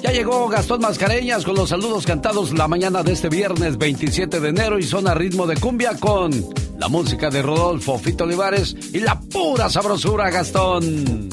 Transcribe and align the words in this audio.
Ya 0.02 0.12
llegó 0.12 0.48
Gastón 0.48 0.80
Mascareñas 0.80 1.44
con 1.44 1.56
los 1.56 1.70
saludos 1.70 2.06
cantados 2.06 2.56
la 2.56 2.68
mañana 2.68 3.02
de 3.02 3.12
este 3.12 3.28
viernes 3.28 3.78
27 3.78 4.38
de 4.38 4.48
enero 4.48 4.78
y 4.78 4.84
son 4.84 5.08
a 5.08 5.14
ritmo 5.14 5.46
de 5.46 5.56
cumbia 5.56 5.96
con 5.98 6.30
la 6.78 6.88
música 6.88 7.30
de 7.30 7.42
Rodolfo 7.42 7.98
Fito 7.98 8.24
Olivares 8.24 8.76
y 8.92 9.00
la 9.00 9.19
pura 9.19 9.69
sabrosura 9.69 10.30
Gastón. 10.30 11.28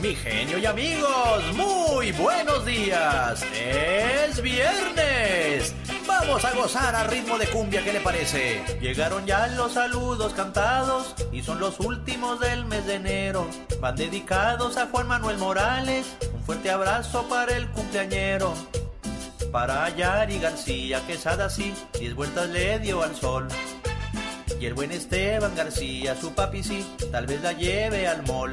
Mi 0.00 0.14
genio 0.14 0.58
y 0.58 0.64
amigos, 0.64 1.44
muy 1.56 2.12
buenos 2.12 2.64
días. 2.64 3.44
Es 3.52 4.40
viernes. 4.40 5.74
Vamos 6.06 6.42
a 6.44 6.54
gozar 6.54 6.94
a 6.94 7.04
ritmo 7.04 7.36
de 7.36 7.46
cumbia, 7.48 7.84
¿qué 7.84 7.92
le 7.92 8.00
parece? 8.00 8.62
Llegaron 8.80 9.26
ya 9.26 9.46
los 9.48 9.72
saludos 9.72 10.32
cantados 10.32 11.14
y 11.32 11.42
son 11.42 11.60
los 11.60 11.80
últimos 11.80 12.40
del 12.40 12.64
mes 12.64 12.86
de 12.86 12.94
enero. 12.94 13.46
Van 13.80 13.94
dedicados 13.94 14.76
a 14.76 14.86
Juan 14.86 15.06
Manuel 15.06 15.36
Morales. 15.36 16.06
Un 16.40 16.46
fuerte 16.46 16.70
abrazo 16.70 17.28
para 17.28 17.54
el 17.54 17.68
cumpleañero. 17.68 18.54
Para 19.52 19.88
Yari 19.94 20.38
García 20.38 21.06
Quesada, 21.06 21.50
sí, 21.50 21.74
diez 21.98 22.14
vueltas 22.14 22.48
le 22.48 22.78
dio 22.78 23.02
al 23.02 23.14
sol. 23.14 23.46
Y 24.58 24.64
el 24.64 24.72
buen 24.72 24.90
Esteban 24.90 25.54
García, 25.54 26.16
su 26.16 26.32
papi 26.32 26.62
sí, 26.62 26.84
tal 27.12 27.26
vez 27.26 27.42
la 27.42 27.52
lleve 27.52 28.08
al 28.08 28.26
mall. 28.26 28.52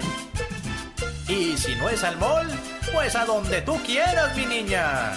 Y 1.30 1.56
si 1.58 1.76
no 1.76 1.88
es 1.90 2.04
al 2.04 2.18
mall, 2.18 2.48
pues 2.94 3.16
a 3.16 3.26
donde 3.26 3.62
tú 3.62 3.78
quieras, 3.84 4.36
mi 4.36 4.46
niña. 4.46 5.14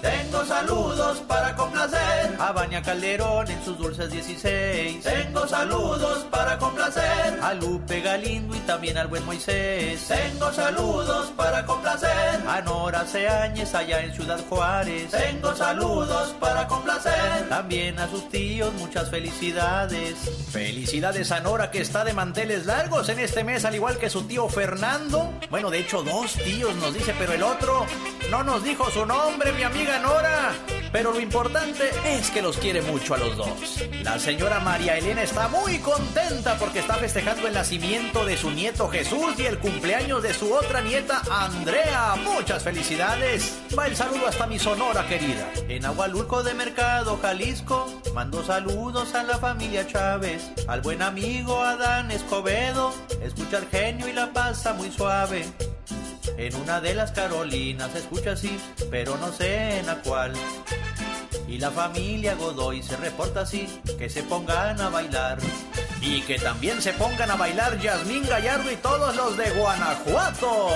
Tengo 0.00 0.44
saludos 0.46 1.18
para 1.28 1.54
complacer 1.54 2.36
a 2.38 2.52
Baña 2.52 2.82
Calderón 2.82 3.50
en 3.50 3.62
sus 3.62 3.76
dulces 3.76 4.10
16. 4.10 5.02
Tengo 5.02 5.46
saludos 5.46 6.26
para 6.30 6.56
complacer 6.58 7.38
a 7.42 7.52
Lupe 7.54 8.00
Galindo 8.00 8.56
y 8.56 8.60
también 8.60 8.96
al 8.96 9.08
buen 9.08 9.24
Moisés. 9.26 10.06
Tengo 10.08 10.50
saludos 10.52 11.32
para 11.36 11.66
complacer 11.66 12.40
a 12.48 12.62
Nora 12.62 13.06
Seáñez 13.06 13.74
allá 13.74 14.00
en 14.00 14.14
Ciudad 14.14 14.40
Juárez. 14.48 15.10
Tengo 15.10 15.54
saludos 15.54 16.34
para 16.40 16.66
complacer 16.66 17.48
también 17.50 17.98
a 17.98 18.08
sus 18.08 18.28
tíos. 18.30 18.72
Muchas 18.74 19.10
felicidades. 19.10 20.14
Felicidades 20.50 21.30
a 21.30 21.40
Nora 21.40 21.70
que 21.70 21.80
está 21.80 22.04
de 22.04 22.14
manteles 22.14 22.64
largos 22.64 23.08
en 23.10 23.18
este 23.18 23.44
mes, 23.44 23.64
al 23.66 23.74
igual 23.74 23.98
que 23.98 24.08
su 24.08 24.22
tío 24.22 24.48
Fernando. 24.48 25.30
Bueno, 25.50 25.70
de 25.70 25.80
hecho, 25.80 26.02
dos 26.02 26.32
tíos 26.34 26.74
nos 26.76 26.94
dice, 26.94 27.14
pero 27.18 27.34
el 27.34 27.42
otro 27.42 27.84
no 28.30 28.44
nos 28.44 28.64
dijo 28.64 28.90
su 28.90 29.04
nombre, 29.04 29.52
mi 29.52 29.62
amiga 29.62 29.89
Nora. 29.98 30.52
Pero 30.92 31.12
lo 31.12 31.20
importante 31.20 31.88
es 32.04 32.30
que 32.30 32.42
los 32.42 32.56
quiere 32.56 32.82
mucho 32.82 33.14
a 33.14 33.18
los 33.18 33.36
dos. 33.36 33.84
La 34.02 34.18
señora 34.18 34.58
María 34.58 34.96
Elena 34.98 35.22
está 35.22 35.46
muy 35.48 35.78
contenta 35.78 36.56
porque 36.58 36.80
está 36.80 36.94
festejando 36.94 37.46
el 37.46 37.54
nacimiento 37.54 38.24
de 38.24 38.36
su 38.36 38.50
nieto 38.50 38.88
Jesús 38.88 39.34
y 39.38 39.46
el 39.46 39.58
cumpleaños 39.58 40.22
de 40.22 40.34
su 40.34 40.52
otra 40.52 40.80
nieta 40.80 41.22
Andrea. 41.30 42.16
Muchas 42.24 42.64
felicidades. 42.64 43.56
Va 43.78 43.86
el 43.86 43.94
saludo 43.94 44.26
hasta 44.26 44.48
mi 44.48 44.58
Sonora 44.58 45.06
querida. 45.06 45.48
En 45.68 45.84
Agualulco 45.84 46.42
de 46.42 46.54
Mercado, 46.54 47.18
Jalisco, 47.22 47.86
mando 48.12 48.44
saludos 48.44 49.14
a 49.14 49.22
la 49.22 49.38
familia 49.38 49.86
Chávez, 49.86 50.50
al 50.66 50.80
buen 50.80 51.02
amigo 51.02 51.62
Adán 51.62 52.10
Escobedo. 52.10 52.92
Escucha 53.22 53.58
el 53.58 53.68
genio 53.68 54.08
y 54.08 54.12
la 54.12 54.32
pasa 54.32 54.74
muy 54.74 54.90
suave. 54.90 55.44
En 56.36 56.54
una 56.56 56.80
de 56.80 56.94
las 56.94 57.12
Carolinas 57.12 57.92
se 57.92 57.98
escucha 57.98 58.32
así, 58.32 58.58
pero 58.90 59.16
no 59.18 59.32
sé 59.32 59.78
en 59.78 59.86
la 59.86 59.96
cual. 60.02 60.32
Y 61.50 61.58
la 61.58 61.72
familia 61.72 62.36
Godoy 62.36 62.80
se 62.80 62.96
reporta 62.96 63.40
así, 63.40 63.66
que 63.98 64.08
se 64.08 64.22
pongan 64.22 64.80
a 64.80 64.88
bailar. 64.88 65.38
Y 66.00 66.22
que 66.22 66.38
también 66.38 66.80
se 66.80 66.92
pongan 66.92 67.28
a 67.28 67.34
bailar 67.34 67.76
Yasmín 67.78 68.24
Gallardo 68.26 68.70
y 68.70 68.76
todos 68.76 69.16
los 69.16 69.36
de 69.36 69.50
Guanajuato. 69.50 70.68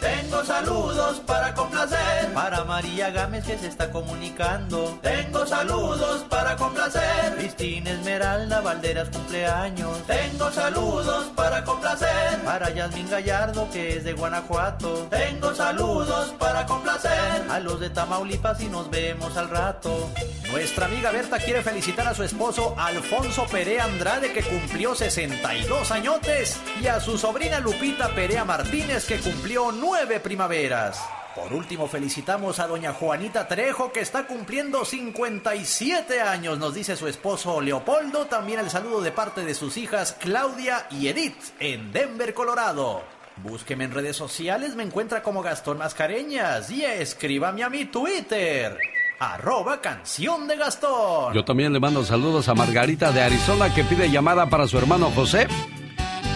Tengo 0.00 0.42
saludos 0.44 1.20
para 1.26 1.54
complacer. 1.54 2.32
Para 2.32 2.64
María 2.64 3.10
Gámez 3.10 3.44
que 3.44 3.58
se 3.58 3.68
está 3.68 3.90
comunicando. 3.90 4.98
Tengo 5.02 5.46
saludos 5.46 6.24
para 6.30 6.56
complacer. 6.56 7.36
Cristina 7.36 7.90
Esmeralda 7.90 8.62
Valderas 8.62 9.10
cumpleaños. 9.10 9.98
Tengo 10.06 10.50
saludos 10.50 11.26
para 11.36 11.62
complacer. 11.64 12.40
Para 12.44 12.70
Yasmín 12.70 13.10
Gallardo 13.10 13.68
que 13.70 13.98
es 13.98 14.04
de 14.04 14.14
Guanajuato. 14.14 15.06
Tengo 15.10 15.54
saludos 15.54 16.34
para 16.38 16.66
complacer. 16.66 17.44
A 17.50 17.60
los 17.60 17.78
de 17.78 17.90
Tamaulipas 17.90 18.60
y 18.62 18.66
nos 18.66 18.90
vemos 18.90 19.36
al 19.36 19.50
rato. 19.50 20.10
Nuestra 20.50 20.86
amiga 20.86 21.10
Berta 21.10 21.38
quiere 21.38 21.62
felicitar 21.62 22.06
a 22.06 22.14
su 22.14 22.22
esposo 22.22 22.74
Alfonso 22.78 23.46
Perea 23.50 23.84
Andrade 23.84 24.32
que 24.32 24.42
cumplió 24.42 24.94
62 24.94 25.90
añotes 25.90 26.60
y 26.80 26.86
a 26.86 27.00
su 27.00 27.18
sobrina 27.18 27.60
Lupita 27.60 28.14
Perea 28.14 28.44
Martínez 28.44 29.04
que 29.06 29.18
cumplió 29.18 29.72
nueve 29.72 30.20
primaveras. 30.20 31.00
Por 31.34 31.52
último, 31.52 31.88
felicitamos 31.88 32.60
a 32.60 32.68
doña 32.68 32.92
Juanita 32.92 33.48
Trejo 33.48 33.90
que 33.90 33.98
está 33.98 34.28
cumpliendo 34.28 34.84
57 34.84 36.20
años, 36.20 36.60
nos 36.60 36.74
dice 36.74 36.94
su 36.96 37.08
esposo 37.08 37.60
Leopoldo. 37.60 38.26
También 38.26 38.60
el 38.60 38.70
saludo 38.70 39.00
de 39.00 39.10
parte 39.10 39.44
de 39.44 39.54
sus 39.54 39.76
hijas 39.76 40.16
Claudia 40.20 40.86
y 40.90 41.08
Edith 41.08 41.42
en 41.58 41.90
Denver, 41.90 42.32
Colorado. 42.34 43.02
Búsqueme 43.38 43.82
en 43.82 43.90
redes 43.90 44.16
sociales, 44.16 44.76
me 44.76 44.84
encuentra 44.84 45.24
como 45.24 45.42
Gastón 45.42 45.78
Mascareñas 45.78 46.70
y 46.70 46.84
escríbame 46.84 47.64
a 47.64 47.68
mi 47.68 47.86
Twitter. 47.86 48.78
Arroba 49.18 49.80
canción 49.80 50.48
de 50.48 50.56
Gastón. 50.56 51.34
Yo 51.34 51.44
también 51.44 51.72
le 51.72 51.80
mando 51.80 52.04
saludos 52.04 52.48
a 52.48 52.54
Margarita 52.54 53.12
de 53.12 53.22
Arizona 53.22 53.72
que 53.72 53.84
pide 53.84 54.10
llamada 54.10 54.50
para 54.50 54.66
su 54.66 54.76
hermano 54.76 55.10
José, 55.14 55.46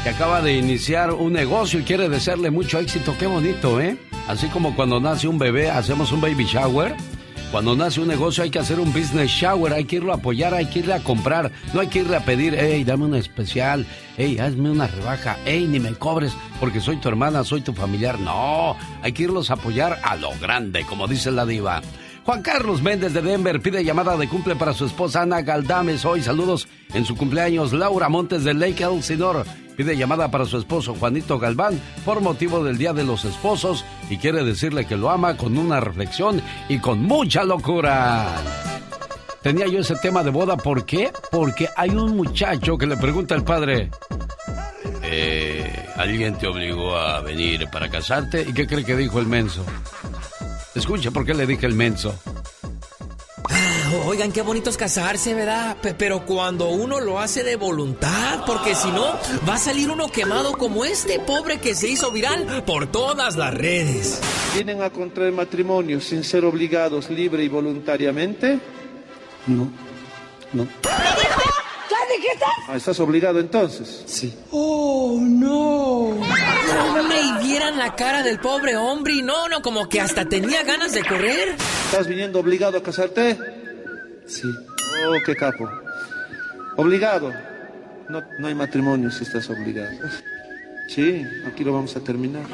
que 0.04 0.10
acaba 0.10 0.40
de 0.40 0.56
iniciar 0.56 1.10
un 1.10 1.32
negocio 1.32 1.80
y 1.80 1.82
quiere 1.82 2.08
desearle 2.08 2.50
mucho 2.50 2.78
éxito. 2.78 3.16
Qué 3.18 3.26
bonito, 3.26 3.80
¿eh? 3.80 3.98
Así 4.28 4.46
como 4.48 4.76
cuando 4.76 5.00
nace 5.00 5.26
un 5.26 5.38
bebé 5.38 5.70
hacemos 5.70 6.12
un 6.12 6.20
baby 6.20 6.44
shower. 6.44 6.94
Cuando 7.50 7.74
nace 7.74 8.00
un 8.00 8.08
negocio 8.08 8.44
hay 8.44 8.50
que 8.50 8.58
hacer 8.58 8.78
un 8.78 8.92
business 8.92 9.30
shower, 9.30 9.72
hay 9.72 9.86
que 9.86 9.96
irlo 9.96 10.12
a 10.12 10.16
apoyar, 10.16 10.52
hay 10.52 10.66
que 10.66 10.80
irle 10.80 10.92
a 10.92 11.02
comprar, 11.02 11.50
no 11.72 11.80
hay 11.80 11.86
que 11.86 12.00
irle 12.00 12.14
a 12.14 12.20
pedir, 12.20 12.54
hey, 12.54 12.84
dame 12.84 13.06
una 13.06 13.16
especial, 13.18 13.86
hey, 14.18 14.38
hazme 14.38 14.70
una 14.70 14.86
rebaja, 14.86 15.38
hey, 15.46 15.66
ni 15.66 15.80
me 15.80 15.94
cobres 15.94 16.34
porque 16.60 16.78
soy 16.80 16.98
tu 16.98 17.08
hermana, 17.08 17.44
soy 17.44 17.62
tu 17.62 17.72
familiar. 17.72 18.20
No, 18.20 18.76
hay 19.02 19.12
que 19.12 19.22
irlos 19.22 19.50
a 19.50 19.54
apoyar 19.54 19.98
a 20.04 20.14
lo 20.16 20.30
grande, 20.38 20.84
como 20.84 21.08
dice 21.08 21.30
la 21.30 21.46
diva. 21.46 21.80
Juan 22.28 22.42
Carlos 22.42 22.82
Méndez 22.82 23.14
de 23.14 23.22
Denver 23.22 23.58
pide 23.58 23.82
llamada 23.82 24.14
de 24.18 24.28
cumple 24.28 24.54
para 24.54 24.74
su 24.74 24.84
esposa 24.84 25.22
Ana 25.22 25.40
Galdames 25.40 26.04
hoy. 26.04 26.20
Saludos 26.20 26.68
en 26.92 27.06
su 27.06 27.16
cumpleaños. 27.16 27.72
Laura 27.72 28.10
Montes 28.10 28.44
de 28.44 28.52
Lake 28.52 28.84
Elsinore 28.84 29.44
pide 29.78 29.96
llamada 29.96 30.30
para 30.30 30.44
su 30.44 30.58
esposo 30.58 30.94
Juanito 30.94 31.38
Galván 31.38 31.80
por 32.04 32.20
motivo 32.20 32.62
del 32.62 32.76
Día 32.76 32.92
de 32.92 33.02
los 33.02 33.24
Esposos 33.24 33.82
y 34.10 34.18
quiere 34.18 34.44
decirle 34.44 34.84
que 34.84 34.98
lo 34.98 35.08
ama 35.08 35.38
con 35.38 35.56
una 35.56 35.80
reflexión 35.80 36.42
y 36.68 36.80
con 36.80 37.02
mucha 37.02 37.44
locura. 37.44 38.26
Tenía 39.42 39.66
yo 39.66 39.80
ese 39.80 39.96
tema 39.96 40.22
de 40.22 40.28
boda, 40.28 40.58
¿por 40.58 40.84
qué? 40.84 41.10
Porque 41.30 41.70
hay 41.74 41.88
un 41.88 42.14
muchacho 42.14 42.76
que 42.76 42.86
le 42.86 42.98
pregunta 42.98 43.34
al 43.36 43.44
padre, 43.44 43.88
eh, 45.02 45.86
¿alguien 45.96 46.36
te 46.36 46.46
obligó 46.46 46.94
a 46.94 47.22
venir 47.22 47.68
para 47.72 47.88
casarte? 47.88 48.44
¿Y 48.46 48.52
qué 48.52 48.66
cree 48.66 48.84
que 48.84 48.96
dijo 48.96 49.18
el 49.18 49.26
menso? 49.28 49.64
Escucha 50.78 51.10
por 51.10 51.26
qué 51.26 51.34
le 51.34 51.44
dije 51.44 51.66
el 51.66 51.74
menso. 51.74 52.14
Ah, 53.50 53.90
oigan, 54.06 54.30
qué 54.30 54.42
bonito 54.42 54.70
es 54.70 54.76
casarse, 54.76 55.34
¿verdad? 55.34 55.76
pero 55.98 56.24
cuando 56.24 56.68
uno 56.68 57.00
lo 57.00 57.18
hace 57.18 57.42
de 57.42 57.56
voluntad, 57.56 58.44
porque 58.46 58.76
si 58.76 58.88
no, 58.92 59.06
va 59.46 59.54
a 59.54 59.58
salir 59.58 59.90
uno 59.90 60.06
quemado 60.08 60.52
como 60.52 60.84
este 60.84 61.18
pobre 61.18 61.58
que 61.58 61.74
se 61.74 61.88
hizo 61.88 62.12
viral 62.12 62.62
por 62.64 62.86
todas 62.86 63.34
las 63.34 63.52
redes. 63.54 64.20
¿Vienen 64.54 64.80
a 64.82 64.90
contraer 64.90 65.32
matrimonio 65.32 66.00
sin 66.00 66.22
ser 66.22 66.44
obligados 66.44 67.10
libre 67.10 67.42
y 67.42 67.48
voluntariamente? 67.48 68.60
No, 69.48 69.68
no. 70.52 70.68
¿Qué 71.88 72.16
dijiste? 72.16 72.44
Ah, 72.68 72.76
¿Estás 72.76 73.00
obligado 73.00 73.40
entonces? 73.40 74.02
Sí. 74.06 74.36
Oh, 74.50 75.18
no. 75.20 76.14
No 76.14 77.02
me 77.02 77.42
vieran 77.42 77.78
la 77.78 77.94
cara 77.94 78.22
del 78.22 78.38
pobre 78.38 78.76
hombre 78.76 79.14
y 79.14 79.22
no, 79.22 79.48
no, 79.48 79.62
como 79.62 79.88
que 79.88 80.00
hasta 80.00 80.24
tenía 80.26 80.62
ganas 80.64 80.92
de 80.92 81.02
correr. 81.02 81.56
¿Estás 81.90 82.06
viniendo 82.06 82.40
obligado 82.40 82.78
a 82.78 82.82
casarte? 82.82 83.38
Sí. 84.26 84.48
Oh, 85.06 85.14
qué 85.24 85.34
capo. 85.34 85.68
Obligado. 86.76 87.32
No, 88.08 88.22
no 88.38 88.48
hay 88.48 88.54
matrimonio 88.54 89.10
si 89.10 89.24
estás 89.24 89.48
obligado. 89.50 89.90
Sí, 90.88 91.22
aquí 91.46 91.62
lo 91.64 91.74
vamos 91.74 91.94
a 91.96 92.00
terminar. 92.00 92.44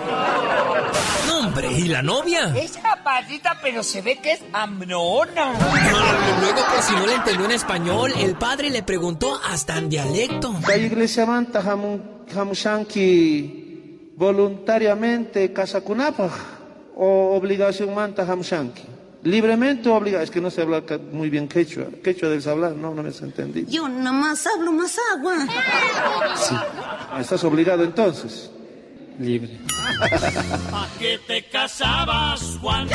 No, 1.29 1.39
hombre, 1.39 1.71
¿y 1.73 1.85
la 1.85 2.03
novia? 2.03 2.53
Es 2.57 2.73
capacita, 2.73 3.61
pero 3.63 3.85
se 3.85 4.03
ve 4.03 4.19
que 4.19 4.33
es 4.33 4.43
amnona. 4.53 5.53
Luego, 6.41 6.61
por 6.69 6.83
si 6.83 6.93
no 6.95 7.07
le 7.07 7.15
entendió 7.15 7.45
en 7.45 7.53
español, 7.53 8.13
el 8.19 8.37
padre 8.37 8.71
le 8.71 8.83
preguntó 8.83 9.41
hasta 9.49 9.79
en 9.79 9.89
dialecto. 9.89 10.53
La 10.67 10.77
iglesia 10.77 11.25
manta 11.27 11.61
hamushanki 12.35 13.63
voluntariamente 14.17 15.53
casa 15.53 15.83
o 16.97 17.37
obligación 17.37 17.95
manta 17.95 18.23
hamushanki. 18.23 18.94
Libremente 19.25 19.89
o 19.89 19.95
obligado. 19.97 20.23
Es 20.23 20.31
que 20.31 20.41
no 20.41 20.51
sé 20.51 20.63
hablar 20.63 20.85
muy 21.13 21.31
bien 21.31 21.49
quechua. 21.49 21.87
Quechua 22.03 22.29
del 22.29 22.47
hablar, 22.49 22.73
no, 22.73 22.95
no 22.95 23.03
me 23.03 23.09
has 23.09 23.21
entendido. 23.23 23.69
Yo 23.71 23.89
nomás 23.89 24.47
hablo 24.47 24.73
más 24.73 24.97
agua. 25.15 25.37
Sí. 26.37 26.55
Ah, 27.11 27.19
¿Estás 27.21 27.43
obligado 27.45 27.85
entonces? 27.85 28.51
Libre. 29.19 29.59
¿A 30.73 30.89
qué 30.99 31.19
te 31.27 31.45
casabas, 31.45 32.59
Juan? 32.61 32.89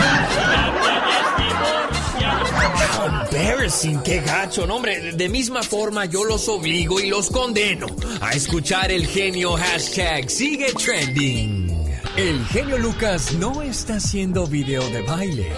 Embarrassing, 3.60 4.02
qué 4.04 4.22
gacho, 4.22 4.66
no, 4.66 4.78
hombre. 4.78 5.12
De 5.14 5.28
misma 5.28 5.64
forma, 5.64 6.06
yo 6.06 6.24
los 6.24 6.48
obligo 6.48 7.00
y 7.00 7.10
los 7.10 7.30
condeno 7.30 7.88
a 8.22 8.31
escuchar 8.31 8.92
el 8.92 9.06
genio 9.06 9.58
hashtag 9.58 10.30
sigue 10.30 10.74
trending. 10.74 11.70
El 12.16 12.46
genio 12.48 12.78
Lucas 12.78 13.34
no 13.34 13.62
está 13.62 13.96
haciendo 13.96 14.48
video 14.48 14.81
de 14.90 15.02
baile. 15.02 15.52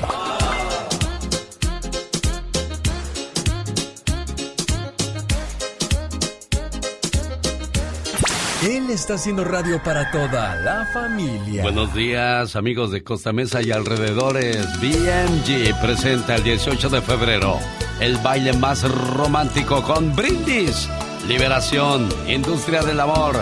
Él 8.62 8.90
está 8.92 9.16
haciendo 9.16 9.44
radio 9.44 9.81
para 9.81 10.12
toda 10.12 10.56
la 10.58 10.86
familia. 10.94 11.63
Buenos 11.63 11.94
días, 11.94 12.56
amigos 12.56 12.92
de 12.92 13.04
Costa 13.04 13.34
Mesa 13.34 13.62
y 13.62 13.72
alrededores. 13.72 14.66
BMG 14.80 15.80
presenta 15.81 16.36
el 16.36 16.44
18 16.44 16.90
de 16.90 17.02
febrero 17.02 17.58
el 18.02 18.18
baile 18.18 18.52
más 18.54 18.84
romántico 18.84 19.84
con 19.84 20.16
Brindis, 20.16 20.90
Liberación, 21.28 22.10
Industria 22.28 22.81
del 22.81 23.00
Amor 23.00 23.36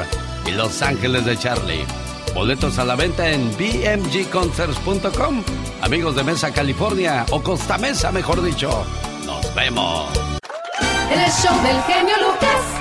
y 0.45 0.51
Los 0.51 0.81
Ángeles 0.81 1.25
de 1.25 1.38
Charlie. 1.38 1.86
Boletos 2.36 2.77
a 2.77 2.83
la 2.83 2.95
venta 2.95 3.31
en 3.31 3.50
bmgconcerts.com. 3.57 5.44
Amigos 5.81 6.16
de 6.16 6.24
Mesa, 6.25 6.54
California, 6.54 7.25
o 7.31 7.42
Costa 7.42 7.77
Mesa, 7.77 8.12
mejor 8.12 8.44
dicho. 8.44 8.86
Nos 9.25 9.56
vemos. 9.56 10.10
El 11.10 11.31
show 11.31 11.56
del 11.63 11.81
genio 11.83 12.16
Lucas. 12.18 12.79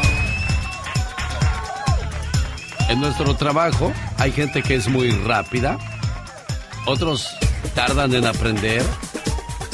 En 2.88 3.00
nuestro 3.00 3.34
trabajo 3.36 3.92
hay 4.16 4.32
gente 4.32 4.62
que 4.62 4.74
es 4.74 4.88
muy 4.88 5.10
rápida, 5.10 5.78
otros 6.86 7.28
tardan 7.74 8.14
en 8.14 8.26
aprender, 8.26 8.82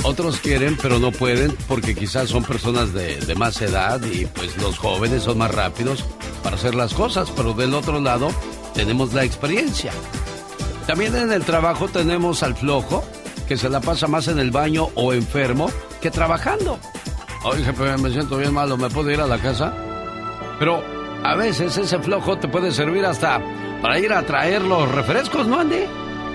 otros 0.02 0.38
quieren 0.40 0.76
pero 0.82 0.98
no 0.98 1.12
pueden 1.12 1.56
porque 1.68 1.94
quizás 1.94 2.28
son 2.28 2.42
personas 2.42 2.92
de, 2.92 3.34
más 3.36 3.62
edad 3.62 4.02
y 4.04 4.26
pues 4.26 4.56
los 4.56 4.78
jóvenes 4.78 5.22
son 5.22 5.38
más 5.38 5.54
rápidos 5.54 6.04
para 6.42 6.56
hacer 6.56 6.74
las 6.74 6.92
cosas, 6.92 7.30
pero 7.36 7.52
del 7.52 7.74
otro 7.74 8.00
lado 8.00 8.30
tenemos 8.74 9.14
la 9.14 9.22
experiencia. 9.22 9.92
También 10.88 11.14
en 11.14 11.32
el 11.32 11.44
trabajo 11.44 11.88
tenemos 11.88 12.42
al 12.42 12.56
flojo 12.56 13.04
que 13.46 13.56
se 13.56 13.68
la 13.68 13.80
pasa 13.80 14.08
más 14.08 14.26
en 14.26 14.40
el 14.40 14.50
baño 14.50 14.88
o 14.96 15.12
enfermo 15.12 15.70
que 16.02 16.10
trabajando. 16.10 16.80
Oye, 17.44 17.62
jefe, 17.62 17.96
me 17.98 18.10
siento 18.10 18.38
bien 18.38 18.52
malo, 18.52 18.76
¿me 18.76 18.90
puedo 18.90 19.10
ir 19.10 19.20
a 19.20 19.26
la 19.26 19.38
casa? 19.38 19.72
Pero 20.58 20.93
a 21.24 21.34
veces 21.34 21.76
ese 21.78 21.98
flojo 21.98 22.36
te 22.36 22.48
puede 22.48 22.70
servir 22.70 23.04
hasta 23.06 23.40
para 23.80 23.98
ir 23.98 24.12
a 24.12 24.22
traer 24.22 24.62
los 24.62 24.90
refrescos, 24.90 25.46
¿no, 25.46 25.60
Andy? 25.60 25.80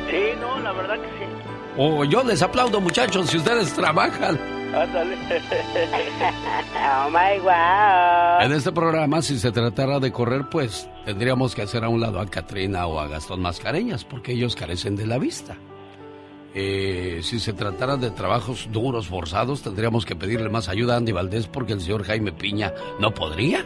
Sí, 0.09 0.23
no, 0.41 0.59
la 0.59 0.71
verdad 0.73 0.95
que 0.95 1.07
sí. 1.07 1.25
O 1.77 2.03
yo 2.03 2.23
les 2.23 2.41
aplaudo, 2.41 2.81
muchachos, 2.81 3.29
si 3.29 3.37
ustedes 3.37 3.71
trabajan. 3.73 4.37
Ándale. 4.73 5.15
oh 6.75 7.09
my 7.09 7.39
wow. 7.41 8.41
En 8.41 8.51
este 8.51 8.71
programa, 8.71 9.21
si 9.21 9.37
se 9.39 9.51
tratara 9.51 9.99
de 9.99 10.11
correr, 10.11 10.49
pues 10.49 10.89
tendríamos 11.05 11.53
que 11.53 11.61
hacer 11.61 11.83
a 11.83 11.89
un 11.89 12.01
lado 12.01 12.19
a 12.19 12.25
Katrina 12.25 12.87
o 12.87 12.99
a 12.99 13.07
Gastón 13.07 13.41
Mascareñas, 13.41 14.03
porque 14.05 14.33
ellos 14.33 14.55
carecen 14.55 14.95
de 14.95 15.05
la 15.05 15.19
vista. 15.19 15.55
Eh, 16.55 17.19
si 17.21 17.39
se 17.39 17.53
tratara 17.53 17.95
de 17.97 18.09
trabajos 18.09 18.69
duros, 18.71 19.07
forzados, 19.07 19.61
tendríamos 19.61 20.05
que 20.05 20.15
pedirle 20.15 20.49
más 20.49 20.67
ayuda 20.67 20.95
a 20.95 20.97
Andy 20.97 21.11
Valdés 21.11 21.45
porque 21.45 21.73
el 21.73 21.81
señor 21.81 22.03
Jaime 22.03 22.31
Piña 22.31 22.73
no 22.99 23.13
podría. 23.13 23.63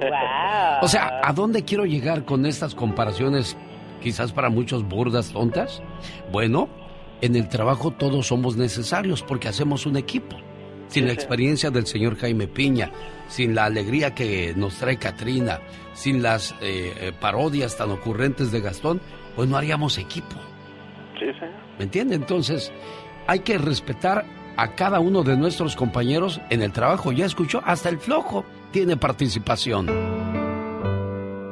Wow. 0.00 0.78
O 0.82 0.88
sea, 0.88 1.20
¿a 1.22 1.32
dónde 1.32 1.64
quiero 1.64 1.84
llegar 1.84 2.24
con 2.24 2.46
estas 2.46 2.74
comparaciones 2.74 3.56
quizás 4.02 4.32
para 4.32 4.50
muchos 4.50 4.86
burdas, 4.86 5.32
tontas? 5.32 5.82
Bueno, 6.30 6.68
en 7.20 7.36
el 7.36 7.48
trabajo 7.48 7.90
todos 7.90 8.26
somos 8.26 8.56
necesarios 8.56 9.22
porque 9.22 9.48
hacemos 9.48 9.86
un 9.86 9.96
equipo. 9.96 10.36
Sin 10.88 11.06
la 11.06 11.12
experiencia 11.12 11.70
del 11.70 11.84
señor 11.84 12.16
Jaime 12.16 12.46
Piña, 12.46 12.92
sin 13.26 13.56
la 13.56 13.64
alegría 13.64 14.14
que 14.14 14.54
nos 14.56 14.76
trae 14.76 14.98
Katrina, 14.98 15.58
sin 15.94 16.22
las 16.22 16.52
eh, 16.60 16.94
eh, 17.00 17.12
parodias 17.20 17.76
tan 17.76 17.90
ocurrentes 17.90 18.52
de 18.52 18.60
Gastón, 18.60 19.00
pues 19.34 19.48
no 19.48 19.56
haríamos 19.56 19.98
equipo. 19.98 20.36
Sí, 21.18 21.26
señor. 21.40 21.56
¿Me 21.78 21.84
entiende? 21.84 22.14
Entonces, 22.14 22.72
hay 23.26 23.40
que 23.40 23.58
respetar 23.58 24.24
a 24.56 24.74
cada 24.74 25.00
uno 25.00 25.22
de 25.22 25.36
nuestros 25.36 25.76
compañeros 25.76 26.40
en 26.50 26.62
el 26.62 26.72
trabajo. 26.72 27.12
Ya 27.12 27.26
escuchó, 27.26 27.62
hasta 27.64 27.88
el 27.88 27.98
flojo 27.98 28.44
tiene 28.76 28.98
participación. 28.98 29.86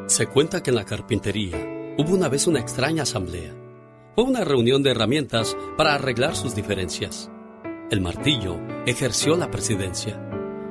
Se 0.09 0.27
cuenta 0.27 0.63
que 0.63 0.69
en 0.69 0.77
la 0.77 0.85
carpintería 0.85 1.57
hubo 1.97 2.13
una 2.15 2.29
vez 2.29 2.47
una 2.47 2.61
extraña 2.61 3.05
asamblea. 3.05 3.51
Fue 4.15 4.25
una 4.25 4.45
reunión 4.45 4.83
de 4.83 4.91
herramientas 4.91 5.57
para 5.79 5.95
arreglar 5.95 6.37
sus 6.37 6.55
diferencias. 6.55 7.31
El 7.91 8.03
martillo 8.03 8.59
ejerció 8.85 9.39
la 9.39 9.51
presidencia, 9.51 10.21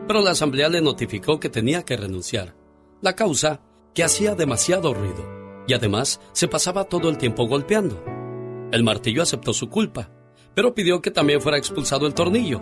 pero 0.08 0.22
la 0.22 0.30
asamblea 0.30 0.70
le 0.70 0.82
notificó 0.82 1.40
que 1.40 1.50
tenía 1.50 1.82
que 1.82 1.98
renunciar. 1.98 2.54
La 3.02 3.16
causa, 3.16 3.62
que 3.96 4.04
hacía 4.04 4.36
demasiado 4.36 4.94
ruido 4.94 5.26
y 5.66 5.74
además 5.74 6.22
se 6.34 6.48
pasaba 6.48 6.84
todo 6.84 7.10
el 7.10 7.18
tiempo 7.18 7.48
golpeando. 7.48 8.00
El 8.72 8.84
martillo 8.84 9.24
aceptó 9.24 9.54
su 9.54 9.72
culpa, 9.72 10.12
pero 10.54 10.76
pidió 10.76 11.02
que 11.02 11.10
también 11.10 11.42
fuera 11.42 11.58
expulsado 11.58 12.06
el 12.06 12.14
tornillo. 12.14 12.62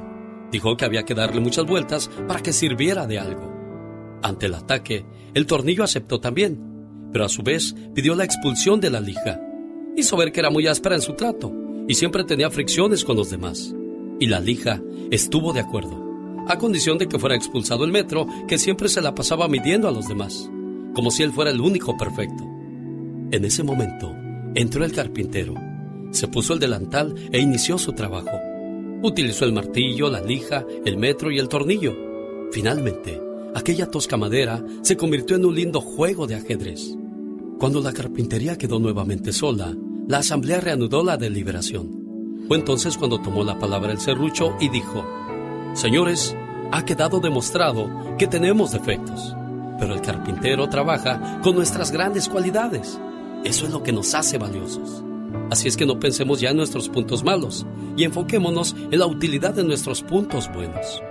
Dijo 0.49 0.77
que 0.77 0.85
había 0.85 1.03
que 1.03 1.13
darle 1.13 1.41
muchas 1.41 1.65
vueltas 1.65 2.09
para 2.25 2.41
que 2.41 2.53
sirviera 2.53 3.05
de 3.05 3.19
algo. 3.19 3.60
Ante 4.21 4.45
el 4.45 4.53
ataque, 4.53 5.05
el 5.33 5.45
tornillo 5.45 5.83
aceptó 5.83 6.19
también, 6.19 6.59
pero 7.11 7.25
a 7.25 7.29
su 7.29 7.43
vez 7.43 7.75
pidió 7.93 8.15
la 8.15 8.23
expulsión 8.23 8.79
de 8.79 8.89
la 8.89 8.99
lija. 8.99 9.39
Hizo 9.95 10.17
ver 10.17 10.31
que 10.31 10.39
era 10.39 10.49
muy 10.49 10.67
áspera 10.67 10.95
en 10.95 11.01
su 11.01 11.13
trato 11.13 11.53
y 11.87 11.95
siempre 11.95 12.23
tenía 12.23 12.49
fricciones 12.49 13.03
con 13.03 13.17
los 13.17 13.29
demás. 13.29 13.73
Y 14.19 14.27
la 14.27 14.39
lija 14.39 14.81
estuvo 15.09 15.53
de 15.53 15.61
acuerdo, 15.61 16.45
a 16.47 16.57
condición 16.57 16.97
de 16.97 17.07
que 17.07 17.19
fuera 17.19 17.35
expulsado 17.35 17.83
el 17.83 17.91
metro 17.91 18.27
que 18.47 18.57
siempre 18.57 18.89
se 18.89 19.01
la 19.01 19.15
pasaba 19.15 19.47
midiendo 19.47 19.87
a 19.87 19.91
los 19.91 20.07
demás, 20.07 20.49
como 20.93 21.11
si 21.11 21.23
él 21.23 21.31
fuera 21.31 21.51
el 21.51 21.61
único 21.61 21.97
perfecto. 21.97 22.43
En 23.31 23.45
ese 23.45 23.63
momento, 23.63 24.15
entró 24.53 24.85
el 24.85 24.91
carpintero 24.91 25.55
se 26.11 26.27
puso 26.27 26.53
el 26.53 26.59
delantal 26.59 27.15
e 27.31 27.39
inició 27.39 27.77
su 27.77 27.93
trabajo. 27.93 28.39
Utilizó 29.01 29.45
el 29.45 29.53
martillo, 29.53 30.09
la 30.09 30.21
lija, 30.21 30.65
el 30.85 30.97
metro 30.97 31.31
y 31.31 31.39
el 31.39 31.47
tornillo. 31.47 31.95
Finalmente, 32.51 33.19
aquella 33.55 33.89
tosca 33.89 34.17
madera 34.17 34.63
se 34.81 34.97
convirtió 34.97 35.35
en 35.35 35.45
un 35.45 35.55
lindo 35.55 35.81
juego 35.81 36.27
de 36.27 36.35
ajedrez. 36.35 36.95
Cuando 37.59 37.81
la 37.81 37.93
carpintería 37.93 38.57
quedó 38.57 38.79
nuevamente 38.79 39.33
sola, 39.33 39.75
la 40.07 40.19
asamblea 40.19 40.59
reanudó 40.59 41.03
la 41.03 41.17
deliberación. 41.17 42.43
Fue 42.47 42.57
entonces 42.57 42.97
cuando 42.97 43.21
tomó 43.21 43.43
la 43.43 43.59
palabra 43.59 43.91
el 43.91 43.99
serrucho 43.99 44.55
y 44.59 44.69
dijo, 44.69 45.05
Señores, 45.73 46.35
ha 46.71 46.83
quedado 46.85 47.19
demostrado 47.19 47.89
que 48.17 48.27
tenemos 48.27 48.71
defectos, 48.71 49.35
pero 49.79 49.93
el 49.93 50.01
carpintero 50.01 50.67
trabaja 50.69 51.39
con 51.41 51.55
nuestras 51.55 51.91
grandes 51.91 52.27
cualidades. 52.29 52.99
Eso 53.43 53.65
es 53.65 53.71
lo 53.71 53.83
que 53.83 53.91
nos 53.91 54.13
hace 54.13 54.37
valiosos. 54.37 55.03
Así 55.49 55.67
es 55.67 55.77
que 55.77 55.85
no 55.85 55.99
pensemos 55.99 56.39
ya 56.39 56.49
en 56.49 56.57
nuestros 56.57 56.89
puntos 56.89 57.23
malos 57.23 57.65
y 57.97 58.03
enfoquémonos 58.03 58.75
en 58.91 58.99
la 58.99 59.05
utilidad 59.05 59.53
de 59.53 59.63
nuestros 59.63 60.01
puntos 60.01 60.49
buenos. 60.53 61.01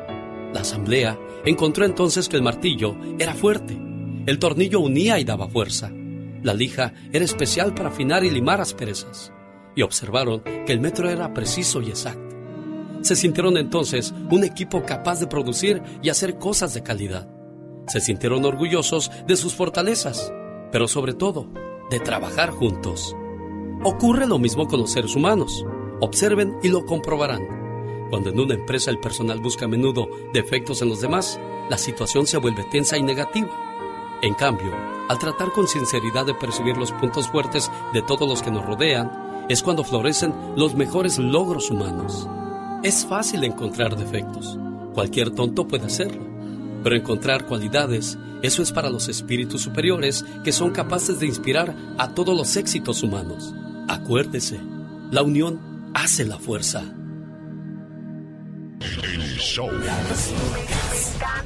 La 0.52 0.60
asamblea 0.60 1.18
encontró 1.44 1.84
entonces 1.84 2.28
que 2.28 2.36
el 2.36 2.42
martillo 2.42 2.96
era 3.18 3.34
fuerte, 3.34 3.78
el 4.26 4.38
tornillo 4.38 4.80
unía 4.80 5.18
y 5.18 5.24
daba 5.24 5.48
fuerza, 5.48 5.90
la 6.42 6.54
lija 6.54 6.94
era 7.12 7.24
especial 7.24 7.74
para 7.74 7.90
afinar 7.90 8.24
y 8.24 8.30
limar 8.30 8.60
asperezas, 8.60 9.32
y 9.76 9.82
observaron 9.82 10.42
que 10.42 10.72
el 10.72 10.80
metro 10.80 11.08
era 11.08 11.32
preciso 11.34 11.82
y 11.82 11.90
exacto. 11.90 12.36
Se 13.02 13.16
sintieron 13.16 13.56
entonces 13.56 14.14
un 14.30 14.44
equipo 14.44 14.82
capaz 14.84 15.20
de 15.20 15.26
producir 15.26 15.82
y 16.02 16.08
hacer 16.10 16.38
cosas 16.38 16.74
de 16.74 16.82
calidad. 16.82 17.28
Se 17.86 18.00
sintieron 18.00 18.44
orgullosos 18.44 19.10
de 19.26 19.36
sus 19.36 19.54
fortalezas, 19.54 20.32
pero 20.70 20.86
sobre 20.86 21.14
todo 21.14 21.48
de 21.90 21.98
trabajar 22.00 22.50
juntos. 22.50 23.16
Ocurre 23.82 24.26
lo 24.26 24.38
mismo 24.38 24.68
con 24.68 24.80
los 24.80 24.92
seres 24.92 25.16
humanos. 25.16 25.64
Observen 26.00 26.56
y 26.62 26.68
lo 26.68 26.84
comprobarán. 26.84 27.59
Cuando 28.10 28.30
en 28.30 28.40
una 28.40 28.54
empresa 28.54 28.90
el 28.90 28.98
personal 28.98 29.40
busca 29.40 29.66
a 29.66 29.68
menudo 29.68 30.08
defectos 30.32 30.82
en 30.82 30.88
los 30.88 31.00
demás, 31.00 31.40
la 31.70 31.78
situación 31.78 32.26
se 32.26 32.38
vuelve 32.38 32.64
tensa 32.64 32.98
y 32.98 33.02
negativa. 33.02 33.48
En 34.20 34.34
cambio, 34.34 34.74
al 35.08 35.18
tratar 35.18 35.52
con 35.52 35.68
sinceridad 35.68 36.26
de 36.26 36.34
percibir 36.34 36.76
los 36.76 36.92
puntos 36.92 37.28
fuertes 37.28 37.70
de 37.92 38.02
todos 38.02 38.28
los 38.28 38.42
que 38.42 38.50
nos 38.50 38.66
rodean, 38.66 39.46
es 39.48 39.62
cuando 39.62 39.84
florecen 39.84 40.34
los 40.56 40.74
mejores 40.74 41.18
logros 41.18 41.70
humanos. 41.70 42.28
Es 42.82 43.06
fácil 43.06 43.44
encontrar 43.44 43.96
defectos. 43.96 44.58
Cualquier 44.94 45.30
tonto 45.30 45.66
puede 45.66 45.86
hacerlo. 45.86 46.26
Pero 46.82 46.96
encontrar 46.96 47.46
cualidades, 47.46 48.18
eso 48.42 48.62
es 48.62 48.72
para 48.72 48.90
los 48.90 49.08
espíritus 49.08 49.62
superiores 49.62 50.24
que 50.44 50.52
son 50.52 50.70
capaces 50.70 51.20
de 51.20 51.26
inspirar 51.26 51.76
a 51.98 52.14
todos 52.14 52.36
los 52.36 52.56
éxitos 52.56 53.02
humanos. 53.02 53.54
Acuérdese, 53.88 54.60
la 55.10 55.22
unión 55.22 55.60
hace 55.94 56.24
la 56.24 56.38
fuerza. 56.38 56.84
El 58.80 59.36
show. 59.38 59.70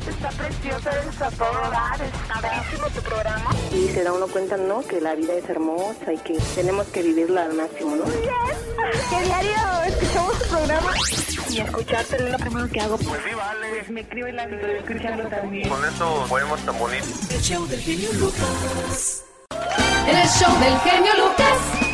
Está 0.09 0.29
preciosa, 0.31 0.91
está 1.00 1.31
dar, 1.31 2.00
está 2.00 2.41
padrísimo 2.41 2.87
tu 2.91 3.00
programa. 3.03 3.50
Y 3.73 3.88
se 3.88 4.05
da 4.05 4.12
uno 4.12 4.29
cuenta, 4.29 4.57
¿no? 4.57 4.83
Que 4.83 5.00
la 5.00 5.17
vida 5.17 5.35
es 5.35 5.49
hermosa 5.49 6.12
y 6.12 6.19
que 6.19 6.38
tenemos 6.55 6.87
que 6.88 7.03
vivirla 7.03 7.43
al 7.43 7.55
máximo, 7.55 7.97
¿no? 7.97 8.05
Que 8.05 9.25
diario 9.25 9.53
escuchamos 9.87 10.38
tu 10.38 10.49
programa 10.49 10.93
y 11.50 11.59
escucharte 11.59 12.17
es 12.17 12.31
lo 12.31 12.38
primero 12.38 12.69
que 12.69 12.81
hago. 12.81 12.97
Pues 12.99 13.21
sí, 13.29 13.35
vale. 13.35 13.85
Me 13.88 14.00
escribo 14.03 14.29
en 14.29 14.37
la 14.37 14.47
vida 14.47 14.69
escuchando 14.79 15.25
también. 15.29 15.69
Con 15.69 15.85
eso 15.85 16.26
podemos 16.29 16.61
tan 16.61 16.79
bonitos. 16.79 17.31
El 17.31 17.41
show 17.41 17.67
del 17.67 17.81
genio 17.81 18.12
Lucas. 18.12 19.25
El 20.07 20.29
show 20.29 20.61
del 20.61 20.79
genio 20.81 21.12
Lucas. 21.17 21.85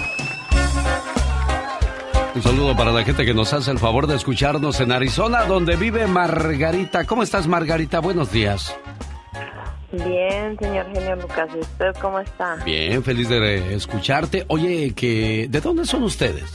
Un 2.40 2.44
saludo 2.44 2.74
para 2.74 2.90
la 2.90 3.04
gente 3.04 3.26
que 3.26 3.34
nos 3.34 3.52
hace 3.52 3.70
el 3.70 3.78
favor 3.78 4.06
de 4.06 4.16
escucharnos 4.16 4.80
en 4.80 4.92
Arizona, 4.92 5.44
donde 5.44 5.76
vive 5.76 6.06
Margarita. 6.06 7.04
¿Cómo 7.04 7.22
estás, 7.22 7.46
Margarita? 7.46 8.00
Buenos 8.00 8.32
días. 8.32 8.74
Bien, 9.92 10.56
señor 10.58 10.86
genio 10.94 11.16
Lucas. 11.16 11.50
¿Y 11.54 11.58
usted 11.58 11.94
cómo 12.00 12.18
está? 12.18 12.56
Bien, 12.64 13.04
feliz 13.04 13.28
de 13.28 13.74
escucharte. 13.74 14.46
Oye, 14.48 14.94
que 14.94 15.48
¿de 15.50 15.60
dónde 15.60 15.84
son 15.84 16.02
ustedes? 16.02 16.50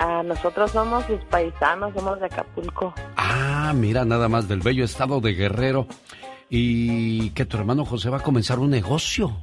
Ah, 0.00 0.24
nosotros 0.24 0.72
somos 0.72 1.04
sus 1.04 1.20
paisanos, 1.26 1.94
somos 1.94 2.18
de 2.18 2.26
Acapulco. 2.26 2.92
Ah, 3.16 3.72
mira, 3.72 4.04
nada 4.04 4.28
más 4.28 4.48
del 4.48 4.58
bello 4.58 4.84
estado 4.84 5.20
de 5.20 5.34
Guerrero. 5.34 5.86
Y 6.48 7.30
que 7.30 7.44
tu 7.44 7.56
hermano 7.56 7.84
José 7.84 8.10
va 8.10 8.16
a 8.16 8.22
comenzar 8.24 8.58
un 8.58 8.70
negocio. 8.70 9.36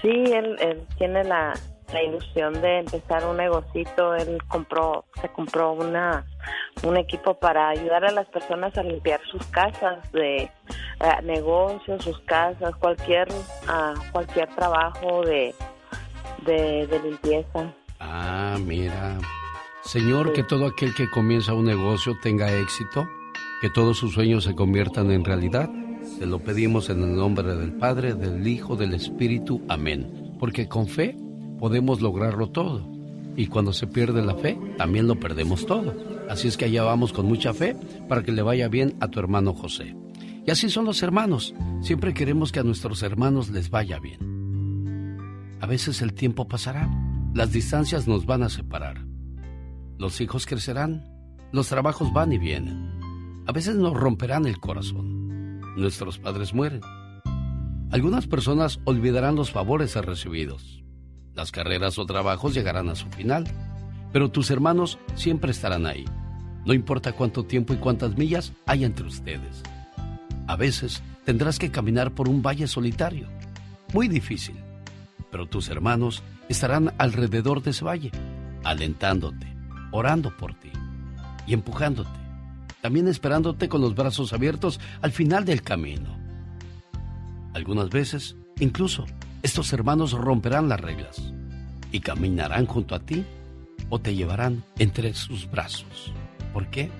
Sí, 0.00 0.08
él, 0.08 0.56
él 0.58 0.82
tiene 0.98 1.22
la, 1.22 1.54
la 1.92 2.02
ilusión 2.02 2.60
de 2.60 2.80
empezar 2.80 3.26
un 3.26 3.36
negocito. 3.36 4.14
Él 4.14 4.38
compró, 4.48 5.04
se 5.20 5.28
compró 5.28 5.72
una 5.72 6.24
un 6.82 6.96
equipo 6.96 7.34
para 7.34 7.68
ayudar 7.68 8.04
a 8.04 8.10
las 8.10 8.26
personas 8.28 8.76
a 8.76 8.82
limpiar 8.82 9.20
sus 9.30 9.44
casas 9.46 10.10
de 10.12 10.36
eh, 10.42 10.50
negocios, 11.22 12.02
sus 12.02 12.18
casas, 12.20 12.74
cualquier 12.76 13.28
ah, 13.68 13.94
cualquier 14.10 14.48
trabajo 14.54 15.22
de, 15.22 15.54
de, 16.44 17.00
limpieza. 17.04 17.72
Ah, 18.00 18.56
mira. 18.60 19.18
Señor, 19.84 20.32
que 20.32 20.42
todo 20.42 20.66
aquel 20.66 20.94
que 20.94 21.10
comienza 21.10 21.54
un 21.54 21.64
negocio 21.64 22.16
tenga 22.22 22.52
éxito, 22.52 23.06
que 23.60 23.70
todos 23.70 23.98
sus 23.98 24.14
sueños 24.14 24.44
se 24.44 24.54
conviertan 24.54 25.10
en 25.10 25.24
realidad. 25.24 25.68
Se 26.18 26.26
lo 26.26 26.40
pedimos 26.40 26.90
en 26.90 27.02
el 27.02 27.14
nombre 27.14 27.54
del 27.54 27.74
Padre, 27.74 28.14
del 28.14 28.46
Hijo, 28.46 28.76
del 28.76 28.94
Espíritu. 28.94 29.62
Amén. 29.68 30.36
Porque 30.38 30.68
con 30.68 30.88
fe 30.88 31.16
podemos 31.62 32.00
lograrlo 32.00 32.48
todo. 32.48 32.84
Y 33.36 33.46
cuando 33.46 33.72
se 33.72 33.86
pierde 33.86 34.20
la 34.20 34.34
fe, 34.34 34.58
también 34.76 35.06
lo 35.06 35.20
perdemos 35.20 35.64
todo. 35.64 35.94
Así 36.28 36.48
es 36.48 36.56
que 36.56 36.64
allá 36.64 36.82
vamos 36.82 37.12
con 37.12 37.24
mucha 37.26 37.54
fe 37.54 37.76
para 38.08 38.24
que 38.24 38.32
le 38.32 38.42
vaya 38.42 38.66
bien 38.66 38.96
a 38.98 39.06
tu 39.06 39.20
hermano 39.20 39.54
José. 39.54 39.94
Y 40.44 40.50
así 40.50 40.68
son 40.68 40.86
los 40.86 41.04
hermanos. 41.04 41.54
Siempre 41.80 42.14
queremos 42.14 42.50
que 42.50 42.58
a 42.58 42.64
nuestros 42.64 43.04
hermanos 43.04 43.48
les 43.50 43.70
vaya 43.70 44.00
bien. 44.00 45.20
A 45.60 45.66
veces 45.66 46.02
el 46.02 46.14
tiempo 46.14 46.48
pasará. 46.48 46.90
Las 47.32 47.52
distancias 47.52 48.08
nos 48.08 48.26
van 48.26 48.42
a 48.42 48.48
separar. 48.48 49.06
Los 49.98 50.20
hijos 50.20 50.46
crecerán. 50.46 51.06
Los 51.52 51.68
trabajos 51.68 52.12
van 52.12 52.32
y 52.32 52.38
vienen. 52.38 52.90
A 53.46 53.52
veces 53.52 53.76
nos 53.76 53.94
romperán 53.94 54.46
el 54.46 54.58
corazón. 54.58 55.60
Nuestros 55.76 56.18
padres 56.18 56.54
mueren. 56.54 56.80
Algunas 57.92 58.26
personas 58.26 58.80
olvidarán 58.84 59.36
los 59.36 59.52
favores 59.52 59.94
recibidos. 59.94 60.81
Las 61.34 61.50
carreras 61.50 61.98
o 61.98 62.06
trabajos 62.06 62.52
llegarán 62.54 62.88
a 62.90 62.94
su 62.94 63.06
final, 63.08 63.44
pero 64.12 64.30
tus 64.30 64.50
hermanos 64.50 64.98
siempre 65.14 65.50
estarán 65.50 65.86
ahí. 65.86 66.04
No 66.66 66.74
importa 66.74 67.12
cuánto 67.12 67.44
tiempo 67.44 67.72
y 67.72 67.78
cuántas 67.78 68.16
millas 68.16 68.52
hay 68.66 68.84
entre 68.84 69.06
ustedes. 69.06 69.62
A 70.46 70.56
veces 70.56 71.02
tendrás 71.24 71.58
que 71.58 71.70
caminar 71.70 72.12
por 72.12 72.28
un 72.28 72.42
valle 72.42 72.66
solitario, 72.66 73.28
muy 73.94 74.08
difícil, 74.08 74.56
pero 75.30 75.46
tus 75.46 75.68
hermanos 75.68 76.22
estarán 76.48 76.92
alrededor 76.98 77.62
de 77.62 77.70
ese 77.70 77.84
valle, 77.84 78.10
alentándote, 78.64 79.46
orando 79.90 80.36
por 80.36 80.54
ti 80.54 80.70
y 81.46 81.54
empujándote, 81.54 82.10
también 82.82 83.08
esperándote 83.08 83.68
con 83.68 83.80
los 83.80 83.94
brazos 83.94 84.32
abiertos 84.32 84.78
al 85.00 85.12
final 85.12 85.44
del 85.44 85.62
camino. 85.62 86.18
Algunas 87.54 87.90
veces, 87.90 88.36
incluso, 88.60 89.06
estos 89.42 89.72
hermanos 89.72 90.12
romperán 90.12 90.68
las 90.68 90.80
reglas 90.80 91.32
y 91.90 92.00
caminarán 92.00 92.66
junto 92.66 92.94
a 92.94 93.00
ti 93.00 93.24
o 93.90 93.98
te 93.98 94.14
llevarán 94.14 94.62
entre 94.78 95.12
sus 95.14 95.50
brazos. 95.50 96.12
¿Por 96.52 96.68
qué? 96.68 96.90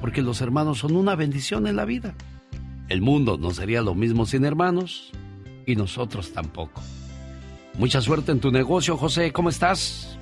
Porque 0.00 0.22
los 0.22 0.40
hermanos 0.40 0.78
son 0.78 0.94
una 0.96 1.14
bendición 1.16 1.66
en 1.66 1.76
la 1.76 1.84
vida. 1.84 2.14
El 2.88 3.00
mundo 3.00 3.38
no 3.38 3.50
sería 3.50 3.82
lo 3.82 3.94
mismo 3.94 4.26
sin 4.26 4.44
hermanos 4.44 5.10
y 5.66 5.74
nosotros 5.74 6.32
tampoco. 6.32 6.82
Mucha 7.78 8.00
suerte 8.00 8.32
en 8.32 8.40
tu 8.40 8.50
negocio, 8.50 8.96
José. 8.96 9.32
¿Cómo 9.32 9.48
estás? 9.48 10.18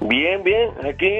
Bien, 0.00 0.42
bien. 0.42 0.70
Aquí 0.84 1.10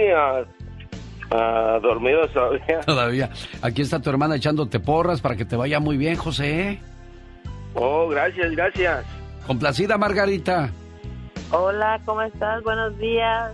ah, 1.31 1.79
dormido 1.83 2.27
todavía. 2.29 2.81
Todavía. 2.87 3.31
Aquí 3.63 3.83
está 3.83 4.01
tu 4.01 4.11
hermana 4.11 4.37
echándote 4.37 4.81
porras 4.81 5.21
para 5.21 5.37
que 5.37 5.45
te 5.45 5.57
vaya 5.57 5.81
muy 5.81 5.97
bien, 5.97 6.17
José. 6.17 6.79
Oh, 7.75 8.09
gracias, 8.09 8.51
gracias. 8.53 9.20
Complacida, 9.51 9.99
Margarita. 9.99 10.71
Hola, 11.51 12.01
¿cómo 12.05 12.23
estás? 12.23 12.63
Buenos 12.63 12.97
días. 12.99 13.51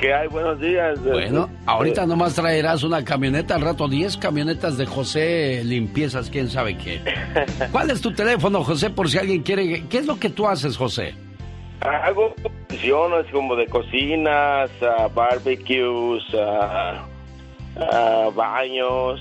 ¿Qué 0.00 0.14
hay? 0.14 0.28
Buenos 0.28 0.60
días. 0.60 1.02
Bueno, 1.02 1.50
ahorita 1.66 2.06
nomás 2.06 2.36
traerás 2.36 2.84
una 2.84 3.04
camioneta, 3.04 3.56
al 3.56 3.62
rato 3.62 3.88
10 3.88 4.16
camionetas 4.18 4.78
de 4.78 4.86
José 4.86 5.62
Limpiezas, 5.64 6.30
quién 6.30 6.48
sabe 6.48 6.78
qué. 6.78 7.00
¿Cuál 7.72 7.90
es 7.90 8.00
tu 8.00 8.12
teléfono, 8.12 8.62
José, 8.62 8.90
por 8.90 9.10
si 9.10 9.18
alguien 9.18 9.42
quiere? 9.42 9.88
¿Qué 9.88 9.98
es 9.98 10.06
lo 10.06 10.20
que 10.20 10.30
tú 10.30 10.46
haces, 10.46 10.76
José? 10.76 11.16
Hago 11.80 12.32
posiciones 12.68 13.26
como 13.32 13.56
de 13.56 13.66
cocinas, 13.66 14.70
ah, 14.82 15.08
barbecues, 15.12 16.22
ah, 16.34 17.04
ah, 17.76 18.30
baños. 18.36 19.20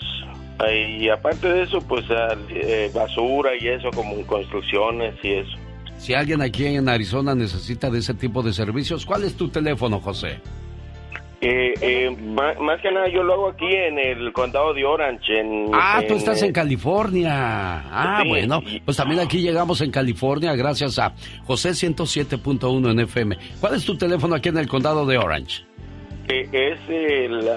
Y 0.72 1.10
aparte 1.10 1.51
de 1.51 1.63
eso, 1.63 1.82
pues 1.82 2.06
eh, 2.51 2.92
basura 2.94 3.50
y 3.60 3.68
eso, 3.68 3.89
como 3.89 4.16
construcciones 4.27 5.16
y 5.24 5.32
eso. 5.34 5.58
Si 5.98 6.13
alguien 6.13 6.42
aquí 6.42 6.66
en 6.66 6.88
Arizona 6.88 7.36
necesita 7.36 7.89
de 7.89 8.00
ese 8.00 8.13
tipo 8.13 8.44
de 8.44 8.54
servicios, 8.54 9.06
¿cuál 9.06 9.24
es 9.24 9.36
tu 9.36 9.50
teléfono, 9.50 10.00
José? 10.00 10.39
Eh, 11.39 11.74
eh, 11.82 12.18
más, 12.60 12.82
que 12.82 12.92
nada 12.92 13.08
yo 13.10 13.22
lo 13.22 13.34
hago 13.34 13.50
aquí 13.50 13.68
en 13.72 14.00
el 14.00 14.34
condado 14.34 14.74
de 14.74 14.84
Orange. 14.86 15.39
En, 15.39 15.70
ah, 15.72 16.01
tú 16.08 16.16
estás 16.16 16.42
en 16.42 16.51
California. 16.51 17.84
Ah, 17.92 18.24
bueno, 18.27 18.63
pues 18.84 18.98
también 18.98 19.20
aquí 19.20 19.39
llegamos 19.39 19.82
en 19.82 19.92
California 19.92 20.56
gracias 20.56 20.98
a 20.98 21.13
José 21.46 21.72
107.1 21.72 22.89
en 22.89 23.00
FM. 23.01 23.38
¿Cuál 23.60 23.75
es 23.75 23.86
tu 23.86 23.96
teléfono 23.96 24.34
aquí 24.34 24.50
en 24.50 24.58
el 24.58 24.68
condado 24.68 25.06
de 25.06 25.20
Orange? 25.20 25.63
Eh, 26.27 26.50
es 26.51 26.80
el 26.89 27.48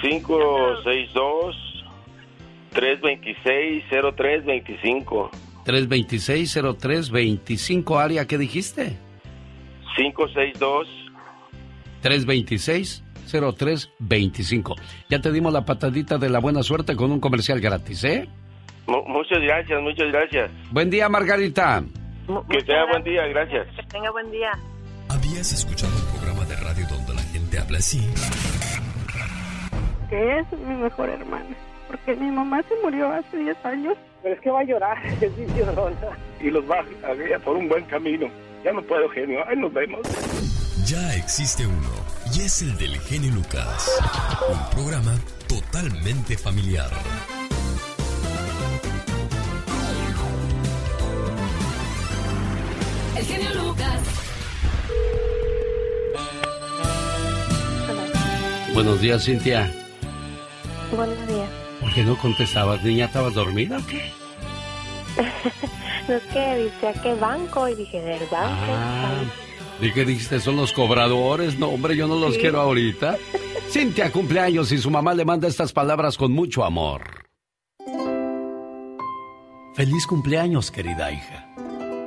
562 0.00 1.56
326 2.72 3.84
0325. 3.88 5.30
326 5.66 6.58
0325 6.78 7.98
área, 7.98 8.26
¿qué 8.26 8.38
dijiste? 8.38 8.96
562 9.96 10.86
326-0325. 12.02 14.74
Ya 15.08 15.20
te 15.20 15.32
dimos 15.32 15.52
la 15.52 15.64
patadita 15.64 16.18
de 16.18 16.30
la 16.30 16.38
buena 16.38 16.62
suerte 16.62 16.94
con 16.94 17.10
un 17.10 17.18
comercial 17.20 17.60
gratis, 17.60 18.04
¿eh? 18.04 18.28
muchas 18.86 19.40
gracias, 19.40 19.82
muchas 19.82 20.12
gracias. 20.12 20.48
Buen 20.70 20.88
día, 20.90 21.08
Margarita. 21.08 21.82
que 22.48 22.62
tenga 22.62 22.86
buen 22.86 23.02
día, 23.02 23.26
gracias. 23.26 23.66
Que 23.74 23.82
tenga 23.84 24.12
buen 24.12 24.30
día. 24.30 24.52
¿Habías 25.08 25.52
escuchado 25.52 25.92
un 25.96 26.06
programa 26.16 26.44
de 26.44 26.54
radio 26.56 26.86
donde 26.88 27.14
la 27.14 27.22
gente 27.22 27.58
habla 27.58 27.78
así? 27.78 28.00
Que 30.08 30.38
es 30.38 30.46
mi 30.52 30.76
mejor 30.76 31.08
hermana. 31.08 31.56
Porque 31.96 32.20
mi 32.20 32.30
mamá 32.30 32.62
se 32.68 32.74
murió 32.82 33.10
hace 33.10 33.38
10 33.38 33.64
años. 33.64 33.96
Pero 34.22 34.34
es 34.34 34.40
que 34.40 34.50
va 34.50 34.60
a 34.60 34.64
llorar, 34.64 34.98
es 35.20 35.56
llorona. 35.56 36.18
Y 36.40 36.50
los 36.50 36.68
va 36.70 36.84
a 37.08 37.14
guiar 37.14 37.40
por 37.40 37.56
un 37.56 37.68
buen 37.68 37.84
camino. 37.84 38.28
Ya 38.64 38.72
no 38.72 38.82
puedo, 38.82 39.08
genio. 39.08 39.46
Ahí 39.46 39.56
nos 39.56 39.72
vemos. 39.72 40.00
Ya 40.84 41.14
existe 41.14 41.66
uno, 41.66 41.90
y 42.34 42.42
es 42.42 42.62
el 42.62 42.76
del 42.76 42.98
genio 43.00 43.32
Lucas. 43.32 43.90
Un 44.48 44.70
programa 44.70 45.14
totalmente 45.48 46.36
familiar. 46.36 46.90
El 53.16 53.24
genio 53.24 53.54
Lucas. 53.54 54.00
Buenos 58.74 59.00
días, 59.00 59.24
Cintia. 59.24 59.72
Buenos 60.94 61.26
días. 61.26 61.65
¿Por 61.86 61.94
qué 61.94 62.02
no 62.02 62.18
contestabas, 62.18 62.82
niña? 62.82 63.04
¿Estabas 63.04 63.34
dormida 63.34 63.78
o 63.78 63.86
qué? 63.86 64.10
no 66.08 66.14
es 66.16 66.22
que 66.24 66.64
dice 66.64 67.00
que 67.00 67.14
banco 67.14 67.68
y 67.68 67.76
dije, 67.76 68.00
¿del 68.00 68.26
banco? 68.28 68.72
Ah. 68.72 69.22
¿Y 69.80 69.92
qué 69.92 70.04
dijiste? 70.04 70.40
¿Son 70.40 70.56
los 70.56 70.72
cobradores? 70.72 71.60
No, 71.60 71.68
hombre, 71.68 71.96
yo 71.96 72.08
no 72.08 72.16
los 72.16 72.38
quiero 72.38 72.60
ahorita. 72.60 73.18
Cintia 73.70 74.10
cumpleaños 74.10 74.72
y 74.72 74.78
su 74.78 74.90
mamá 74.90 75.14
le 75.14 75.24
manda 75.24 75.46
estas 75.46 75.72
palabras 75.72 76.18
con 76.18 76.32
mucho 76.32 76.64
amor. 76.64 77.28
Feliz 79.74 80.08
cumpleaños, 80.08 80.72
querida 80.72 81.12
hija. 81.12 81.54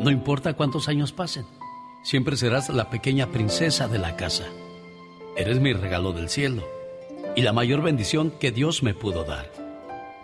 No 0.02 0.12
importa 0.12 0.56
cuántos 0.56 0.90
años 0.90 1.14
pasen, 1.14 1.46
siempre 2.04 2.36
serás 2.36 2.68
la 2.68 2.90
pequeña 2.90 3.28
princesa 3.28 3.88
de 3.88 4.00
la 4.00 4.18
casa. 4.18 4.44
Eres 5.38 5.62
mi 5.62 5.72
regalo 5.72 6.12
del 6.12 6.28
cielo 6.28 6.68
y 7.34 7.44
la 7.44 7.54
mayor 7.54 7.82
bendición 7.82 8.30
que 8.30 8.52
Dios 8.52 8.84
me 8.84 8.94
pudo 8.94 9.24
dar. 9.24 9.69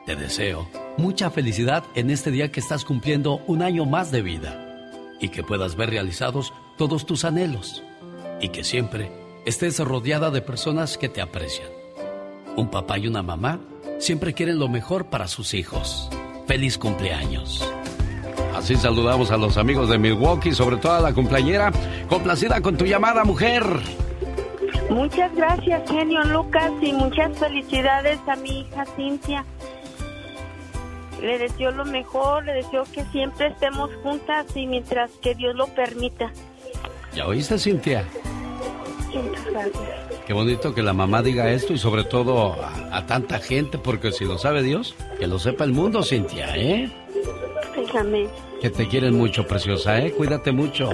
Te 0.05 0.15
deseo 0.15 0.67
mucha 0.97 1.31
felicidad 1.31 1.83
en 1.95 2.11
este 2.11 2.29
día 2.29 2.51
que 2.51 2.59
estás 2.59 2.85
cumpliendo 2.85 3.41
un 3.47 3.63
año 3.63 3.85
más 3.85 4.11
de 4.11 4.21
vida 4.21 4.63
y 5.19 5.29
que 5.29 5.41
puedas 5.41 5.75
ver 5.75 5.89
realizados 5.89 6.53
todos 6.77 7.07
tus 7.07 7.25
anhelos 7.25 7.83
y 8.39 8.49
que 8.49 8.63
siempre 8.63 9.11
estés 9.47 9.79
rodeada 9.79 10.29
de 10.29 10.41
personas 10.41 10.99
que 10.99 11.09
te 11.09 11.21
aprecian. 11.21 11.69
Un 12.55 12.69
papá 12.69 12.99
y 12.99 13.07
una 13.07 13.23
mamá 13.23 13.59
siempre 13.97 14.33
quieren 14.33 14.59
lo 14.59 14.67
mejor 14.67 15.07
para 15.07 15.27
sus 15.27 15.55
hijos. 15.55 16.07
Feliz 16.45 16.77
cumpleaños. 16.77 17.67
Así 18.55 18.75
saludamos 18.75 19.31
a 19.31 19.37
los 19.37 19.57
amigos 19.57 19.89
de 19.89 19.97
Milwaukee, 19.97 20.53
sobre 20.53 20.77
todo 20.77 20.93
a 20.93 21.01
la 21.01 21.13
cumpleañera. 21.13 21.71
Complacida 22.07 22.61
con 22.61 22.77
tu 22.77 22.85
llamada, 22.85 23.23
mujer. 23.23 23.63
Muchas 24.89 25.33
gracias, 25.35 25.89
genio 25.89 26.23
Lucas, 26.25 26.71
y 26.79 26.93
muchas 26.93 27.35
felicidades 27.39 28.19
a 28.27 28.35
mi 28.35 28.59
hija 28.59 28.85
Cintia. 28.95 29.43
Le 31.21 31.37
deseo 31.37 31.71
lo 31.71 31.85
mejor, 31.85 32.45
le 32.45 32.53
deseo 32.53 32.83
que 32.91 33.03
siempre 33.05 33.47
estemos 33.47 33.89
juntas 34.03 34.45
y 34.55 34.67
mientras 34.67 35.11
que 35.21 35.35
Dios 35.35 35.55
lo 35.55 35.67
permita. 35.67 36.31
¿Ya 37.13 37.27
oíste, 37.27 37.57
Cintia? 37.57 38.05
Muchas 39.13 39.45
gracias. 39.45 40.05
Qué 40.25 40.33
bonito 40.33 40.73
que 40.73 40.81
la 40.81 40.93
mamá 40.93 41.21
diga 41.21 41.51
esto 41.51 41.73
y 41.73 41.77
sobre 41.77 42.03
todo 42.03 42.55
a, 42.91 43.05
tanta 43.05 43.37
gente, 43.39 43.77
porque 43.77 44.11
si 44.11 44.25
lo 44.25 44.39
sabe 44.39 44.63
Dios, 44.63 44.95
que 45.19 45.27
lo 45.27 45.37
sepa 45.39 45.63
el 45.63 45.71
mundo, 45.71 46.03
Cintia, 46.03 46.57
¿eh? 46.57 46.91
Déjame. 47.75 48.27
Que 48.59 48.71
te 48.71 48.87
quieren 48.87 49.15
mucho, 49.15 49.45
preciosa, 49.45 49.99
¿eh? 49.99 50.11
Cuídate 50.11 50.51
mucho. 50.51 50.89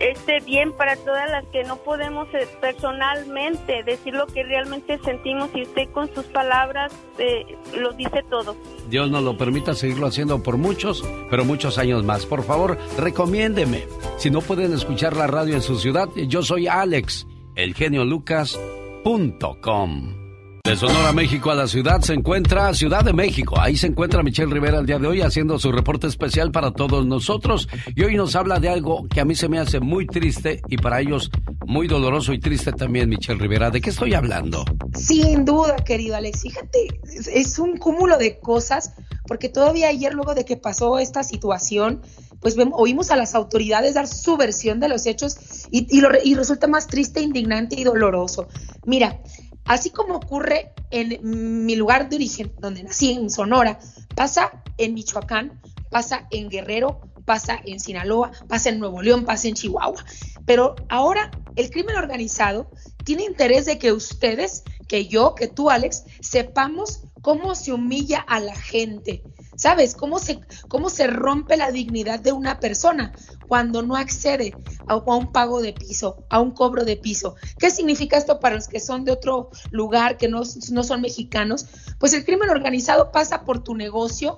este 0.00 0.40
bien 0.40 0.72
para 0.72 0.96
todas 0.96 1.30
las 1.30 1.44
que 1.48 1.62
no 1.64 1.76
podemos 1.76 2.26
eh, 2.32 2.48
personalmente 2.58 3.82
decir 3.84 4.14
lo 4.14 4.26
que 4.26 4.44
realmente 4.44 4.98
sentimos 5.04 5.50
y 5.54 5.64
usted 5.64 5.90
con 5.92 6.08
sus 6.14 6.24
palabras 6.24 6.90
eh, 7.18 7.54
lo 7.76 7.92
dice 7.92 8.24
todo. 8.30 8.56
Dios 8.88 9.10
nos 9.10 9.22
lo 9.22 9.36
permita 9.36 9.74
seguirlo 9.74 10.06
haciendo 10.06 10.42
por 10.42 10.56
muchos, 10.56 11.04
pero 11.28 11.44
muchos 11.44 11.76
años 11.76 12.02
más. 12.02 12.24
Por 12.24 12.42
favor, 12.42 12.78
recomiéndeme. 12.96 13.84
Si 14.16 14.30
no 14.30 14.40
pueden 14.40 14.72
escuchar 14.72 15.14
la 15.16 15.26
radio 15.26 15.54
en 15.54 15.60
su 15.60 15.78
ciudad, 15.78 16.08
yo 16.14 16.42
soy 16.42 16.66
Alex, 16.66 17.26
elgeniolucas.com. 17.56 20.23
De 20.66 20.76
Sonora, 20.76 21.12
México 21.12 21.50
a 21.50 21.54
la 21.54 21.68
ciudad 21.68 22.00
se 22.00 22.14
encuentra 22.14 22.72
Ciudad 22.72 23.04
de 23.04 23.12
México. 23.12 23.54
Ahí 23.60 23.76
se 23.76 23.86
encuentra 23.86 24.22
Michelle 24.22 24.50
Rivera 24.50 24.78
el 24.78 24.86
día 24.86 24.98
de 24.98 25.06
hoy 25.06 25.20
haciendo 25.20 25.58
su 25.58 25.70
reporte 25.70 26.06
especial 26.06 26.52
para 26.52 26.70
todos 26.70 27.04
nosotros. 27.04 27.68
Y 27.94 28.02
hoy 28.02 28.16
nos 28.16 28.34
habla 28.34 28.58
de 28.58 28.70
algo 28.70 29.06
que 29.06 29.20
a 29.20 29.26
mí 29.26 29.34
se 29.34 29.50
me 29.50 29.58
hace 29.58 29.80
muy 29.80 30.06
triste 30.06 30.62
y 30.68 30.78
para 30.78 31.02
ellos 31.02 31.30
muy 31.66 31.86
doloroso 31.86 32.32
y 32.32 32.40
triste 32.40 32.72
también, 32.72 33.10
Michelle 33.10 33.38
Rivera. 33.38 33.70
¿De 33.70 33.82
qué 33.82 33.90
estoy 33.90 34.14
hablando? 34.14 34.64
Sin 34.94 35.44
duda, 35.44 35.76
querido 35.84 36.16
Alex. 36.16 36.40
Fíjate, 36.40 36.98
es 37.30 37.58
un 37.58 37.76
cúmulo 37.76 38.16
de 38.16 38.38
cosas 38.38 38.94
porque 39.26 39.50
todavía 39.50 39.88
ayer, 39.88 40.14
luego 40.14 40.34
de 40.34 40.46
que 40.46 40.56
pasó 40.56 40.98
esta 40.98 41.24
situación, 41.24 42.00
pues 42.40 42.56
oímos 42.72 43.10
a 43.10 43.16
las 43.16 43.34
autoridades 43.34 43.94
dar 43.94 44.06
su 44.06 44.38
versión 44.38 44.80
de 44.80 44.88
los 44.88 45.04
hechos 45.04 45.36
y, 45.70 45.86
y 45.90 46.34
resulta 46.34 46.68
más 46.68 46.86
triste, 46.86 47.20
indignante 47.20 47.78
y 47.78 47.84
doloroso. 47.84 48.48
Mira, 48.86 49.20
Así 49.64 49.90
como 49.90 50.16
ocurre 50.16 50.72
en 50.90 51.64
mi 51.64 51.76
lugar 51.76 52.08
de 52.08 52.16
origen, 52.16 52.52
donde 52.58 52.82
nací, 52.82 53.12
en 53.12 53.30
Sonora, 53.30 53.78
pasa 54.14 54.62
en 54.78 54.94
Michoacán, 54.94 55.60
pasa 55.90 56.26
en 56.30 56.48
Guerrero, 56.48 57.00
pasa 57.24 57.60
en 57.64 57.80
Sinaloa, 57.80 58.32
pasa 58.48 58.68
en 58.68 58.78
Nuevo 58.78 59.02
León, 59.02 59.24
pasa 59.24 59.48
en 59.48 59.54
Chihuahua. 59.54 60.04
Pero 60.46 60.74
ahora 60.88 61.30
el 61.56 61.70
crimen 61.70 61.96
organizado 61.96 62.70
tiene 63.04 63.24
interés 63.24 63.66
de 63.66 63.78
que 63.78 63.92
ustedes, 63.92 64.62
que 64.88 65.06
yo, 65.06 65.34
que 65.34 65.48
tú, 65.48 65.70
Alex, 65.70 66.04
sepamos 66.20 67.04
cómo 67.22 67.54
se 67.54 67.72
humilla 67.72 68.20
a 68.20 68.40
la 68.40 68.54
gente. 68.54 69.22
¿Sabes? 69.56 69.94
¿Cómo 69.94 70.18
se, 70.18 70.40
cómo 70.68 70.90
se 70.90 71.06
rompe 71.06 71.56
la 71.56 71.70
dignidad 71.70 72.20
de 72.20 72.32
una 72.32 72.60
persona 72.60 73.12
cuando 73.46 73.82
no 73.82 73.96
accede 73.96 74.56
a, 74.86 74.96
un 74.96 75.32
pago 75.32 75.60
de 75.60 75.72
piso, 75.72 76.24
a 76.30 76.40
un 76.40 76.52
cobro 76.52 76.84
de 76.84 76.96
piso. 76.96 77.36
¿Qué 77.58 77.70
significa 77.70 78.16
esto 78.16 78.40
para 78.40 78.56
los 78.56 78.68
que 78.68 78.80
son 78.80 79.04
de 79.04 79.12
otro 79.12 79.50
lugar, 79.70 80.16
que 80.16 80.28
no, 80.28 80.42
no 80.70 80.82
son 80.82 81.00
mexicanos? 81.00 81.66
Pues 81.98 82.12
el 82.14 82.24
crimen 82.24 82.50
organizado 82.50 83.12
pasa 83.12 83.44
por 83.44 83.62
tu 83.62 83.74
negocio, 83.74 84.36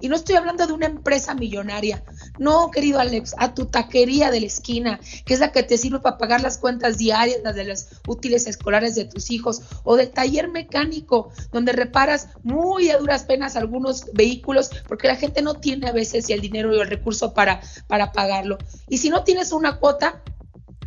y 0.00 0.08
no 0.08 0.16
estoy 0.16 0.36
hablando 0.36 0.66
de 0.66 0.72
una 0.72 0.86
empresa 0.86 1.34
millonaria. 1.34 2.02
No, 2.38 2.70
querido 2.70 3.00
Alex, 3.00 3.34
a 3.38 3.54
tu 3.54 3.66
taquería 3.66 4.30
de 4.30 4.40
la 4.40 4.46
esquina, 4.46 5.00
que 5.24 5.34
es 5.34 5.40
la 5.40 5.52
que 5.52 5.62
te 5.62 5.78
sirve 5.78 6.00
para 6.00 6.18
pagar 6.18 6.40
las 6.40 6.58
cuentas 6.58 6.98
diarias, 6.98 7.40
las 7.42 7.54
de 7.54 7.64
los 7.64 7.86
útiles 8.06 8.46
escolares 8.46 8.94
de 8.94 9.04
tus 9.04 9.30
hijos, 9.30 9.62
o 9.84 9.96
del 9.96 10.10
taller 10.10 10.48
mecánico, 10.48 11.30
donde 11.52 11.72
reparas 11.72 12.28
muy 12.42 12.90
a 12.90 12.98
duras 12.98 13.24
penas 13.24 13.56
algunos 13.56 14.06
vehículos, 14.12 14.70
porque 14.88 15.08
la 15.08 15.16
gente 15.16 15.42
no 15.42 15.54
tiene 15.54 15.88
a 15.88 15.92
veces 15.92 16.30
el 16.30 16.40
dinero 16.40 16.74
y 16.74 16.80
el 16.80 16.88
recurso 16.88 17.34
para, 17.34 17.60
para 17.86 18.12
pagarlo. 18.12 18.58
Y 18.88 18.98
si 18.98 19.10
no 19.10 19.24
tienes 19.24 19.52
una 19.52 19.78
cuota, 19.78 20.22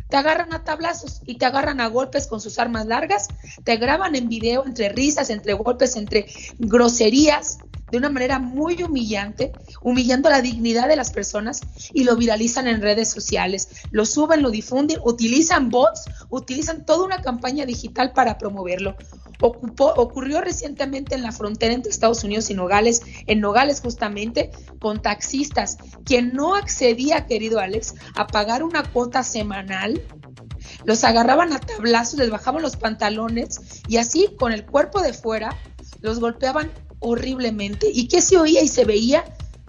te 0.08 0.18
agarran 0.18 0.52
a 0.52 0.62
tablazos 0.62 1.22
y 1.24 1.38
te 1.38 1.46
agarran 1.46 1.80
a 1.80 1.88
golpes 1.88 2.26
con 2.26 2.40
sus 2.40 2.58
armas 2.58 2.86
largas, 2.86 3.28
te 3.64 3.76
graban 3.76 4.14
en 4.14 4.28
video 4.28 4.64
entre 4.64 4.88
risas, 4.88 5.30
entre 5.30 5.54
golpes, 5.54 5.96
entre 5.96 6.26
groserías, 6.58 7.58
de 7.90 7.98
una 7.98 8.10
manera 8.10 8.38
muy 8.38 8.82
humillante, 8.82 9.52
humillando 9.82 10.30
la 10.30 10.40
dignidad 10.40 10.88
de 10.88 10.96
las 10.96 11.12
personas 11.12 11.60
y 11.92 12.04
lo 12.04 12.16
viralizan 12.16 12.66
en 12.66 12.82
redes 12.82 13.10
sociales, 13.10 13.68
lo 13.90 14.04
suben, 14.06 14.42
lo 14.42 14.50
difunden, 14.50 14.98
utilizan 15.04 15.70
bots, 15.70 16.04
utilizan 16.30 16.84
toda 16.84 17.04
una 17.04 17.22
campaña 17.22 17.66
digital 17.66 18.12
para 18.12 18.38
promoverlo. 18.38 18.96
Ocurrió 19.40 20.40
recientemente 20.40 21.14
en 21.14 21.22
la 21.22 21.32
frontera 21.32 21.74
entre 21.74 21.90
Estados 21.90 22.24
Unidos 22.24 22.48
y 22.50 22.54
Nogales, 22.54 23.02
en 23.26 23.40
Nogales 23.40 23.80
justamente, 23.80 24.50
con 24.78 25.02
taxistas, 25.02 25.76
quien 26.04 26.32
no 26.32 26.54
accedía, 26.54 27.26
querido 27.26 27.58
Alex, 27.58 27.94
a 28.14 28.26
pagar 28.26 28.62
una 28.62 28.82
cuota 28.84 29.22
semanal 29.22 30.00
los 30.84 31.04
agarraban 31.04 31.52
a 31.52 31.60
tablazos, 31.60 32.18
les 32.18 32.30
bajaban 32.30 32.62
los 32.62 32.76
pantalones 32.76 33.60
y 33.88 33.96
así 33.96 34.28
con 34.38 34.52
el 34.52 34.64
cuerpo 34.64 35.00
de 35.00 35.12
fuera 35.12 35.56
los 36.00 36.20
golpeaban 36.20 36.70
horriblemente. 37.04 37.88
¿Y 37.92 38.08
qué 38.08 38.20
se 38.20 38.38
oía 38.38 38.62
y 38.62 38.68
se 38.68 38.84
veía? 38.84 39.24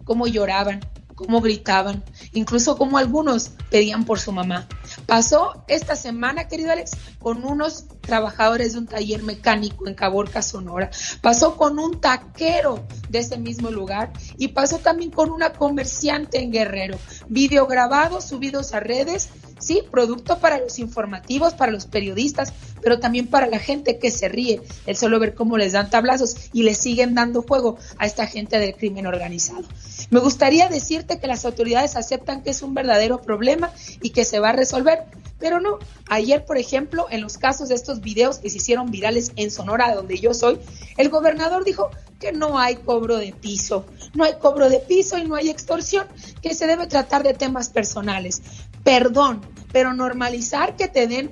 Cómo 0.06 0.28
lloraban, 0.28 0.82
cómo 1.16 1.42
gritaban, 1.42 2.04
incluso 2.34 2.78
como 2.78 2.98
algunos 2.98 3.52
pedían 3.70 4.06
por 4.06 4.20
su 4.20 4.32
mamá. 4.32 4.68
Pasó 5.06 5.64
esta 5.68 5.96
semana, 5.96 6.48
querido 6.48 6.72
Alex, 6.72 6.92
con 7.20 7.44
unos 7.44 7.86
trabajadores 8.02 8.74
de 8.74 8.80
un 8.80 8.88
taller 8.88 9.24
mecánico 9.24 9.88
en 9.88 9.96
Caborca, 9.96 10.42
Sonora. 10.42 10.92
Pasó 11.22 11.58
con 11.58 11.80
un 11.80 12.00
taquero 12.00 12.86
de 13.10 13.20
ese 13.20 13.38
mismo 13.38 13.72
lugar 13.72 14.14
y 14.38 14.50
pasó 14.50 14.78
también 14.80 15.12
con 15.12 15.32
una 15.32 15.54
comerciante 15.54 16.42
en 16.42 16.52
Guerrero. 16.52 16.98
Video 17.28 17.66
grabado, 17.66 18.22
subidos 18.22 18.74
a 18.74 18.80
redes 18.80 19.30
sí, 19.60 19.82
producto 19.90 20.40
para 20.40 20.60
los 20.60 20.80
informativos, 20.80 21.54
para 21.54 21.72
los 21.72 21.86
periodistas, 21.86 22.54
pero 22.82 23.00
también 23.00 23.28
para 23.28 23.48
la 23.48 23.60
gente 23.60 23.98
que 23.98 24.12
se 24.12 24.30
ríe, 24.30 24.62
el 24.86 24.96
solo 24.96 25.20
ver 25.20 25.34
cómo 25.34 25.58
les 25.58 25.72
dan 25.72 25.90
tablazos 25.90 26.36
y 26.54 26.64
le 26.64 26.76
siguen 26.76 27.16
dando 27.16 27.42
juego 27.42 27.78
a 27.98 28.06
esta 28.06 28.28
gente 28.28 28.60
del 28.60 28.76
crimen 28.76 29.08
organizado. 29.08 29.64
Me 30.10 30.20
gustaría 30.20 30.70
decirte 30.70 31.20
que 31.20 31.28
las 31.28 31.46
autoridades 31.46 31.96
aceptan 31.96 32.44
que 32.44 32.52
es 32.52 32.62
un 32.62 32.74
verdadero 32.74 33.22
problema 33.22 33.72
y 34.02 34.12
que 34.12 34.26
se 34.26 34.40
va 34.40 34.50
a 34.50 34.54
resolver, 34.54 35.06
pero 35.40 35.60
no. 35.60 35.80
Ayer, 36.10 36.46
por 36.46 36.58
ejemplo, 36.58 37.08
en 37.10 37.22
los 37.22 37.38
casos 37.38 37.70
de 37.70 37.76
estos 37.76 38.02
videos 38.02 38.40
que 38.40 38.50
se 38.50 38.58
hicieron 38.58 38.92
virales 38.92 39.32
en 39.36 39.52
Sonora, 39.52 39.94
donde 39.96 40.20
yo 40.20 40.34
soy, 40.34 40.60
el 40.98 41.10
gobernador 41.10 41.64
dijo 41.66 41.90
que 42.20 42.32
no 42.32 42.58
hay 42.58 42.76
cobro 42.78 43.18
de 43.18 43.34
piso, 43.34 43.86
no 44.14 44.24
hay 44.24 44.36
cobro 44.36 44.70
de 44.70 44.80
piso 44.80 45.18
y 45.18 45.26
no 45.26 45.36
hay 45.36 45.50
extorsión, 45.50 46.08
que 46.42 46.54
se 46.54 46.68
debe 46.68 46.88
tratar 46.88 47.24
de 47.24 47.34
temas 47.34 47.70
personales. 47.70 48.42
Perdón, 48.86 49.42
pero 49.74 49.94
normalizar 49.94 50.76
que 50.76 50.88
te 50.88 51.08
den 51.08 51.32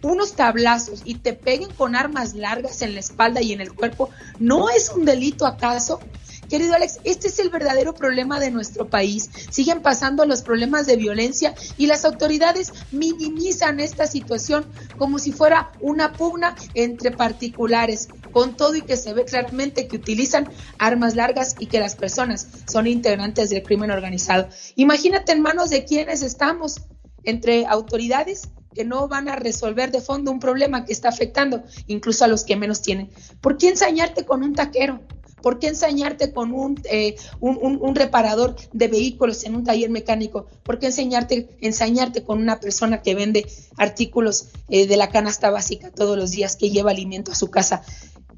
unos 0.00 0.34
tablazos 0.34 1.02
y 1.04 1.16
te 1.16 1.34
peguen 1.34 1.70
con 1.70 1.94
armas 1.94 2.34
largas 2.34 2.80
en 2.80 2.94
la 2.94 3.00
espalda 3.00 3.42
y 3.42 3.52
en 3.52 3.60
el 3.60 3.74
cuerpo, 3.74 4.08
¿no 4.38 4.70
es 4.70 4.90
un 4.90 5.04
delito 5.04 5.46
acaso? 5.46 6.00
Querido 6.48 6.74
Alex, 6.74 7.00
este 7.04 7.28
es 7.28 7.38
el 7.38 7.50
verdadero 7.50 7.94
problema 7.94 8.38
de 8.38 8.50
nuestro 8.50 8.88
país. 8.88 9.30
Siguen 9.50 9.82
pasando 9.82 10.24
los 10.26 10.42
problemas 10.42 10.86
de 10.86 10.96
violencia 10.96 11.54
y 11.76 11.86
las 11.86 12.04
autoridades 12.04 12.72
minimizan 12.92 13.80
esta 13.80 14.06
situación 14.06 14.66
como 14.96 15.18
si 15.18 15.32
fuera 15.32 15.72
una 15.80 16.12
pugna 16.12 16.54
entre 16.74 17.10
particulares, 17.10 18.08
con 18.32 18.56
todo 18.56 18.74
y 18.76 18.82
que 18.82 18.96
se 18.96 19.14
ve 19.14 19.24
claramente 19.24 19.88
que 19.88 19.96
utilizan 19.96 20.48
armas 20.78 21.16
largas 21.16 21.56
y 21.58 21.66
que 21.66 21.80
las 21.80 21.96
personas 21.96 22.46
son 22.70 22.86
integrantes 22.86 23.50
del 23.50 23.62
crimen 23.62 23.90
organizado. 23.90 24.48
Imagínate 24.76 25.32
en 25.32 25.42
manos 25.42 25.70
de 25.70 25.84
quienes 25.84 26.22
estamos, 26.22 26.82
entre 27.24 27.66
autoridades 27.66 28.48
que 28.74 28.84
no 28.84 29.08
van 29.08 29.28
a 29.28 29.36
resolver 29.36 29.90
de 29.90 30.02
fondo 30.02 30.30
un 30.30 30.38
problema 30.38 30.84
que 30.84 30.92
está 30.92 31.08
afectando 31.08 31.64
incluso 31.86 32.24
a 32.24 32.28
los 32.28 32.44
que 32.44 32.56
menos 32.56 32.82
tienen. 32.82 33.10
¿Por 33.40 33.56
qué 33.56 33.70
ensañarte 33.70 34.26
con 34.26 34.42
un 34.42 34.54
taquero? 34.54 35.00
¿Por 35.42 35.58
qué 35.58 35.68
enseñarte 35.68 36.32
con 36.32 36.76
eh, 36.84 37.16
un, 37.40 37.78
un, 37.80 37.94
reparador 37.94 38.56
de 38.72 38.88
vehículos 38.88 39.44
en 39.44 39.54
un 39.54 39.64
taller 39.64 39.90
mecánico? 39.90 40.46
¿Por 40.62 40.78
qué 40.78 40.86
enseñarte, 40.86 41.48
ensañarte 41.60 42.24
con 42.24 42.40
una 42.40 42.58
persona 42.58 43.02
que 43.02 43.14
vende 43.14 43.46
artículos 43.76 44.48
eh, 44.68 44.86
de 44.86 44.96
la 44.96 45.10
canasta 45.10 45.50
básica 45.50 45.90
todos 45.90 46.16
los 46.16 46.30
días, 46.30 46.56
que 46.56 46.70
lleva 46.70 46.90
alimento 46.90 47.32
a 47.32 47.34
su 47.34 47.50
casa? 47.50 47.82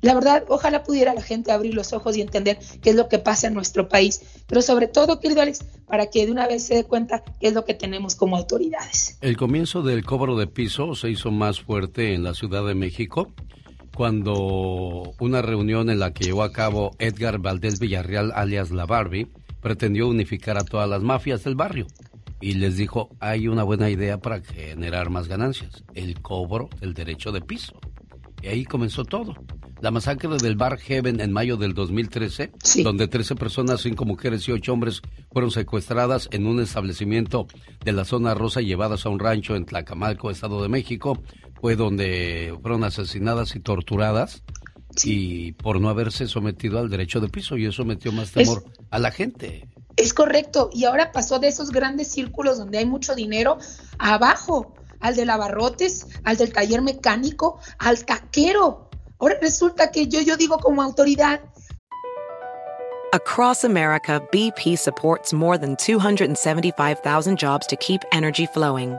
La 0.01 0.15
verdad, 0.15 0.45
ojalá 0.49 0.85
pudiera 0.85 1.13
la 1.13 1.23
gente 1.23 1.51
abrir 1.51 1.75
los 1.75 1.93
ojos 1.93 2.17
y 2.17 2.21
entender 2.21 2.59
qué 2.83 2.91
es 2.91 2.97
lo 2.97 3.09
que 3.09 3.19
pasa 3.19 3.49
en 3.49 3.55
nuestro 3.55 3.89
país, 3.89 4.23
pero 4.47 4.63
sobre 4.63 4.87
todo, 4.87 5.19
querido 5.19 5.43
Alex, 5.43 5.65
para 5.87 6.07
que 6.07 6.25
de 6.25 6.33
una 6.33 6.47
vez 6.47 6.63
se 6.63 6.77
dé 6.77 6.85
cuenta 6.85 7.25
qué 7.41 7.49
es 7.49 7.55
lo 7.55 7.65
que 7.65 7.75
tenemos 7.75 8.15
como 8.15 8.37
autoridades. 8.37 9.19
El 9.21 9.37
comienzo 9.37 9.83
del 9.83 10.05
cobro 10.05 10.37
de 10.37 10.47
piso 10.47 10.95
se 10.95 11.11
hizo 11.11 11.33
más 11.33 11.61
fuerte 11.61 12.15
en 12.15 12.23
la 12.23 12.35
Ciudad 12.35 12.65
de 12.65 12.77
México 12.77 13.33
cuando 13.99 15.13
una 15.19 15.43
reunión 15.43 15.91
en 15.91 15.99
la 15.99 16.13
que 16.13 16.23
llevó 16.23 16.45
a 16.45 16.53
cabo 16.53 16.93
Edgar 17.01 17.41
Valdés 17.41 17.81
Villarreal, 17.81 18.31
alias 18.33 18.71
La 18.71 18.87
Barbie, 18.87 19.27
pretendió 19.61 20.07
unificar 20.07 20.57
a 20.57 20.63
todas 20.63 20.89
las 20.89 21.03
mafias 21.03 21.43
del 21.43 21.57
barrio. 21.57 21.89
Y 22.41 22.55
les 22.55 22.77
dijo, 22.77 23.11
hay 23.19 23.49
una 23.49 23.65
buena 23.65 23.91
idea 23.91 24.19
para 24.19 24.41
generar 24.41 25.11
más 25.11 25.27
ganancias, 25.27 25.83
el 25.97 26.21
cobro 26.23 26.71
del 26.81 26.95
derecho 26.95 27.33
de 27.33 27.41
piso. 27.41 27.81
Y 28.41 28.47
ahí 28.47 28.65
comenzó 28.65 29.05
todo. 29.05 29.35
La 29.81 29.91
masacre 29.91 30.29
del 30.29 30.57
bar 30.57 30.79
Heaven 30.79 31.21
en 31.21 31.33
mayo 31.33 31.57
del 31.57 31.75
2013, 31.75 32.53
donde 32.85 33.09
13 33.09 33.35
personas, 33.35 33.81
5 33.81 34.05
mujeres 34.05 34.47
y 34.49 34.53
8 34.53 34.73
hombres 34.73 35.03
fueron 35.33 35.51
secuestradas 35.51 36.29
en 36.31 36.47
un 36.47 36.61
establecimiento 36.61 37.47
de 37.85 37.93
la 37.93 38.05
zona 38.05 38.35
rosa 38.35 38.61
y 38.61 38.67
llevadas 38.67 39.07
a 39.07 39.09
un 39.09 39.19
rancho 39.19 39.57
en 39.57 39.65
Tlacamalco, 39.65 40.31
Estado 40.31 40.63
de 40.63 40.69
México, 40.69 41.21
fue 41.61 41.77
donde 41.77 42.57
fueron 42.63 42.85
asesinadas 42.85 43.55
y 43.57 43.61
torturadas 43.61 44.43
y 45.05 45.53
por 45.53 45.81
no 45.81 45.89
haberse 45.89 46.27
sometido 46.27 46.79
al 46.79 46.91
derecho 46.91 47.21
de 47.21 47.29
piso 47.29 47.57
y 47.57 47.67
eso 47.67 47.85
metió 47.85 48.13
más 48.13 48.33
temor 48.33 48.65
a 48.91 48.99
la 48.99 49.11
gente. 49.11 49.69
Es 49.97 50.15
correcto, 50.15 50.71
y 50.73 50.85
ahora 50.85 51.11
pasó 51.11 51.39
de 51.39 51.49
esos 51.49 51.71
grandes 51.71 52.09
círculos 52.09 52.59
donde 52.59 52.79
hay 52.79 52.87
mucho 52.87 53.15
dinero 53.15 53.59
abajo, 53.99 54.75
al 55.01 55.17
de 55.17 55.27
lavarrotes, 55.27 56.07
al 56.25 56.37
del 56.37 56.53
taller 56.53 56.83
mecánico, 56.83 57.61
al 57.79 58.05
taquero. 58.05 58.89
Ahora 59.19 59.37
resulta 59.41 59.91
que 59.91 60.07
yo, 60.07 60.21
yo 60.21 60.37
digo 60.37 60.59
como 60.59 60.83
autoridad. 60.83 61.41
Across 63.13 63.65
America, 63.65 64.21
BP 64.31 64.77
supports 64.77 65.33
more 65.33 65.57
than 65.57 65.77
275,000 65.77 67.37
jobs 67.37 67.67
to 67.67 67.77
keep 67.77 68.03
energy 68.13 68.47
flowing. 68.47 68.99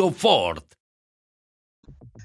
Ford. 0.09 0.63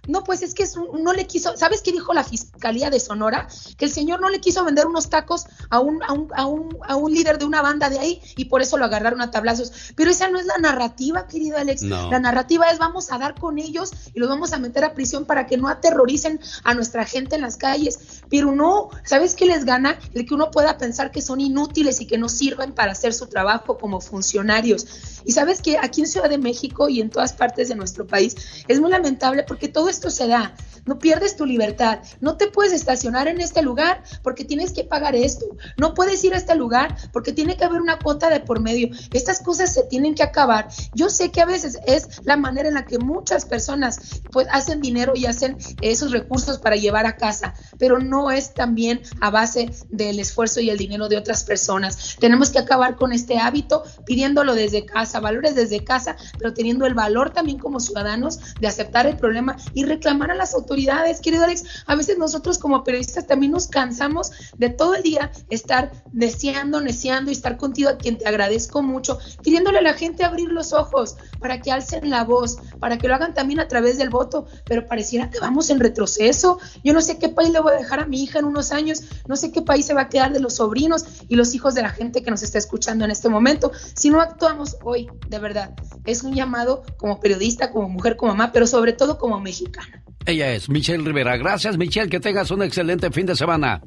No, 0.06 0.24
pues 0.24 0.42
es 0.42 0.54
que 0.54 0.64
no 0.98 1.12
le 1.12 1.26
quiso, 1.26 1.56
¿sabes 1.56 1.82
qué 1.82 1.92
dijo 1.92 2.12
la 2.14 2.24
Fiscalía 2.24 2.90
de 2.90 3.00
Sonora? 3.00 3.48
Que 3.76 3.84
el 3.84 3.90
señor 3.90 4.20
no 4.20 4.28
le 4.28 4.40
quiso 4.40 4.64
vender 4.64 4.86
unos 4.86 5.10
tacos 5.10 5.46
a 5.70 5.80
un, 5.80 6.02
a 6.02 6.12
un, 6.12 6.28
a 6.34 6.46
un, 6.46 6.76
a 6.86 6.96
un 6.96 7.12
líder 7.12 7.38
de 7.38 7.44
una 7.44 7.62
banda 7.62 7.90
de 7.90 7.98
ahí 7.98 8.20
y 8.36 8.46
por 8.46 8.62
eso 8.62 8.76
lo 8.76 8.84
agarraron 8.84 9.20
a 9.20 9.30
tablazos. 9.30 9.92
Pero 9.96 10.10
esa 10.10 10.28
no 10.28 10.38
es 10.38 10.46
la 10.46 10.58
narrativa, 10.58 11.26
querido 11.26 11.58
Alex. 11.58 11.82
La 11.82 12.20
narrativa 12.20 12.66
es 12.70 12.78
vamos 12.78 13.10
a 13.12 13.18
dar 13.18 13.38
con 13.38 13.58
ellos 13.58 13.92
y 14.14 14.20
los 14.20 14.28
vamos 14.28 14.52
a 14.52 14.58
meter 14.58 14.84
a 14.84 14.94
prisión 14.94 15.24
para 15.24 15.46
que 15.46 15.56
no 15.56 15.68
aterroricen 15.68 16.40
a 16.64 16.74
nuestra 16.74 17.04
gente 17.04 17.36
en 17.36 17.42
las 17.42 17.56
calles. 17.56 18.22
Pero 18.28 18.52
no, 18.52 18.90
¿sabes 19.04 19.34
qué 19.34 19.46
les 19.46 19.64
gana? 19.64 19.98
El 20.14 20.26
que 20.26 20.34
uno 20.34 20.50
pueda 20.50 20.78
pensar 20.78 21.10
que 21.10 21.22
son 21.22 21.40
inútiles 21.40 22.00
y 22.00 22.06
que 22.06 22.18
no 22.18 22.28
sirven 22.28 22.72
para 22.72 22.92
hacer 22.92 23.14
su 23.14 23.26
trabajo 23.26 23.78
como 23.78 24.00
funcionarios. 24.00 24.86
Y 25.24 25.32
sabes 25.32 25.60
que 25.60 25.78
aquí 25.78 26.00
en 26.00 26.06
Ciudad 26.06 26.28
de 26.28 26.38
México 26.38 26.88
y 26.88 27.00
en 27.00 27.10
todas 27.10 27.32
partes 27.32 27.68
de 27.68 27.74
nuestro 27.74 28.06
país 28.06 28.36
es 28.68 28.80
muy 28.80 28.90
lamentable 28.90 29.42
porque 29.42 29.68
todo 29.68 29.88
esto 29.96 30.10
se 30.10 30.28
da 30.28 30.54
no 30.86 30.98
pierdes 30.98 31.36
tu 31.36 31.44
libertad, 31.44 31.98
no 32.20 32.36
te 32.36 32.46
puedes 32.46 32.72
estacionar 32.72 33.28
en 33.28 33.40
este 33.40 33.60
lugar 33.60 34.02
porque 34.22 34.44
tienes 34.44 34.72
que 34.72 34.84
pagar 34.84 35.14
esto, 35.14 35.44
no 35.76 35.94
puedes 35.94 36.22
ir 36.24 36.32
a 36.32 36.36
este 36.38 36.54
lugar 36.54 36.96
porque 37.12 37.32
tiene 37.32 37.56
que 37.56 37.64
haber 37.64 37.80
una 37.80 37.98
cuota 37.98 38.30
de 38.30 38.40
por 38.40 38.60
medio. 38.60 38.88
Estas 39.12 39.40
cosas 39.40 39.74
se 39.74 39.82
tienen 39.82 40.14
que 40.14 40.22
acabar. 40.22 40.68
Yo 40.94 41.10
sé 41.10 41.30
que 41.30 41.40
a 41.40 41.46
veces 41.46 41.78
es 41.86 42.24
la 42.24 42.36
manera 42.36 42.68
en 42.68 42.74
la 42.74 42.86
que 42.86 42.98
muchas 42.98 43.44
personas 43.44 44.22
pues 44.30 44.46
hacen 44.50 44.80
dinero 44.80 45.12
y 45.16 45.26
hacen 45.26 45.56
esos 45.80 46.12
recursos 46.12 46.58
para 46.58 46.76
llevar 46.76 47.06
a 47.06 47.16
casa, 47.16 47.54
pero 47.78 47.98
no 47.98 48.30
es 48.30 48.54
también 48.54 49.00
a 49.20 49.30
base 49.30 49.70
del 49.90 50.20
esfuerzo 50.20 50.60
y 50.60 50.70
el 50.70 50.78
dinero 50.78 51.08
de 51.08 51.16
otras 51.16 51.42
personas. 51.42 52.16
Tenemos 52.20 52.50
que 52.50 52.60
acabar 52.60 52.96
con 52.96 53.12
este 53.12 53.38
hábito 53.38 53.82
pidiéndolo 54.04 54.54
desde 54.54 54.86
casa, 54.86 55.18
valores 55.18 55.56
desde 55.56 55.82
casa, 55.82 56.16
pero 56.38 56.54
teniendo 56.54 56.86
el 56.86 56.94
valor 56.94 57.30
también 57.30 57.58
como 57.58 57.80
ciudadanos 57.80 58.38
de 58.60 58.68
aceptar 58.68 59.06
el 59.06 59.16
problema 59.16 59.56
y 59.74 59.84
reclamar 59.86 60.30
a 60.30 60.34
las 60.34 60.54
autoridades 60.54 61.20
querido 61.20 61.44
Alex. 61.44 61.64
A 61.86 61.94
veces 61.94 62.18
nosotros 62.18 62.58
como 62.58 62.84
periodistas 62.84 63.26
también 63.26 63.52
nos 63.52 63.68
cansamos 63.68 64.32
de 64.56 64.70
todo 64.70 64.94
el 64.94 65.02
día 65.02 65.30
estar 65.50 65.92
deseando, 66.12 66.80
deseando 66.80 67.30
y 67.30 67.34
estar 67.34 67.56
contigo, 67.56 67.90
a 67.90 67.96
quien 67.96 68.18
te 68.18 68.26
agradezco 68.26 68.82
mucho, 68.82 69.18
pidiéndole 69.42 69.78
a 69.78 69.82
la 69.82 69.94
gente 69.94 70.24
abrir 70.24 70.50
los 70.50 70.72
ojos 70.72 71.16
para 71.40 71.60
que 71.60 71.72
alcen 71.72 72.10
la 72.10 72.24
voz, 72.24 72.58
para 72.80 72.98
que 72.98 73.08
lo 73.08 73.14
hagan 73.14 73.34
también 73.34 73.60
a 73.60 73.68
través 73.68 73.98
del 73.98 74.10
voto, 74.10 74.46
pero 74.64 74.86
pareciera 74.86 75.30
que 75.30 75.40
vamos 75.40 75.70
en 75.70 75.80
retroceso. 75.80 76.58
Yo 76.84 76.92
no 76.92 77.00
sé 77.00 77.18
qué 77.18 77.28
país 77.28 77.50
le 77.50 77.60
voy 77.60 77.72
a 77.72 77.76
dejar 77.76 78.00
a 78.00 78.06
mi 78.06 78.22
hija 78.22 78.38
en 78.38 78.44
unos 78.44 78.72
años, 78.72 79.02
no 79.26 79.36
sé 79.36 79.52
qué 79.52 79.62
país 79.62 79.86
se 79.86 79.94
va 79.94 80.02
a 80.02 80.08
quedar 80.08 80.32
de 80.32 80.40
los 80.40 80.54
sobrinos 80.54 81.04
y 81.28 81.36
los 81.36 81.54
hijos 81.54 81.74
de 81.74 81.82
la 81.82 81.90
gente 81.90 82.22
que 82.22 82.30
nos 82.30 82.42
está 82.42 82.58
escuchando 82.58 83.04
en 83.04 83.10
este 83.10 83.28
momento, 83.28 83.72
si 83.94 84.10
no 84.10 84.20
actuamos 84.20 84.76
hoy, 84.84 85.08
de 85.28 85.38
verdad. 85.38 85.74
Es 86.04 86.22
un 86.22 86.34
llamado 86.34 86.82
como 86.96 87.20
periodista, 87.20 87.70
como 87.70 87.88
mujer, 87.88 88.16
como 88.16 88.32
mamá, 88.32 88.52
pero 88.52 88.66
sobre 88.66 88.92
todo 88.92 89.18
como 89.18 89.40
mexicana. 89.40 89.75
Ella 90.24 90.52
es 90.52 90.68
Michelle 90.68 91.04
Rivera. 91.04 91.36
Gracias, 91.36 91.76
Michelle. 91.76 92.08
Que 92.08 92.20
tengas 92.20 92.50
un 92.50 92.62
excelente 92.62 93.10
fin 93.10 93.26
de 93.26 93.36
semana. 93.36 93.80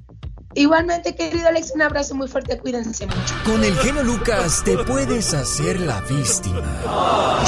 Igualmente, 0.55 1.15
querido 1.15 1.47
Alex, 1.47 1.71
un 1.75 1.81
abrazo 1.83 2.15
muy 2.15 2.27
fuerte. 2.27 2.57
Cuídense 2.57 3.05
mucho. 3.05 3.35
Con 3.45 3.63
el 3.63 3.75
genio 3.77 4.03
Lucas 4.03 4.63
te 4.63 4.77
puedes 4.79 5.33
hacer 5.33 5.79
la 5.79 6.01
víctima. 6.01 6.81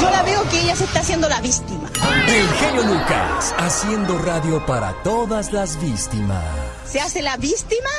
Yo 0.00 0.10
la 0.10 0.22
veo 0.22 0.48
que 0.50 0.60
ella 0.60 0.76
se 0.76 0.84
está 0.84 1.00
haciendo 1.00 1.28
la 1.28 1.40
víctima. 1.40 1.90
El 2.28 2.48
genio 2.48 2.84
Lucas, 2.94 3.54
haciendo 3.58 4.18
radio 4.18 4.64
para 4.66 4.92
todas 5.02 5.52
las 5.52 5.82
víctimas. 5.82 6.44
¿Se 6.84 7.00
hace 7.00 7.22
la 7.22 7.36
víctima? 7.36 7.90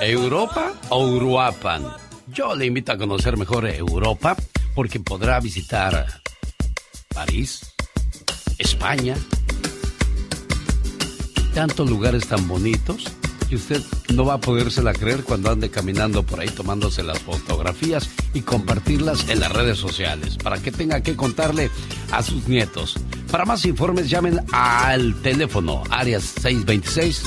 ¿Europa 0.00 0.72
o 0.88 1.06
Uruapan? 1.06 1.86
Yo 2.26 2.54
le 2.56 2.66
invito 2.66 2.92
a 2.92 2.98
conocer 2.98 3.36
mejor 3.36 3.66
Europa 3.68 4.36
porque 4.74 4.98
podrá 4.98 5.38
visitar 5.40 6.06
París, 7.14 7.60
España, 8.58 9.16
tantos 11.54 11.88
lugares 11.88 12.26
tan 12.26 12.46
bonitos 12.48 13.04
que 13.48 13.56
usted 13.56 13.82
no 14.14 14.24
va 14.24 14.34
a 14.34 14.40
podérsela 14.40 14.92
creer 14.92 15.24
cuando 15.24 15.50
ande 15.50 15.70
caminando 15.70 16.22
por 16.22 16.40
ahí 16.40 16.48
tomándose 16.48 17.02
las 17.02 17.18
fotografías 17.18 18.08
y 18.32 18.42
compartirlas 18.42 19.28
en 19.28 19.40
las 19.40 19.52
redes 19.52 19.76
sociales 19.76 20.36
para 20.36 20.58
que 20.58 20.70
tenga 20.70 21.02
que 21.02 21.16
contarle 21.16 21.70
a 22.12 22.22
sus 22.22 22.46
nietos. 22.46 22.96
Para 23.30 23.44
más 23.44 23.64
informes 23.64 24.08
llamen 24.08 24.40
al 24.52 25.20
teléfono 25.22 25.82
áreas 25.90 26.22
626 26.40 27.22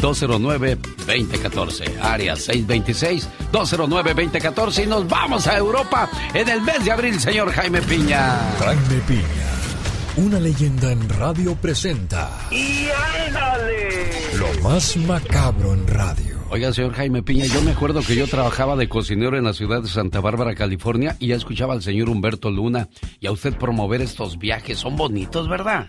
209-2014. 0.00 2.00
Área 2.00 2.34
626-209-2014. 2.34 4.84
Y 4.84 4.86
nos 4.86 5.08
vamos 5.08 5.46
a 5.46 5.56
Europa 5.56 6.10
en 6.34 6.48
el 6.48 6.60
mes 6.62 6.84
de 6.84 6.92
abril, 6.92 7.18
señor 7.18 7.50
Jaime 7.52 7.80
Piña. 7.82 8.38
Jaime 8.58 9.00
Piña 9.08 9.56
una 10.16 10.40
leyenda 10.40 10.90
en 10.92 11.08
radio 11.10 11.54
presenta. 11.56 12.30
¡Y 12.50 12.88
ándale! 13.26 14.10
Lo 14.38 14.62
más 14.62 14.96
macabro 14.96 15.74
en 15.74 15.86
radio. 15.86 16.36
Oiga, 16.48 16.72
señor 16.72 16.94
Jaime 16.94 17.22
Piña, 17.22 17.44
yo 17.44 17.60
me 17.60 17.72
acuerdo 17.72 18.00
que 18.00 18.16
yo 18.16 18.26
trabajaba 18.26 18.76
de 18.76 18.88
cocinero 18.88 19.36
en 19.36 19.44
la 19.44 19.52
ciudad 19.52 19.82
de 19.82 19.88
Santa 19.88 20.20
Bárbara, 20.20 20.54
California, 20.54 21.16
y 21.18 21.28
ya 21.28 21.36
escuchaba 21.36 21.74
al 21.74 21.82
señor 21.82 22.08
Humberto 22.08 22.50
Luna 22.50 22.88
y 23.20 23.26
a 23.26 23.32
usted 23.32 23.58
promover 23.58 24.00
estos 24.00 24.38
viajes. 24.38 24.78
Son 24.78 24.96
bonitos, 24.96 25.48
¿verdad? 25.48 25.88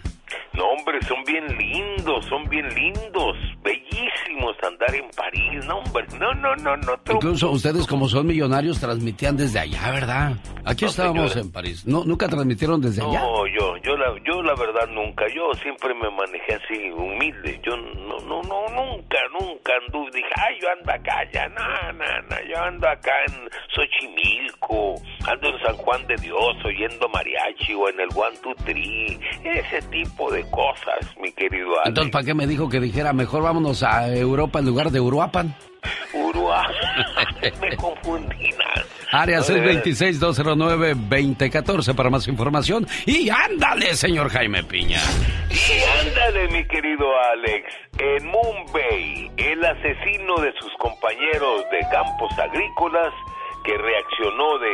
No, 0.53 0.65
hombre, 0.71 0.99
son 1.07 1.23
bien 1.25 1.45
lindos, 1.57 2.25
son 2.25 2.49
bien 2.49 2.67
lindos, 2.75 3.37
bellísimos 3.63 4.55
en 4.95 5.09
París, 5.15 5.65
no, 5.65 5.77
hombre, 5.77 6.05
no, 6.19 6.33
no, 6.35 6.55
no, 6.57 6.77
no. 6.77 6.93
Incluso 7.13 7.51
ustedes 7.51 7.85
como 7.87 8.07
son 8.07 8.27
millonarios 8.27 8.79
transmitían 8.79 9.37
desde 9.37 9.59
allá, 9.59 9.91
¿verdad? 9.91 10.33
Aquí 10.65 10.85
estábamos 10.85 11.35
en 11.35 11.51
París. 11.51 11.85
¿No, 11.85 12.03
¿Nunca 12.03 12.27
transmitieron 12.27 12.81
desde 12.81 13.01
allá? 13.01 13.19
No, 13.19 13.47
yo, 13.47 13.77
yo 13.77 13.95
la, 13.95 14.13
yo 14.25 14.41
la 14.41 14.53
verdad 14.55 14.87
nunca, 14.89 15.25
yo 15.33 15.51
siempre 15.61 15.93
me 15.93 16.09
manejé 16.09 16.55
así, 16.55 16.91
humilde, 16.91 17.59
yo 17.65 17.75
no, 17.77 18.19
no, 18.19 18.41
no, 18.43 18.67
nunca, 18.75 19.17
nunca 19.39 19.73
anduve, 19.85 20.11
dije, 20.13 20.29
ay, 20.35 20.55
yo 20.61 20.67
ando 20.69 20.91
acá, 20.91 21.23
ya, 21.33 21.47
no, 21.49 21.93
no, 21.93 22.05
no, 22.29 22.35
yo 22.49 22.63
ando 22.63 22.87
acá 22.87 23.11
en 23.27 23.49
Xochimilco, 23.73 24.95
ando 25.25 25.49
en 25.49 25.59
San 25.63 25.75
Juan 25.77 26.05
de 26.07 26.15
Dios 26.17 26.55
oyendo 26.63 27.07
mariachi 27.09 27.73
o 27.73 27.89
en 27.89 27.99
el 27.99 28.09
One 28.15 28.37
Two 28.43 28.53
Three, 28.65 29.19
ese 29.43 29.81
tipo 29.89 30.31
de 30.31 30.43
cosas, 30.49 31.15
mi 31.21 31.31
querido 31.31 31.69
Alex. 31.75 31.87
Entonces, 31.87 32.11
¿para 32.11 32.25
qué 32.25 32.33
me 32.33 32.45
dijo 32.45 32.69
que 32.69 32.79
dijera 32.79 33.13
mejor 33.13 33.43
vámonos 33.43 33.83
a 33.83 34.13
Europa 34.13 34.59
en 34.59 34.65
lugar 34.65 34.76
de 34.85 34.99
Uruapan? 34.99 35.55
Uruapan, 36.13 36.73
me 37.61 37.75
confundí. 37.75 38.49
Área 39.11 39.39
626-209-2014 39.39 41.95
para 41.95 42.09
más 42.09 42.27
información. 42.27 42.85
Y 43.05 43.29
ándale, 43.29 43.95
señor 43.95 44.29
Jaime 44.29 44.63
Piña. 44.63 44.99
Y 45.49 45.81
ándale, 46.07 46.47
mi 46.49 46.65
querido 46.67 47.05
Alex. 47.31 47.65
En 47.99 48.25
Mumbai, 48.27 49.31
el 49.37 49.63
asesino 49.65 50.35
de 50.41 50.53
sus 50.59 50.71
compañeros 50.77 51.63
de 51.71 51.79
campos 51.89 52.31
agrícolas 52.37 53.13
que 53.63 53.75
reaccionó 53.77 54.59
de 54.59 54.71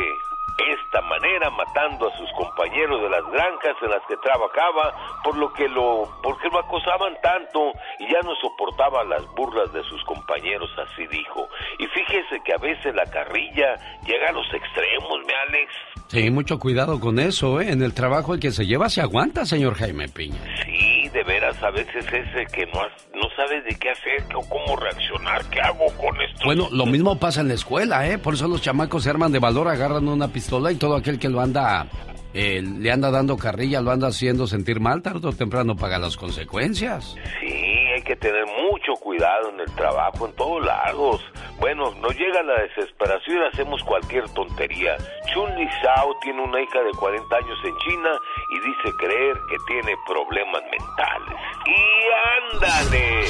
esta 0.58 1.00
manera 1.02 1.50
matando 1.50 2.08
a 2.08 2.16
sus 2.16 2.30
compañeros 2.32 3.02
de 3.02 3.10
las 3.10 3.26
granjas 3.30 3.76
en 3.82 3.90
las 3.90 4.02
que 4.06 4.16
trabajaba 4.18 4.94
por 5.22 5.36
lo 5.36 5.52
que 5.52 5.68
lo 5.68 6.08
porque 6.22 6.48
lo 6.48 6.58
acosaban 6.58 7.16
tanto 7.20 7.72
y 7.98 8.12
ya 8.12 8.20
no 8.22 8.34
soportaba 8.36 9.04
las 9.04 9.26
burlas 9.34 9.72
de 9.72 9.82
sus 9.84 10.02
compañeros 10.04 10.70
así 10.78 11.06
dijo. 11.08 11.48
Y 11.78 11.86
fíjese 11.88 12.40
que 12.44 12.52
a 12.52 12.58
veces 12.58 12.94
la 12.94 13.06
carrilla 13.06 13.76
llega 14.06 14.28
a 14.28 14.32
los 14.32 14.52
extremos 14.54 15.20
mi 15.26 15.32
Alex 15.32 15.72
sí 16.14 16.30
mucho 16.30 16.58
cuidado 16.58 17.00
con 17.00 17.18
eso 17.18 17.60
¿eh? 17.60 17.70
en 17.70 17.82
el 17.82 17.92
trabajo 17.92 18.34
el 18.34 18.40
que 18.40 18.52
se 18.52 18.66
lleva 18.66 18.88
se 18.88 19.02
aguanta 19.02 19.44
señor 19.44 19.74
Jaime 19.74 20.08
Piña 20.08 20.38
sí 20.64 21.08
de 21.10 21.22
veras 21.24 21.62
a 21.62 21.70
veces 21.70 22.06
ese 22.06 22.46
que 22.52 22.66
no 22.66 22.80
no 23.14 23.28
sabes 23.36 23.64
de 23.64 23.76
qué 23.76 23.90
hacer 23.90 24.24
o 24.34 24.40
cómo 24.48 24.76
reaccionar 24.76 25.44
qué 25.50 25.60
hago 25.60 25.86
con 25.98 26.20
esto 26.22 26.44
bueno 26.44 26.68
lo 26.72 26.86
mismo 26.86 27.18
pasa 27.18 27.42
en 27.42 27.48
la 27.48 27.54
escuela 27.54 28.08
eh 28.08 28.18
por 28.18 28.34
eso 28.34 28.48
los 28.48 28.62
chamacos 28.62 29.02
se 29.02 29.10
arman 29.10 29.30
de 29.30 29.38
valor 29.38 29.68
agarran 29.68 30.08
una 30.08 30.28
pistola 30.28 30.72
y 30.72 30.76
todo 30.76 30.96
aquel 30.96 31.18
que 31.18 31.28
lo 31.28 31.40
anda, 31.40 31.86
eh, 32.32 32.62
le 32.62 32.90
anda 32.90 33.10
dando 33.10 33.36
carrilla, 33.36 33.80
lo 33.80 33.90
anda 33.90 34.08
haciendo 34.08 34.46
sentir 34.46 34.80
mal, 34.80 35.02
tarde 35.02 35.28
o 35.28 35.32
temprano 35.32 35.76
paga 35.76 35.98
las 35.98 36.16
consecuencias. 36.16 37.14
Sí, 37.40 37.83
hay 37.94 38.02
que 38.02 38.16
tener 38.16 38.44
mucho 38.46 38.94
cuidado 38.94 39.50
en 39.50 39.60
el 39.60 39.72
trabajo, 39.76 40.26
en 40.26 40.34
todos 40.34 40.64
lados. 40.64 41.24
Bueno, 41.60 41.92
nos 42.00 42.16
llega 42.18 42.42
la 42.42 42.60
desesperación 42.62 43.38
y 43.38 43.46
hacemos 43.46 43.82
cualquier 43.84 44.28
tontería. 44.34 44.96
Chun 45.32 45.54
Li 45.56 45.68
Shao 45.80 46.14
tiene 46.20 46.42
una 46.42 46.60
hija 46.60 46.82
de 46.82 46.90
40 46.98 47.36
años 47.36 47.58
en 47.64 47.76
China 47.78 48.10
y 48.50 48.60
dice 48.60 48.96
creer 48.98 49.36
que 49.48 49.56
tiene 49.68 49.96
problemas 50.06 50.62
mentales. 50.62 51.38
Y 51.66 52.52
ándale, 52.52 53.20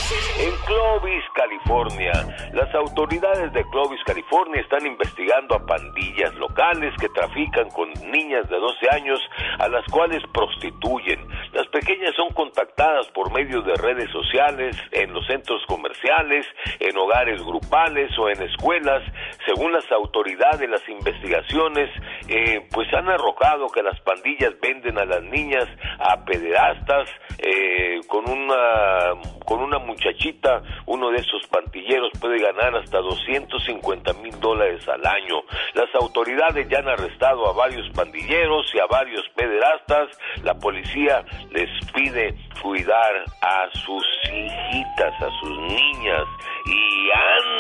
en 0.41 0.57
Clovis, 0.67 1.25
California, 1.35 2.13
las 2.53 2.75
autoridades 2.75 3.53
de 3.53 3.63
Clovis, 3.69 4.03
California 4.05 4.61
están 4.63 4.87
investigando 4.87 5.55
a 5.55 5.67
pandillas 5.67 6.35
locales 6.35 6.95
que 6.99 7.09
trafican 7.11 7.69
con 7.71 7.93
niñas 8.11 8.49
de 8.49 8.57
12 8.59 8.87
años 8.91 9.21
a 9.59 9.69
las 9.69 9.85
cuales 9.91 10.23
prostituyen. 10.33 11.21
Las 11.53 11.69
pequeñas 11.69 12.15
son 12.17 12.33
contactadas 12.33 13.07
por 13.09 13.33
medio 13.33 13.63
de 13.63 13.75
redes 13.75 14.11
sociales, 14.11 14.54
en 14.59 15.13
los 15.13 15.27
centros 15.27 15.63
comerciales, 15.67 16.47
en 16.81 16.97
hogares 16.97 17.43
grupales 17.43 18.11
o 18.19 18.29
en 18.29 18.43
escuelas. 18.43 19.03
Según 19.47 19.73
las 19.73 19.91
autoridades, 19.93 20.69
las 20.69 20.87
investigaciones 20.89 21.91
eh, 22.29 22.67
pues 22.71 22.93
han 22.95 23.09
arrojado 23.09 23.69
que 23.69 23.83
las 23.83 24.01
pandillas 24.01 24.53
venden 24.61 24.99
a 24.99 25.05
las 25.05 25.23
niñas 25.23 25.67
a 25.99 26.25
pederastas 26.25 27.09
eh, 27.39 28.01
con 28.09 28.29
una 28.29 29.15
con 29.45 29.61
una 29.61 29.79
muchachita 29.79 30.63
uno 30.87 31.11
de 31.11 31.19
esos 31.19 31.47
pantilleros 31.49 32.11
puede 32.21 32.39
ganar 32.39 32.75
hasta 32.77 32.99
250 32.99 34.13
mil 34.15 34.39
dólares 34.41 34.87
al 34.89 35.05
año. 35.07 35.43
Las 35.75 35.95
autoridades 35.95 36.69
ya 36.69 36.79
han 36.79 36.89
arrestado 36.89 37.49
a 37.49 37.53
varios 37.53 37.89
pandilleros 37.91 38.67
y 38.75 38.79
a 38.79 38.87
varios 38.87 39.29
pederastas. 39.35 40.09
La 40.43 40.55
policía 40.55 41.25
les 41.51 41.69
pide 41.93 42.35
cuidar 42.63 43.25
a 43.43 43.69
sus 43.85 44.05
hijitas 44.25 45.23
a 45.23 45.31
sus 45.41 45.59
niñas. 45.59 46.25
Y 46.67 47.11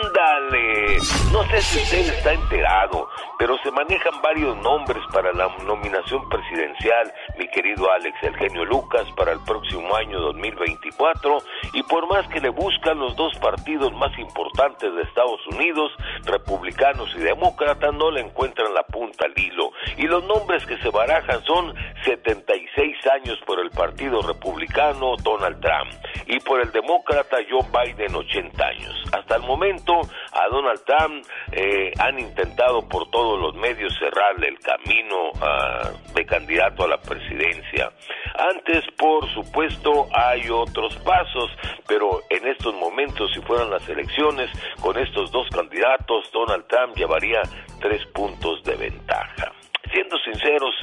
ándale. 0.07 0.99
No 1.33 1.43
sé 1.45 1.61
si 1.61 1.83
usted 1.83 2.15
está 2.15 2.33
enterado 2.33 3.09
pero 3.39 3.59
se 3.59 3.71
manejan 3.71 4.23
varios 4.23 4.57
nombres 4.63 5.03
para 5.13 5.31
la 5.35 5.49
nominación 5.67 6.27
presidencial, 6.31 7.13
mi 7.39 7.47
querido 7.49 7.91
Alex, 7.93 8.17
el 8.23 8.35
genio 8.37 8.65
Lucas, 8.65 9.07
para 9.17 9.33
el 9.33 9.41
próximo 9.41 9.64
año 9.97 10.21
2024 10.21 11.39
y 11.73 11.83
por 11.85 12.07
más 12.09 12.27
que 12.29 12.41
le 12.41 12.51
buscan 12.51 12.99
los 12.99 13.17
dos 13.17 13.37
partidos 13.39 13.93
más 13.95 14.17
importantes 14.19 14.95
de 14.95 15.03
Estados 15.03 15.41
Unidos, 15.49 15.93
republicanos 16.25 17.13
y 17.17 17.21
demócratas, 17.21 17.95
no 17.95 18.11
le 18.11 18.21
encuentran 18.21 18.73
la 18.75 18.83
punta 18.83 19.27
al 19.27 19.39
hilo. 19.39 19.71
Y 19.97 20.07
los 20.07 20.25
nombres 20.25 20.65
que 20.67 20.77
se 20.79 20.91
barajan 20.91 21.43
son 21.45 21.75
76 22.05 22.97
años 23.07 23.39
por 23.47 23.61
el 23.61 23.71
Partido 23.71 24.23
Republicano, 24.23 25.17
Donald 25.23 25.61
Trump, 25.61 25.93
y 26.27 26.39
por 26.41 26.61
el 26.61 26.71
demócrata 26.73 27.39
Joe 27.49 27.67
Biden, 27.73 28.15
80 28.15 28.65
años. 28.65 29.05
Hasta 29.13 29.37
el 29.37 29.43
momento, 29.43 30.01
a 30.33 30.49
Donald 30.49 30.81
Trump 30.85 31.25
eh, 31.53 31.93
han 31.99 32.19
intentado 32.19 32.87
por 32.89 33.11
todos 33.11 33.41
los 33.41 33.55
medios 33.55 33.97
cerrarle 33.99 34.49
el 34.49 34.59
camino 34.59 35.31
ah, 35.41 35.91
de 36.15 36.27
candidato 36.27 36.85
a 36.85 36.89
la 36.89 36.99
presidencia. 36.99 37.93
Antes, 38.37 38.85
por 38.97 39.29
supuesto, 39.55 40.09
hay 40.13 40.51
otros 40.51 40.97
pasos, 40.97 41.51
pero 41.87 42.21
en 42.29 42.47
estos 42.49 42.75
momentos, 42.75 43.31
si 43.33 43.41
fueran 43.43 43.71
las 43.71 43.89
elecciones, 43.89 44.51
con 44.81 44.99
estos 44.99 45.31
dos 45.31 45.49
candidatos, 45.51 46.29
Donald 46.33 46.65
Trump 46.67 46.97
llevaría 46.97 47.41
tres 47.81 48.05
puntos 48.13 48.65
de 48.65 48.75
ventaja. 48.75 49.53
Siendo 49.93 50.17
sinceros, 50.19 50.75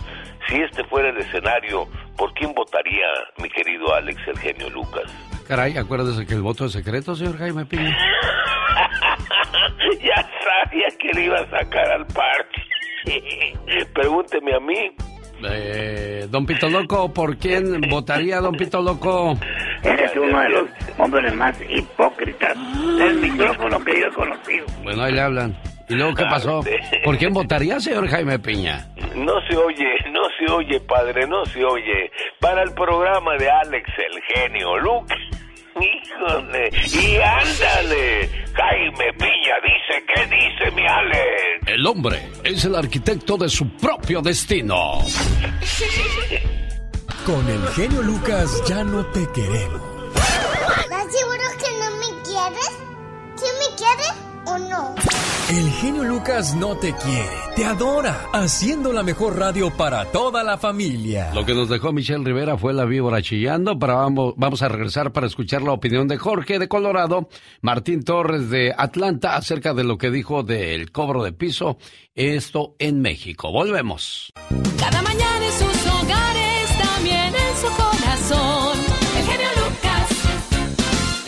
si 0.48 0.62
este 0.62 0.86
fuera 0.86 1.10
el 1.10 1.18
escenario, 1.18 1.86
¿por 2.18 2.34
quién 2.34 2.54
votaría 2.54 3.08
mi 3.42 3.50
querido 3.50 3.94
Alex 3.94 4.22
el 4.28 4.40
genio 4.40 4.70
Lucas? 4.70 5.12
Caray, 5.48 5.78
acuérdese 5.78 6.26
que 6.26 6.34
el 6.34 6.42
voto 6.42 6.66
es 6.66 6.72
secreto, 6.72 7.14
señor 7.14 7.38
Jaime 7.40 7.66
Piña. 7.66 7.98
ya 10.02 10.16
sabía 10.16 10.88
que 10.98 11.10
le 11.14 11.26
iba 11.26 11.40
a 11.40 11.50
sacar 11.50 11.92
al 11.92 12.08
parque. 12.08 12.62
Pregúnteme 13.94 14.56
a 14.56 14.60
mí. 14.62 15.11
Eh, 15.50 16.28
don 16.30 16.46
Pito 16.46 16.70
Loco, 16.70 17.14
¿por 17.14 17.38
quién 17.38 17.82
votaría 17.90 18.40
Don 18.40 18.56
Pito 18.56 18.82
Loco? 18.82 19.38
Eres 19.84 20.12
uno 20.16 20.40
de 20.40 20.50
los 20.50 20.64
hombres 20.98 21.34
más 21.36 21.56
hipócritas 21.70 22.56
del 22.98 23.16
micrófono 23.16 23.84
que 23.84 24.00
yo 24.00 24.08
he 24.08 24.14
conocido. 24.14 24.66
Bueno, 24.84 25.04
ahí 25.04 25.14
le 25.14 25.22
hablan. 25.22 25.56
¿Y 25.90 25.96
luego 25.96 26.16
qué 26.16 26.24
pasó? 26.24 26.64
¿Por 27.04 27.18
quién 27.18 27.34
votaría, 27.34 27.80
señor 27.80 28.08
Jaime 28.08 28.40
Piña? 28.40 28.88
No 29.16 29.34
se 29.50 29.58
oye, 29.58 29.90
no 30.12 30.22
se 30.40 30.50
oye, 30.50 30.80
padre, 30.80 31.28
no 31.28 31.46
se 31.46 31.66
oye. 31.66 32.10
Para 32.40 32.64
el 32.64 32.74
programa 32.74 33.36
de 33.38 33.50
Alex 33.50 33.90
el 33.98 34.22
genio, 34.24 34.78
Luke. 34.80 35.14
Híjole, 35.76 36.70
y 36.86 37.18
ándale. 37.18 38.30
Jaime 38.54 39.14
Piña 39.14 39.56
dice, 39.64 40.04
¿qué 40.14 40.26
dice 40.26 40.72
mi 40.76 40.86
Alex? 40.86 41.68
El 41.68 41.88
hombre 41.88 42.30
es 42.44 42.66
el 42.66 42.76
arquitecto 42.76 43.38
de 43.38 43.50
su 43.50 43.70
propio 43.78 44.22
destino. 44.22 45.00
Con 47.26 47.48
el 47.50 47.68
genio 47.70 48.02
Lucas 48.02 48.62
ya 48.68 48.84
no 48.84 49.06
te 49.08 49.26
queremos. 49.32 49.82
¿Estás 50.16 51.06
seguro 51.14 51.44
que 51.60 51.72
no 51.80 51.92
me 51.98 52.22
quieres? 52.24 52.72
¿Sí 53.36 53.46
me 53.60 53.76
quieres 53.78 54.31
o 54.46 54.58
no? 54.58 54.96
El 55.50 55.70
genio 55.70 56.06
Lucas 56.06 56.56
no 56.56 56.78
te 56.78 56.94
quiere, 56.94 57.30
te 57.58 57.66
adora, 57.66 58.28
haciendo 58.32 58.94
la 58.94 59.04
mejor 59.04 59.38
radio 59.38 59.70
para 59.70 60.06
toda 60.06 60.46
la 60.46 60.58
familia. 60.58 61.34
Lo 61.34 61.46
que 61.46 61.54
nos 61.54 61.68
dejó 61.68 61.92
Michelle 61.92 62.24
Rivera 62.24 62.58
fue 62.58 62.74
la 62.74 62.86
víbora 62.86 63.22
chillando, 63.22 63.78
pero 63.78 63.98
vamos, 63.98 64.34
vamos 64.38 64.62
a 64.62 64.70
regresar 64.70 65.12
para 65.12 65.28
escuchar 65.28 65.62
la 65.62 65.74
opinión 65.74 66.08
de 66.08 66.18
Jorge 66.18 66.58
de 66.58 66.70
Colorado, 66.70 67.28
Martín 67.62 68.04
Torres 68.04 68.50
de 68.50 68.74
Atlanta 68.78 69.36
acerca 69.36 69.74
de 69.74 69.84
lo 69.84 69.98
que 69.98 70.10
dijo 70.10 70.44
del 70.44 70.90
cobro 70.94 71.22
de 71.22 71.34
piso, 71.34 71.78
esto 72.16 72.76
en 72.80 73.02
México. 73.02 73.52
Volvemos. 73.52 74.32
Cada 74.80 75.02
mañana 75.02 75.46
en 75.46 75.52
sus 75.52 75.81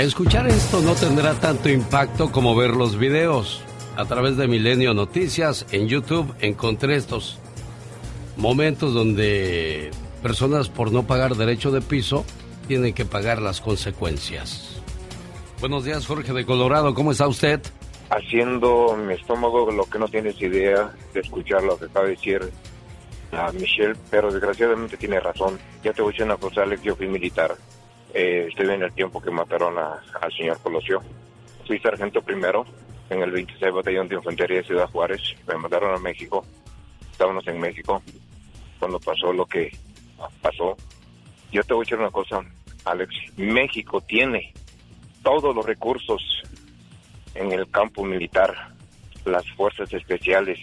Escuchar 0.03 0.47
esto 0.47 0.81
no 0.81 0.95
tendrá 0.95 1.33
tanto 1.35 1.69
impacto 1.69 2.29
como 2.29 2.57
ver 2.57 2.71
los 2.71 2.97
videos. 2.97 3.63
A 3.95 4.03
través 4.03 4.35
de 4.35 4.49
Milenio 4.49 4.93
Noticias 4.93 5.65
en 5.71 5.87
YouTube 5.87 6.35
encontré 6.41 6.97
estos 6.97 7.39
momentos 8.35 8.93
donde 8.93 9.91
personas 10.21 10.67
por 10.67 10.91
no 10.91 11.03
pagar 11.03 11.37
derecho 11.37 11.71
de 11.71 11.79
piso 11.79 12.25
tienen 12.67 12.93
que 12.93 13.05
pagar 13.05 13.41
las 13.41 13.61
consecuencias. 13.61 14.81
Buenos 15.61 15.85
días, 15.85 16.05
Jorge 16.05 16.33
de 16.33 16.45
Colorado, 16.45 16.93
¿cómo 16.93 17.13
está 17.13 17.25
usted? 17.25 17.61
Haciendo 18.09 18.97
mi 18.97 19.13
estómago 19.13 19.71
lo 19.71 19.85
que 19.85 19.99
no 19.99 20.09
tienes 20.09 20.39
idea 20.41 20.91
de 21.13 21.21
escuchar 21.21 21.63
lo 21.63 21.79
que 21.79 21.85
acaba 21.85 22.07
de 22.07 22.11
decir 22.11 22.51
a 23.31 23.53
Michelle, 23.53 23.95
pero 24.11 24.29
desgraciadamente 24.29 24.97
tiene 24.97 25.21
razón. 25.21 25.57
Ya 25.81 25.93
te 25.93 26.01
voy 26.01 26.09
a 26.09 26.11
decir 26.11 26.25
una 26.25 26.35
cosa, 26.35 26.63
Alex, 26.63 26.83
yo 26.83 26.93
fui 26.93 27.07
militar. 27.07 27.55
Eh, 28.13 28.45
estoy 28.49 28.69
en 28.69 28.84
el 28.84 28.93
tiempo 28.93 29.21
que 29.21 29.32
mataron 29.32 29.78
a- 29.78 30.02
al 30.21 30.32
señor 30.34 30.60
Colosio. 30.62 31.02
Fui 31.65 31.80
sargento 31.80 32.21
primero 32.21 32.65
en 33.10 33.21
el 33.23 33.32
26 33.32 33.73
Batallón 33.73 34.08
de 34.08 34.15
Infantería 34.15 34.58
de 34.58 34.63
Ciudad 34.63 34.89
Juárez. 34.89 35.21
Me 35.47 35.56
mandaron 35.56 35.95
a 35.95 35.99
México. 35.99 36.45
Estábamos 37.12 37.47
en 37.47 37.60
México 37.60 38.02
cuando 38.80 38.99
pasó 38.99 39.34
lo 39.34 39.45
que 39.45 39.71
pasó. 40.41 40.76
Yo 41.52 41.63
te 41.63 41.73
voy 41.73 41.82
a 41.82 41.86
decir 41.86 41.99
una 41.99 42.12
cosa, 42.12 42.41
Alex. 42.86 43.13
México 43.38 44.02
tiene 44.02 44.54
todos 45.23 45.56
los 45.56 45.65
recursos 45.65 46.21
en 47.36 47.52
el 47.52 47.69
campo 47.71 48.04
militar, 48.04 48.54
las 49.26 49.49
fuerzas 49.52 49.91
especiales. 49.93 50.60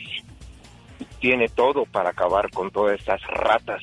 Tiene 1.18 1.48
todo 1.48 1.84
para 1.86 2.10
acabar 2.10 2.50
con 2.50 2.70
todas 2.70 2.98
estas 2.98 3.20
ratas 3.26 3.82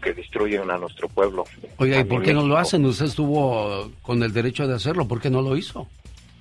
que 0.00 0.12
destruyen 0.12 0.70
a 0.70 0.78
nuestro 0.78 1.08
pueblo. 1.08 1.44
Oiga, 1.78 2.00
¿y 2.00 2.04
por 2.04 2.22
qué 2.22 2.32
no 2.32 2.46
lo 2.46 2.56
hacen? 2.56 2.84
Usted 2.84 3.06
estuvo 3.06 3.90
con 4.02 4.22
el 4.22 4.32
derecho 4.32 4.66
de 4.66 4.74
hacerlo, 4.74 5.06
¿por 5.06 5.20
qué 5.20 5.30
no 5.30 5.42
lo 5.42 5.56
hizo? 5.56 5.86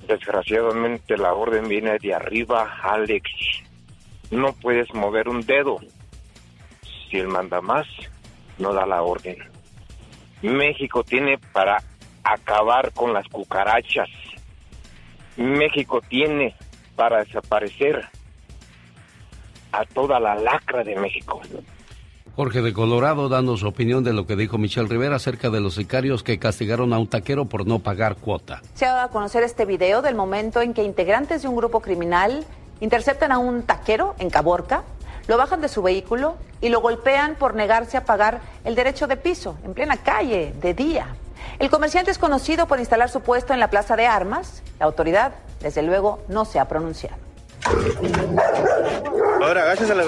Desgraciadamente 0.07 1.17
la 1.17 1.33
orden 1.33 1.67
viene 1.67 1.97
de 1.99 2.13
arriba, 2.13 2.79
Alex. 2.81 3.29
No 4.31 4.53
puedes 4.53 4.91
mover 4.93 5.27
un 5.27 5.41
dedo. 5.41 5.77
Si 7.09 7.17
el 7.17 7.27
mandamás 7.27 7.87
no 8.57 8.73
da 8.73 8.85
la 8.85 9.01
orden. 9.01 9.37
México 10.41 11.03
tiene 11.03 11.37
para 11.53 11.83
acabar 12.23 12.91
con 12.93 13.13
las 13.13 13.27
cucarachas. 13.27 14.09
México 15.37 16.01
tiene 16.07 16.55
para 16.95 17.23
desaparecer 17.23 18.05
a 19.71 19.85
toda 19.85 20.19
la 20.19 20.35
lacra 20.35 20.83
de 20.83 20.95
México. 20.95 21.41
Jorge 22.39 22.61
de 22.61 22.71
Colorado 22.71 23.27
dando 23.27 23.57
su 23.57 23.67
opinión 23.67 24.05
de 24.05 24.13
lo 24.13 24.25
que 24.25 24.37
dijo 24.37 24.57
Michelle 24.57 24.87
Rivera 24.87 25.17
acerca 25.17 25.49
de 25.49 25.59
los 25.59 25.75
sicarios 25.75 26.23
que 26.23 26.39
castigaron 26.39 26.93
a 26.93 26.97
un 26.97 27.09
taquero 27.09 27.43
por 27.43 27.67
no 27.67 27.79
pagar 27.79 28.15
cuota. 28.15 28.61
Se 28.75 28.85
ha 28.85 28.93
dado 28.93 29.07
a 29.07 29.11
conocer 29.11 29.43
este 29.43 29.65
video 29.65 30.01
del 30.01 30.15
momento 30.15 30.61
en 30.61 30.73
que 30.73 30.85
integrantes 30.85 31.41
de 31.41 31.49
un 31.49 31.57
grupo 31.57 31.81
criminal 31.81 32.45
interceptan 32.79 33.33
a 33.33 33.39
un 33.39 33.63
taquero 33.63 34.15
en 34.19 34.29
Caborca, 34.29 34.83
lo 35.27 35.35
bajan 35.35 35.59
de 35.59 35.67
su 35.67 35.81
vehículo 35.81 36.37
y 36.61 36.69
lo 36.69 36.79
golpean 36.79 37.35
por 37.35 37.55
negarse 37.55 37.97
a 37.97 38.05
pagar 38.05 38.39
el 38.63 38.73
derecho 38.73 39.05
de 39.05 39.17
piso 39.17 39.57
en 39.65 39.73
plena 39.73 39.97
calle, 39.97 40.53
de 40.61 40.73
día. 40.73 41.07
El 41.59 41.69
comerciante 41.69 42.09
es 42.09 42.17
conocido 42.17 42.67
por 42.67 42.79
instalar 42.79 43.09
su 43.09 43.19
puesto 43.19 43.53
en 43.53 43.59
la 43.59 43.69
plaza 43.69 43.97
de 43.97 44.05
armas. 44.05 44.63
La 44.79 44.85
autoridad, 44.85 45.33
desde 45.59 45.81
luego, 45.81 46.23
no 46.29 46.45
se 46.45 46.57
ha 46.57 46.69
pronunciado. 46.69 47.28
Ahora, 49.41 49.63
agáchese 49.63 49.91
a 49.91 49.95
la 49.95 50.03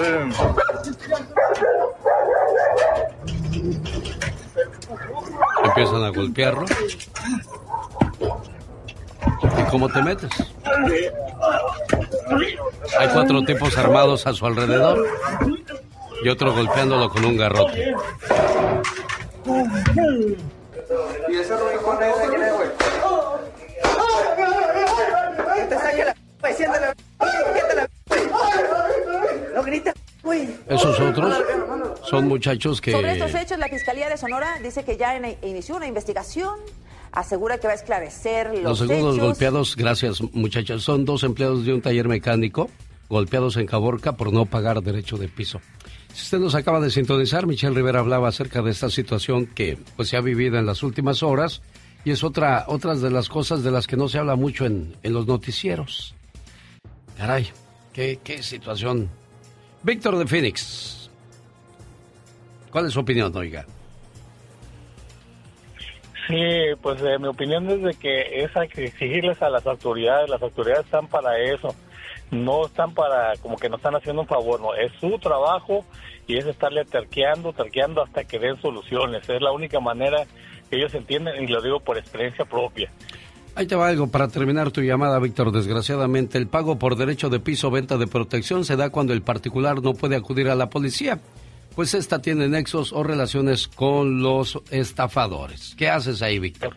Empiezan 5.64 6.04
a 6.04 6.08
golpearlo. 6.10 6.64
¿Y 9.58 9.70
cómo 9.70 9.88
te 9.88 10.02
metes? 10.02 10.30
Hay 12.98 13.08
cuatro 13.08 13.42
tipos 13.44 13.76
armados 13.78 14.26
a 14.26 14.32
su 14.32 14.46
alrededor 14.46 15.06
y 16.22 16.28
otro 16.28 16.54
golpeándolo 16.54 17.10
con 17.10 17.24
un 17.24 17.36
garrote. 17.36 17.94
¿Y 21.28 21.34
ese 21.36 21.56
Rubén 21.56 21.78
Correa 21.82 22.16
de 22.16 22.28
quién 22.28 22.42
es, 22.42 22.52
güey? 26.42 26.54
Que 26.54 26.64
te 26.64 26.66
saque 26.66 26.80
la 26.80 26.94
p***, 26.94 27.52
siente 27.54 27.74
la 27.74 27.86
p***, 27.86 28.16
la 28.16 28.88
p***. 28.88 29.54
No 29.54 29.62
grites, 29.62 29.94
güey. 30.22 30.48
Esos 30.68 31.00
otros 31.00 31.34
son 32.08 32.28
muchachos 32.28 32.78
Sobre 32.84 33.12
estos 33.12 33.32
que 33.32 33.40
hechos, 33.40 33.58
la 33.58 33.68
Fiscalía 33.68 34.08
de 34.08 34.16
Sonora 34.16 34.58
dice 34.62 34.84
que 34.84 34.96
ya 34.96 35.16
inició 35.42 35.76
una 35.76 35.86
investigación, 35.86 36.58
asegura 37.12 37.58
que 37.58 37.66
va 37.66 37.72
a 37.72 37.76
esclarecer 37.76 38.50
los, 38.54 38.62
los 38.62 38.78
segundos 38.80 39.14
hechos. 39.14 39.26
golpeados, 39.26 39.76
gracias 39.76 40.20
muchachos, 40.32 40.82
son 40.82 41.04
dos 41.04 41.22
empleados 41.22 41.64
de 41.64 41.72
un 41.72 41.80
taller 41.80 42.08
mecánico 42.08 42.68
golpeados 43.08 43.58
en 43.58 43.66
Caborca 43.66 44.12
por 44.12 44.32
no 44.32 44.46
pagar 44.46 44.82
derecho 44.82 45.18
de 45.18 45.28
piso. 45.28 45.60
Si 46.14 46.22
usted 46.22 46.38
nos 46.38 46.54
acaba 46.54 46.80
de 46.80 46.90
sintonizar, 46.90 47.46
Michelle 47.46 47.74
Rivera 47.74 48.00
hablaba 48.00 48.28
acerca 48.28 48.62
de 48.62 48.70
esta 48.70 48.88
situación 48.88 49.46
que 49.46 49.76
pues 49.96 50.08
se 50.08 50.16
ha 50.16 50.22
vivido 50.22 50.58
en 50.58 50.64
las 50.64 50.82
últimas 50.82 51.22
horas 51.22 51.60
y 52.04 52.10
es 52.10 52.24
otra 52.24 52.64
otras 52.68 53.02
de 53.02 53.10
las 53.10 53.28
cosas 53.28 53.62
de 53.62 53.70
las 53.70 53.86
que 53.86 53.98
no 53.98 54.08
se 54.08 54.18
habla 54.18 54.34
mucho 54.34 54.64
en, 54.64 54.96
en 55.02 55.12
los 55.12 55.26
noticieros. 55.26 56.14
Caray, 57.22 57.46
qué, 57.92 58.18
qué 58.24 58.42
situación. 58.42 59.08
Víctor 59.84 60.18
de 60.18 60.26
Phoenix. 60.26 61.08
¿Cuál 62.72 62.86
es 62.86 62.94
su 62.94 62.98
opinión, 62.98 63.32
oiga? 63.36 63.64
Sí, 66.26 66.74
pues 66.82 67.00
eh, 67.00 67.20
mi 67.20 67.28
opinión 67.28 67.70
es 67.70 67.80
de 67.80 67.94
que 67.94 68.42
es 68.42 68.50
exigirles 68.56 69.40
a 69.40 69.50
las 69.50 69.64
autoridades, 69.68 70.28
las 70.28 70.42
autoridades 70.42 70.84
están 70.84 71.06
para 71.06 71.38
eso, 71.38 71.72
no 72.32 72.66
están 72.66 72.92
para, 72.92 73.36
como 73.36 73.56
que 73.56 73.68
nos 73.68 73.78
están 73.78 73.94
haciendo 73.94 74.22
un 74.22 74.28
favor, 74.28 74.60
no, 74.60 74.74
es 74.74 74.90
su 74.98 75.16
trabajo 75.20 75.84
y 76.26 76.38
es 76.38 76.46
estarle 76.46 76.84
terqueando, 76.84 77.52
terqueando 77.52 78.02
hasta 78.02 78.24
que 78.24 78.40
den 78.40 78.60
soluciones, 78.60 79.28
es 79.28 79.40
la 79.40 79.52
única 79.52 79.78
manera 79.78 80.24
que 80.68 80.74
ellos 80.74 80.92
entienden 80.92 81.44
y 81.44 81.46
lo 81.46 81.62
digo 81.62 81.78
por 81.78 81.98
experiencia 81.98 82.44
propia. 82.44 82.90
Ahí 83.54 83.66
te 83.66 83.76
va 83.76 83.88
algo 83.88 84.06
para 84.06 84.28
terminar 84.28 84.70
tu 84.70 84.80
llamada, 84.80 85.18
Víctor. 85.18 85.52
Desgraciadamente, 85.52 86.38
el 86.38 86.46
pago 86.46 86.78
por 86.78 86.96
derecho 86.96 87.28
de 87.28 87.38
piso 87.38 87.68
o 87.68 87.70
venta 87.70 87.98
de 87.98 88.06
protección 88.06 88.64
se 88.64 88.76
da 88.76 88.88
cuando 88.88 89.12
el 89.12 89.20
particular 89.20 89.82
no 89.82 89.92
puede 89.92 90.16
acudir 90.16 90.48
a 90.48 90.54
la 90.54 90.70
policía, 90.70 91.20
pues 91.74 91.92
esta 91.92 92.20
tiene 92.20 92.48
nexos 92.48 92.92
o 92.92 93.02
relaciones 93.02 93.68
con 93.68 94.22
los 94.22 94.58
estafadores. 94.70 95.74
¿Qué 95.76 95.90
haces 95.90 96.22
ahí, 96.22 96.38
Víctor? 96.38 96.74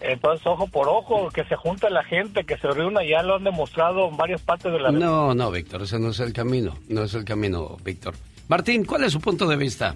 Entonces, 0.00 0.46
ojo 0.46 0.66
por 0.66 0.88
ojo, 0.88 1.28
que 1.28 1.44
se 1.44 1.56
junta 1.56 1.88
la 1.88 2.02
gente, 2.02 2.44
que 2.44 2.56
se 2.56 2.68
reúna, 2.68 3.04
ya 3.04 3.22
lo 3.22 3.36
han 3.36 3.44
demostrado 3.44 4.08
en 4.08 4.16
varias 4.16 4.40
partes 4.40 4.72
de 4.72 4.80
la... 4.80 4.90
No, 4.90 5.34
no, 5.34 5.50
Víctor, 5.50 5.82
ese 5.82 5.98
no 5.98 6.08
es 6.08 6.20
el 6.20 6.32
camino, 6.32 6.76
no 6.88 7.04
es 7.04 7.14
el 7.14 7.24
camino, 7.24 7.76
Víctor. 7.84 8.14
Martín, 8.48 8.84
¿cuál 8.84 9.04
es 9.04 9.12
su 9.12 9.20
punto 9.20 9.46
de 9.46 9.56
vista? 9.56 9.94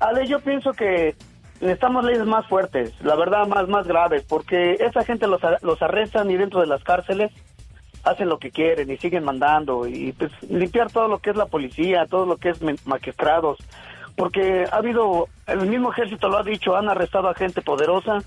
Ale, 0.00 0.26
yo 0.26 0.38
pienso 0.40 0.72
que 0.72 1.14
necesitamos 1.60 2.04
leyes 2.04 2.26
más 2.26 2.46
fuertes, 2.46 2.92
la 3.02 3.16
verdad 3.16 3.46
más 3.46 3.68
más 3.68 3.86
graves, 3.86 4.24
porque 4.28 4.74
esa 4.74 5.04
gente 5.04 5.26
los, 5.26 5.40
los 5.62 5.82
arrestan 5.82 6.30
y 6.30 6.36
dentro 6.36 6.60
de 6.60 6.66
las 6.66 6.82
cárceles 6.84 7.32
hacen 8.04 8.28
lo 8.28 8.38
que 8.38 8.50
quieren 8.50 8.90
y 8.90 8.96
siguen 8.96 9.24
mandando 9.24 9.86
y 9.86 10.12
pues 10.12 10.30
limpiar 10.48 10.90
todo 10.90 11.08
lo 11.08 11.18
que 11.18 11.30
es 11.30 11.36
la 11.36 11.46
policía, 11.46 12.06
todo 12.06 12.26
lo 12.26 12.36
que 12.36 12.50
es 12.50 12.60
magistrados, 12.86 13.58
porque 14.16 14.66
ha 14.70 14.76
habido, 14.76 15.28
el 15.46 15.66
mismo 15.66 15.92
ejército 15.92 16.28
lo 16.28 16.38
ha 16.38 16.42
dicho, 16.42 16.76
han 16.76 16.88
arrestado 16.88 17.28
a 17.28 17.34
gente 17.34 17.62
poderosa 17.62 18.18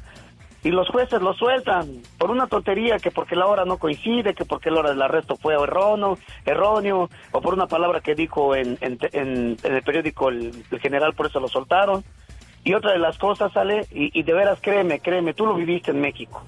y 0.64 0.70
los 0.70 0.88
jueces 0.90 1.22
lo 1.22 1.34
sueltan 1.34 2.02
por 2.20 2.30
una 2.30 2.46
tontería 2.46 2.98
que 2.98 3.10
porque 3.10 3.36
la 3.36 3.48
hora 3.48 3.66
no 3.66 3.78
coincide, 3.78 4.36
que 4.36 4.46
porque 4.46 4.70
la 4.70 4.82
hora 4.82 4.90
del 4.92 5.02
arresto 5.02 5.36
fue 5.36 5.56
erróneo, 5.56 6.18
erróneo 6.46 7.10
o 7.32 7.42
por 7.42 7.56
una 7.56 7.66
palabra 7.66 8.00
que 8.02 8.14
dijo 8.14 8.56
en, 8.56 8.78
en, 8.82 9.00
en, 9.12 9.58
el 9.64 9.84
periódico 9.84 10.30
el 10.30 10.54
general, 10.80 11.14
por 11.14 11.26
eso 11.26 11.40
lo 11.40 11.48
soltaron. 11.48 12.04
Y 12.64 12.74
otra 12.74 12.91
de 12.91 12.99
las 12.99 13.18
cosas, 13.18 13.51
sale, 13.53 13.88
y, 13.91 14.22
de 14.22 14.34
veras 14.34 14.59
créeme, 14.62 14.99
créeme, 14.99 15.34
tú 15.34 15.45
lo 15.45 15.55
viviste 15.55 15.91
en 15.91 16.01
México. 16.01 16.43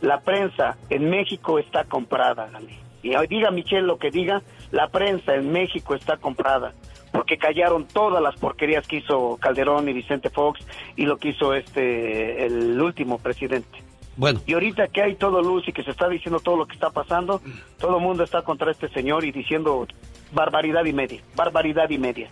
La 0.00 0.20
prensa 0.20 0.76
en 0.90 1.08
México 1.08 1.58
está 1.58 1.84
comprada, 1.84 2.50
Ale. 2.52 2.78
Y 3.02 3.14
diga 3.26 3.50
Michelle 3.50 3.86
lo 3.86 3.98
que 3.98 4.10
diga, 4.10 4.42
la 4.70 4.88
prensa 4.88 5.34
en 5.34 5.50
México 5.52 5.94
está 5.94 6.16
comprada. 6.16 6.74
Porque 7.12 7.38
callaron 7.38 7.86
todas 7.86 8.22
las 8.22 8.34
porquerías 8.36 8.86
que 8.86 8.96
hizo 8.96 9.38
Calderón 9.40 9.88
y 9.88 9.92
Vicente 9.92 10.30
Fox 10.30 10.60
y 10.96 11.06
lo 11.06 11.16
que 11.16 11.28
hizo 11.28 11.54
este, 11.54 12.44
el 12.44 12.80
último 12.80 13.18
presidente. 13.18 13.84
Bueno. 14.16 14.40
Y 14.46 14.54
ahorita 14.54 14.88
que 14.88 15.02
hay 15.02 15.14
todo 15.16 15.42
luz 15.42 15.66
y 15.68 15.72
que 15.72 15.82
se 15.82 15.90
está 15.90 16.08
diciendo 16.08 16.40
todo 16.40 16.56
lo 16.56 16.66
que 16.66 16.74
está 16.74 16.90
pasando, 16.90 17.40
todo 17.78 17.96
el 17.96 18.02
mundo 18.02 18.24
está 18.24 18.42
contra 18.42 18.70
este 18.70 18.88
señor 18.88 19.24
y 19.24 19.32
diciendo 19.32 19.86
barbaridad 20.32 20.84
y 20.84 20.92
media, 20.92 21.20
barbaridad 21.34 21.88
y 21.90 21.98
media. 21.98 22.30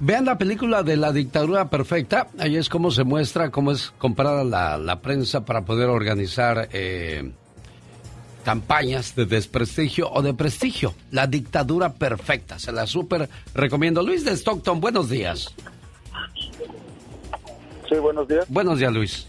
Vean 0.00 0.24
la 0.24 0.38
película 0.38 0.82
de 0.82 0.96
la 0.96 1.12
dictadura 1.12 1.68
perfecta. 1.68 2.28
Ahí 2.38 2.56
es 2.56 2.68
como 2.68 2.90
se 2.90 3.04
muestra 3.04 3.50
cómo 3.50 3.72
es 3.72 3.92
comprada 3.98 4.44
la, 4.44 4.78
la 4.78 5.00
prensa 5.00 5.44
para 5.44 5.62
poder 5.62 5.88
organizar 5.88 6.68
eh, 6.72 7.32
campañas 8.44 9.14
de 9.14 9.26
desprestigio 9.26 10.10
o 10.10 10.22
de 10.22 10.34
prestigio. 10.34 10.94
La 11.10 11.26
dictadura 11.26 11.92
perfecta. 11.92 12.58
Se 12.58 12.72
la 12.72 12.86
súper 12.86 13.28
recomiendo. 13.54 14.02
Luis 14.02 14.24
de 14.24 14.32
Stockton, 14.32 14.80
buenos 14.80 15.08
días. 15.08 15.54
Sí, 17.88 17.96
buenos 17.96 18.26
días. 18.26 18.46
Buenos 18.48 18.78
días, 18.78 18.92
Luis. 18.92 19.26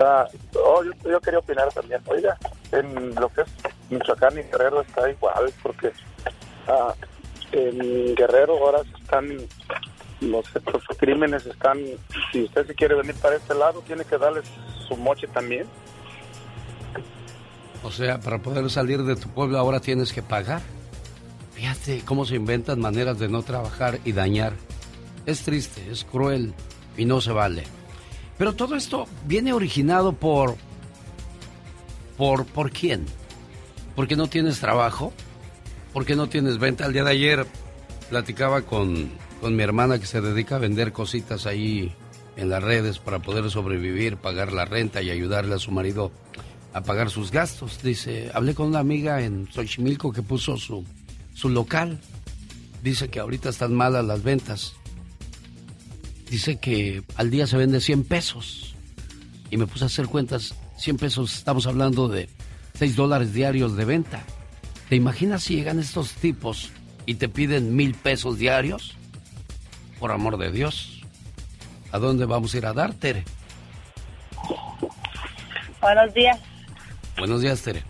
Ah, 0.00 0.26
oh, 0.54 0.82
yo, 0.82 1.20
quería 1.20 1.38
opinar 1.38 1.72
también. 1.72 2.00
Oiga, 2.06 2.36
en 2.72 3.14
lo 3.14 3.28
que 3.28 3.42
es 3.42 3.48
Michoacán 3.90 4.38
y 4.38 4.42
Guerrero 4.42 4.80
está 4.80 5.08
igual, 5.08 5.52
porque 5.62 5.92
ah, 6.66 6.94
en 7.54 8.14
Guerrero 8.14 8.58
ahora 8.58 8.82
están 9.00 9.28
los, 10.20 10.44
crímenes 10.98 11.46
están 11.46 11.78
si 12.32 12.44
usted 12.44 12.66
se 12.66 12.74
quiere 12.74 12.94
venir 12.94 13.14
para 13.16 13.36
este 13.36 13.54
lado 13.54 13.82
tiene 13.86 14.04
que 14.04 14.18
darles 14.18 14.44
su 14.88 14.96
moche 14.96 15.26
también. 15.28 15.66
O 17.82 17.90
sea 17.90 18.18
para 18.18 18.38
poder 18.38 18.68
salir 18.70 19.02
de 19.02 19.16
tu 19.16 19.28
pueblo 19.28 19.58
ahora 19.58 19.80
tienes 19.80 20.12
que 20.12 20.22
pagar. 20.22 20.62
Fíjate 21.52 22.02
cómo 22.04 22.24
se 22.24 22.34
inventan 22.34 22.80
maneras 22.80 23.18
de 23.18 23.28
no 23.28 23.42
trabajar 23.42 24.00
y 24.04 24.12
dañar. 24.12 24.54
Es 25.26 25.42
triste 25.42 25.82
es 25.90 26.04
cruel 26.04 26.54
y 26.96 27.04
no 27.04 27.20
se 27.20 27.32
vale. 27.32 27.64
Pero 28.36 28.54
todo 28.54 28.74
esto 28.74 29.06
viene 29.26 29.52
originado 29.52 30.12
por 30.12 30.56
por 32.16 32.46
por 32.46 32.70
quién 32.70 33.06
porque 33.94 34.16
no 34.16 34.26
tienes 34.26 34.58
trabajo 34.60 35.12
¿Por 35.94 36.04
qué 36.04 36.16
no 36.16 36.28
tienes 36.28 36.58
venta? 36.58 36.86
El 36.86 36.92
día 36.92 37.04
de 37.04 37.12
ayer 37.12 37.46
platicaba 38.10 38.62
con, 38.62 39.12
mi 39.42 39.62
hermana 39.62 40.00
que 40.00 40.06
se 40.06 40.20
dedica 40.20 40.56
a 40.56 40.58
vender 40.58 40.90
cositas 40.90 41.46
ahí 41.46 41.94
en 42.36 42.50
las 42.50 42.64
redes 42.64 42.98
para 42.98 43.20
poder 43.20 43.48
sobrevivir, 43.48 44.16
pagar 44.16 44.52
la 44.52 44.64
renta 44.64 45.02
y 45.02 45.10
ayudarle 45.10 45.54
a 45.54 45.60
su 45.60 45.70
marido 45.70 46.10
a 46.72 46.82
pagar 46.82 47.10
sus 47.10 47.30
gastos. 47.30 47.80
Dice, 47.80 48.32
hablé 48.34 48.56
con 48.56 48.66
una 48.66 48.80
amiga 48.80 49.22
en 49.22 49.46
Xochimilco 49.52 50.12
que 50.12 50.22
puso 50.22 50.56
su, 50.56 50.84
su 51.32 51.48
local. 51.48 52.00
Dice 52.82 53.08
que 53.08 53.20
ahorita 53.20 53.50
están 53.50 53.72
malas 53.72 54.04
las 54.04 54.24
ventas. 54.24 54.74
Dice 56.28 56.56
que 56.56 57.04
al 57.14 57.30
día 57.30 57.46
se 57.46 57.56
vende 57.56 57.80
100 57.80 58.02
pesos. 58.02 58.74
Y 59.48 59.58
me 59.58 59.68
puse 59.68 59.84
a 59.84 59.86
hacer 59.86 60.08
cuentas. 60.08 60.56
100 60.76 60.96
pesos, 60.96 61.36
estamos 61.36 61.68
hablando 61.68 62.08
de 62.08 62.28
6 62.80 62.96
dólares 62.96 63.32
diarios 63.32 63.76
de 63.76 63.84
venta. 63.84 64.26
¿Te 64.88 64.96
imaginas 64.96 65.42
si 65.42 65.56
llegan 65.56 65.78
estos 65.78 66.12
tipos 66.14 66.70
y 67.06 67.14
te 67.14 67.28
piden 67.28 67.74
mil 67.74 67.94
pesos 67.94 68.38
diarios? 68.38 68.96
Por 69.98 70.12
amor 70.12 70.36
de 70.36 70.50
Dios. 70.50 71.02
¿A 71.90 71.98
dónde 71.98 72.26
vamos 72.26 72.54
a 72.54 72.58
ir 72.58 72.66
a 72.66 72.72
dar, 72.72 72.92
Tere? 72.92 73.24
Buenos 75.80 76.12
días. 76.12 76.38
Buenos 77.16 77.40
días, 77.40 77.62
Tere. 77.62 77.82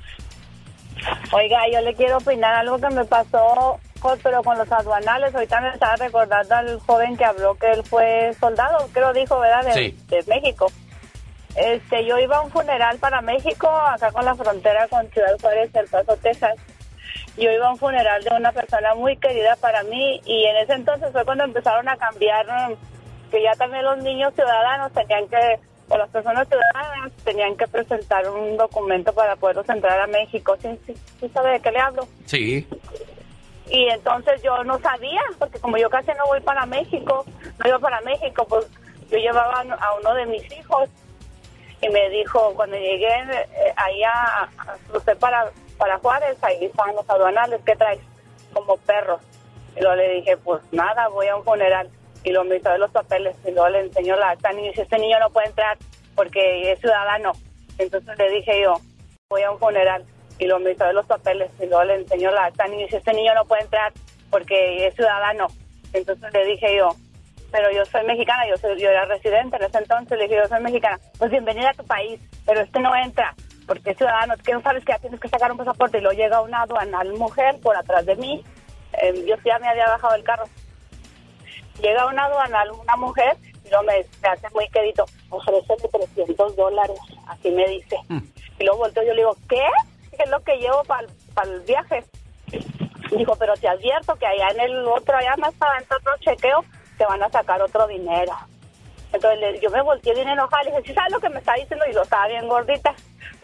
Oiga, 1.33 1.59
yo 1.73 1.81
le 1.81 1.95
quiero 1.95 2.19
opinar 2.19 2.55
algo 2.55 2.79
que 2.79 2.95
me 2.95 3.05
pasó, 3.05 3.81
pero 4.23 4.43
con 4.43 4.57
los 4.57 4.71
aduanales. 4.71 5.35
Ahorita 5.35 5.61
me 5.61 5.71
estaba 5.71 5.97
recordando 5.97 6.55
al 6.55 6.79
joven 6.81 7.17
que 7.17 7.25
habló 7.25 7.57
que 7.57 7.73
él 7.73 7.83
fue 7.85 8.33
soldado, 8.39 8.89
creo 8.93 9.13
dijo, 9.13 9.41
¿verdad? 9.41 9.75
De, 9.75 9.97
de 10.09 10.25
México. 10.29 10.71
Este, 11.57 12.07
yo 12.07 12.19
iba 12.19 12.37
a 12.37 12.41
un 12.43 12.51
funeral 12.51 12.99
para 12.99 13.21
México, 13.21 13.69
acá 13.69 14.13
con 14.13 14.25
la 14.25 14.35
frontera 14.35 14.87
con 14.89 15.09
Ciudad 15.11 15.37
Juárez, 15.41 15.71
El 15.75 15.87
Paso, 15.87 16.17
Texas 16.17 16.55
yo 17.37 17.51
iba 17.51 17.67
a 17.67 17.73
un 17.73 17.79
funeral 17.79 18.23
de 18.23 18.31
una 18.37 18.53
persona 18.53 18.95
muy 18.95 19.17
querida 19.17 19.57
para 19.57 19.83
mí 19.85 20.21
y 20.25 20.45
en 20.45 20.57
ese 20.57 20.75
entonces 20.75 21.11
fue 21.13 21.25
cuando 21.25 21.45
empezaron 21.45 21.89
a 21.89 21.97
cambiar 21.97 22.47
que 23.31 23.43
ya 23.43 23.53
también 23.55 23.85
los 23.85 23.99
niños 23.99 24.33
ciudadanos 24.35 24.93
tenían 24.93 25.29
que 25.29 25.59
o 25.89 25.99
las 25.99 26.09
personas 26.09 26.49
ciudadanas 26.49 27.13
tenían 27.25 27.57
que 27.57 27.67
presentar 27.67 28.29
un 28.29 28.57
documento 28.57 29.13
para 29.13 29.37
poderlos 29.37 29.69
entrar 29.69 30.01
a 30.01 30.07
México. 30.07 30.57
¿Sí, 30.61 30.69
sí, 30.87 31.29
sabe 31.29 31.53
de 31.53 31.61
qué 31.61 31.71
le 31.73 31.79
hablo? 31.79 32.09
Sí. 32.25 32.67
Y 33.69 33.89
entonces 33.89 34.43
yo 34.43 34.63
no 34.65 34.79
sabía, 34.79 35.21
porque 35.39 35.59
como 35.59 35.77
yo 35.77 35.91
casi 35.91 36.09
no 36.17 36.27
voy 36.27 36.41
para 36.41 36.65
México, 36.67 37.27
no 37.59 37.69
iba 37.69 37.79
para 37.79 38.01
México, 38.01 38.47
pues 38.49 38.67
yo 39.11 39.19
llevaba 39.19 39.61
a 39.61 39.95
uno 40.01 40.15
de 40.15 40.27
mis 40.27 40.53
hijos 40.53 40.89
y 41.81 41.89
me 41.91 42.09
dijo, 42.11 42.55
cuando 42.55 42.77
llegué 42.77 43.09
eh, 43.09 43.75
ahí 43.77 44.03
a, 44.05 44.43
a, 44.43 45.15
para 45.19 45.51
para 45.79 45.99
Juárez, 45.99 46.37
ahí 46.43 46.65
estaban 46.65 46.95
los 46.97 47.09
aduanales, 47.09 47.61
¿qué 47.65 47.77
traes? 47.77 48.01
Como 48.53 48.77
perros. 48.79 49.21
Y 49.77 49.81
luego 49.81 49.97
le 49.97 50.15
dije, 50.15 50.37
pues 50.37 50.63
nada, 50.73 51.09
voy 51.09 51.27
a 51.27 51.37
un 51.37 51.45
funeral. 51.45 51.91
Y 52.23 52.31
lo 52.31 52.45
me 52.45 52.59
de 52.59 52.79
los 52.79 52.91
papeles 52.91 53.37
y 53.47 53.51
luego 53.51 53.69
le 53.69 53.81
enseñó 53.81 54.17
la 54.17 54.31
acta 54.31 54.53
y 54.53 54.69
dice, 54.69 54.83
este 54.83 54.99
niño 54.99 55.19
no 55.21 55.31
puede 55.31 55.49
entrar 55.49 55.77
porque 56.15 56.73
es 56.73 56.81
ciudadano. 56.81 57.33
Entonces 57.77 58.17
le 58.17 58.31
dije 58.31 58.63
yo, 58.63 58.81
voy 59.29 59.43
a 59.43 59.51
un 59.51 59.59
funeral. 59.59 60.05
Y 60.39 60.47
lo 60.47 60.59
me 60.59 60.75
de 60.75 60.93
los 60.93 61.07
papeles 61.07 61.51
y 61.61 61.67
luego 61.67 61.85
le 61.85 61.97
enseñó 61.97 62.31
la 62.31 62.47
acta 62.47 62.67
y 62.67 62.77
dice, 62.77 62.97
este 62.97 63.13
niño 63.13 63.35
no 63.35 63.45
puede 63.45 63.63
entrar 63.63 63.93
porque 64.31 64.87
es 64.87 64.95
ciudadano. 64.95 65.49
Entonces 65.93 66.33
le 66.33 66.45
dije 66.47 66.77
yo, 66.77 66.89
pero 67.53 67.71
yo 67.71 67.85
soy 67.85 68.05
mexicana, 68.05 68.49
yo, 68.49 68.57
soy, 68.57 68.81
yo 68.81 68.89
era 68.89 69.05
residente 69.05 69.57
en 69.57 69.65
ese 69.65 69.79
entonces, 69.79 70.19
le 70.19 70.25
dije, 70.25 70.37
yo 70.37 70.49
soy 70.49 70.61
mexicana. 70.61 70.99
Pues 71.19 71.31
bienvenida 71.31 71.71
a 71.71 71.75
tu 71.75 71.85
país, 71.85 72.19
pero 72.47 72.63
este 72.63 72.81
no 72.81 72.97
entra 72.97 73.35
porque 73.67 73.95
ciudadano, 73.95 74.35
que 74.37 74.53
no 74.53 74.61
sabes 74.63 74.85
que 74.85 74.93
ya 74.93 74.99
tienes 74.99 75.21
que 75.21 75.29
sacar 75.29 75.51
un 75.51 75.59
pasaporte 75.59 75.99
y 75.99 76.01
luego 76.01 76.17
llega 76.17 76.41
una 76.43 76.63
aduanal 76.63 77.13
mujer 77.15 77.59
por 77.63 77.77
atrás 77.77 78.05
de 78.07 78.17
mí, 78.17 78.45
eh, 79.03 79.25
yo 79.27 79.37
ya 79.45 79.59
me 79.59 79.69
había 79.69 79.87
bajado 79.89 80.13
del 80.15 80.25
carro, 80.25 80.45
llega 81.81 82.07
una 82.07 82.25
aduanal, 82.27 82.71
una 82.73 82.97
mujer, 82.97 83.37
y 83.65 83.69
luego 83.71 83.85
me, 83.85 83.95
hace 84.29 84.49
muy 84.55 84.69
querido, 84.69 85.05
ofrece 85.31 85.75
300 85.91 86.57
dólares, 86.57 86.99
así 87.29 87.51
me 87.51 87.67
dice. 87.69 87.97
Mm. 88.09 88.19
Y 88.59 88.65
luego 88.65 88.79
volteo 88.81 89.03
yo 89.03 89.13
le 89.15 89.21
digo, 89.23 89.37
¿qué? 89.49 89.67
¿Qué 90.17 90.23
es 90.23 90.31
lo 90.31 90.41
que 90.41 90.57
llevo 90.59 90.83
para 90.85 91.07
el 91.49 91.61
viaje? 91.63 92.05
Dijo, 93.17 93.37
pero 93.37 93.55
te 93.55 93.69
advierto 93.69 94.15
que 94.17 94.27
allá 94.27 94.49
en 94.51 94.61
el 94.61 94.87
otro, 94.87 95.17
allá 95.17 95.35
más 95.39 95.53
para 95.55 95.79
dentro 95.79 95.97
otro 95.99 96.13
chequeo, 96.21 96.65
te 96.99 97.05
van 97.05 97.23
a 97.23 97.31
sacar 97.31 97.61
otro 97.63 97.87
dinero. 97.87 98.33
Entonces 99.13 99.41
le- 99.41 99.61
yo 99.61 99.71
me 99.71 99.83
volteé 99.83 100.15
bien 100.15 100.29
enojada, 100.29 100.63
le 100.65 100.71
dije, 100.71 100.83
¿sí 100.89 100.95
sabes 100.95 101.13
lo 101.13 101.21
que 101.21 101.29
me 101.29 101.39
está 101.39 101.55
diciendo? 101.55 101.85
Y 101.89 101.93
lo 101.93 102.03
estaba 102.03 102.27
bien 102.29 102.49
gordita, 102.49 102.95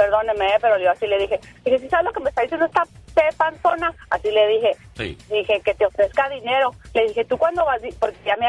perdóneme, 0.01 0.57
pero 0.61 0.78
yo 0.78 0.90
así 0.90 1.07
le 1.07 1.18
dije, 1.18 1.38
dije, 1.64 1.78
¿sí 1.78 1.88
sabes 1.88 2.07
lo 2.07 2.12
que 2.12 2.20
me 2.20 2.30
está 2.30 2.42
diciendo 2.42 2.66
esta 2.66 2.84
panzona? 3.36 3.92
Así 4.09 4.30
le 4.30 4.46
dije, 4.48 4.70
Sí. 4.96 5.18
dije, 5.30 5.61
que 5.61 5.74
te 5.74 5.84
ofrezca 5.86 6.28
dinero. 6.30 6.70
Le 6.94 7.09
dije, 7.09 7.24
¿tú 7.26 7.36
cuándo 7.36 7.64
vas? 7.66 7.80
Porque 7.98 8.16
ya 8.24 8.36
me... 8.36 8.46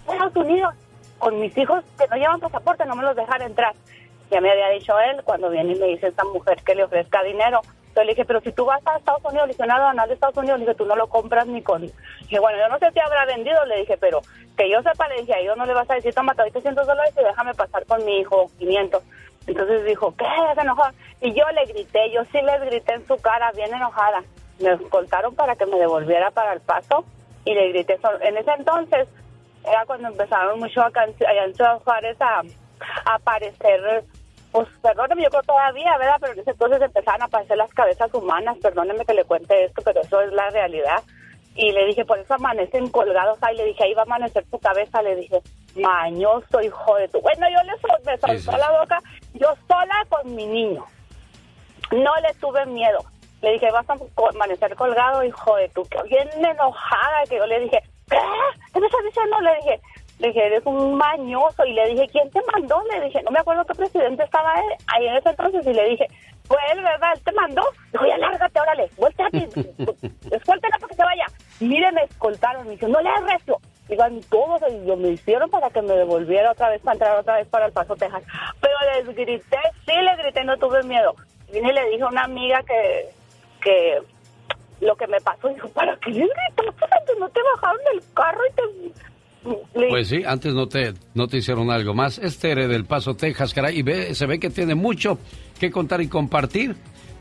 Estados 0.00 0.36
Unidos, 0.36 0.74
con 1.18 1.40
mis 1.40 1.56
hijos 1.56 1.82
que 1.98 2.06
no 2.08 2.16
llevan 2.16 2.40
pasaporte, 2.40 2.84
no 2.84 2.96
me 2.96 3.02
los 3.02 3.16
dejan 3.16 3.40
entrar. 3.42 3.72
Ya 4.30 4.40
me 4.40 4.50
había 4.50 4.68
dicho 4.70 4.98
él 5.00 5.22
cuando 5.24 5.48
viene 5.48 5.72
y 5.72 5.78
me 5.78 5.86
dice 5.86 6.08
esta 6.08 6.24
mujer 6.24 6.62
que 6.62 6.74
le 6.74 6.84
ofrezca 6.84 7.22
dinero. 7.22 7.60
Entonces 7.88 8.06
le 8.06 8.12
dije, 8.12 8.24
pero 8.26 8.40
si 8.40 8.52
tú 8.52 8.64
vas 8.66 8.82
a 8.86 8.96
Estados 8.98 9.24
Unidos, 9.24 9.46
le 9.46 9.54
dije, 9.54 9.66
no, 9.66 9.74
aduanal 9.74 10.08
de 10.08 10.14
Estados 10.14 10.36
Unidos, 10.36 10.58
le 10.58 10.66
dije, 10.66 10.76
tú 10.76 10.84
no 10.84 10.96
lo 10.96 11.06
compras 11.08 11.46
ni 11.46 11.62
con... 11.62 11.82
Dije, 11.82 12.38
bueno, 12.40 12.58
yo 12.58 12.68
no 12.68 12.78
sé 12.78 12.90
si 12.92 12.98
habrá 13.00 13.24
vendido, 13.24 13.64
le 13.66 13.76
dije, 13.78 13.96
pero 13.96 14.20
que 14.56 14.68
yo 14.70 14.82
sepa, 14.82 15.08
le 15.08 15.20
dije, 15.22 15.32
a 15.34 15.38
ellos 15.38 15.56
no 15.56 15.64
le 15.64 15.72
vas 15.74 15.88
a 15.88 15.94
decir, 15.94 16.12
toma, 16.12 16.34
te 16.34 16.42
doy 16.42 16.50
300 16.50 16.86
dólares 16.86 17.14
y 17.18 17.22
déjame 17.24 17.54
pasar 17.54 17.86
con 17.86 18.04
mi 18.04 18.18
hijo 18.18 18.50
500. 18.58 19.02
Entonces 19.46 19.84
dijo, 19.84 20.14
¿qué? 20.16 20.24
Se 20.54 20.60
enojó. 20.60 20.82
Y 21.20 21.32
yo 21.34 21.44
le 21.52 21.64
grité, 21.66 22.10
yo 22.10 22.24
sí 22.26 22.38
les 22.42 22.60
grité 22.62 22.94
en 22.94 23.06
su 23.06 23.16
cara, 23.18 23.52
bien 23.52 23.72
enojada. 23.74 24.22
Me 24.60 24.72
escoltaron 24.72 25.34
para 25.34 25.56
que 25.56 25.66
me 25.66 25.78
devolviera 25.78 26.30
para 26.30 26.52
el 26.52 26.60
paso 26.60 27.04
y 27.44 27.54
le 27.54 27.68
grité. 27.70 27.98
En 28.22 28.36
ese 28.36 28.50
entonces 28.52 29.08
era 29.66 29.84
cuando 29.86 30.08
empezaron 30.08 30.58
mucho 30.58 30.80
a 30.82 30.90
canci- 30.90 31.26
allá 31.26 31.44
en 31.44 32.22
a 33.06 33.14
aparecer, 33.14 34.04
pues 34.52 34.68
perdóneme, 34.82 35.22
yo 35.24 35.30
creo 35.30 35.42
todavía, 35.42 35.96
¿verdad? 35.98 36.16
Pero 36.20 36.32
en 36.34 36.40
ese 36.40 36.50
entonces 36.50 36.82
empezaron 36.82 37.22
a 37.22 37.24
aparecer 37.26 37.56
las 37.56 37.72
cabezas 37.72 38.12
humanas, 38.14 38.56
perdóneme 38.62 39.04
que 39.04 39.14
le 39.14 39.24
cuente 39.24 39.64
esto, 39.64 39.82
pero 39.84 40.00
eso 40.00 40.20
es 40.20 40.32
la 40.32 40.50
realidad. 40.50 41.02
Y 41.56 41.72
le 41.72 41.86
dije, 41.86 42.04
por 42.04 42.18
eso 42.18 42.34
amanecen 42.34 42.88
colgados 42.90 43.38
ahí, 43.42 43.56
le 43.56 43.64
dije, 43.66 43.84
ahí 43.84 43.94
va 43.94 44.02
a 44.02 44.04
amanecer 44.04 44.44
tu 44.50 44.58
cabeza, 44.58 45.02
le 45.02 45.16
dije, 45.16 45.40
mañoso, 45.76 46.60
hijo 46.60 46.96
de 46.96 47.08
tu... 47.08 47.20
Bueno, 47.20 47.46
yo 47.48 47.62
le 47.62 47.72
me 48.04 48.18
soltó 48.18 48.58
la 48.58 48.70
boca, 48.80 48.98
yo 49.34 49.54
sola 49.68 50.04
con 50.08 50.34
mi 50.34 50.46
niño. 50.46 50.84
No 51.92 52.12
le 52.22 52.34
tuve 52.34 52.64
miedo. 52.66 52.98
Le 53.42 53.52
dije, 53.52 53.70
vas 53.70 53.88
a 53.90 53.96
amanecer 54.34 54.74
colgado, 54.74 55.22
hijo 55.24 55.56
de 55.56 55.68
tu... 55.70 55.82
que 55.84 56.02
Bien 56.04 56.28
enojada, 56.44 57.24
que 57.28 57.36
yo 57.36 57.46
le 57.46 57.60
dije, 57.60 57.82
¿qué? 58.08 58.18
¿Qué 58.72 58.80
me 58.80 58.86
estás 58.86 59.04
diciendo? 59.04 59.40
Le 59.40 59.54
dije, 59.56 59.80
le 60.18 60.28
dije, 60.28 60.46
eres 60.46 60.66
un 60.66 60.94
mañoso. 60.94 61.64
Y 61.64 61.72
le 61.72 61.88
dije, 61.88 62.08
¿quién 62.08 62.30
te 62.30 62.40
mandó? 62.52 62.82
Le 62.92 63.04
dije, 63.04 63.22
no 63.22 63.30
me 63.30 63.40
acuerdo 63.40 63.64
qué 63.64 63.74
presidente 63.74 64.24
estaba 64.24 64.54
él, 64.54 64.76
ahí 64.86 65.06
en 65.06 65.16
ese 65.16 65.30
entonces. 65.30 65.66
Y 65.66 65.72
le 65.72 65.88
dije, 65.90 66.06
fue 66.44 66.58
él, 66.72 66.82
¿verdad? 66.82 67.12
Él 67.14 67.22
te 67.22 67.32
mandó. 67.32 67.62
Dijo, 67.92 68.06
ya 68.06 68.18
lárgate, 68.18 68.60
órale, 68.60 68.90
vuéltate, 68.96 69.48
escoltela 70.30 70.78
para 70.78 70.88
que 70.88 70.94
se 70.94 71.04
vaya. 71.04 71.26
Mire, 71.60 71.92
me 71.92 72.02
escoltaron. 72.02 72.66
Me 72.66 72.72
dice, 72.72 72.88
no 72.88 73.00
le 73.00 73.10
recio. 73.32 73.58
Digan 73.88 74.20
todos, 74.30 74.62
yo 74.86 74.96
me 74.96 75.10
hicieron 75.10 75.50
para 75.50 75.68
que 75.70 75.82
me 75.82 75.94
devolviera 75.94 76.52
otra 76.52 76.70
vez, 76.70 76.80
para 76.80 76.94
entrar 76.94 77.18
otra 77.18 77.36
vez 77.36 77.46
para 77.48 77.66
El 77.66 77.72
Paso, 77.72 77.94
Texas. 77.96 78.22
Pero 78.60 78.74
les 78.94 79.14
grité, 79.14 79.58
sí 79.86 79.92
les 79.92 80.18
grité, 80.18 80.44
no 80.44 80.56
tuve 80.56 80.82
miedo. 80.84 81.14
Vine 81.52 81.70
y 81.70 81.74
le 81.74 81.90
dije 81.90 82.02
a 82.02 82.08
una 82.08 82.24
amiga 82.24 82.62
que, 82.62 83.10
que 83.62 83.98
lo 84.80 84.96
que 84.96 85.06
me 85.06 85.20
pasó, 85.20 85.48
dijo, 85.48 85.68
¿para 85.68 85.96
qué 85.98 86.10
les 86.10 86.28
gritaste? 86.28 86.84
Antes 86.98 87.18
no 87.18 87.28
te 87.28 87.40
bajaron 87.42 87.80
del 87.92 88.02
carro 88.14 88.40
y 88.48 88.52
te... 88.54 89.04
Pues 89.90 90.08
sí, 90.08 90.22
antes 90.24 90.54
no 90.54 90.66
te, 90.66 90.94
no 91.12 91.28
te 91.28 91.36
hicieron 91.36 91.70
algo 91.70 91.92
más. 91.92 92.16
Es 92.18 92.38
Tere 92.38 92.66
del 92.66 92.86
Paso, 92.86 93.14
Texas, 93.14 93.52
caray, 93.52 93.78
y 93.78 93.82
ve, 93.82 94.14
se 94.14 94.24
ve 94.24 94.40
que 94.40 94.48
tiene 94.48 94.74
mucho 94.74 95.18
que 95.60 95.70
contar 95.70 96.00
y 96.00 96.08
compartir. 96.08 96.74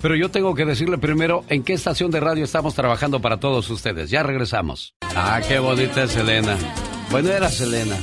Pero 0.04 0.18
yo 0.18 0.30
tengo 0.30 0.54
que 0.54 0.66
decirle 0.66 0.98
primero 0.98 1.46
en 1.48 1.64
qué 1.64 1.72
estación 1.72 2.12
de 2.12 2.20
radio 2.20 2.44
estamos 2.44 2.76
trabajando 2.76 3.22
para 3.22 3.38
todos 3.38 3.70
ustedes. 3.70 4.10
Ya 4.10 4.22
regresamos. 4.22 4.96
Ah, 5.16 5.40
qué 5.48 5.60
bonita 5.60 6.04
es 6.04 6.12
Selena. 6.12 6.58
Bueno, 7.10 7.30
era 7.30 7.48
Selena. 7.48 7.96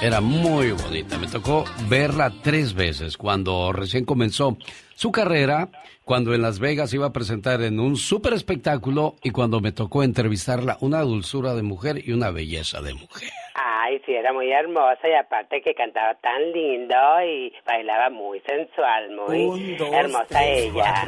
Era 0.00 0.20
muy 0.20 0.70
bonita. 0.70 1.18
Me 1.18 1.26
tocó 1.26 1.64
verla 1.88 2.32
tres 2.44 2.72
veces 2.72 3.16
cuando 3.16 3.72
recién 3.72 4.04
comenzó 4.04 4.56
su 4.94 5.10
carrera, 5.10 5.70
cuando 6.04 6.34
en 6.34 6.42
Las 6.42 6.60
Vegas 6.60 6.94
iba 6.94 7.06
a 7.06 7.12
presentar 7.12 7.62
en 7.62 7.80
un 7.80 7.96
super 7.96 8.32
espectáculo 8.32 9.16
y 9.24 9.30
cuando 9.30 9.60
me 9.60 9.72
tocó 9.72 10.04
entrevistarla, 10.04 10.76
una 10.80 11.00
dulzura 11.00 11.54
de 11.54 11.62
mujer 11.62 12.00
y 12.04 12.12
una 12.12 12.30
belleza 12.30 12.80
de 12.80 12.94
mujer. 12.94 13.30
Ay, 13.54 14.00
sí, 14.06 14.12
era 14.12 14.32
muy 14.32 14.52
hermosa 14.52 15.00
y 15.08 15.14
aparte 15.14 15.60
que 15.62 15.74
cantaba 15.74 16.14
tan 16.14 16.52
lindo 16.52 16.94
y 17.26 17.52
bailaba 17.66 18.08
muy 18.08 18.40
sensual, 18.46 19.10
muy 19.16 19.44
Un, 19.46 19.76
dos, 19.78 19.92
hermosa 19.92 20.26
tres, 20.28 20.66
ella. 20.66 21.06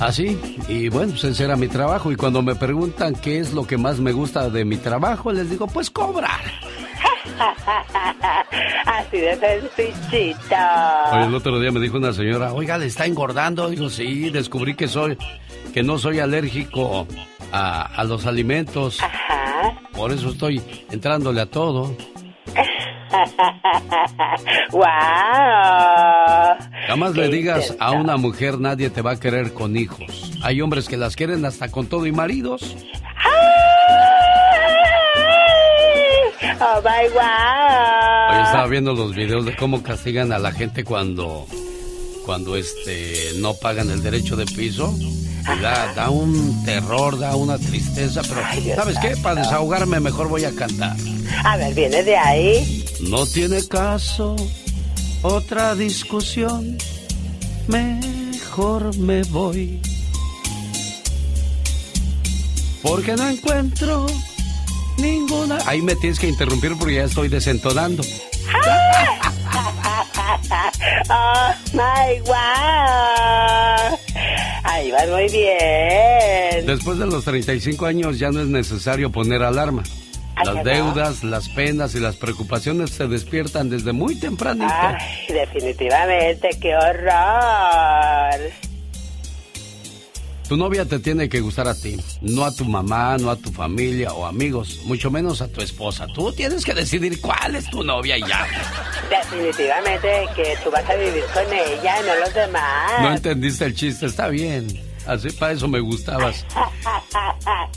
Así, 0.00 0.36
y 0.68 0.88
bueno, 0.88 1.12
pues 1.12 1.22
ese 1.22 1.44
era 1.44 1.54
mi 1.54 1.68
trabajo. 1.68 2.10
Y 2.10 2.16
cuando 2.16 2.42
me 2.42 2.56
preguntan 2.56 3.14
qué 3.14 3.38
es 3.38 3.54
lo 3.54 3.64
que 3.64 3.78
más 3.78 4.00
me 4.00 4.10
gusta 4.10 4.50
de 4.50 4.64
mi 4.64 4.76
trabajo, 4.76 5.32
les 5.32 5.48
digo, 5.48 5.68
pues 5.68 5.88
cobrar. 5.88 6.40
Así 8.86 9.18
de 9.18 9.36
sencillito. 9.36 10.56
Oye, 11.12 11.24
el 11.26 11.34
otro 11.34 11.60
día 11.60 11.70
me 11.70 11.80
dijo 11.80 11.98
una 11.98 12.12
señora, 12.12 12.52
oiga, 12.52 12.78
¿le 12.78 12.86
está 12.86 13.06
engordando? 13.06 13.68
Digo, 13.68 13.90
sí, 13.90 14.30
descubrí 14.30 14.74
que 14.74 14.88
soy, 14.88 15.16
que 15.72 15.82
no 15.82 15.98
soy 15.98 16.20
alérgico 16.20 17.06
a, 17.52 17.82
a 17.82 18.04
los 18.04 18.26
alimentos. 18.26 18.98
Por 19.92 20.12
eso 20.12 20.30
estoy 20.30 20.62
entrándole 20.90 21.40
a 21.40 21.46
todo. 21.46 21.94
¡Wow! 24.72 24.82
Jamás 26.86 27.14
le 27.16 27.28
digas 27.28 27.74
a 27.78 27.92
una 27.92 28.16
mujer 28.16 28.58
nadie 28.60 28.90
te 28.90 29.02
va 29.02 29.12
a 29.12 29.20
querer 29.20 29.52
con 29.52 29.76
hijos. 29.76 30.32
Hay 30.42 30.60
hombres 30.60 30.88
que 30.88 30.96
las 30.96 31.16
quieren 31.16 31.44
hasta 31.44 31.70
con 31.70 31.86
todo 31.86 32.06
y 32.06 32.12
maridos. 32.12 32.76
¡Oh, 36.58 36.80
my 36.80 37.08
wow! 37.12 38.30
Hoy 38.30 38.44
estaba 38.44 38.66
viendo 38.66 38.94
los 38.94 39.14
videos 39.14 39.44
de 39.44 39.54
cómo 39.56 39.82
castigan 39.82 40.32
a 40.32 40.38
la 40.38 40.52
gente 40.52 40.84
cuando, 40.84 41.46
cuando 42.24 42.56
este, 42.56 43.32
no 43.36 43.54
pagan 43.54 43.90
el 43.90 44.02
derecho 44.02 44.36
de 44.36 44.46
piso. 44.46 44.94
Y 44.98 45.60
da, 45.60 45.92
da 45.94 46.08
un 46.08 46.64
terror, 46.64 47.18
da 47.18 47.36
una 47.36 47.58
tristeza, 47.58 48.22
pero 48.22 48.40
¿sabes 48.74 48.98
qué? 48.98 49.16
Para 49.18 49.42
desahogarme 49.42 50.00
mejor 50.00 50.28
voy 50.28 50.44
a 50.44 50.54
cantar. 50.54 50.96
A 51.44 51.56
ver, 51.58 51.74
viene 51.74 52.02
de 52.02 52.16
ahí. 52.16 52.84
No 53.02 53.26
tiene 53.26 53.66
caso 53.68 54.34
otra 55.22 55.74
discusión, 55.74 56.78
mejor 57.68 58.96
me 58.96 59.22
voy. 59.24 59.80
Porque 62.82 63.14
no 63.14 63.28
encuentro 63.28 64.06
ninguna... 64.98 65.58
Ahí 65.66 65.82
me 65.82 65.94
tienes 65.96 66.18
que 66.18 66.28
interrumpir 66.28 66.76
porque 66.78 66.94
ya 66.94 67.04
estoy 67.04 67.28
desentonando. 67.28 68.02
¡Oh, 71.08 71.50
my 71.72 72.20
wow! 72.26 73.98
Ahí 74.64 74.90
vas 74.90 75.08
muy 75.08 75.28
bien. 75.28 76.66
Después 76.66 76.98
de 76.98 77.06
los 77.06 77.24
35 77.24 77.86
años 77.86 78.18
ya 78.18 78.30
no 78.30 78.40
es 78.40 78.48
necesario 78.48 79.10
poner 79.10 79.42
alarma. 79.42 79.82
¿A 80.36 80.44
Las 80.44 80.64
deudas, 80.64 81.24
las 81.24 81.48
penas 81.48 81.94
y 81.94 82.00
las 82.00 82.16
preocupaciones 82.16 82.90
se 82.90 83.06
despiertan 83.08 83.70
desde 83.70 83.92
muy 83.92 84.16
tempranito. 84.16 84.66
Ay, 84.68 85.26
definitivamente, 85.28 86.50
qué 86.60 86.76
horror. 86.76 88.52
Tu 90.48 90.56
novia 90.56 90.84
te 90.84 91.00
tiene 91.00 91.28
que 91.28 91.40
gustar 91.40 91.66
a 91.66 91.74
ti, 91.74 91.96
no 92.20 92.44
a 92.44 92.54
tu 92.54 92.64
mamá, 92.64 93.16
no 93.18 93.30
a 93.30 93.36
tu 93.36 93.50
familia 93.50 94.12
o 94.12 94.26
amigos, 94.26 94.78
mucho 94.84 95.10
menos 95.10 95.42
a 95.42 95.48
tu 95.48 95.60
esposa. 95.60 96.06
Tú 96.14 96.32
tienes 96.32 96.64
que 96.64 96.72
decidir 96.72 97.20
cuál 97.20 97.56
es 97.56 97.68
tu 97.68 97.82
novia 97.82 98.16
y 98.16 98.20
ya. 98.20 98.46
Definitivamente 99.10 100.08
que 100.36 100.56
tú 100.62 100.70
vas 100.70 100.88
a 100.88 100.94
vivir 100.94 101.24
con 101.34 101.52
ella, 101.52 101.96
no 102.02 102.20
los 102.20 102.32
demás. 102.32 102.92
No 103.02 103.12
entendiste 103.12 103.64
el 103.64 103.74
chiste, 103.74 104.06
está 104.06 104.28
bien. 104.28 104.68
Así 105.06 105.30
para 105.30 105.52
eso 105.52 105.68
me 105.68 105.80
gustabas. 105.80 106.44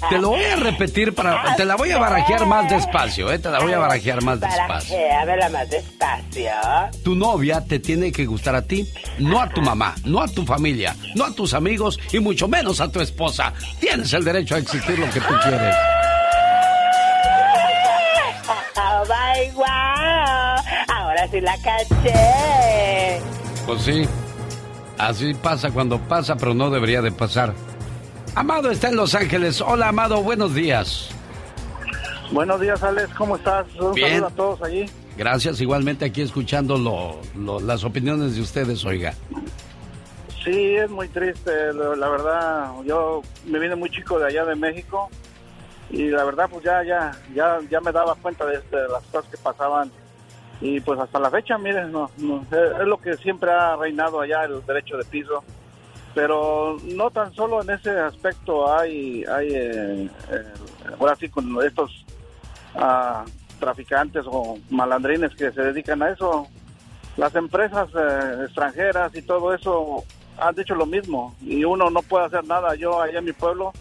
Te 0.09 0.17
lo 0.17 0.30
voy 0.30 0.43
a 0.43 0.55
repetir 0.55 1.13
para. 1.13 1.55
Te 1.55 1.65
la 1.65 1.75
voy 1.75 1.91
a 1.91 1.97
barajear 1.97 2.45
más 2.45 2.69
despacio, 2.69 3.32
¿eh? 3.32 3.39
Te 3.39 3.49
la 3.49 3.59
voy 3.59 3.73
a 3.73 3.80
barajear 3.80 4.23
más 4.23 4.39
despacio. 4.39 4.97
Barajéamela 4.97 5.49
más 5.49 5.69
despacio. 5.69 6.51
Tu 7.03 7.15
novia 7.15 7.63
te 7.63 7.80
tiene 7.80 8.11
que 8.11 8.25
gustar 8.25 8.55
a 8.55 8.61
ti, 8.61 8.88
no 9.19 9.41
a 9.41 9.49
tu 9.49 9.61
mamá, 9.61 9.95
no 10.05 10.21
a 10.21 10.27
tu 10.27 10.45
familia, 10.45 10.95
no 11.15 11.25
a 11.25 11.32
tus 11.32 11.53
amigos 11.53 11.99
y 12.11 12.19
mucho 12.19 12.47
menos 12.47 12.82
a 12.82 12.91
tu 12.91 12.99
esposa. 12.99 13.53
Tienes 13.80 14.11
el 14.13 14.23
derecho 14.23 14.55
a 14.55 14.59
exigir 14.59 14.97
lo 14.97 15.09
que 15.11 15.21
tú 15.21 15.34
quieres. 15.43 15.75
Oh 18.75 19.03
my 19.05 19.51
wow. 19.53 19.65
Ahora 20.88 21.27
sí 21.32 21.41
la 21.41 21.55
caché. 21.57 23.21
Pues 23.65 23.82
sí, 23.84 24.07
así 25.00 25.34
pasa 25.34 25.72
cuando 25.72 26.00
pasa, 26.00 26.36
pero 26.36 26.54
no 26.54 26.70
debería 26.70 27.02
de 27.02 27.12
pasar. 27.12 27.54
Amado 28.36 28.70
está 28.70 28.89
en 28.89 28.95
Los 28.95 29.16
Ángeles. 29.16 29.60
Hola, 29.62 29.88
Amado, 29.89 30.22
buenos 30.22 30.54
días. 30.54 31.10
Buenos 32.32 32.62
días, 32.62 32.82
Alex, 32.84 33.10
¿cómo 33.18 33.36
estás? 33.38 33.66
Un 33.80 33.93
Bien. 33.93 34.10
saludo 34.12 34.28
a 34.28 34.32
todos 34.32 34.62
allí. 34.62 34.86
Gracias, 35.18 35.60
igualmente 35.62 36.06
aquí 36.06 36.22
escuchando 36.22 36.78
lo- 36.78 37.20
lo- 37.36 37.60
las 37.60 37.84
opiniones 37.84 38.36
de 38.36 38.41
ustedes, 38.41 38.86
oiga. 38.86 39.14
Sí, 40.43 40.76
es 40.76 40.89
muy 40.89 41.08
triste, 41.10 41.52
la 41.74 42.08
verdad. 42.08 42.72
Yo 42.86 43.22
me 43.45 43.60
vine 43.60 43.76
muy 43.76 43.89
chico 43.89 44.18
de 44.20 44.28
allá 44.28 44.45
de 44.45 44.56
México 44.56 45.10
y 45.89 46.08
la 46.10 46.24
verdad 46.24 46.47
pues 46.50 46.64
ya 46.64 46.84
ya 46.84 47.12
ya 47.36 47.58
ya 47.70 47.82
me 47.82 47.91
daba 47.91 48.16
cuenta 48.16 48.45
de, 48.45 48.58
de 48.58 48.88
las 48.91 49.04
cosas 49.12 49.30
que 49.32 49.38
pasaban 49.38 49.91
y 50.62 50.80
pues 50.82 50.99
hasta 50.99 51.20
la 51.20 51.30
fecha 51.30 51.57
miren 51.57 51.91
no, 51.91 52.10
es 52.18 52.88
lo 52.88 52.97
que 52.97 53.16
siempre 53.18 53.51
ha 53.51 53.76
reinado 53.76 54.20
allá 54.20 54.43
el 54.43 54.66
derecho 54.66 54.97
de 54.97 55.05
piso. 55.05 55.43
Pero 56.14 56.78
no 56.95 57.12
tan 57.12 57.34
solo 57.34 57.62
en 57.62 57.70
ese 57.70 57.91
aspecto 57.91 58.72
hay 58.72 59.24
hay 59.26 59.47
eh, 59.53 60.10
eh, 60.32 60.43
ahora 60.99 61.16
sí 61.16 61.30
con 61.30 61.64
estos 61.64 62.05
ah, 62.76 63.24
traficantes 63.60 64.26
o 64.28 64.57
malandrines 64.70 65.34
que 65.36 65.51
se 65.51 65.62
dedican 65.62 66.01
a 66.01 66.10
eso. 66.10 66.47
Las 67.16 67.36
empresas 67.36 67.89
eh, 67.95 68.43
extranjeras 68.45 69.16
y 69.16 69.22
todo 69.22 69.53
eso 69.53 70.03
han 70.38 70.55
dicho 70.55 70.76
lo 70.76 70.86
mismo. 70.86 71.36
Y 71.41 71.64
uno 71.64 71.89
no 71.89 72.01
puede 72.01 72.26
hacer 72.26 72.45
nada. 72.45 72.76
Yo 72.76 73.01
allá 73.01 73.20
en 73.20 73.26
mi 73.26 73.34
pueblo 73.34 73.72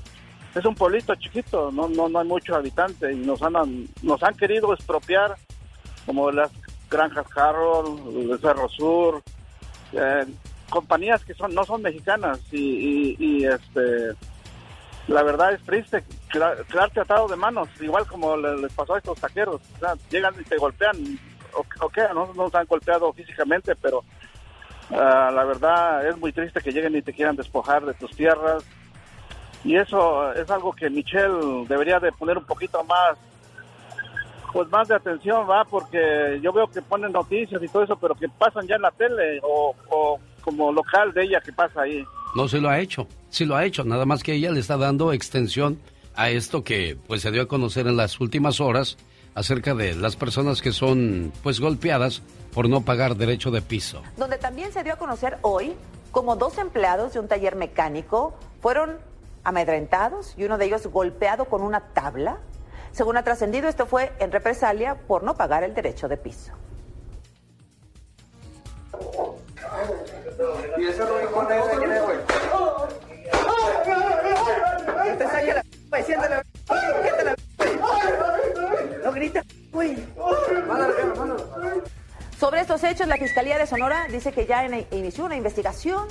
es 0.55 0.64
un 0.64 0.74
pueblito 0.74 1.14
chiquito, 1.14 1.70
no, 1.70 1.89
no, 1.89 2.09
no 2.09 2.18
hay 2.18 2.26
muchos 2.26 2.57
habitantes 2.57 3.12
y 3.12 3.16
nos 3.16 3.41
han, 3.43 3.53
nos 4.03 4.22
han 4.22 4.35
querido 4.35 4.72
expropiar 4.72 5.37
como 6.07 6.31
las 6.31 6.51
granjas 6.91 7.26
el 8.30 8.39
Cerro 8.41 8.68
Sur, 8.68 9.22
eh, 9.93 10.24
compañías 10.70 11.24
que 11.24 11.34
son 11.34 11.55
no 11.55 11.64
son 11.64 11.82
mexicanas 11.82 12.41
y, 12.53 13.16
y, 13.18 13.45
este 13.47 14.14
la 15.07 15.22
verdad 15.22 15.55
es 15.55 15.62
triste 15.62 16.05
quedar- 16.30 16.64
quedarte 16.66 17.01
atado 17.01 17.26
de 17.28 17.36
manos, 17.36 17.68
igual 17.80 18.07
como 18.07 18.36
le- 18.36 18.59
les 18.59 18.72
pasó 18.72 18.95
a 18.95 18.99
estos 18.99 19.18
taqueros, 19.18 19.61
o 19.76 19.78
sea, 19.78 19.95
llegan 20.11 20.34
y 20.39 20.45
te 20.45 20.59
golpean, 20.59 20.97
o, 21.55 21.61
o 21.86 21.91
no 22.14 22.26
no 22.26 22.34
nos 22.34 22.55
han 22.55 22.66
golpeado 22.66 23.11
físicamente, 23.14 23.74
pero 23.76 24.05
ah, 24.91 25.30
la 25.34 25.45
verdad 25.45 26.07
es 26.07 26.18
muy 26.18 26.32
triste 26.32 26.61
que 26.61 26.72
lleguen 26.72 26.95
y 26.97 27.01
te 27.03 27.14
quieran 27.14 27.36
despojar 27.36 27.86
de 27.86 27.95
tus 27.95 28.11
tierras, 28.11 28.62
y 29.64 29.76
eso 29.76 30.30
es 30.34 30.51
algo 30.51 30.72
que 30.74 30.91
Michelle 30.91 31.64
debería 31.66 31.99
de 31.99 32.12
poner 32.12 32.36
un 32.36 32.45
poquito 32.45 32.84
más 32.84 33.16
pues 34.53 34.68
más 34.70 34.88
de 34.88 34.94
atención 34.94 35.49
va 35.49 35.64
porque 35.64 36.40
yo 36.42 36.53
veo 36.53 36.66
que 36.68 36.82
ponen 36.82 37.12
noticias 37.12 37.62
y 37.62 37.68
todo 37.68 37.82
eso 37.84 37.96
pero 37.96 38.14
que 38.14 38.28
pasan 38.28 38.66
ya 38.66 38.76
en 38.76 38.82
la 38.82 38.90
tele 38.90 39.40
o, 39.42 39.74
o 39.90 40.18
como 40.42 40.72
local 40.72 41.12
de 41.12 41.24
ella 41.24 41.40
que 41.40 41.53
pasa 41.53 41.82
ahí 41.82 42.05
No, 42.34 42.49
sí 42.49 42.59
lo 42.61 42.68
ha 42.68 42.78
hecho, 42.80 43.07
sí 43.30 43.44
lo 43.44 43.57
ha 43.57 43.64
hecho, 43.64 43.84
nada 43.84 44.05
más 44.07 44.22
que 44.22 44.32
ella 44.34 44.51
le 44.51 44.61
está 44.61 44.76
dando 44.76 45.12
extensión 45.12 45.78
a 46.14 46.30
esto 46.30 46.64
que 46.64 46.96
pues 47.07 47.22
se 47.22 47.30
dio 47.30 47.42
a 47.42 47.46
conocer 47.46 47.86
en 47.86 47.96
las 47.96 48.20
últimas 48.20 48.61
horas 48.61 48.96
acerca 49.34 49.74
de 49.74 49.94
las 49.94 50.16
personas 50.16 50.62
que 50.62 50.72
son 50.72 51.32
pues 51.42 51.61
golpeadas 51.61 52.22
por 52.53 52.68
no 52.68 52.80
pagar 52.80 53.14
derecho 53.16 53.51
de 53.51 53.62
piso. 53.62 54.03
donde 54.16 54.38
también 54.38 54.72
se 54.72 54.82
dio 54.82 54.94
a 54.94 54.96
conocer 54.96 55.38
hoy 55.42 55.74
como 56.11 56.34
dos 56.36 56.59
empleados 56.59 57.12
de 57.12 57.20
un 57.20 57.28
taller 57.28 57.55
mecánico 57.55 58.34
fueron 58.61 58.96
amedrentados 59.44 60.34
y 60.36 60.44
uno 60.44 60.59
de 60.59 60.64
ellos 60.66 60.86
golpeado 60.88 61.44
con 61.46 61.62
una 61.62 61.80
tabla. 61.80 62.38
Según 62.93 63.16
ha 63.16 63.22
trascendido, 63.22 63.68
esto 63.68 63.86
fue 63.86 64.12
en 64.18 64.32
represalia 64.32 64.97
por 64.97 65.22
no 65.22 65.34
pagar 65.34 65.62
el 65.64 65.74
derecho 65.74 66.09
de 66.09 66.16
piso. 66.16 66.53
y 70.78 70.86
ese. 70.86 70.99
No. 71.01 71.09
Sobre 82.39 82.61
estos 82.61 82.84
hechos, 82.84 83.09
la 83.09 83.16
Fiscalía 83.16 83.59
de 83.59 83.66
Sonora 83.66 84.07
dice 84.11 84.32
que 84.32 84.47
ya 84.47 84.64
in- 84.64 84.86
inició 84.93 85.24
una 85.24 85.36
investigación, 85.36 86.07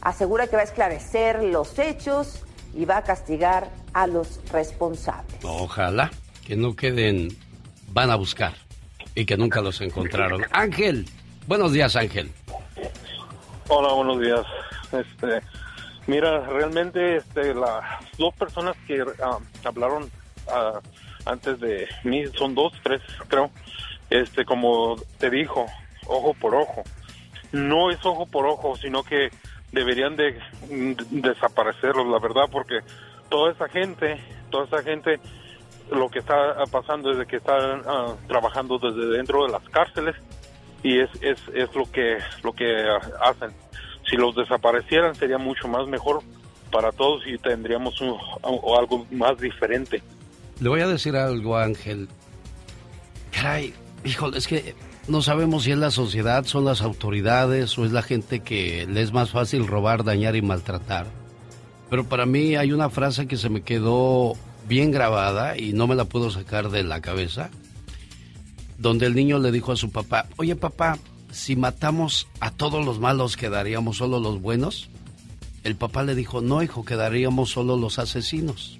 asegura 0.00 0.46
que 0.48 0.56
va 0.56 0.62
a 0.62 0.64
esclarecer 0.64 1.42
los 1.44 1.78
hechos 1.78 2.42
y 2.74 2.84
va 2.84 2.98
a 2.98 3.04
castigar 3.04 3.70
a 3.92 4.06
los 4.06 4.40
responsables. 4.52 5.36
Ojalá 5.42 6.10
que 6.46 6.56
no 6.56 6.74
queden, 6.74 7.28
van 7.88 8.10
a 8.10 8.16
buscar 8.16 8.54
y 9.14 9.26
que 9.26 9.36
nunca 9.36 9.60
los 9.60 9.80
encontraron. 9.80 10.42
Ángel, 10.52 11.06
buenos 11.46 11.72
días 11.72 11.96
Ángel. 11.96 12.30
Hola, 13.68 13.92
buenos 13.92 14.20
días. 14.20 14.40
Este, 14.92 15.42
mira, 16.06 16.40
realmente 16.46 17.16
este, 17.16 17.52
las 17.54 17.84
dos 18.16 18.34
personas 18.34 18.76
que 18.86 19.04
ah, 19.22 19.38
hablaron 19.64 20.10
ah, 20.50 20.80
antes 21.26 21.60
de 21.60 21.86
mí 22.04 22.24
son 22.38 22.54
dos, 22.54 22.72
tres, 22.82 23.02
creo. 23.28 23.50
Este, 24.08 24.44
como 24.44 24.96
te 25.18 25.28
dijo, 25.28 25.66
ojo 26.06 26.32
por 26.34 26.54
ojo. 26.54 26.82
No 27.52 27.90
es 27.90 27.98
ojo 28.04 28.26
por 28.26 28.46
ojo, 28.46 28.76
sino 28.76 29.02
que 29.02 29.30
deberían 29.72 30.16
de 30.16 30.38
mm, 30.70 30.92
desaparecerlos, 31.20 32.06
la 32.06 32.18
verdad, 32.18 32.44
porque 32.50 32.80
toda 33.28 33.52
esa 33.52 33.68
gente, 33.68 34.20
toda 34.50 34.64
esa 34.66 34.82
gente, 34.82 35.20
lo 35.90 36.08
que 36.08 36.18
está 36.20 36.64
pasando 36.70 37.10
es 37.12 37.18
de 37.18 37.26
que 37.26 37.36
están 37.36 37.82
ah, 37.86 38.14
trabajando 38.26 38.78
desde 38.78 39.16
dentro 39.16 39.44
de 39.46 39.52
las 39.52 39.62
cárceles 39.70 40.14
y 40.82 41.00
es, 41.00 41.10
es, 41.20 41.38
es 41.54 41.74
lo 41.74 41.90
que 41.90 42.18
lo 42.42 42.52
que 42.52 42.86
hacen. 43.22 43.50
Si 44.08 44.16
los 44.16 44.34
desaparecieran 44.34 45.14
sería 45.14 45.38
mucho 45.38 45.68
más 45.68 45.86
mejor 45.86 46.20
para 46.70 46.92
todos 46.92 47.26
y 47.26 47.36
tendríamos 47.38 48.00
un- 48.00 48.16
algo 48.78 49.06
más 49.10 49.38
diferente. 49.38 50.02
Le 50.60 50.68
voy 50.68 50.80
a 50.80 50.86
decir 50.88 51.16
algo 51.16 51.56
Ángel. 51.56 52.08
Caray, 53.32 53.74
híjole, 54.04 54.38
es 54.38 54.46
que 54.46 54.74
no 55.08 55.22
sabemos 55.22 55.64
si 55.64 55.72
es 55.72 55.78
la 55.78 55.90
sociedad, 55.90 56.44
son 56.44 56.64
las 56.64 56.82
autoridades 56.82 57.76
o 57.78 57.84
es 57.84 57.92
la 57.92 58.02
gente 58.02 58.40
que 58.40 58.86
le 58.86 59.02
es 59.02 59.12
más 59.12 59.30
fácil 59.30 59.66
robar, 59.66 60.04
dañar 60.04 60.36
y 60.36 60.42
maltratar. 60.42 61.06
Pero 61.88 62.04
para 62.04 62.26
mí 62.26 62.56
hay 62.56 62.72
una 62.72 62.90
frase 62.90 63.26
que 63.26 63.38
se 63.38 63.48
me 63.48 63.62
quedó 63.62 64.34
bien 64.68 64.90
grabada 64.90 65.56
y 65.56 65.72
no 65.72 65.86
me 65.86 65.94
la 65.94 66.04
puedo 66.04 66.30
sacar 66.30 66.70
de 66.70 66.84
la 66.84 67.00
cabeza, 67.00 67.48
donde 68.76 69.06
el 69.06 69.14
niño 69.14 69.38
le 69.38 69.50
dijo 69.50 69.72
a 69.72 69.76
su 69.76 69.90
papá, 69.90 70.26
oye 70.36 70.54
papá, 70.54 70.98
si 71.32 71.56
matamos 71.56 72.28
a 72.40 72.50
todos 72.50 72.84
los 72.84 73.00
malos, 73.00 73.36
¿quedaríamos 73.36 73.96
solo 73.96 74.20
los 74.20 74.40
buenos? 74.40 74.90
El 75.64 75.76
papá 75.76 76.02
le 76.02 76.14
dijo, 76.14 76.40
no 76.42 76.62
hijo, 76.62 76.84
quedaríamos 76.84 77.50
solo 77.50 77.76
los 77.76 77.98
asesinos. 77.98 78.78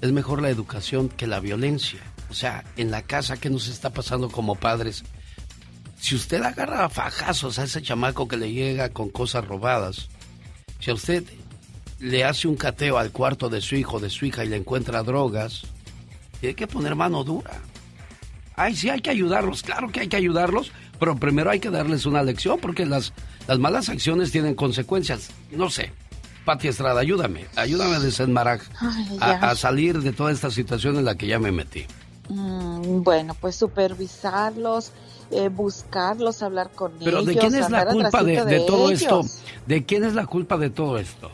Es 0.00 0.12
mejor 0.12 0.40
la 0.40 0.50
educación 0.50 1.08
que 1.08 1.26
la 1.26 1.40
violencia. 1.40 2.00
O 2.30 2.34
sea, 2.34 2.64
en 2.76 2.90
la 2.90 3.02
casa, 3.02 3.36
¿qué 3.36 3.50
nos 3.50 3.66
está 3.68 3.90
pasando 3.90 4.30
como 4.30 4.54
padres? 4.54 5.02
Si 5.98 6.14
usted 6.14 6.42
agarra 6.42 6.84
a 6.84 6.88
fajazos 6.88 7.58
a 7.58 7.64
ese 7.64 7.82
chamaco 7.82 8.28
que 8.28 8.36
le 8.36 8.52
llega 8.52 8.88
con 8.90 9.10
cosas 9.10 9.44
robadas, 9.44 10.08
si 10.78 10.90
a 10.90 10.94
usted 10.94 11.24
le 11.98 12.24
hace 12.24 12.48
un 12.48 12.56
cateo 12.56 12.98
al 12.98 13.10
cuarto 13.10 13.48
de 13.48 13.60
su 13.60 13.74
hijo, 13.74 14.00
de 14.00 14.08
su 14.10 14.24
hija 14.26 14.44
y 14.44 14.48
le 14.48 14.56
encuentra 14.56 15.02
drogas, 15.02 15.62
tiene 16.40 16.54
que 16.54 16.66
poner 16.66 16.94
mano 16.94 17.24
dura. 17.24 17.60
Ay, 18.56 18.76
sí, 18.76 18.88
hay 18.88 19.00
que 19.00 19.10
ayudarlos, 19.10 19.62
claro 19.62 19.90
que 19.90 20.00
hay 20.00 20.08
que 20.08 20.16
ayudarlos, 20.16 20.72
pero 20.98 21.16
primero 21.16 21.50
hay 21.50 21.60
que 21.60 21.70
darles 21.70 22.06
una 22.06 22.22
lección 22.22 22.60
porque 22.60 22.86
las, 22.86 23.12
las 23.48 23.58
malas 23.58 23.88
acciones 23.88 24.30
tienen 24.30 24.54
consecuencias. 24.54 25.30
No 25.50 25.68
sé. 25.68 25.92
Pati 26.44 26.68
Estrada, 26.68 27.00
ayúdame, 27.00 27.46
ayúdame 27.56 27.96
a 27.96 28.00
desenmarar, 28.00 28.60
Ay, 28.80 29.18
a, 29.20 29.50
a 29.50 29.54
salir 29.54 30.00
de 30.00 30.12
toda 30.12 30.32
esta 30.32 30.50
situación 30.50 30.96
en 30.96 31.04
la 31.04 31.16
que 31.16 31.26
ya 31.26 31.38
me 31.38 31.52
metí. 31.52 31.86
Mm, 32.30 33.02
bueno, 33.02 33.34
pues 33.40 33.56
supervisarlos, 33.56 34.92
eh, 35.32 35.48
buscarlos, 35.48 36.42
hablar 36.42 36.70
con 36.70 36.92
Pero 36.98 37.18
ellos. 37.18 37.26
¿de 37.26 37.36
quién 37.36 37.54
es 37.56 37.70
la 37.70 37.86
culpa 37.86 38.22
de, 38.22 38.60
todo 38.60 38.88
ellos. 38.90 39.02
esto? 39.02 39.22
¿De 39.66 39.84
quién 39.84 40.04
es 40.04 40.14
la 40.14 40.26
culpa 40.26 40.56
de 40.56 40.70
todo 40.70 40.96
esto? 40.98 41.30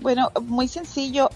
Bueno, 0.00 0.30
muy 0.42 0.68
sencillo. 0.68 1.30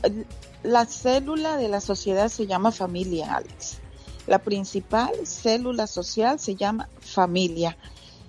La 0.62 0.84
célula 0.84 1.56
de 1.56 1.68
la 1.68 1.80
sociedad 1.80 2.28
se 2.28 2.46
llama 2.46 2.70
familia, 2.70 3.34
Alex. 3.34 3.78
La 4.26 4.38
principal 4.38 5.10
célula 5.24 5.86
social 5.86 6.38
se 6.38 6.54
llama 6.54 6.88
familia. 7.00 7.76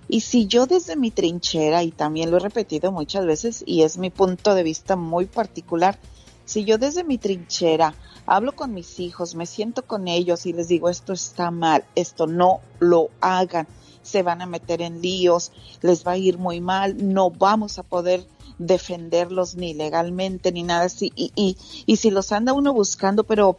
Y 0.07 0.21
si 0.21 0.47
yo 0.47 0.65
desde 0.65 0.95
mi 0.95 1.11
trinchera, 1.11 1.83
y 1.83 1.91
también 1.91 2.31
lo 2.31 2.37
he 2.37 2.39
repetido 2.39 2.91
muchas 2.91 3.25
veces, 3.25 3.63
y 3.65 3.83
es 3.83 3.97
mi 3.97 4.09
punto 4.09 4.55
de 4.55 4.63
vista 4.63 4.95
muy 4.95 5.25
particular, 5.25 5.99
si 6.45 6.63
yo 6.63 6.77
desde 6.77 7.03
mi 7.03 7.17
trinchera 7.17 7.93
hablo 8.25 8.55
con 8.55 8.73
mis 8.73 8.99
hijos, 8.99 9.35
me 9.35 9.45
siento 9.45 9.85
con 9.85 10.07
ellos 10.07 10.45
y 10.45 10.53
les 10.53 10.67
digo 10.67 10.89
esto 10.89 11.13
está 11.13 11.51
mal, 11.51 11.83
esto 11.95 12.27
no 12.27 12.61
lo 12.79 13.09
hagan, 13.21 13.67
se 14.01 14.23
van 14.23 14.41
a 14.41 14.45
meter 14.45 14.81
en 14.81 15.01
líos, 15.01 15.51
les 15.81 16.05
va 16.05 16.13
a 16.13 16.17
ir 16.17 16.37
muy 16.37 16.61
mal, 16.61 17.13
no 17.13 17.29
vamos 17.29 17.79
a 17.79 17.83
poder 17.83 18.25
defenderlos 18.57 19.55
ni 19.55 19.73
legalmente 19.73 20.51
ni 20.51 20.63
nada 20.63 20.85
así. 20.85 21.11
Y, 21.15 21.31
y, 21.35 21.57
y 21.85 21.97
si 21.97 22.11
los 22.11 22.31
anda 22.31 22.53
uno 22.53 22.73
buscando, 22.73 23.23
pero 23.23 23.57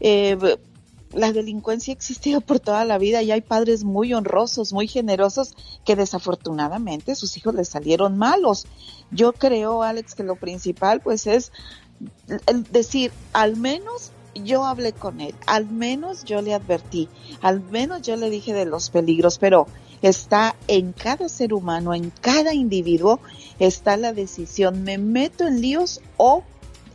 eh, 0.00 0.36
la 1.12 1.32
delincuencia 1.32 1.92
ha 1.92 1.96
existido 1.96 2.40
por 2.46 2.60
toda 2.60 2.84
la 2.84 2.98
vida 2.98 3.22
y 3.22 3.32
hay 3.32 3.40
padres 3.40 3.84
muy 3.84 4.14
honrosos, 4.14 4.72
muy 4.72 4.88
generosos, 4.88 5.54
que 5.84 5.96
desafortunadamente 5.96 7.14
sus 7.14 7.36
hijos 7.36 7.54
les 7.54 7.68
salieron 7.68 8.18
malos. 8.18 8.66
Yo 9.10 9.32
creo, 9.32 9.82
Alex, 9.82 10.14
que 10.14 10.22
lo 10.22 10.36
principal 10.36 11.00
pues 11.00 11.26
es 11.26 11.52
decir, 12.70 13.12
al 13.32 13.56
menos 13.56 14.12
yo 14.34 14.64
hablé 14.64 14.92
con 14.92 15.20
él, 15.20 15.34
al 15.46 15.66
menos 15.66 16.24
yo 16.24 16.40
le 16.40 16.54
advertí, 16.54 17.08
al 17.42 17.60
menos 17.60 18.02
yo 18.02 18.16
le 18.16 18.30
dije 18.30 18.52
de 18.52 18.64
los 18.64 18.90
peligros, 18.90 19.38
pero 19.38 19.66
está 20.02 20.56
en 20.68 20.92
cada 20.92 21.28
ser 21.28 21.52
humano, 21.52 21.94
en 21.94 22.10
cada 22.20 22.54
individuo, 22.54 23.20
está 23.58 23.96
la 23.96 24.12
decisión, 24.12 24.82
me 24.82 24.98
meto 24.98 25.46
en 25.46 25.60
líos 25.60 26.00
o 26.16 26.44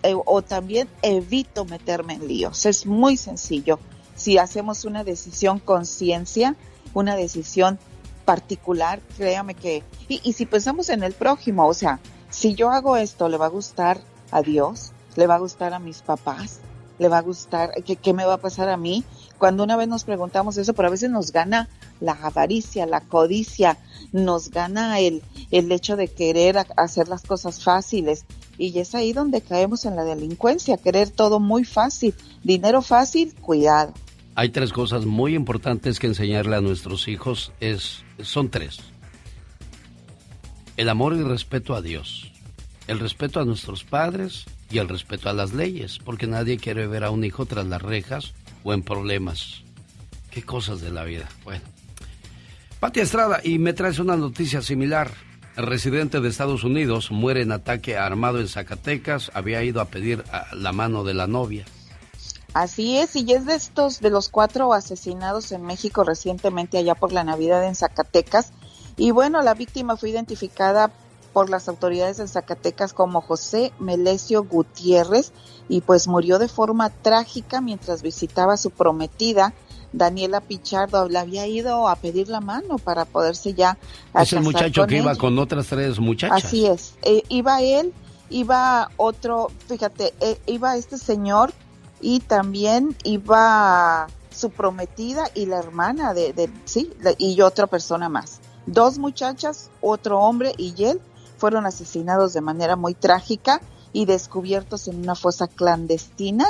eh, 0.05 0.13
o 0.23 0.43
también 0.43 0.87
evito 1.01 1.65
meterme 1.65 2.13
en 2.13 2.27
líos. 2.27 2.67
Es 2.67 2.85
muy 2.85 3.17
sencillo. 3.17 3.79
Si 4.15 4.37
hacemos 4.37 4.85
una 4.85 5.03
decisión 5.03 5.57
con 5.57 5.87
ciencia, 5.87 6.55
una 6.93 7.15
decisión 7.15 7.79
particular, 8.23 9.01
créame 9.17 9.55
que, 9.55 9.83
y 10.07 10.33
si 10.33 10.45
pensamos 10.45 10.89
en 10.89 11.01
el 11.01 11.13
prójimo, 11.13 11.67
o 11.67 11.73
sea, 11.73 11.99
si 12.29 12.53
yo 12.53 12.69
hago 12.69 12.97
esto, 12.97 13.29
¿le 13.29 13.37
va 13.37 13.47
a 13.47 13.49
gustar 13.49 13.99
a 14.29 14.43
Dios? 14.43 14.91
¿Le 15.15 15.27
va 15.27 15.35
a 15.35 15.39
gustar 15.39 15.73
a 15.73 15.79
mis 15.79 16.01
papás? 16.01 16.59
¿Le 16.97 17.09
va 17.09 17.17
a 17.17 17.21
gustar? 17.21 17.71
¿Qué, 17.85 17.95
qué 17.97 18.13
me 18.13 18.25
va 18.25 18.35
a 18.35 18.37
pasar 18.37 18.69
a 18.69 18.77
mí? 18.77 19.03
Cuando 19.37 19.63
una 19.63 19.75
vez 19.75 19.87
nos 19.87 20.05
preguntamos 20.05 20.57
eso, 20.57 20.73
pero 20.73 20.87
a 20.87 20.91
veces 20.91 21.09
nos 21.09 21.31
gana 21.31 21.67
la 21.99 22.13
avaricia, 22.13 22.85
la 22.85 23.01
codicia, 23.01 23.77
nos 24.13 24.49
gana 24.49 24.99
el, 24.99 25.21
el 25.51 25.71
hecho 25.71 25.97
de 25.97 26.07
querer 26.07 26.57
ha- 26.57 26.67
hacer 26.77 27.09
las 27.09 27.23
cosas 27.23 27.61
fáciles. 27.63 28.25
Y 28.57 28.77
es 28.79 28.95
ahí 28.95 29.11
donde 29.11 29.41
caemos 29.41 29.83
en 29.83 29.97
la 29.97 30.05
delincuencia, 30.05 30.77
querer 30.77 31.09
todo 31.09 31.41
muy 31.41 31.65
fácil. 31.65 32.13
Dinero 32.43 32.81
fácil, 32.81 33.35
cuidado. 33.35 33.93
Hay 34.35 34.49
tres 34.49 34.71
cosas 34.71 35.05
muy 35.05 35.35
importantes 35.35 35.99
que 35.99 36.07
enseñarle 36.07 36.55
a 36.55 36.61
nuestros 36.61 37.07
hijos. 37.09 37.51
Es, 37.59 38.03
son 38.21 38.49
tres. 38.49 38.79
El 40.77 40.89
amor 40.89 41.13
y 41.15 41.23
respeto 41.23 41.73
a 41.75 41.81
Dios. 41.81 42.31
El 42.87 42.99
respeto 42.99 43.39
a 43.39 43.45
nuestros 43.45 43.83
padres 43.83 44.45
y 44.69 44.79
el 44.79 44.89
respeto 44.89 45.29
a 45.29 45.33
las 45.33 45.53
leyes. 45.53 45.99
Porque 45.99 46.27
nadie 46.27 46.57
quiere 46.57 46.87
ver 46.87 47.03
a 47.03 47.11
un 47.11 47.23
hijo 47.23 47.45
tras 47.45 47.65
las 47.65 47.81
rejas 47.81 48.33
o 48.63 48.73
en 48.73 48.81
problemas. 48.81 49.63
Qué 50.31 50.43
cosas 50.43 50.81
de 50.81 50.91
la 50.91 51.03
vida. 51.03 51.29
Bueno. 51.43 51.63
Pati 52.79 52.99
Estrada, 52.99 53.39
y 53.43 53.57
me 53.57 53.73
traes 53.73 53.99
una 53.99 54.17
noticia 54.17 54.61
similar. 54.61 55.11
Residente 55.55 56.19
de 56.19 56.27
Estados 56.27 56.65
Unidos 56.65 57.11
muere 57.11 57.41
en 57.41 57.53
ataque 57.53 57.97
armado 57.97 58.39
en 58.39 58.49
Zacatecas. 58.49 59.31
Había 59.33 59.63
ido 59.63 59.79
a 59.79 59.85
pedir 59.85 60.23
la 60.51 60.73
mano 60.73 61.03
de 61.03 61.13
la 61.13 61.27
novia. 61.27 61.65
Así 62.53 62.97
es, 62.97 63.15
y 63.15 63.33
es 63.33 63.45
de 63.45 63.55
estos, 63.55 63.99
de 63.99 64.09
los 64.09 64.29
cuatro 64.29 64.73
asesinados 64.73 65.51
en 65.51 65.63
México 65.63 66.03
recientemente 66.03 66.77
allá 66.77 66.95
por 66.95 67.11
la 67.11 67.23
Navidad 67.23 67.65
en 67.65 67.75
Zacatecas. 67.75 68.51
Y 68.97 69.11
bueno, 69.11 69.41
la 69.41 69.53
víctima 69.53 69.97
fue 69.97 70.09
identificada 70.09 70.91
por 71.35 71.49
las 71.49 71.67
autoridades 71.67 72.15
de 72.15 72.29
Zacatecas 72.29 72.93
como 72.93 73.19
José 73.19 73.73
Melesio 73.77 74.45
Gutiérrez 74.45 75.33
y 75.67 75.81
pues 75.81 76.07
murió 76.07 76.39
de 76.39 76.47
forma 76.47 76.89
trágica 76.89 77.59
mientras 77.59 78.01
visitaba 78.01 78.53
a 78.53 78.57
su 78.57 78.71
prometida. 78.71 79.53
Daniela 79.91 80.39
Pichardo 80.39 81.09
le 81.09 81.19
había 81.19 81.45
ido 81.45 81.89
a 81.89 81.97
pedir 81.97 82.29
la 82.29 82.39
mano 82.39 82.77
para 82.77 83.03
poderse 83.03 83.53
ya 83.53 83.77
Es 84.17 84.31
el 84.31 84.43
muchacho 84.43 84.87
que 84.87 84.99
iba 84.99 85.13
con 85.17 85.37
otras 85.37 85.67
tres 85.67 85.99
muchachas. 85.99 86.45
Así 86.45 86.67
es. 86.67 86.93
Eh, 87.01 87.23
iba 87.27 87.61
él, 87.61 87.93
iba 88.29 88.89
otro, 88.95 89.51
fíjate, 89.67 90.13
eh, 90.21 90.39
iba 90.45 90.77
este 90.77 90.97
señor 90.97 91.51
y 91.99 92.21
también 92.21 92.95
iba 93.03 94.07
su 94.31 94.51
prometida 94.51 95.25
y 95.33 95.47
la 95.47 95.59
hermana 95.59 96.13
de, 96.13 96.31
de- 96.31 96.49
sí, 96.63 96.93
y 97.17 97.41
otra 97.41 97.67
persona 97.67 98.07
más. 98.07 98.39
Dos 98.67 98.97
muchachas, 98.99 99.69
otro 99.81 100.21
hombre 100.21 100.53
y 100.57 100.81
él 100.85 101.01
fueron 101.45 101.67
asesinados 101.67 102.33
de 102.33 102.41
manera 102.41 102.75
muy 102.75 102.95
trágica 102.95 103.61
y 103.93 104.05
descubiertos 104.05 104.87
en 104.87 104.95
una 104.95 105.13
fosa 105.13 105.47
clandestina 105.47 106.47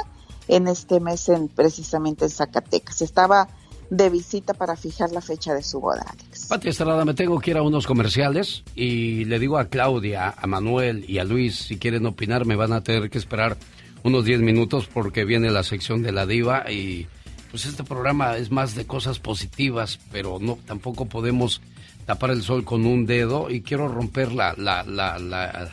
en 0.47 0.69
este 0.69 1.01
mes 1.01 1.27
en 1.27 1.49
precisamente 1.49 2.23
en 2.23 2.31
Zacatecas. 2.31 3.01
Estaba 3.01 3.49
de 3.89 4.09
visita 4.09 4.53
para 4.53 4.77
fijar 4.77 5.11
la 5.11 5.19
fecha 5.19 5.53
de 5.53 5.63
su 5.63 5.81
boda. 5.81 6.05
Alex. 6.07 6.45
Pati 6.45 6.69
Estrada, 6.69 7.03
me 7.03 7.13
tengo 7.13 7.41
que 7.41 7.51
ir 7.51 7.57
a 7.57 7.61
unos 7.61 7.85
comerciales 7.85 8.63
y 8.73 9.25
le 9.25 9.37
digo 9.37 9.57
a 9.57 9.65
Claudia, 9.65 10.33
a 10.37 10.47
Manuel 10.47 11.03
y 11.09 11.17
a 11.17 11.25
Luis, 11.25 11.57
si 11.57 11.77
quieren 11.77 12.05
opinar, 12.05 12.45
me 12.45 12.55
van 12.55 12.71
a 12.71 12.79
tener 12.79 13.09
que 13.09 13.17
esperar 13.17 13.57
unos 14.01 14.23
10 14.23 14.39
minutos 14.39 14.87
porque 14.87 15.25
viene 15.25 15.51
la 15.51 15.63
sección 15.63 16.03
de 16.03 16.13
la 16.13 16.25
diva 16.25 16.71
y 16.71 17.05
pues 17.51 17.65
este 17.65 17.83
programa 17.83 18.37
es 18.37 18.49
más 18.49 18.75
de 18.75 18.87
cosas 18.87 19.19
positivas, 19.19 19.99
pero 20.13 20.39
no 20.39 20.57
tampoco 20.65 21.07
podemos 21.07 21.59
tapar 22.05 22.31
el 22.31 22.43
sol 22.43 22.63
con 22.63 22.85
un 22.85 23.05
dedo 23.05 23.49
y 23.49 23.61
quiero 23.61 23.87
romper 23.87 24.31
la, 24.31 24.53
la, 24.57 24.83
la, 24.83 25.17
la, 25.19 25.69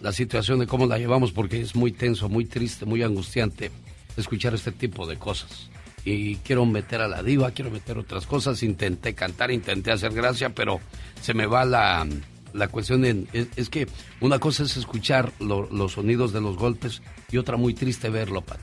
la 0.00 0.12
situación 0.12 0.58
de 0.58 0.66
cómo 0.66 0.86
la 0.86 0.98
llevamos 0.98 1.32
porque 1.32 1.60
es 1.60 1.74
muy 1.76 1.92
tenso, 1.92 2.28
muy 2.28 2.44
triste, 2.44 2.84
muy 2.84 3.02
angustiante 3.02 3.70
escuchar 4.16 4.54
este 4.54 4.72
tipo 4.72 5.06
de 5.06 5.16
cosas. 5.16 5.68
Y 6.04 6.36
quiero 6.36 6.64
meter 6.64 7.00
a 7.00 7.08
la 7.08 7.22
diva, 7.22 7.50
quiero 7.50 7.70
meter 7.70 7.98
otras 7.98 8.26
cosas, 8.26 8.62
intenté 8.62 9.14
cantar, 9.14 9.50
intenté 9.50 9.90
hacer 9.92 10.12
gracia, 10.12 10.50
pero 10.50 10.80
se 11.20 11.34
me 11.34 11.46
va 11.46 11.64
la, 11.64 12.06
la 12.54 12.68
cuestión 12.68 13.04
en... 13.04 13.28
Es, 13.32 13.48
es 13.56 13.68
que 13.68 13.86
una 14.20 14.38
cosa 14.38 14.62
es 14.62 14.76
escuchar 14.76 15.32
lo- 15.38 15.68
los 15.70 15.92
sonidos 15.92 16.32
de 16.32 16.40
los 16.40 16.56
golpes 16.56 17.02
y 17.30 17.36
otra 17.36 17.56
muy 17.56 17.74
triste 17.74 18.08
verlo, 18.08 18.40
Pati, 18.40 18.62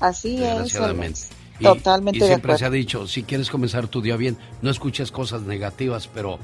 Así 0.00 0.34
es. 0.34 0.40
desgraciadamente. 0.40 1.20
Y- 1.60 1.64
Totalmente 1.64 2.16
y 2.18 2.20
de 2.22 2.26
siempre 2.26 2.56
se 2.58 2.64
ha 2.64 2.70
dicho, 2.70 3.06
si 3.06 3.22
quieres 3.22 3.50
comenzar 3.50 3.86
tu 3.88 4.00
día 4.02 4.16
bien, 4.16 4.36
no 4.62 4.70
escuches 4.70 5.12
cosas 5.12 5.42
negativas, 5.42 6.08
pero 6.08 6.38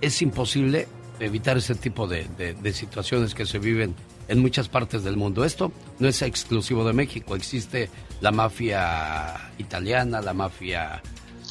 es 0.00 0.20
imposible 0.22 0.88
evitar 1.20 1.56
ese 1.56 1.74
tipo 1.76 2.06
de, 2.06 2.26
de- 2.36 2.54
de 2.54 2.72
situaciones 2.72 3.34
que 3.34 3.46
se 3.46 3.58
viven 3.58 3.94
en 4.28 4.40
muchas 4.40 4.68
partes 4.68 5.04
del 5.04 5.16
mundo. 5.16 5.44
Esto 5.44 5.70
no 6.00 6.08
es 6.08 6.20
exclusivo 6.22 6.84
de 6.84 6.92
México, 6.92 7.36
existe 7.36 7.88
la 8.20 8.32
mafia 8.32 9.34
italiana, 9.58 10.20
la 10.20 10.32
mafia 10.34 11.00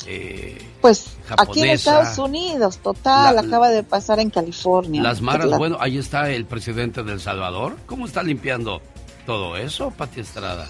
eh, 0.07 0.57
Pues 0.81 1.15
aquí 1.37 1.61
en 1.61 1.69
Estados 1.69 2.17
Unidos, 2.17 2.79
total, 2.79 3.35
La- 3.35 3.41
acaba 3.43 3.69
de 3.69 3.83
pasar 3.83 4.19
en 4.19 4.29
California. 4.31 5.01
las 5.01 5.21
maras. 5.21 5.47
La- 5.47 5.57
Bueno, 5.57 5.77
ahí 5.79 5.97
está 5.97 6.29
el 6.31 6.45
presidente 6.45 7.03
de 7.03 7.13
El 7.13 7.21
Salvador. 7.21 7.77
¿Cómo 7.85 8.05
está 8.05 8.23
limpiando 8.23 8.81
todo 9.25 9.55
eso, 9.55 9.91
Pati 9.91 10.19
Estrada? 10.19 10.67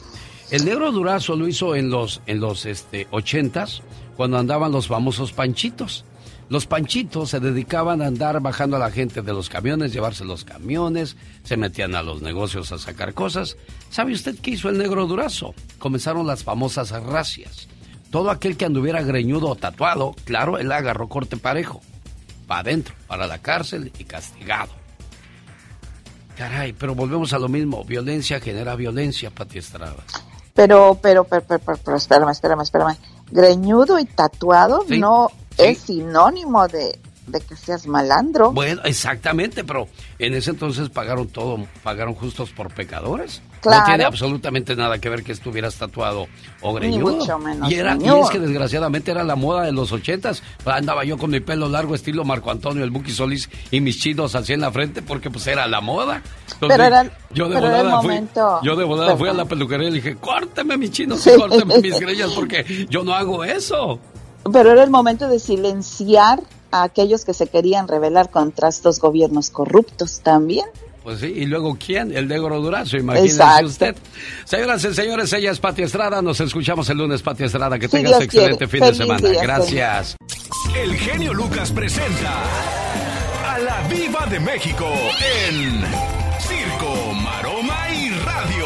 El 0.53 0.65
negro 0.65 0.91
Durazo 0.91 1.35
lo 1.35 1.47
hizo 1.47 1.75
en 1.75 1.89
los, 1.89 2.21
en 2.27 2.39
los 2.39 2.67
este, 2.67 3.09
80s, 3.09 3.81
cuando 4.15 4.37
andaban 4.37 4.71
los 4.71 4.85
famosos 4.85 5.33
panchitos. 5.33 6.05
Los 6.47 6.67
panchitos 6.67 7.31
se 7.31 7.39
dedicaban 7.39 8.03
a 8.03 8.05
andar 8.05 8.39
bajando 8.39 8.75
a 8.75 8.79
la 8.79 8.91
gente 8.91 9.23
de 9.23 9.33
los 9.33 9.49
camiones, 9.49 9.93
llevarse 9.93 10.23
los 10.25 10.43
camiones, 10.43 11.17
se 11.43 11.57
metían 11.57 11.95
a 11.95 12.03
los 12.03 12.21
negocios 12.21 12.71
a 12.71 12.77
sacar 12.77 13.15
cosas. 13.15 13.57
¿Sabe 13.89 14.13
usted 14.13 14.37
qué 14.37 14.51
hizo 14.51 14.69
el 14.69 14.77
negro 14.77 15.07
Durazo? 15.07 15.55
Comenzaron 15.79 16.27
las 16.27 16.43
famosas 16.43 16.91
racias. 16.91 17.67
Todo 18.11 18.29
aquel 18.29 18.55
que 18.55 18.65
anduviera 18.65 19.01
greñudo 19.01 19.47
o 19.49 19.55
tatuado, 19.55 20.13
claro, 20.23 20.59
él 20.59 20.71
agarró 20.71 21.09
corte 21.09 21.35
parejo. 21.35 21.81
Para 22.45 22.59
adentro, 22.59 22.93
para 23.07 23.25
la 23.25 23.39
cárcel 23.39 23.91
y 23.97 24.03
castigado. 24.03 24.71
Caray, 26.37 26.73
pero 26.73 26.93
volvemos 26.93 27.33
a 27.33 27.39
lo 27.39 27.49
mismo. 27.49 27.83
Violencia 27.85 28.39
genera 28.39 28.75
violencia, 28.75 29.31
Pati 29.31 29.57
Estrada. 29.57 30.03
Pero, 30.53 30.97
pero, 31.01 31.23
pero, 31.23 31.43
pero, 31.47 31.59
pero, 31.65 31.79
pero, 31.83 31.97
espérame, 31.97 32.29
espérame, 32.29 32.61
espérame. 32.61 32.97
Greñudo 33.31 33.97
y 33.99 34.05
tatuado 34.05 34.83
Sí, 34.87 34.99
no 34.99 35.29
sí. 35.51 35.63
es 35.63 35.79
sinónimo 35.79 36.67
de, 36.67 36.99
de 37.27 37.39
que 37.39 37.55
seas 37.55 37.87
malandro. 37.87 38.51
Bueno, 38.51 38.81
exactamente, 38.83 39.63
pero 39.63 39.87
en 40.19 40.33
ese 40.33 40.51
entonces 40.51 40.89
pagaron 40.89 41.27
todo, 41.27 41.57
pagaron 41.83 42.13
justos 42.15 42.49
por 42.51 42.73
pecadores. 42.73 43.41
No 43.55 43.61
Claro. 43.69 43.85
tiene 43.85 44.03
absolutamente 44.03 44.75
nada 44.75 44.97
que 44.99 45.07
ver 45.07 45.23
que 45.23 45.31
estuvieras 45.31 45.75
tatuado 45.75 46.27
o 46.61 46.73
Ni 46.73 46.79
greñudo. 46.87 47.15
mucho 47.15 47.39
menos, 47.39 47.71
y, 47.71 47.75
era, 47.75 47.95
y 47.97 48.05
es 48.09 48.29
que 48.29 48.39
desgraciadamente 48.39 49.09
era 49.11 49.23
la 49.23 49.37
moda 49.37 49.63
de 49.63 49.71
los 49.71 49.93
ochentas. 49.93 50.43
Andaba 50.65 51.05
yo 51.05 51.17
con 51.17 51.31
mi 51.31 51.39
pelo 51.39 51.69
largo, 51.69 51.95
estilo 51.95 52.25
Marco 52.25 52.51
Antonio, 52.51 52.83
el 52.83 52.91
Buki 52.91 53.11
Solís, 53.13 53.49
y 53.71 53.79
mis 53.79 53.99
chinos 54.01 54.35
así 54.35 54.51
en 54.51 54.59
la 54.59 54.71
frente 54.71 55.01
porque 55.01 55.29
pues 55.29 55.47
era 55.47 55.65
la 55.67 55.79
moda. 55.79 56.21
Entonces, 56.51 56.67
Pero 56.77 56.83
era- 56.83 57.03
yo 57.33 57.47
de 57.47 57.55
pero 57.55 57.67
era 57.67 57.79
el 57.81 57.87
fui, 57.87 57.95
momento. 57.95 58.59
yo 58.63 58.75
de 58.75 58.83
volada 58.83 59.15
fui 59.15 59.29
a 59.29 59.33
la 59.33 59.45
peluquería 59.45 59.87
y 59.87 59.91
le 59.91 59.95
dije, 60.01 60.15
córteme 60.17 60.75
mis 60.77 60.91
chinos, 60.91 61.21
Sí. 61.21 61.31
córteme 61.37 61.79
mis 61.79 61.97
greñas 62.01 62.31
porque 62.33 62.85
yo 62.89 63.05
no 63.05 63.13
hago 63.13 63.45
eso. 63.45 63.97
Pero 64.51 64.71
era 64.71 64.83
el 64.83 64.89
momento 64.89 65.29
de 65.29 65.39
silenciar 65.39 66.41
a 66.73 66.83
aquellos 66.83 67.23
que 67.23 67.33
se 67.33 67.47
querían 67.47 67.87
rebelar 67.87 68.29
contra 68.31 68.67
estos 68.69 68.99
gobiernos 68.99 69.49
corruptos 69.51 70.21
también. 70.21 70.65
Pues 71.03 71.19
sí, 71.19 71.27
y 71.35 71.45
luego 71.45 71.77
¿quién? 71.77 72.15
El 72.15 72.27
negro 72.29 72.59
Durazo, 72.61 72.95
imagínese 72.97 73.35
Exacto. 73.35 73.65
usted. 73.67 73.95
Señoras 74.45 74.83
y 74.85 74.93
señores, 74.93 75.33
ella 75.33 75.51
es 75.51 75.59
Pati 75.59 75.83
Estrada. 75.83 76.21
Nos 76.21 76.39
escuchamos 76.39 76.89
el 76.89 76.97
lunes, 76.97 77.21
Pati 77.21 77.43
Estrada. 77.43 77.77
Que 77.77 77.89
tengas 77.89 78.11
Dios 78.11 78.23
excelente 78.23 78.67
quiere. 78.67 78.71
fin 78.71 78.79
de 78.85 78.93
semana. 78.95 79.29
día, 79.29 79.41
Gracias. 79.43 80.15
El 80.75 80.95
genio 80.95 81.33
Lucas 81.33 81.71
presenta 81.71 82.33
a 83.47 83.59
la 83.59 83.81
Viva 83.89 84.25
de 84.27 84.39
México 84.39 84.87
en 85.49 85.81
Circo, 86.39 87.13
Maroma 87.21 87.89
y 87.93 88.09
Radio. 88.25 88.65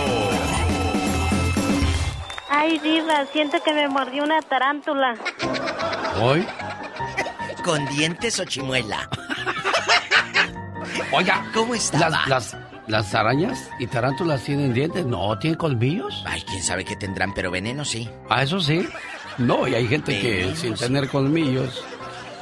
Ay, 2.50 2.80
diva, 2.80 3.26
siento 3.34 3.58
que 3.64 3.74
me 3.74 3.88
mordió 3.90 4.24
una 4.24 4.42
tarántula. 4.42 5.16
Hoy, 6.22 6.46
¿Con 7.68 7.86
dientes 7.88 8.40
o 8.40 8.46
chimuela? 8.46 9.10
oiga, 11.12 11.46
¿Cómo 11.54 11.76
estaba? 11.76 12.10
las, 12.10 12.28
las, 12.30 12.58
las 12.88 13.14
arañas 13.14 13.70
y 13.78 13.88
tarántulas 13.88 14.42
tienen 14.46 14.74
dientes. 14.74 15.06
No, 15.06 15.38
tienen 15.38 15.58
colmillos. 15.58 16.24
Ay, 16.26 16.42
quién 16.48 16.64
sabe 16.64 16.86
qué 16.86 16.96
tendrán, 16.96 17.34
pero 17.34 17.52
veneno 17.52 17.84
sí. 17.84 18.10
Ah, 18.30 18.44
eso 18.44 18.62
sí. 18.62 18.88
No, 19.38 19.68
y 19.68 19.76
hay 19.76 19.86
gente 19.86 20.18
que 20.18 20.56
sin 20.56 20.78
sí. 20.78 20.86
tener 20.86 21.10
colmillos, 21.10 21.84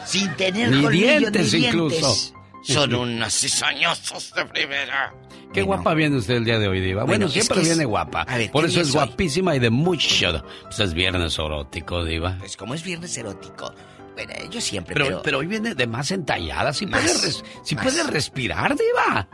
Sin 0.05 0.31
tener 0.35 0.69
ni 0.69 0.83
colmillo, 0.83 1.17
dientes 1.17 1.53
ni 1.53 1.65
incluso. 1.65 2.33
Son 2.61 2.93
unos 2.93 3.33
cizañosos 3.33 4.31
de 4.35 4.45
primera. 4.45 5.11
Qué 5.51 5.63
guapa 5.63 5.95
viene 5.95 6.17
usted 6.17 6.35
el 6.35 6.45
día 6.45 6.59
de 6.59 6.67
hoy, 6.67 6.81
Diva. 6.81 7.03
Bueno, 7.03 7.25
Bueno, 7.25 7.31
siempre 7.31 7.61
es 7.61 7.67
viene 7.69 7.85
guapa. 7.85 8.21
A 8.27 8.37
ver, 8.37 8.51
Por 8.51 8.65
¿qué 8.65 8.69
eso 8.69 8.81
es 8.81 8.91
guapísima 8.93 9.55
y 9.55 9.59
de 9.59 9.71
mucho. 9.71 10.43
Pues 10.65 10.79
es 10.81 10.93
viernes 10.93 11.39
erótico, 11.39 12.05
Diva. 12.05 12.35
Pues 12.37 12.55
como 12.57 12.75
es 12.75 12.83
viernes 12.83 13.17
erótico. 13.17 13.73
Bueno, 14.15 14.33
yo 14.49 14.61
siempre, 14.61 14.93
Pero, 14.93 15.05
pero... 15.07 15.21
pero, 15.21 15.37
hoy 15.39 15.47
viene 15.47 15.75
de 15.75 15.87
más 15.87 16.09
entallada. 16.11 16.71
Si 16.73 16.85
Más, 16.85 17.03
res- 17.21 17.43
si 17.63 17.75
más. 17.75 17.83
puede 17.83 18.03
respirar, 18.03 18.75
Diva. 18.75 19.27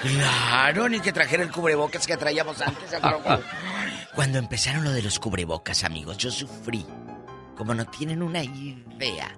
Claro, 0.00 0.88
ni 0.88 1.00
que 1.00 1.12
trajera 1.12 1.42
el 1.42 1.50
cubrebocas 1.50 2.06
que 2.06 2.16
traíamos 2.16 2.60
antes. 2.60 2.90
Cuando 4.14 4.38
empezaron 4.38 4.84
lo 4.84 4.90
de 4.92 5.02
los 5.02 5.18
cubrebocas, 5.18 5.84
amigos, 5.84 6.18
yo 6.18 6.30
sufrí. 6.30 6.84
Como 7.56 7.74
no 7.74 7.84
tienen 7.86 8.22
una 8.22 8.42
idea. 8.44 9.36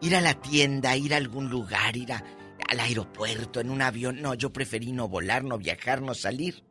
Ir 0.00 0.16
a 0.16 0.20
la 0.20 0.34
tienda, 0.34 0.96
ir 0.96 1.14
a 1.14 1.16
algún 1.18 1.48
lugar, 1.48 1.96
ir 1.96 2.12
a- 2.12 2.24
al 2.68 2.80
aeropuerto, 2.80 3.60
en 3.60 3.70
un 3.70 3.82
avión. 3.82 4.20
No, 4.22 4.34
yo 4.34 4.52
preferí 4.52 4.92
no 4.92 5.08
volar, 5.08 5.44
no 5.44 5.58
viajar, 5.58 6.02
no 6.02 6.14
salir. 6.14 6.62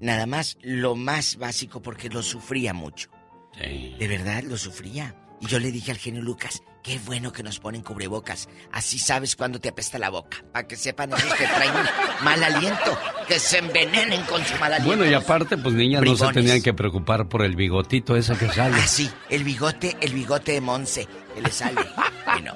Nada 0.00 0.26
más 0.26 0.58
lo 0.62 0.96
más 0.96 1.36
básico 1.36 1.80
porque 1.82 2.08
lo 2.08 2.22
sufría 2.22 2.72
mucho. 2.74 3.10
De 3.58 4.08
verdad, 4.08 4.42
lo 4.42 4.56
sufría. 4.56 5.14
Y 5.44 5.46
yo 5.46 5.58
le 5.58 5.70
dije 5.70 5.90
al 5.90 5.98
genio 5.98 6.22
Lucas, 6.22 6.62
qué 6.82 6.98
bueno 7.04 7.30
que 7.30 7.42
nos 7.42 7.58
ponen 7.58 7.82
cubrebocas. 7.82 8.48
Así 8.72 8.98
sabes 8.98 9.36
cuando 9.36 9.60
te 9.60 9.68
apesta 9.68 9.98
la 9.98 10.08
boca. 10.08 10.42
Para 10.54 10.66
que 10.66 10.74
sepan 10.74 11.12
esos 11.12 11.34
que 11.34 11.44
traen 11.44 11.72
mal 12.22 12.42
aliento. 12.42 12.98
Que 13.28 13.38
se 13.38 13.58
envenenen 13.58 14.22
con 14.22 14.42
su 14.42 14.54
mal 14.56 14.72
aliento. 14.72 14.96
Bueno, 14.96 15.04
y 15.10 15.12
aparte, 15.12 15.58
pues 15.58 15.74
niñas 15.74 16.02
no 16.02 16.16
se 16.16 16.32
tenían 16.32 16.62
que 16.62 16.72
preocupar 16.72 17.28
por 17.28 17.42
el 17.42 17.56
bigotito 17.56 18.16
ese 18.16 18.34
que 18.36 18.48
sale. 18.48 18.76
Ah, 18.78 18.86
sí, 18.86 19.10
el 19.28 19.44
bigote, 19.44 19.98
el 20.00 20.14
bigote 20.14 20.52
de 20.52 20.60
Monse, 20.62 21.06
que 21.34 21.42
le 21.42 21.50
sale. 21.50 21.80
bueno, 22.24 22.54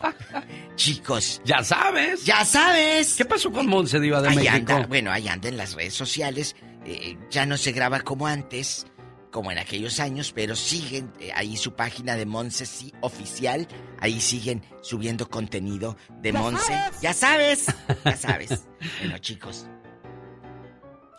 chicos. 0.77 1.43
Ya 1.45 1.63
sabes. 1.63 2.25
Ya 2.25 2.43
sabes. 2.47 3.17
¿Qué 3.17 3.27
pasó 3.27 3.53
con 3.53 3.67
Monse 3.67 4.01
Diva 4.01 4.23
de 4.23 4.29
ahí 4.31 4.37
México? 4.37 4.73
anda, 4.73 4.87
bueno, 4.87 5.11
ahí 5.13 5.29
anda 5.29 5.49
en 5.51 5.59
las 5.59 5.75
redes 5.75 5.93
sociales. 5.93 6.57
eh, 6.87 7.19
ya 7.31 7.45
no 7.45 7.59
se 7.59 7.73
graba 7.73 8.01
como 8.01 8.27
antes, 8.27 8.87
como 9.31 9.51
en 9.53 9.59
aquellos 9.59 10.01
años, 10.01 10.33
pero 10.35 10.57
siguen 10.57 11.13
eh, 11.21 11.31
ahí 11.35 11.57
su 11.57 11.75
página 11.75 12.17
de 12.17 12.27
Monse 12.27 12.67
sí, 12.67 12.93
oficial. 13.01 13.67
Ahí 14.01 14.21
siguen 14.21 14.63
subiendo 14.83 15.29
contenido 15.29 15.97
de 16.21 16.33
Ya 16.33 16.39
Monse. 16.41 16.65
sabes. 16.65 17.01
Ya 17.01 17.15
sabes. 17.15 17.67
Ya 18.05 18.17
sabes. 18.17 18.69
bueno, 19.01 19.19
chicos. 19.19 19.67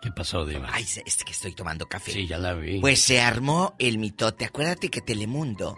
¿Qué 0.01 0.11
pasó, 0.11 0.45
Diva? 0.45 0.69
Ay, 0.71 0.83
es 1.05 1.23
que 1.23 1.31
estoy 1.33 1.53
tomando 1.53 1.85
café. 1.87 2.11
Sí, 2.11 2.25
ya 2.25 2.37
la 2.37 2.53
vi. 2.53 2.79
Pues 2.79 3.01
se 3.01 3.19
armó 3.21 3.75
el 3.79 3.97
mitote. 3.97 4.45
Acuérdate 4.45 4.89
que 4.89 5.01
Telemundo 5.01 5.77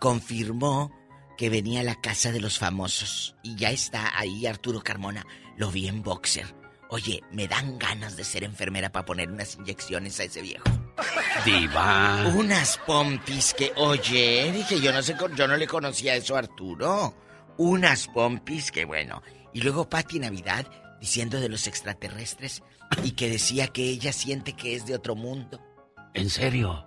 confirmó 0.00 0.92
que 1.38 1.48
venía 1.50 1.80
a 1.80 1.84
la 1.84 1.94
casa 2.00 2.32
de 2.32 2.40
los 2.40 2.58
famosos. 2.58 3.34
Y 3.42 3.56
ya 3.56 3.70
está 3.70 4.18
ahí 4.18 4.46
Arturo 4.46 4.82
Carmona. 4.82 5.24
Lo 5.56 5.70
vi 5.70 5.88
en 5.88 6.02
boxer. 6.02 6.54
Oye, 6.90 7.22
me 7.32 7.48
dan 7.48 7.78
ganas 7.78 8.16
de 8.16 8.24
ser 8.24 8.44
enfermera 8.44 8.92
para 8.92 9.06
poner 9.06 9.30
unas 9.30 9.56
inyecciones 9.56 10.20
a 10.20 10.24
ese 10.24 10.42
viejo. 10.42 10.64
Diva. 11.44 12.26
Unas 12.34 12.78
pompis 12.78 13.54
que, 13.54 13.72
oye, 13.76 14.50
dije, 14.52 14.80
yo 14.80 14.92
no 14.92 15.02
sé, 15.02 15.16
yo 15.36 15.46
no 15.46 15.56
le 15.56 15.66
conocía 15.66 16.14
eso 16.16 16.36
a 16.36 16.40
Arturo. 16.40 17.14
Unas 17.58 18.08
pompis 18.08 18.70
que, 18.70 18.84
bueno. 18.84 19.22
Y 19.52 19.62
luego 19.62 19.88
Patti 19.88 20.18
Navidad 20.18 20.66
diciendo 21.00 21.40
de 21.40 21.48
los 21.48 21.66
extraterrestres 21.66 22.62
y 23.04 23.12
que 23.12 23.30
decía 23.30 23.68
que 23.68 23.84
ella 23.84 24.12
siente 24.12 24.54
que 24.54 24.74
es 24.74 24.86
de 24.86 24.94
otro 24.94 25.14
mundo. 25.14 25.60
¿En 26.14 26.30
serio? 26.30 26.86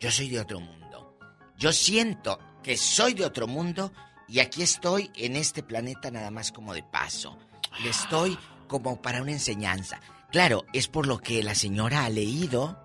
Yo 0.00 0.10
soy 0.10 0.28
de 0.28 0.40
otro 0.40 0.60
mundo. 0.60 1.18
Yo 1.56 1.72
siento 1.72 2.38
que 2.62 2.76
soy 2.76 3.14
de 3.14 3.24
otro 3.24 3.46
mundo 3.46 3.92
y 4.28 4.40
aquí 4.40 4.62
estoy 4.62 5.10
en 5.14 5.36
este 5.36 5.62
planeta 5.62 6.10
nada 6.10 6.30
más 6.30 6.52
como 6.52 6.74
de 6.74 6.82
paso. 6.82 7.38
Le 7.82 7.90
estoy 7.90 8.38
como 8.66 9.00
para 9.00 9.22
una 9.22 9.32
enseñanza. 9.32 10.00
Claro, 10.30 10.64
es 10.72 10.88
por 10.88 11.06
lo 11.06 11.18
que 11.18 11.42
la 11.42 11.54
señora 11.54 12.04
ha 12.04 12.08
leído 12.08 12.83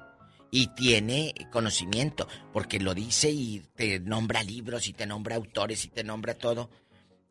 y 0.52 0.68
tiene 0.76 1.34
conocimiento, 1.52 2.28
porque 2.54 2.80
lo 2.80 2.94
dice 2.94 3.30
y 3.32 3.62
te 3.76 4.00
nombra 4.00 4.44
libros 4.44 4.88
y 4.88 4.94
te 4.94 5.06
nombra 5.06 5.36
autores 5.36 5.86
y 5.86 5.90
te 5.90 6.04
nombra 6.04 6.34
todo. 6.34 6.70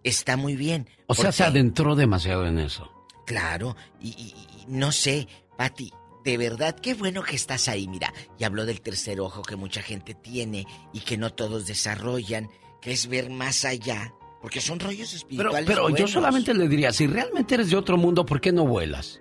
Está 0.04 0.36
muy 0.36 0.54
bien. 0.56 0.88
O 1.06 1.14
sea, 1.14 1.32
se 1.32 1.44
adentró 1.44 1.96
demasiado 1.96 2.46
en 2.46 2.58
eso. 2.58 2.90
Claro, 3.26 3.76
y, 4.00 4.08
y- 4.10 4.34
y 4.62 4.66
no 4.68 4.92
sé, 4.92 5.26
Pati, 5.56 5.92
de 6.24 6.36
verdad 6.38 6.76
qué 6.80 6.94
bueno 6.94 7.22
que 7.22 7.36
estás 7.36 7.68
ahí, 7.68 7.88
mira. 7.88 8.12
Y 8.38 8.44
habló 8.44 8.64
del 8.64 8.80
tercer 8.80 9.20
ojo 9.20 9.42
que 9.42 9.56
mucha 9.56 9.82
gente 9.82 10.14
tiene 10.14 10.66
y 10.92 11.00
que 11.00 11.16
no 11.18 11.30
todos 11.34 11.66
desarrollan, 11.66 12.48
que 12.80 12.92
es 12.92 13.08
ver 13.08 13.28
más 13.28 13.64
allá, 13.64 14.14
porque 14.40 14.60
son 14.60 14.78
rollos 14.78 15.12
espirituales. 15.12 15.64
pero 15.66 15.82
yo 15.88 15.90
buenos. 15.90 16.10
solamente 16.12 16.54
le 16.54 16.68
diría, 16.68 16.92
si 16.92 17.06
realmente 17.08 17.54
eres 17.56 17.70
de 17.70 17.76
otro 17.76 17.96
mundo, 17.98 18.24
¿por 18.24 18.40
qué 18.40 18.52
no 18.52 18.64
vuelas? 18.66 19.20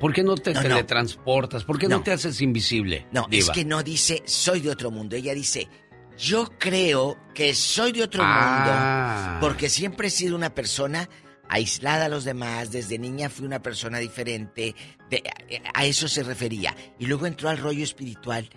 ¿Por 0.00 0.12
qué 0.12 0.22
no 0.22 0.34
te 0.36 0.52
No, 0.52 0.60
teletransportas? 0.62 1.64
¿Por 1.64 1.78
qué 1.78 1.88
no. 1.88 1.98
No. 1.98 2.02
te 2.02 2.12
haces 2.12 2.40
invisible? 2.40 3.06
No, 3.12 3.26
Diva? 3.30 3.44
es 3.44 3.50
que 3.50 3.64
no 3.64 3.82
dice 3.82 4.22
soy 4.26 4.60
de 4.60 4.70
otro 4.70 4.90
mundo, 4.90 5.16
ella 5.16 5.34
dice 5.34 5.68
yo 6.18 6.48
creo 6.58 7.16
que 7.34 7.54
soy 7.54 7.92
de 7.92 8.02
otro 8.04 8.22
Ah. 8.24 9.30
mundo, 9.32 9.40
porque 9.48 9.68
siempre 9.68 10.08
he 10.08 10.10
sido 10.10 10.36
una 10.36 10.54
persona 10.54 11.08
aislada 11.48 12.06
a 12.06 12.08
los 12.08 12.24
demás, 12.24 12.70
desde 12.70 12.98
niña 12.98 13.28
fui 13.28 13.44
una 13.46 13.60
persona 13.62 13.98
diferente, 13.98 14.74
de- 15.10 15.22
a 15.74 15.84
eso 15.84 16.06
se 16.08 16.22
refería. 16.22 16.74
Y 16.98 17.06
luego 17.06 17.26
entró 17.26 17.48
al 17.48 17.58
rollo 17.58 17.82
espiritual 17.84 18.48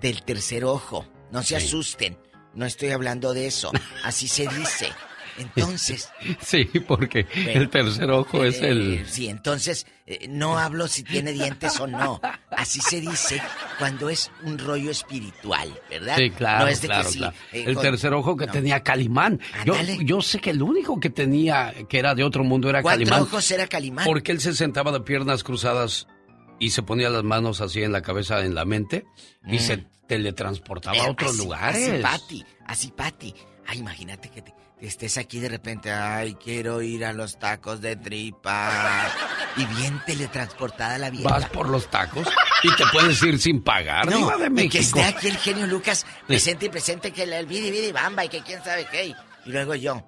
del 0.00 0.22
tercer 0.22 0.64
ojo. 0.64 1.06
No 1.32 1.42
se 1.42 1.56
asusten, 1.56 2.18
no 2.54 2.66
estoy 2.66 2.90
hablando 2.90 3.32
de 3.34 3.46
eso, 3.46 3.72
así 4.04 4.28
se 4.28 4.46
dice. 4.48 4.88
Entonces, 5.38 6.10
Sí, 6.40 6.64
porque 6.86 7.26
el 7.34 7.68
tercer 7.68 8.10
ojo 8.10 8.44
es 8.44 8.60
eh, 8.62 8.68
el... 8.68 9.06
Sí, 9.08 9.28
entonces 9.28 9.86
eh, 10.06 10.26
no 10.28 10.58
hablo 10.58 10.88
si 10.88 11.02
tiene 11.02 11.32
dientes 11.32 11.78
o 11.80 11.86
no. 11.86 12.20
Así 12.50 12.80
se 12.80 13.00
dice 13.00 13.40
cuando 13.78 14.08
es 14.08 14.30
un 14.44 14.58
rollo 14.58 14.90
espiritual, 14.90 15.68
¿verdad? 15.90 16.16
Sí, 16.16 16.30
claro, 16.30 16.64
No 16.64 16.70
es 16.70 16.80
de 16.80 16.88
claro, 16.88 17.04
que 17.04 17.12
sí. 17.12 17.18
claro. 17.18 17.36
eh, 17.52 17.64
el 17.66 17.74
con- 17.74 17.82
tercer 17.82 18.14
ojo 18.14 18.36
que 18.36 18.46
no. 18.46 18.52
tenía 18.52 18.82
Calimán. 18.82 19.40
Yo, 19.64 19.74
yo 20.04 20.22
sé 20.22 20.38
que 20.40 20.50
el 20.50 20.62
único 20.62 20.98
que 21.00 21.10
tenía, 21.10 21.74
que 21.88 21.98
era 21.98 22.14
de 22.14 22.24
otro 22.24 22.42
mundo, 22.44 22.68
era 22.70 22.82
Cuatro 22.82 23.00
Calimán. 23.00 23.22
ojos 23.22 23.50
era 23.50 23.66
Calimán. 23.66 24.04
Porque 24.04 24.32
él 24.32 24.40
se 24.40 24.54
sentaba 24.54 24.92
de 24.92 25.00
piernas 25.00 25.42
cruzadas 25.44 26.06
y 26.58 26.70
se 26.70 26.82
ponía 26.82 27.10
las 27.10 27.22
manos 27.24 27.60
así 27.60 27.82
en 27.82 27.92
la 27.92 28.00
cabeza, 28.00 28.42
en 28.44 28.54
la 28.54 28.64
mente, 28.64 29.04
y 29.46 29.56
Mm. 29.56 29.60
se 29.60 29.86
teletransportaba 30.06 30.96
a 30.96 31.06
Eh, 31.06 31.10
otros 31.10 31.30
así- 31.32 31.38
lugares. 31.38 31.88
Así, 31.88 32.02
Pati, 32.02 32.44
así, 32.66 32.90
Pati. 32.92 33.34
Ay, 33.66 33.78
imagínate 33.78 34.28
que 34.30 34.40
te 34.42 34.52
estés 34.80 35.18
aquí 35.18 35.38
de 35.40 35.48
repente. 35.48 35.90
Ay, 35.92 36.34
quiero 36.34 36.82
ir 36.82 37.04
a 37.04 37.12
los 37.12 37.38
tacos 37.38 37.80
de 37.80 37.96
tripa. 37.96 39.08
Y 39.56 39.64
bien 39.66 40.02
teletransportada 40.04 40.98
la 40.98 41.10
vieja. 41.10 41.28
Vas 41.28 41.48
por 41.48 41.68
los 41.68 41.88
tacos 41.90 42.26
y 42.62 42.74
te 42.76 42.84
puedes 42.92 43.22
ir 43.22 43.38
sin 43.38 43.62
pagar, 43.62 44.06
No, 44.10 44.18
Diva 44.18 44.36
de 44.36 44.46
y 44.46 44.50
México. 44.50 44.72
que 44.72 44.78
esté 44.80 45.02
aquí 45.04 45.28
el 45.28 45.36
genio 45.38 45.66
Lucas 45.66 46.04
presente 46.26 46.66
y 46.66 46.68
presente 46.68 47.10
que 47.12 47.22
el, 47.22 47.32
el 47.32 47.46
vidi 47.46 47.70
vidi 47.70 47.90
bamba 47.92 48.24
y 48.24 48.28
que 48.28 48.42
quién 48.42 48.62
sabe 48.62 48.86
qué. 48.90 49.06
Y 49.06 49.14
luego 49.50 49.74
yo. 49.74 50.02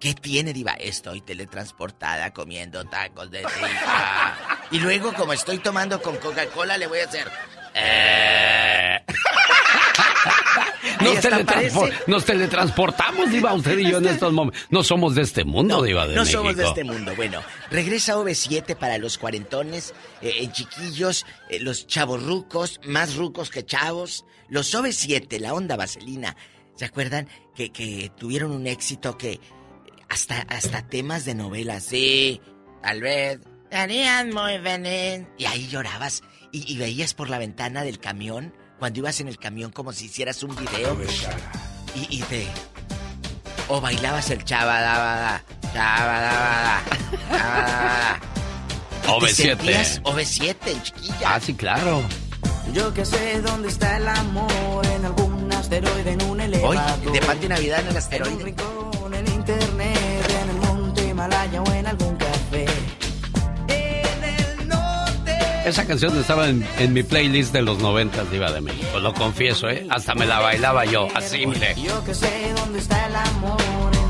¿Qué 0.00 0.14
tiene, 0.14 0.52
Diva? 0.52 0.72
Estoy 0.72 1.20
teletransportada 1.20 2.32
comiendo 2.32 2.84
tacos 2.86 3.30
de 3.30 3.42
tripa. 3.42 4.36
Y 4.72 4.80
luego, 4.80 5.12
como 5.12 5.32
estoy 5.32 5.58
tomando 5.58 6.00
con 6.02 6.16
Coca-Cola, 6.16 6.76
le 6.78 6.86
voy 6.88 6.98
a 7.00 7.04
hacer. 7.04 7.30
eh. 7.74 9.01
Nos, 11.02 11.24
teletranspor- 11.24 11.92
nos 12.06 12.24
teletransportamos, 12.24 13.30
Diva, 13.30 13.52
usted 13.54 13.78
y 13.78 13.90
yo 13.90 13.98
en 13.98 14.06
estos 14.06 14.32
momentos. 14.32 14.60
No 14.70 14.82
somos 14.82 15.14
de 15.14 15.22
este 15.22 15.44
mundo, 15.44 15.82
Diva 15.82 16.06
de 16.06 16.14
no 16.14 16.22
México. 16.22 16.38
somos 16.40 16.56
de 16.56 16.64
este 16.64 16.84
mundo. 16.84 17.12
Bueno, 17.16 17.40
regresa 17.70 18.16
OV7 18.16 18.76
para 18.76 18.98
los 18.98 19.18
cuarentones, 19.18 19.94
eh, 20.20 20.32
eh, 20.40 20.48
chiquillos, 20.52 21.26
eh, 21.48 21.58
los 21.60 21.86
chavos 21.86 22.22
rucos, 22.22 22.80
más 22.84 23.16
rucos 23.16 23.50
que 23.50 23.64
chavos. 23.64 24.24
Los 24.48 24.74
OV7, 24.74 25.38
la 25.38 25.54
onda 25.54 25.76
vaselina. 25.76 26.36
¿Se 26.74 26.84
acuerdan 26.84 27.28
que, 27.54 27.70
que 27.70 28.10
tuvieron 28.18 28.50
un 28.50 28.66
éxito 28.66 29.16
que 29.18 29.40
hasta, 30.08 30.40
hasta 30.42 30.86
temas 30.88 31.24
de 31.24 31.34
novelas? 31.34 31.84
Sí, 31.84 32.40
tal 32.82 33.00
vez. 33.00 33.40
Estarían 33.64 34.30
muy 34.30 34.58
feliz. 34.58 35.26
Y 35.38 35.44
ahí 35.46 35.66
llorabas 35.68 36.22
y, 36.50 36.70
y 36.70 36.76
veías 36.76 37.14
por 37.14 37.30
la 37.30 37.38
ventana 37.38 37.84
del 37.84 37.98
camión, 37.98 38.52
cuando 38.82 38.98
ibas 38.98 39.20
en 39.20 39.28
el 39.28 39.38
camión 39.38 39.70
como 39.70 39.92
si 39.92 40.06
hicieras 40.06 40.42
un 40.42 40.56
video. 40.56 40.98
Y, 41.94 42.16
y 42.18 42.22
te... 42.22 42.48
O 43.68 43.80
bailabas 43.80 44.28
el 44.30 44.44
chabadabada, 44.44 45.44
chabadabada, 45.72 46.82
chabadabada. 47.30 48.20
Y 49.04 49.06
te 49.06 49.08
OV7. 49.08 49.28
sentías 49.34 50.02
OV7, 50.02 50.82
chiquilla. 50.82 51.16
Ah, 51.34 51.38
sí, 51.38 51.54
claro. 51.54 52.02
Yo 52.74 52.92
que 52.92 53.04
sé 53.04 53.40
dónde 53.40 53.68
está 53.68 53.98
el 53.98 54.08
amor 54.08 54.84
en 54.84 55.04
algún 55.04 55.52
asteroide, 55.52 56.10
en 56.14 56.22
un 56.24 56.40
Hoy, 56.40 56.46
elevador. 56.46 57.12
de 57.12 57.20
Pati 57.20 57.46
Navidad 57.48 57.78
en 57.78 57.84
el 57.84 57.86
En 57.86 57.92
un 57.92 57.98
asteroide. 57.98 58.44
rincón, 58.44 59.14
en 59.14 59.28
internet, 59.28 60.32
en 60.42 60.50
el 60.50 60.56
monte 60.56 61.06
Himalaya 61.06 61.62
o 61.62 61.72
en 61.72 61.86
algún 61.86 62.11
Esa 65.64 65.86
canción 65.86 66.18
estaba 66.18 66.48
en, 66.48 66.66
en 66.78 66.92
mi 66.92 67.02
playlist 67.02 67.52
de 67.52 67.62
los 67.62 67.78
90 67.78 68.24
Diva 68.24 68.50
de 68.50 68.60
México, 68.60 68.98
lo 68.98 69.14
confieso, 69.14 69.68
¿eh? 69.68 69.86
Hasta 69.90 70.14
me 70.14 70.26
la 70.26 70.40
bailaba 70.40 70.84
yo, 70.84 71.06
así, 71.14 71.46
mire. 71.46 71.74
Yo 71.76 72.02
que 72.04 72.14
sé 72.14 72.52
dónde 72.56 72.80
está 72.80 73.06
el 73.06 73.14
amor 73.16 74.01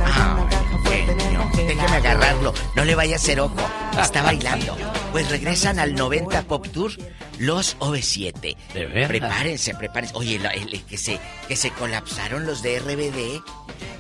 Déjeme 1.57 1.96
agarrarlo. 1.96 2.53
No 2.74 2.84
le 2.84 2.94
vaya 2.94 3.14
a 3.14 3.16
hacer 3.16 3.40
ojo. 3.40 3.55
Está 4.00 4.22
bailando. 4.22 4.76
Pues 5.12 5.28
regresan 5.30 5.78
al 5.78 5.94
90 5.94 6.42
Pop 6.42 6.66
Tour 6.68 6.92
los 7.38 7.76
OV7. 7.78 8.57
¿De 8.74 8.86
veras? 8.86 9.09
Prepárense, 9.09 9.74
prepárense. 9.74 10.14
Oye, 10.16 10.38
la- 10.38 10.50
el- 10.50 10.82
que, 10.84 10.96
se, 10.96 11.18
que 11.48 11.57
se 11.57 11.70
colapsaron 11.70 12.46
los 12.46 12.62
de 12.62 12.78
RBD. 12.78 13.42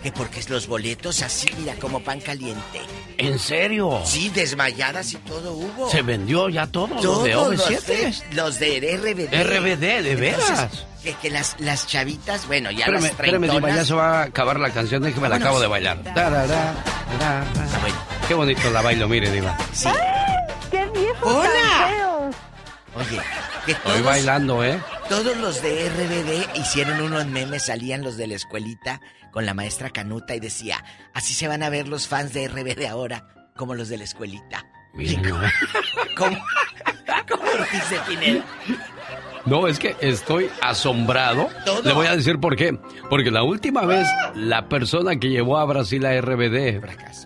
Que 0.02 0.10
porque 0.10 0.40
los 0.48 0.66
boletos 0.66 1.22
así, 1.22 1.48
mira, 1.58 1.74
como 1.76 2.02
pan 2.02 2.20
caliente. 2.20 2.80
¿En 3.18 3.38
serio? 3.38 4.00
Sí, 4.04 4.30
desmayadas 4.30 5.12
y 5.12 5.16
todo 5.18 5.52
hubo. 5.52 5.88
Se 5.90 6.02
vendió 6.02 6.48
ya 6.48 6.66
todo 6.66 6.96
Todos 6.96 7.22
de 7.24 7.30
los 7.30 7.60
OV7. 7.70 7.86
de- 8.30 8.34
Los 8.34 8.58
de 8.58 8.96
RBD. 8.96 9.32
RBD, 9.44 10.02
¿de 10.02 10.16
veras? 10.16 10.48
Entonces, 10.50 10.86
que, 11.02 11.14
que 11.14 11.30
las, 11.30 11.56
las 11.58 11.86
chavitas, 11.86 12.46
bueno, 12.46 12.70
ya 12.70 12.80
Espérame, 12.80 13.02
las 13.02 13.10
espérame, 13.10 13.42
Diva, 13.42 13.54
ya 13.54 13.60
treintonas... 13.60 13.86
se 13.86 13.94
va 13.94 14.20
a 14.20 14.22
acabar 14.24 14.60
la 14.60 14.70
canción, 14.70 15.02
déjeme 15.02 15.28
la 15.28 15.36
acabo 15.36 15.60
de 15.60 15.66
bailar. 15.66 16.02
Tarara, 16.02 16.46
tarara. 16.46 17.44
Qué 18.28 18.34
bonito 18.34 18.70
la 18.70 18.82
bailo, 18.82 19.08
mire, 19.08 19.30
Diva. 19.30 19.56
Sí. 19.72 19.88
¡Qué 20.70 20.86
viejo 20.94 21.28
¡Hola! 21.28 22.30
Oye, 22.94 23.20
que 23.66 23.72
Estoy 23.72 23.92
todos, 23.92 24.04
bailando, 24.04 24.64
¿eh? 24.64 24.78
todos 25.08 25.36
los 25.38 25.62
de 25.62 25.88
RBD 25.88 26.58
hicieron 26.58 27.00
unos 27.00 27.26
memes, 27.26 27.64
salían 27.66 28.02
los 28.02 28.16
de 28.16 28.26
la 28.26 28.34
escuelita 28.34 29.00
con 29.32 29.46
la 29.46 29.54
maestra 29.54 29.90
Canuta 29.90 30.34
y 30.34 30.40
decía, 30.40 30.84
así 31.14 31.32
se 31.32 31.48
van 31.48 31.62
a 31.62 31.70
ver 31.70 31.88
los 31.88 32.06
fans 32.06 32.32
de 32.34 32.48
RBD 32.48 32.86
ahora, 32.86 33.24
como 33.56 33.74
los 33.74 33.88
de 33.88 33.96
la 33.98 34.04
escuelita. 34.04 34.66
Miren, 34.92 35.22
¿no? 35.28 35.40
¿Cómo? 36.16 36.36
¿Cómo 37.28 37.44
dice 37.72 37.98
Pineda? 38.06 38.44
No, 39.46 39.66
es 39.66 39.78
que 39.78 39.96
estoy 40.00 40.48
asombrado. 40.60 41.48
Todo. 41.64 41.82
Le 41.82 41.92
voy 41.92 42.06
a 42.06 42.16
decir 42.16 42.38
por 42.38 42.56
qué. 42.56 42.78
Porque 43.10 43.30
la 43.30 43.42
última 43.42 43.84
vez, 43.86 44.06
la 44.34 44.68
persona 44.68 45.16
que 45.16 45.28
llevó 45.30 45.58
a 45.58 45.64
Brasil 45.64 46.04
a 46.06 46.20
RBD, 46.20 46.80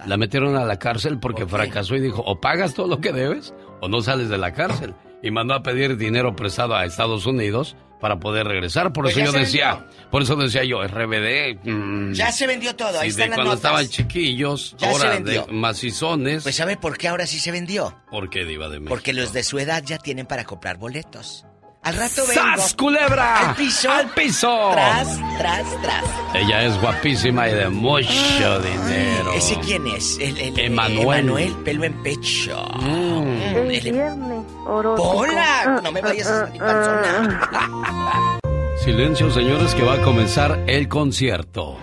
la 0.06 0.16
metieron 0.16 0.56
a 0.56 0.64
la 0.64 0.78
cárcel 0.78 1.18
porque 1.18 1.46
fracasó 1.46 1.94
y 1.96 2.00
dijo, 2.00 2.22
o 2.22 2.40
pagas 2.40 2.74
todo 2.74 2.86
lo 2.88 3.00
que 3.00 3.12
debes 3.12 3.54
o 3.80 3.88
no 3.88 4.00
sales 4.00 4.28
de 4.28 4.38
la 4.38 4.52
cárcel. 4.52 4.94
Y 5.22 5.30
mandó 5.30 5.54
a 5.54 5.62
pedir 5.62 5.96
dinero 5.96 6.36
prestado 6.36 6.74
a 6.74 6.84
Estados 6.84 7.26
Unidos 7.26 7.76
para 8.00 8.20
poder 8.20 8.46
regresar. 8.46 8.92
Por 8.92 9.04
Pues 9.04 9.16
eso 9.16 9.32
yo 9.32 9.38
decía, 9.38 9.86
por 10.10 10.22
eso 10.22 10.36
decía 10.36 10.62
yo, 10.64 10.82
RBD... 10.86 11.58
mm, 11.64 12.12
Ya 12.12 12.30
se 12.30 12.46
vendió 12.46 12.76
todo, 12.76 13.00
ahí 13.00 13.10
sí, 13.10 13.16
de 13.16 13.22
están 13.24 13.30
las 13.30 13.36
cuando 13.36 13.54
notas. 13.54 13.64
estaban 13.64 13.88
chiquillos, 13.88 14.76
Ya 14.78 14.90
ahora 14.90 15.18
de 15.20 15.44
macizones. 15.50 16.42
Pues 16.42 16.54
¿sabe 16.56 16.76
por 16.76 16.98
qué 16.98 17.08
ahora 17.08 17.26
sí 17.26 17.38
se 17.38 17.50
vendió? 17.52 17.96
¿Por 18.10 18.28
qué, 18.30 18.44
Diva 18.44 18.68
de 18.68 18.76
México? 18.80 18.90
Porque 18.94 19.12
los 19.14 19.32
de 19.32 19.42
su 19.42 19.58
edad 19.58 19.82
ya 19.84 19.98
tienen 19.98 20.26
para 20.26 20.44
comprar 20.44 20.76
boletos. 20.76 21.46
Al 21.86 21.94
rato 21.94 22.22
vengo. 22.26 22.32
¡Sas, 22.56 22.74
culebra! 22.74 23.50
¡Al 23.50 23.54
piso! 23.54 23.88
¡Al 23.88 24.08
piso! 24.10 24.70
Tras, 24.72 25.20
tras, 25.38 25.82
tras. 25.82 26.04
Ella 26.34 26.64
es 26.64 26.80
guapísima 26.80 27.48
y 27.48 27.52
de 27.54 27.68
mucho 27.68 28.58
dinero. 28.60 29.32
¿Ese 29.36 29.54
quién 29.60 29.86
es? 29.86 30.18
El, 30.20 30.36
el- 30.36 30.58
Emanuel. 30.58 31.20
Emanuel, 31.20 31.52
pelo 31.64 31.84
en 31.84 32.02
pecho. 32.02 32.60
Mm. 32.80 33.28
El 33.54 33.68
viernes. 33.68 34.44
¡Hola! 34.66 35.80
No 35.84 35.92
me 35.92 36.00
vayas 36.00 36.26
a 36.26 36.46
salir 36.46 36.60
panzona. 36.60 38.38
Silencio, 38.84 39.30
señores, 39.30 39.72
que 39.76 39.84
va 39.84 39.94
a 39.94 40.02
comenzar 40.02 40.64
el 40.66 40.88
concierto. 40.88 41.78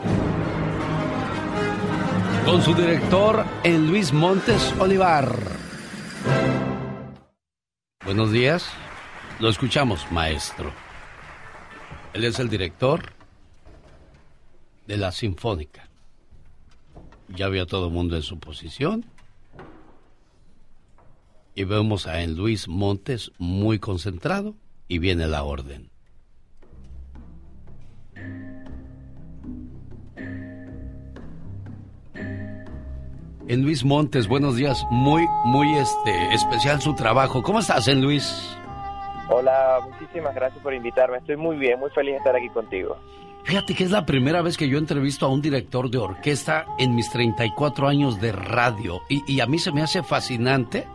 Con 2.46 2.62
su 2.62 2.74
director, 2.76 3.46
el 3.64 3.88
Luis 3.88 4.12
Montes 4.12 4.74
Olivar. 4.80 5.34
Buenos 8.04 8.34
días. 8.34 8.66
Lo 9.40 9.50
escuchamos, 9.50 10.10
maestro. 10.12 10.72
Él 12.14 12.24
es 12.24 12.40
el 12.40 12.50
director 12.50 13.12
de 14.88 14.98
la 14.98 15.12
Sinfónica. 15.12 15.90
Ya 17.30 17.48
vio 17.50 17.64
a 17.64 17.66
todo 17.66 17.88
el 17.88 17.94
mundo 17.94 18.16
en 18.16 18.22
su 18.22 18.40
posición. 18.40 19.06
Y 21.56 21.64
vemos 21.64 22.08
a 22.08 22.22
en 22.22 22.36
Luis 22.36 22.68
Montes 22.68 23.32
muy 23.38 23.80
concentrado 23.80 24.56
y 24.88 25.00
viene 25.00 25.28
la 25.28 25.44
orden. 25.44 25.90
En 33.48 33.62
Luis 33.62 33.84
Montes, 33.84 34.28
buenos 34.28 34.56
días. 34.56 34.86
Muy, 34.90 35.26
muy 35.46 35.76
este, 35.76 36.34
especial 36.34 36.82
su 36.82 36.96
trabajo. 36.96 37.44
¿Cómo 37.44 37.60
estás, 37.60 37.88
en 37.88 38.02
Luis? 38.02 38.58
Hola, 39.36 39.80
muchísimas 39.90 40.36
gracias 40.36 40.62
por 40.62 40.74
invitarme. 40.74 41.18
Estoy 41.18 41.38
muy 41.38 41.58
bien, 41.58 41.80
muy 41.80 41.90
feliz 41.92 42.12
de 42.14 42.18
estar 42.18 42.36
aquí 42.36 42.50
contigo. 42.50 42.98
Fíjate 43.44 43.74
que 43.76 43.84
es 43.84 43.92
la 43.92 44.06
primera 44.06 44.42
vez 44.42 44.58
que 44.58 44.70
yo 44.70 44.78
entrevisto 44.78 45.26
a 45.26 45.30
un 45.30 45.42
director 45.42 45.90
de 45.90 45.98
orquesta 45.98 46.66
en 46.78 46.96
mis 46.96 47.10
34 47.12 47.88
años 47.88 48.22
de 48.22 48.32
radio. 48.32 49.02
Y, 49.10 49.24
y 49.32 49.42
a 49.42 49.46
mí 49.48 49.58
se 49.60 49.72
me 49.72 49.82
hace 49.82 50.02
fascinante 50.04 50.86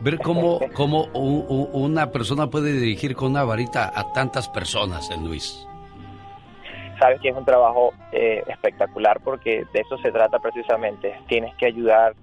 ver 0.00 0.18
cómo, 0.18 0.60
cómo 0.74 1.06
u- 1.14 1.44
u- 1.48 1.70
una 1.72 2.10
persona 2.10 2.48
puede 2.48 2.72
dirigir 2.72 3.14
con 3.14 3.30
una 3.30 3.44
varita 3.44 3.90
a 3.94 4.12
tantas 4.12 4.48
personas, 4.48 5.10
en 5.10 5.24
Luis. 5.26 5.66
Sabes 6.98 7.20
que 7.20 7.28
es 7.28 7.36
un 7.36 7.44
trabajo 7.44 7.92
eh, 8.12 8.42
espectacular 8.48 9.20
porque 9.22 9.64
de 9.72 9.80
eso 9.80 9.96
se 9.98 10.10
trata 10.10 10.38
precisamente. 10.38 11.14
Tienes 11.28 11.54
que 11.56 11.66
ayudar, 11.66 12.14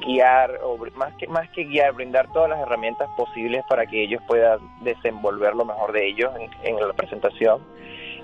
guiar, 0.00 0.58
o 0.64 0.76
más 0.96 1.14
que, 1.14 1.26
más 1.28 1.48
que 1.50 1.64
guiar, 1.64 1.92
brindar 1.92 2.30
todas 2.32 2.50
las 2.50 2.60
herramientas 2.60 3.08
posibles 3.16 3.62
para 3.68 3.86
que 3.86 4.02
ellos 4.02 4.20
puedan 4.26 4.58
desenvolver 4.82 5.54
lo 5.54 5.64
mejor 5.64 5.92
de 5.92 6.08
ellos 6.08 6.30
en, 6.38 6.50
en 6.76 6.86
la 6.88 6.92
presentación. 6.94 7.60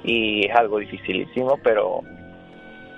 Y 0.04 0.46
es 0.46 0.54
algo 0.56 0.78
dificilísimo, 0.78 1.58
pero 1.62 2.00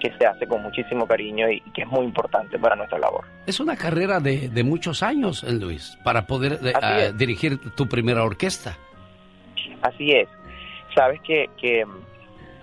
que 0.00 0.10
se 0.18 0.26
hace 0.26 0.46
con 0.46 0.62
muchísimo 0.62 1.06
cariño 1.06 1.50
y 1.50 1.60
que 1.72 1.82
es 1.82 1.88
muy 1.88 2.06
importante 2.06 2.58
para 2.58 2.74
nuestra 2.74 2.98
labor. 2.98 3.24
Es 3.46 3.60
una 3.60 3.76
carrera 3.76 4.18
de, 4.18 4.48
de 4.48 4.64
muchos 4.64 5.02
años, 5.02 5.42
Luis, 5.42 5.98
para 6.04 6.26
poder 6.26 6.54
eh, 6.64 6.72
Así 6.74 6.86
ah, 7.08 7.12
dirigir 7.12 7.58
tu 7.74 7.86
primera 7.86 8.24
orquesta. 8.24 8.78
Así 9.82 10.12
es. 10.12 10.28
Sabes 10.94 11.20
que, 11.20 11.48
que 11.60 11.84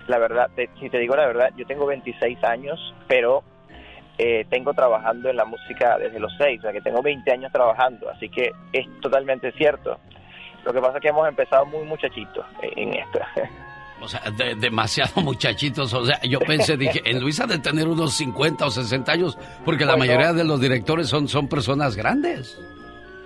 la 0.08 0.18
verdad, 0.18 0.50
te- 0.56 0.68
si 0.80 0.90
te 0.90 0.98
digo 0.98 1.14
la 1.16 1.26
verdad, 1.26 1.50
yo 1.56 1.64
tengo 1.66 1.86
26 1.86 2.42
años, 2.42 2.94
pero 3.06 3.42
eh, 4.18 4.44
tengo 4.50 4.74
trabajando 4.74 5.28
en 5.30 5.36
la 5.36 5.44
música 5.44 5.96
desde 5.98 6.18
los 6.20 6.32
6, 6.38 6.58
o 6.58 6.62
sea 6.62 6.72
que 6.72 6.80
tengo 6.80 7.00
20 7.02 7.30
años 7.32 7.52
trabajando, 7.52 8.10
así 8.10 8.28
que 8.28 8.52
es 8.72 8.86
totalmente 9.00 9.52
cierto. 9.52 9.98
Lo 10.64 10.72
que 10.72 10.80
pasa 10.80 10.96
es 10.98 11.02
que 11.02 11.08
hemos 11.08 11.26
empezado 11.28 11.64
muy 11.66 11.84
muchachitos 11.86 12.44
en 12.62 12.94
esto. 12.94 13.20
O 14.00 14.06
sea, 14.06 14.20
de- 14.30 14.54
demasiado 14.54 15.20
muchachitos. 15.22 15.92
O 15.92 16.06
sea, 16.06 16.20
yo 16.22 16.38
pensé, 16.38 16.76
dije, 16.76 17.02
en 17.04 17.18
Luis 17.20 17.40
ha 17.40 17.48
de 17.48 17.58
tener 17.58 17.88
unos 17.88 18.14
50 18.14 18.64
o 18.66 18.70
60 18.70 19.10
años, 19.10 19.36
porque 19.64 19.84
la 19.84 19.96
Bueno. 19.96 20.12
mayoría 20.12 20.32
de 20.32 20.44
los 20.44 20.60
directores 20.60 21.08
son, 21.08 21.26
son 21.26 21.48
personas 21.48 21.96
grandes. 21.96 22.56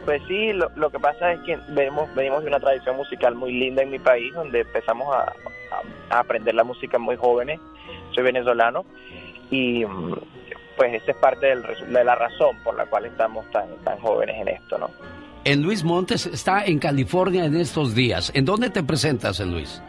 Pues 0.06 0.22
sí, 0.26 0.50
lo, 0.54 0.70
lo 0.76 0.88
que 0.88 0.98
pasa 0.98 1.30
es 1.34 1.40
que 1.40 1.58
venimos, 1.68 2.12
venimos 2.14 2.40
de 2.42 2.48
una 2.48 2.58
tradición 2.58 2.96
musical 2.96 3.34
muy 3.34 3.52
linda 3.52 3.82
en 3.82 3.90
mi 3.90 3.98
país, 3.98 4.32
donde 4.32 4.60
empezamos 4.60 5.14
a, 5.14 5.24
a- 5.24 6.16
a 6.16 6.20
aprender 6.20 6.54
la 6.54 6.64
música 6.64 6.98
muy 6.98 7.16
jóvenes. 7.16 7.60
Soy 8.14 8.24
venezolano 8.24 8.86
y 9.50 9.84
mm, 9.84 10.14
pues 10.76 10.94
esa 10.94 11.12
es 11.12 11.16
parte 11.18 11.46
del 11.46 11.62
de 11.62 12.04
la 12.04 12.14
razón 12.14 12.56
por 12.62 12.76
la 12.76 12.86
cual 12.86 13.06
estamos 13.06 13.48
tan, 13.50 13.68
tan 13.84 13.98
jóvenes 13.98 14.36
en 14.40 14.48
esto, 14.48 14.78
¿no? 14.78 14.90
En 15.44 15.62
Luis 15.62 15.82
Montes 15.82 16.26
está 16.26 16.64
en 16.64 16.78
California 16.78 17.44
en 17.44 17.56
estos 17.56 17.96
días. 17.96 18.30
¿En 18.34 18.44
dónde 18.44 18.70
te 18.70 18.82
presentas, 18.84 19.40
en 19.40 19.50
Luis? 19.50 19.82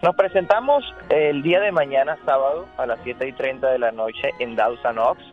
Nos 0.00 0.14
presentamos 0.14 0.82
el 1.10 1.42
día 1.42 1.60
de 1.60 1.72
mañana, 1.72 2.16
sábado, 2.24 2.66
a 2.78 2.86
las 2.86 2.98
7 3.02 3.28
y 3.28 3.32
30 3.32 3.68
de 3.68 3.78
la 3.80 3.90
noche 3.90 4.30
en 4.38 4.56
Dawson 4.56 4.98
Oaks, 4.98 5.24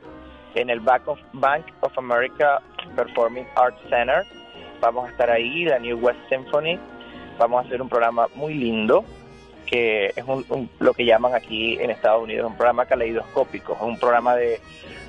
en 0.56 0.70
el 0.70 0.80
Bank 0.80 1.08
of, 1.08 1.20
Bank 1.34 1.66
of 1.82 1.98
America 1.98 2.62
Performing 2.96 3.46
Arts 3.56 3.80
Center. 3.90 4.26
Vamos 4.82 5.08
a 5.08 5.12
estar 5.12 5.30
ahí, 5.30 5.66
la 5.66 5.80
New 5.80 6.00
West 6.00 6.20
Symphony. 6.28 6.80
Vamos 7.38 7.64
a 7.64 7.68
hacer 7.68 7.82
un 7.82 7.88
programa 7.88 8.28
muy 8.36 8.56
lindo, 8.56 9.06
que 9.66 10.08
es 10.16 10.24
un- 10.26 10.46
un- 10.50 10.70
lo 10.80 10.94
que 10.94 11.06
llaman 11.06 11.34
aquí 11.34 11.78
en 11.80 11.90
Estados 11.92 12.24
Unidos 12.24 12.48
un 12.50 12.56
programa 12.56 12.86
caleidoscópico, 12.86 13.78
un 13.82 13.98
programa 14.00 14.36
de, 14.36 14.60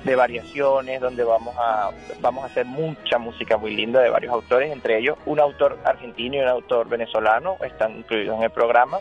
de 0.03 0.15
variaciones 0.15 0.99
donde 1.01 1.23
vamos 1.23 1.55
a, 1.57 1.91
vamos 2.21 2.43
a 2.43 2.47
hacer 2.47 2.65
mucha 2.65 3.17
música 3.19 3.57
muy 3.57 3.75
linda 3.75 3.99
de 4.01 4.09
varios 4.09 4.33
autores, 4.33 4.71
entre 4.71 4.97
ellos 4.97 5.17
un 5.25 5.39
autor 5.39 5.77
argentino 5.85 6.35
y 6.35 6.39
un 6.39 6.47
autor 6.47 6.87
venezolano 6.89 7.57
están 7.63 7.97
incluidos 7.97 8.37
en 8.37 8.43
el 8.43 8.49
programa 8.49 8.99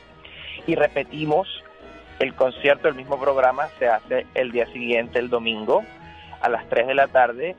y 0.67 0.75
repetimos 0.75 1.49
el 2.19 2.35
concierto 2.35 2.89
del 2.89 2.97
mismo 2.97 3.21
programa 3.21 3.69
se 3.79 3.89
hace 3.89 4.27
el 4.35 4.51
día 4.53 4.67
siguiente, 4.73 5.19
el 5.19 5.29
domingo, 5.29 5.85
a 6.41 6.49
las 6.49 6.67
3 6.69 6.87
de 6.87 6.95
la 6.95 7.09
tarde 7.09 7.57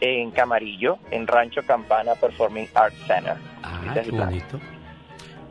en 0.00 0.30
Camarillo, 0.30 0.98
en 1.10 1.26
Rancho 1.26 1.62
Campana 1.66 2.14
Performing 2.14 2.68
Arts 2.74 2.96
Center. 3.06 3.34
Ah, 3.62 3.80
es 4.00 4.02
qué 4.04 4.10
bonito. 4.26 4.60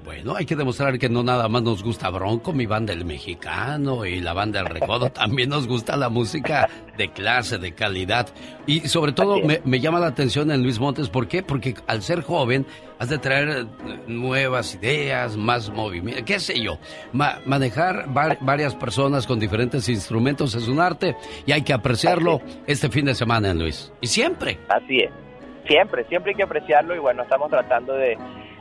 Bueno, 0.05 0.35
hay 0.35 0.45
que 0.45 0.55
demostrar 0.55 0.99
que 0.99 1.09
no 1.09 1.23
nada 1.23 1.49
más 1.49 1.63
nos 1.63 1.83
gusta 1.83 2.11
Bronco, 2.11 2.53
mi 2.53 2.67
banda 2.67 2.93
El 2.93 3.05
Mexicano 3.05 4.05
y 4.05 4.21
la 4.21 4.33
banda 4.33 4.59
El 4.59 4.67
Recodo, 4.67 5.09
también 5.11 5.49
nos 5.49 5.67
gusta 5.67 5.97
la 5.97 6.09
música 6.09 6.69
de 6.95 7.09
clase, 7.11 7.57
de 7.57 7.73
calidad. 7.73 8.27
Y 8.67 8.81
sobre 8.81 9.13
todo 9.13 9.39
me, 9.41 9.61
me 9.65 9.79
llama 9.79 9.99
la 9.99 10.07
atención 10.07 10.51
en 10.51 10.61
Luis 10.61 10.79
Montes, 10.79 11.09
¿por 11.09 11.27
qué? 11.27 11.41
Porque 11.41 11.73
al 11.87 12.03
ser 12.03 12.21
joven 12.21 12.67
has 12.99 13.09
de 13.09 13.17
traer 13.17 13.65
nuevas 14.07 14.75
ideas, 14.75 15.35
más 15.37 15.69
movimiento, 15.71 16.23
qué 16.23 16.39
sé 16.39 16.61
yo. 16.61 16.77
Ma- 17.11 17.39
manejar 17.45 18.05
var- 18.13 18.37
varias 18.41 18.75
personas 18.75 19.25
con 19.25 19.39
diferentes 19.39 19.89
instrumentos 19.89 20.53
es 20.53 20.67
un 20.67 20.79
arte 20.79 21.15
y 21.47 21.51
hay 21.51 21.63
que 21.63 21.73
apreciarlo 21.73 22.41
este 22.67 22.89
fin 22.89 23.05
de 23.05 23.15
semana, 23.15 23.53
Luis. 23.55 23.91
Y 24.01 24.07
siempre. 24.07 24.59
Así 24.69 24.99
es. 24.99 25.11
Siempre, 25.67 26.05
siempre 26.09 26.31
hay 26.31 26.35
que 26.37 26.43
apreciarlo 26.43 26.95
y 26.95 26.99
bueno, 26.99 27.23
estamos 27.23 27.49
tratando 27.49 27.93
de, 27.93 28.15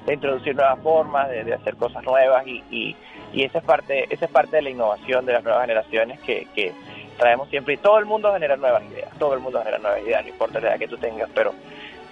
de 0.07 0.15
introducir 0.15 0.55
nuevas 0.55 0.79
formas, 0.81 1.29
de, 1.31 1.45
de 1.45 1.55
hacer 1.55 1.77
cosas 1.77 2.03
nuevas 2.05 2.47
y, 2.47 2.63
y, 2.71 2.97
y 3.33 3.43
esa 3.45 3.59
es 3.59 3.65
parte 3.65 4.07
esa 4.13 4.25
es 4.27 4.31
parte 4.31 4.57
de 4.57 4.63
la 4.63 4.71
innovación 4.71 5.25
de 5.27 5.33
las 5.33 5.43
nuevas 5.45 5.63
generaciones 5.63 6.21
que, 6.21 6.47
que 6.55 6.73
traemos 7.19 7.49
siempre 7.49 7.75
y 7.75 7.77
todo 7.79 7.99
el 7.99 8.05
mundo 8.07 8.33
genera 8.33 8.57
nuevas 8.57 8.83
ideas, 8.91 9.11
todo 9.19 9.35
el 9.35 9.41
mundo 9.41 9.59
genera 9.61 9.79
nuevas 9.79 10.01
ideas, 10.03 10.23
no 10.23 10.29
importa 10.31 10.61
la 10.61 10.69
edad 10.71 10.79
que 10.79 10.89
tú 10.89 10.97
tengas, 10.99 11.31
pero 11.35 11.53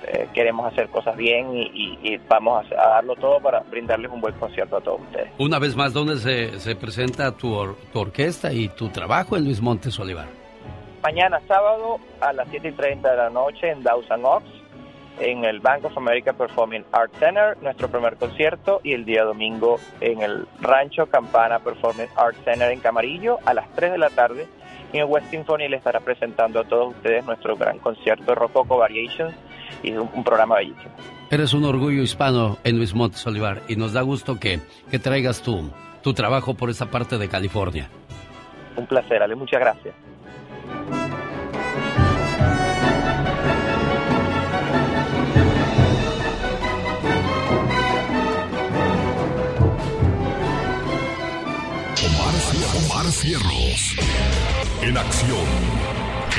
eh, 0.07 0.29
queremos 0.35 0.73
hacer 0.73 0.89
cosas 0.89 1.17
bien 1.17 1.55
y, 1.57 1.63
y- 1.63 1.99
y 2.15 2.17
vamos 2.29 2.65
a, 2.73 2.81
a 2.83 2.89
darlo 2.95 3.15
todo 3.17 3.39
para 3.41 3.61
brindarles 3.61 4.11
un 4.11 4.21
buen 4.21 4.35
concierto 4.35 4.77
a 4.77 4.81
todos 4.81 5.01
ustedes. 5.03 5.29
Una 5.39 5.59
vez 5.61 5.77
más, 5.77 5.93
¿dónde 5.93 6.17
se, 6.17 6.59
se 6.59 6.75
presenta 6.75 7.31
tu, 7.37 7.55
or- 7.55 7.77
tu 7.93 8.01
orquesta 8.01 8.53
y 8.53 8.69
tu 8.69 8.89
trabajo 8.89 9.37
en 9.37 9.45
Luis 9.45 9.61
Montes 9.61 9.99
Olivar? 10.01 10.27
Mañana 11.03 11.41
sábado 11.49 11.99
a 12.21 12.33
las 12.33 12.49
7 12.51 12.69
y 12.69 12.73
30 12.73 13.11
de 13.11 13.17
la 13.17 13.31
noche 13.31 13.71
en 13.71 13.83
Dawson 13.83 14.25
Oaks, 14.25 14.47
en 15.21 15.45
el 15.45 15.61
Bank 15.61 15.85
of 15.85 15.97
America 15.97 16.33
Performing 16.33 16.85
Arts 16.93 17.19
Center, 17.19 17.57
nuestro 17.63 17.89
primer 17.89 18.17
concierto, 18.17 18.81
y 18.83 18.93
el 18.93 19.05
día 19.05 19.25
domingo 19.25 19.79
en 20.01 20.23
el 20.23 20.47
Rancho 20.61 21.07
Campana 21.07 21.59
Performing 21.59 22.09
Arts 22.17 22.39
Center 22.45 22.71
en 22.71 22.81
Camarillo 22.81 23.39
a 23.45 23.55
las 23.55 23.69
3 23.75 23.93
de 23.93 23.99
la 23.99 24.11
tarde. 24.11 24.47
Y 24.93 24.99
en 24.99 25.07
West 25.09 25.31
Symphony 25.31 25.69
le 25.69 25.79
estará 25.79 26.01
presentando 26.01 26.61
a 26.61 26.65
todos 26.65 26.95
ustedes 26.95 27.25
nuestro 27.25 27.57
gran 27.57 27.79
concierto 27.79 28.35
Rococo 28.35 28.77
Variations 28.77 29.35
y 29.83 29.91
es 29.91 29.99
un, 29.99 30.11
un 30.13 30.23
programa 30.23 30.57
bellísimo. 30.57 30.93
Eres 31.31 31.55
un 31.55 31.65
orgullo 31.65 32.03
hispano 32.03 32.59
en 32.63 32.77
Luis 32.77 32.95
Montes 32.95 33.27
Olivar 33.27 33.63
y 33.69 33.77
nos 33.77 33.95
da 33.95 34.03
gusto 34.03 34.39
que, 34.39 34.61
que 34.91 34.99
traigas 34.99 35.41
tu, 35.41 35.71
tu 36.03 36.13
trabajo 36.13 36.55
por 36.55 36.69
esa 36.69 36.91
parte 36.91 37.17
de 37.17 37.29
California. 37.29 37.89
Un 38.77 38.87
placer, 38.87 39.23
Ale, 39.23 39.35
muchas 39.35 39.61
gracias. 39.61 39.95
Omar 53.23 53.41
Cierros. 53.41 53.97
En 54.83 54.97
acción. 54.97 55.39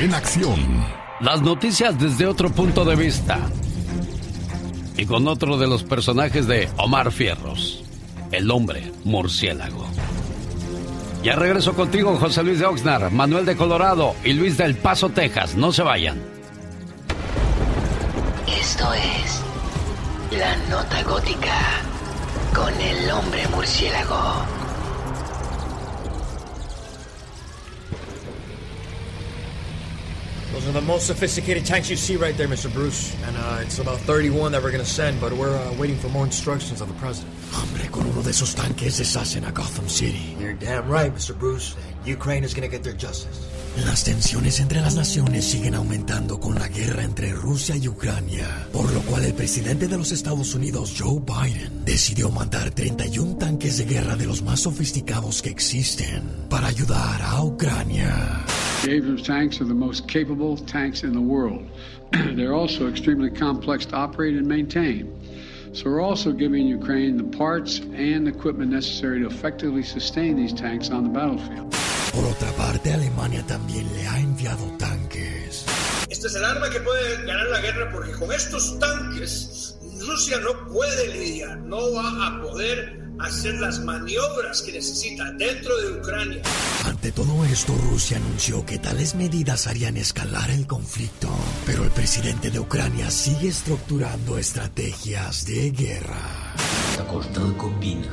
En 0.02 0.14
acción. 0.14 0.86
Las 1.20 1.40
noticias 1.40 1.98
desde 1.98 2.26
otro 2.26 2.50
punto 2.50 2.84
de 2.84 2.94
vista. 2.94 3.38
Y 4.96 5.06
con 5.06 5.26
otro 5.26 5.56
de 5.56 5.66
los 5.66 5.82
personajes 5.82 6.46
de 6.46 6.68
Omar 6.76 7.10
Fierros, 7.10 7.82
el 8.32 8.50
hombre 8.50 8.92
murciélago. 9.04 9.86
Ya 11.22 11.36
regreso 11.36 11.72
contigo, 11.74 12.18
José 12.18 12.42
Luis 12.42 12.58
de 12.58 12.66
Oxnard, 12.66 13.10
Manuel 13.10 13.46
de 13.46 13.56
Colorado 13.56 14.14
y 14.22 14.34
Luis 14.34 14.58
del 14.58 14.76
Paso, 14.76 15.08
Texas. 15.08 15.56
No 15.56 15.72
se 15.72 15.82
vayan. 15.82 16.20
Esto 18.60 18.92
es 18.92 19.40
La 20.38 20.54
Nota 20.68 21.02
Gótica 21.04 21.80
con 22.54 22.78
el 22.78 23.10
hombre 23.10 23.48
murciélago. 23.48 24.63
Those 30.54 30.68
are 30.68 30.72
the 30.72 30.82
most 30.82 31.08
sophisticated 31.08 31.66
tanks 31.66 31.90
you 31.90 31.96
see 31.96 32.14
right 32.14 32.36
there, 32.36 32.46
Mr. 32.46 32.72
Bruce. 32.72 33.12
And 33.24 33.36
uh, 33.36 33.58
it's 33.62 33.80
about 33.80 33.98
31 33.98 34.52
that 34.52 34.62
we're 34.62 34.70
gonna 34.70 34.84
send, 34.84 35.20
but 35.20 35.32
we're 35.32 35.56
uh, 35.56 35.72
waiting 35.72 35.96
for 35.96 36.08
more 36.10 36.24
instructions 36.24 36.80
of 36.80 36.86
the 36.86 36.94
president. 36.94 37.34
Hombre, 37.50 37.88
con 37.90 38.06
uno 38.06 38.22
de 38.22 38.30
esos 38.30 38.54
tanques 38.54 39.00
deshacen 39.00 39.48
a 39.48 39.50
Gotham 39.50 39.88
City. 39.88 40.36
You're 40.38 40.52
damn 40.54 40.86
right, 40.86 41.12
Mr. 41.12 41.36
Bruce. 41.36 41.74
Ukraine 42.04 42.44
is 42.44 42.54
gonna 42.54 42.68
get 42.68 42.84
their 42.84 42.92
justice. 42.92 43.50
Las 43.76 44.04
tensiones 44.04 44.60
entre 44.60 44.80
las 44.80 44.94
naciones 44.94 45.44
siguen 45.44 45.74
aumentando 45.74 46.38
con 46.38 46.54
la 46.54 46.68
guerra 46.68 47.02
entre 47.02 47.32
Rusia 47.32 47.74
y 47.76 47.88
Ucrania, 47.88 48.68
por 48.72 48.92
lo 48.92 49.00
cual 49.00 49.24
el 49.24 49.34
presidente 49.34 49.88
de 49.88 49.98
los 49.98 50.12
Estados 50.12 50.54
Unidos, 50.54 50.94
Joe 50.96 51.20
Biden, 51.20 51.84
decidió 51.84 52.30
mandar 52.30 52.70
31 52.70 53.36
tanques 53.36 53.78
de 53.78 53.84
guerra 53.84 54.14
de 54.14 54.26
los 54.26 54.42
más 54.42 54.60
sofisticados 54.60 55.42
que 55.42 55.50
existen 55.50 56.22
para 56.48 56.68
ayudar 56.68 57.20
a 57.20 57.42
Ucrania. 57.42 58.44
Abrams 58.84 59.24
tanks 59.24 59.60
are 59.60 59.66
the 59.66 59.74
most 59.74 60.06
capable 60.06 60.56
tanks 60.56 61.02
in 61.02 61.12
the 61.12 61.18
world. 61.18 61.64
They're 62.36 62.54
also 62.54 62.88
extremely 62.88 63.30
complex 63.30 63.86
to 63.86 63.96
operate 63.96 64.36
and 64.36 64.46
maintain. 64.46 65.12
So 65.72 65.90
we're 65.90 66.00
also 66.00 66.30
giving 66.30 66.68
Ukraine 66.68 67.16
the 67.16 67.36
parts 67.36 67.80
and 67.80 68.28
equipment 68.28 68.70
necessary 68.70 69.18
to 69.22 69.26
effectively 69.26 69.82
sustain 69.82 70.36
these 70.36 70.52
tanks 70.52 70.90
on 70.90 71.02
the 71.02 71.10
battlefield. 71.10 71.74
Por 72.14 72.24
otra 72.26 72.50
parte, 72.52 72.92
Alemania 72.92 73.44
también 73.46 73.92
le 73.94 74.06
ha 74.06 74.20
enviado 74.20 74.64
tanques. 74.78 75.64
Este 76.08 76.26
es 76.28 76.34
el 76.34 76.44
arma 76.44 76.70
que 76.70 76.80
puede 76.80 77.24
ganar 77.24 77.46
la 77.48 77.60
guerra 77.60 77.90
porque 77.92 78.12
con 78.12 78.32
estos 78.32 78.78
tanques 78.78 79.76
Rusia 80.00 80.38
no 80.40 80.72
puede 80.72 81.08
lidiar, 81.08 81.58
no 81.58 81.92
va 81.92 82.26
a 82.26 82.40
poder 82.42 83.04
hacer 83.18 83.54
las 83.54 83.80
maniobras 83.80 84.62
que 84.62 84.72
necesita 84.72 85.32
dentro 85.32 85.76
de 85.76 85.98
Ucrania. 85.98 86.42
Ante 86.84 87.12
todo 87.12 87.44
esto, 87.44 87.74
Rusia 87.90 88.16
anunció 88.16 88.66
que 88.66 88.78
tales 88.78 89.14
medidas 89.14 89.66
harían 89.66 89.96
escalar 89.96 90.50
el 90.50 90.66
conflicto, 90.66 91.28
pero 91.64 91.84
el 91.84 91.90
presidente 91.90 92.50
de 92.50 92.58
Ucrania 92.58 93.10
sigue 93.10 93.48
estructurando 93.48 94.38
estrategias 94.38 95.46
de 95.46 95.70
guerra. 95.70 96.54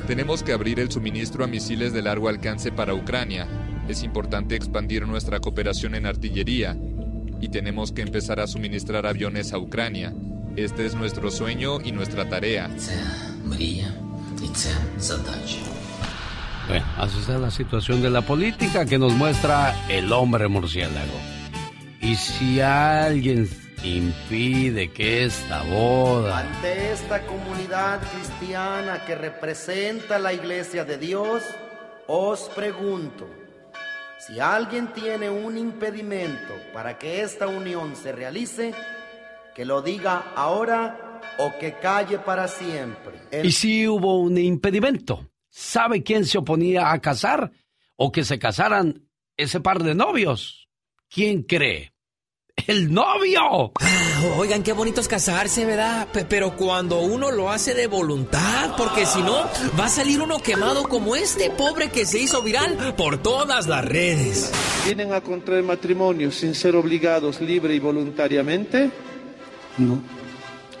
Tenemos 0.06 0.42
que 0.42 0.52
abrir 0.52 0.80
el 0.80 0.90
suministro 0.90 1.44
a 1.44 1.46
misiles 1.46 1.92
de 1.92 2.02
largo 2.02 2.28
alcance 2.28 2.72
para 2.72 2.94
Ucrania. 2.94 3.71
Es 3.88 4.02
importante 4.02 4.54
expandir 4.54 5.06
nuestra 5.06 5.40
cooperación 5.40 5.94
en 5.94 6.06
artillería 6.06 6.76
y 7.40 7.48
tenemos 7.48 7.90
que 7.92 8.02
empezar 8.02 8.38
a 8.38 8.46
suministrar 8.46 9.06
aviones 9.06 9.52
a 9.52 9.58
Ucrania. 9.58 10.14
Este 10.54 10.86
es 10.86 10.94
nuestro 10.94 11.30
sueño 11.30 11.80
y 11.80 11.90
nuestra 11.90 12.28
tarea. 12.28 12.70
Bueno, 16.68 16.86
así 16.96 17.18
está 17.18 17.38
la 17.38 17.50
situación 17.50 18.00
de 18.00 18.10
la 18.10 18.22
política 18.22 18.86
que 18.86 18.98
nos 18.98 19.12
muestra 19.14 19.74
el 19.88 20.12
hombre 20.12 20.46
murciélago. 20.46 21.18
Y 22.00 22.14
si 22.14 22.60
alguien 22.60 23.48
impide 23.82 24.92
que 24.92 25.24
esta 25.24 25.62
boda... 25.64 26.38
Ante 26.38 26.92
esta 26.92 27.26
comunidad 27.26 28.00
cristiana 28.12 29.04
que 29.04 29.16
representa 29.16 30.20
la 30.20 30.32
iglesia 30.32 30.84
de 30.84 30.98
Dios, 30.98 31.42
os 32.06 32.42
pregunto, 32.54 33.28
si 34.26 34.38
alguien 34.38 34.92
tiene 34.92 35.28
un 35.28 35.58
impedimento 35.58 36.54
para 36.72 36.96
que 36.96 37.22
esta 37.22 37.48
unión 37.48 37.96
se 37.96 38.12
realice, 38.12 38.72
que 39.54 39.64
lo 39.64 39.82
diga 39.82 40.32
ahora 40.36 41.20
o 41.38 41.52
que 41.58 41.74
calle 41.80 42.18
para 42.20 42.46
siempre. 42.46 43.14
Y 43.42 43.50
si 43.50 43.88
hubo 43.88 44.20
un 44.20 44.38
impedimento, 44.38 45.28
¿sabe 45.48 46.04
quién 46.04 46.24
se 46.24 46.38
oponía 46.38 46.92
a 46.92 47.00
casar 47.00 47.50
o 47.96 48.12
que 48.12 48.24
se 48.24 48.38
casaran 48.38 49.08
ese 49.36 49.60
par 49.60 49.82
de 49.82 49.96
novios? 49.96 50.68
¿Quién 51.08 51.42
cree? 51.42 51.91
¡El 52.66 52.92
novio! 52.92 53.72
Oigan, 54.36 54.62
qué 54.62 54.72
bonito 54.72 55.00
es 55.00 55.08
casarse, 55.08 55.64
¿verdad? 55.64 56.06
Pe- 56.12 56.24
pero 56.26 56.54
cuando 56.54 57.00
uno 57.00 57.30
lo 57.30 57.50
hace 57.50 57.74
de 57.74 57.86
voluntad, 57.88 58.76
porque 58.76 59.04
si 59.06 59.20
no, 59.22 59.48
va 59.80 59.86
a 59.86 59.88
salir 59.88 60.20
uno 60.20 60.38
quemado 60.38 60.84
como 60.84 61.16
este 61.16 61.50
pobre 61.50 61.90
que 61.90 62.04
se 62.06 62.18
hizo 62.20 62.42
viral 62.42 62.94
por 62.96 63.18
todas 63.20 63.66
las 63.66 63.84
redes. 63.84 64.52
¿Vienen 64.84 65.12
a 65.12 65.20
contraer 65.22 65.64
matrimonio 65.64 66.30
sin 66.30 66.54
ser 66.54 66.76
obligados 66.76 67.40
libre 67.40 67.74
y 67.74 67.80
voluntariamente? 67.80 68.90
No, 69.78 70.00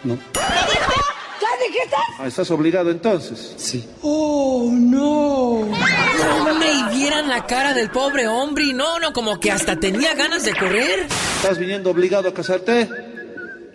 no. 0.04 0.18
¿Qué 1.42 1.66
dijiste? 1.72 1.96
Ah, 2.18 2.26
¿Estás 2.26 2.50
obligado 2.50 2.90
entonces? 2.90 3.54
Sí. 3.56 3.88
¡Oh, 4.02 4.70
no! 4.72 5.66
No 6.44 6.54
me 6.54 6.94
vieran 6.94 7.28
la 7.28 7.46
cara 7.46 7.74
del 7.74 7.90
pobre 7.90 8.28
hombre 8.28 8.64
y 8.64 8.72
no, 8.72 8.98
no, 8.98 9.12
como 9.12 9.40
que 9.40 9.50
hasta 9.50 9.78
tenía 9.78 10.14
ganas 10.14 10.44
de 10.44 10.54
correr. 10.54 11.06
¿Estás 11.36 11.58
viniendo 11.58 11.90
obligado 11.90 12.28
a 12.28 12.34
casarte? 12.34 12.88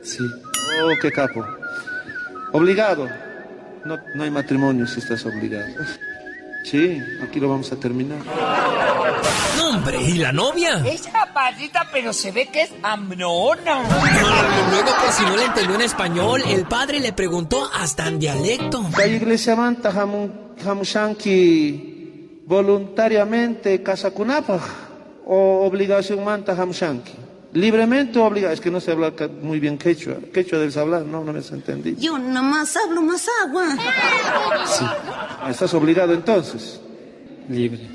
Sí. 0.02 0.24
Oh, 0.82 0.92
qué 1.02 1.12
capo. 1.12 1.46
Obligado. 2.54 3.10
No, 3.86 3.98
no 4.16 4.24
hay 4.24 4.32
matrimonio 4.32 4.88
si 4.88 5.00
estás 5.00 5.26
obligado. 5.26 5.68
Sí, 6.70 7.02
aquí 7.24 7.40
lo 7.40 7.48
vamos 7.48 7.72
a 7.72 7.78
terminar. 7.78 8.20
No, 9.56 9.70
hombre, 9.70 10.02
¿y 10.02 10.18
la 10.18 10.34
novia? 10.34 10.84
Es 10.86 11.04
chaparrita, 11.04 11.88
pero 11.94 12.12
se 12.12 12.34
ve 12.34 12.48
que 12.48 12.64
es 12.64 12.72
amnona. 12.84 13.84
Luego, 14.70 14.92
por 15.02 15.12
si 15.14 15.24
no 15.24 15.38
le 15.38 15.46
entendió 15.46 15.76
en 15.76 15.82
español, 15.82 16.44
el 16.46 16.66
padre 16.66 17.00
le 17.00 17.14
preguntó 17.14 17.70
hasta 17.74 18.08
en 18.08 18.20
dialecto. 18.20 18.84
La 18.98 19.08
iglesia 19.08 19.56
manta 19.56 19.94
hamushanki 20.66 22.42
voluntariamente 22.46 23.82
casa 23.82 24.12
kunapa 24.12 24.60
o 25.26 25.66
obligación 25.66 26.22
manta 26.22 26.52
hamushanki. 26.52 27.27
Libremente 27.58 28.20
o 28.20 28.26
obligado. 28.26 28.54
Es 28.54 28.62
que 28.62 28.70
no 28.70 28.80
sé 28.80 28.92
hablar 28.92 29.14
muy 29.42 29.60
bien 29.60 29.78
quechua. 29.78 30.16
Quechua 30.32 30.60
debes 30.60 30.78
hablar, 30.78 31.02
no, 31.04 31.24
no 31.24 31.34
me 31.34 31.40
has 31.40 31.52
entendido. 31.52 32.00
Yo 32.00 32.20
nomás 32.20 32.78
hablo 32.78 33.02
más 33.02 33.28
agua. 33.44 33.76
Sí. 34.66 34.86
¿Estás 35.50 35.74
obligado 35.74 36.14
entonces? 36.14 36.80
Libre. 37.50 37.90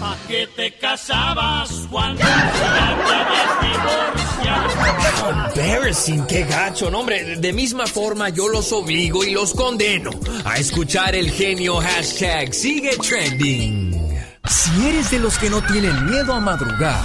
¿A 0.00 0.16
qué 0.26 0.48
te 0.56 0.72
casabas 0.78 1.70
divorciado? 1.90 2.36
Embarrassing, 5.86 6.26
qué 6.26 6.44
gacho, 6.44 6.90
no, 6.90 7.00
hombre. 7.00 7.36
De 7.36 7.52
misma 7.52 7.86
forma, 7.86 8.30
yo 8.30 8.48
los 8.48 8.72
obligo 8.72 9.22
y 9.22 9.30
los 9.30 9.54
condeno 9.54 10.10
a 10.44 10.56
escuchar 10.56 11.14
el 11.14 11.30
genio 11.30 11.76
hashtag 11.76 12.52
sigue 12.52 12.96
trending. 12.96 13.92
Si 14.48 14.86
eres 14.86 15.10
de 15.10 15.18
los 15.18 15.38
que 15.38 15.50
no 15.50 15.60
tienen 15.62 16.06
miedo 16.06 16.32
a 16.32 16.40
madrugar, 16.40 17.04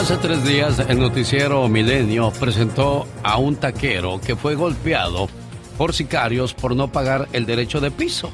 Hace 0.00 0.16
tres 0.16 0.42
días 0.44 0.78
el 0.78 0.98
noticiero 0.98 1.68
Milenio 1.68 2.30
presentó 2.30 3.06
a 3.22 3.36
un 3.36 3.56
taquero 3.56 4.18
que 4.18 4.34
fue 4.34 4.54
golpeado 4.54 5.28
por 5.76 5.92
sicarios 5.92 6.54
por 6.54 6.74
no 6.74 6.90
pagar 6.90 7.28
el 7.34 7.44
derecho 7.44 7.82
de 7.82 7.90
piso. 7.90 8.30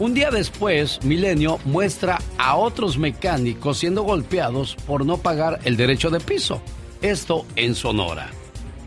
Un 0.00 0.12
día 0.12 0.32
después, 0.32 1.04
Milenio 1.04 1.60
muestra 1.66 2.18
a 2.36 2.56
otros 2.56 2.98
mecánicos 2.98 3.78
siendo 3.78 4.02
golpeados 4.02 4.74
por 4.88 5.06
no 5.06 5.18
pagar 5.18 5.60
el 5.62 5.76
derecho 5.76 6.10
de 6.10 6.18
piso. 6.18 6.60
Esto 7.00 7.46
en 7.54 7.76
Sonora. 7.76 8.30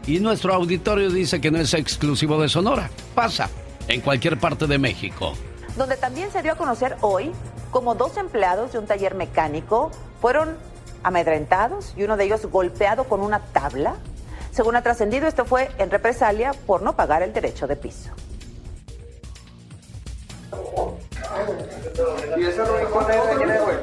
Y 0.06 0.20
nuestro 0.20 0.54
auditorio 0.54 1.10
dice 1.10 1.40
que 1.40 1.50
no 1.50 1.60
es 1.60 1.74
exclusivo 1.74 2.42
de 2.42 2.50
Sonora. 2.50 2.90
Pasa 3.16 3.50
en 3.88 4.02
cualquier 4.02 4.38
parte 4.38 4.68
de 4.68 4.78
México. 4.78 5.34
donde 5.78 5.96
también 5.96 6.30
se 6.30 6.42
dio 6.44 6.52
a 6.52 6.56
conocer 6.56 6.98
hoy 7.00 7.32
como 7.72 7.96
dos 7.96 8.18
empleados 8.18 8.74
de 8.74 8.80
un 8.80 8.86
taller 8.86 9.16
mecánico 9.16 9.92
fueron 10.20 10.58
amedrentados 11.04 11.94
y 11.96 12.04
uno 12.04 12.18
de 12.18 12.26
ellos 12.26 12.46
golpeado 12.46 13.06
con 13.06 13.22
una 13.22 13.40
tabla. 13.40 13.96
Según 14.52 14.76
ha 14.76 14.82
trascendido, 14.82 15.28
esto 15.28 15.46
fue 15.46 15.70
en 15.78 15.92
represalia 15.92 16.54
por 16.66 16.82
no 16.82 16.96
pagar 16.96 17.24
el 17.24 17.34
derecho 17.34 17.68
de 17.68 17.76
piso. 17.76 18.12
Y 22.38 22.44
eso 22.44 22.66
no 22.66 22.80
es 22.80 22.88
con 22.88 23.12
eso, 23.12 23.30
¿quién 23.38 23.52
es, 23.52 23.62
güey? 23.62 23.78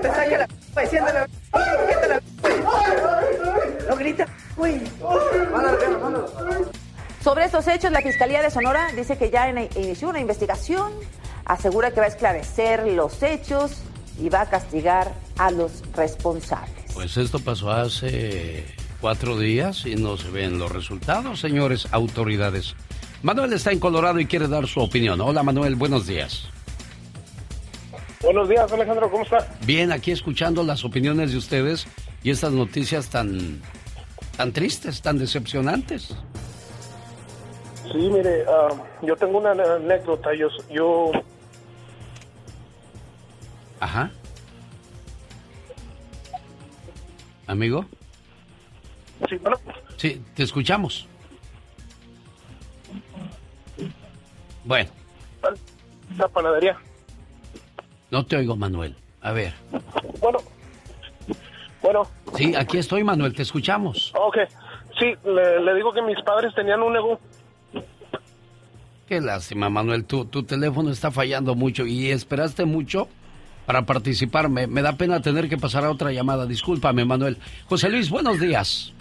Te 0.00 0.08
saca 0.08 0.38
la 0.38 0.48
güey, 0.74 0.86
siéntala, 0.86 1.28
siéntala, 1.88 2.20
güey. 2.40 2.54
No 3.88 3.96
grita, 3.96 4.26
güey. 4.56 4.80
Mándalo, 5.52 5.78
Diana, 5.78 5.98
mándalo. 5.98 6.26
Sobre 7.22 7.44
estos 7.46 7.66
hechos, 7.68 7.90
la 7.90 8.02
Fiscalía 8.02 8.42
de 8.42 8.50
Sonora 8.50 8.88
dice 8.94 9.16
que 9.16 9.30
ya 9.30 9.48
inició 9.48 10.10
una 10.10 10.20
investigación, 10.20 10.92
asegura 11.46 11.90
que 11.90 12.00
va 12.00 12.06
a 12.06 12.10
esclarecer 12.10 12.86
los 12.86 13.22
hechos 13.22 13.82
y 14.20 14.28
va 14.28 14.42
a 14.42 14.50
castigar 14.50 15.12
a 15.38 15.50
los 15.50 15.82
responsables. 15.94 16.92
Pues 16.94 17.16
esto 17.16 17.38
pasó 17.38 17.70
hace 17.70 18.64
cuatro 19.00 19.38
días 19.38 19.84
y 19.86 19.96
no 19.96 20.16
se 20.16 20.30
ven 20.30 20.58
los 20.58 20.70
resultados, 20.70 21.40
señores 21.40 21.88
autoridades. 21.90 22.74
Manuel 23.22 23.52
está 23.52 23.72
en 23.72 23.80
Colorado 23.80 24.20
y 24.20 24.26
quiere 24.26 24.48
dar 24.48 24.66
su 24.66 24.80
opinión. 24.80 25.20
Hola 25.20 25.42
Manuel, 25.42 25.74
buenos 25.74 26.06
días. 26.06 26.48
Buenos 28.22 28.48
días, 28.48 28.72
Alejandro, 28.72 29.10
¿cómo 29.10 29.24
está? 29.24 29.46
Bien, 29.66 29.92
aquí 29.92 30.10
escuchando 30.10 30.62
las 30.62 30.84
opiniones 30.84 31.32
de 31.32 31.38
ustedes 31.38 31.86
y 32.22 32.30
estas 32.30 32.52
noticias 32.52 33.10
tan, 33.10 33.60
tan 34.36 34.52
tristes, 34.52 35.02
tan 35.02 35.18
decepcionantes. 35.18 36.16
Sí, 37.92 37.98
mire, 38.10 38.44
ah, 38.48 38.68
yo 39.02 39.14
tengo 39.16 39.38
una 39.38 39.50
anécdota. 39.50 40.30
Yo, 40.34 40.48
yo 40.70 41.12
Ajá. 43.84 44.10
Amigo, 47.46 47.84
sí, 49.28 49.36
bueno, 49.36 49.58
sí, 49.98 50.22
te 50.34 50.42
escuchamos. 50.44 51.06
Bueno, 54.64 54.90
la 56.16 56.26
panadería. 56.28 56.78
no 58.10 58.24
te 58.24 58.36
oigo 58.36 58.56
Manuel. 58.56 58.96
A 59.20 59.32
ver. 59.32 59.52
Bueno, 60.18 60.38
bueno, 61.82 62.02
Sí, 62.34 62.54
aquí 62.56 62.78
estoy 62.78 63.04
Manuel, 63.04 63.34
te 63.34 63.42
escuchamos. 63.42 64.14
ok. 64.18 64.38
Sí, 64.98 65.12
le, 65.26 65.60
le 65.60 65.74
digo 65.74 65.92
que 65.92 66.00
mis 66.00 66.18
padres 66.24 66.54
tenían 66.54 66.80
un 66.82 66.94
negocio. 66.94 67.20
Qué 69.06 69.20
lástima, 69.20 69.68
Manuel. 69.68 70.06
Tu, 70.06 70.24
tu 70.24 70.42
teléfono 70.44 70.90
está 70.90 71.10
fallando 71.10 71.54
mucho 71.54 71.84
y 71.84 72.10
esperaste 72.10 72.64
mucho 72.64 73.08
para 73.66 73.86
participar. 73.86 74.48
Me, 74.48 74.66
me 74.66 74.82
da 74.82 74.96
pena 74.96 75.20
tener 75.20 75.48
que 75.48 75.58
pasar 75.58 75.84
a 75.84 75.90
otra 75.90 76.12
llamada. 76.12 76.46
Discúlpame, 76.46 77.04
Manuel. 77.04 77.38
José 77.66 77.88
Luis, 77.88 78.10
buenos 78.10 78.40
días. 78.40 78.92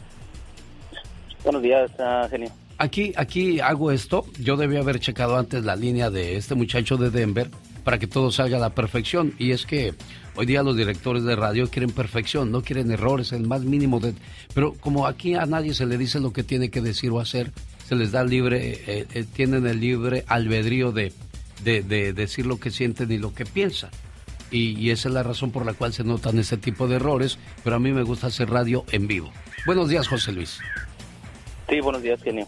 Buenos 1.43 1.61
días, 1.61 1.91
genio. 2.29 2.49
Aquí, 2.77 3.13
aquí 3.15 3.59
hago 3.59 3.91
esto. 3.91 4.25
Yo 4.39 4.57
debía 4.57 4.79
haber 4.79 4.99
checado 4.99 5.37
antes 5.37 5.63
la 5.63 5.75
línea 5.75 6.09
de 6.09 6.37
este 6.37 6.55
muchacho 6.55 6.97
de 6.97 7.09
Denver 7.09 7.49
para 7.83 7.99
que 7.99 8.07
todo 8.07 8.31
salga 8.31 8.57
a 8.57 8.59
la 8.59 8.69
perfección. 8.69 9.33
Y 9.37 9.51
es 9.51 9.65
que 9.65 9.93
hoy 10.35 10.45
día 10.45 10.63
los 10.63 10.75
directores 10.75 11.23
de 11.23 11.35
radio 11.35 11.69
quieren 11.69 11.91
perfección, 11.91 12.51
no 12.51 12.61
quieren 12.61 12.91
errores, 12.91 13.33
el 13.33 13.45
más 13.45 13.61
mínimo 13.63 13.99
de... 13.99 14.15
Pero 14.53 14.73
como 14.73 15.05
aquí 15.05 15.35
a 15.35 15.45
nadie 15.45 15.73
se 15.73 15.85
le 15.85 15.97
dice 15.97 16.19
lo 16.19 16.31
que 16.31 16.43
tiene 16.43 16.69
que 16.69 16.81
decir 16.81 17.11
o 17.11 17.19
hacer, 17.19 17.51
se 17.87 17.95
les 17.95 18.11
da 18.11 18.23
libre, 18.23 18.81
eh, 18.87 19.05
eh, 19.13 19.25
tienen 19.33 19.67
el 19.67 19.81
libre 19.81 20.23
albedrío 20.27 20.93
de, 20.93 21.11
de, 21.63 21.83
de 21.83 22.13
decir 22.13 22.45
lo 22.45 22.57
que 22.57 22.71
sienten 22.71 23.11
y 23.11 23.17
lo 23.17 23.33
que 23.33 23.45
piensan. 23.45 23.91
Y, 24.53 24.91
esa 24.91 25.07
es 25.07 25.15
la 25.15 25.23
razón 25.23 25.51
por 25.51 25.65
la 25.65 25.73
cual 25.73 25.93
se 25.93 26.03
notan 26.03 26.37
ese 26.37 26.57
tipo 26.57 26.87
de 26.87 26.97
errores, 26.97 27.39
pero 27.63 27.77
a 27.77 27.79
mí 27.79 27.91
me 27.91 28.03
gusta 28.03 28.27
hacer 28.27 28.51
radio 28.51 28.85
en 28.91 29.07
vivo. 29.07 29.31
Buenos 29.65 29.89
días, 29.89 30.07
José 30.07 30.31
Luis. 30.31 30.59
Sí, 31.67 31.79
buenos 31.79 32.03
días, 32.03 32.21
genio. 32.21 32.45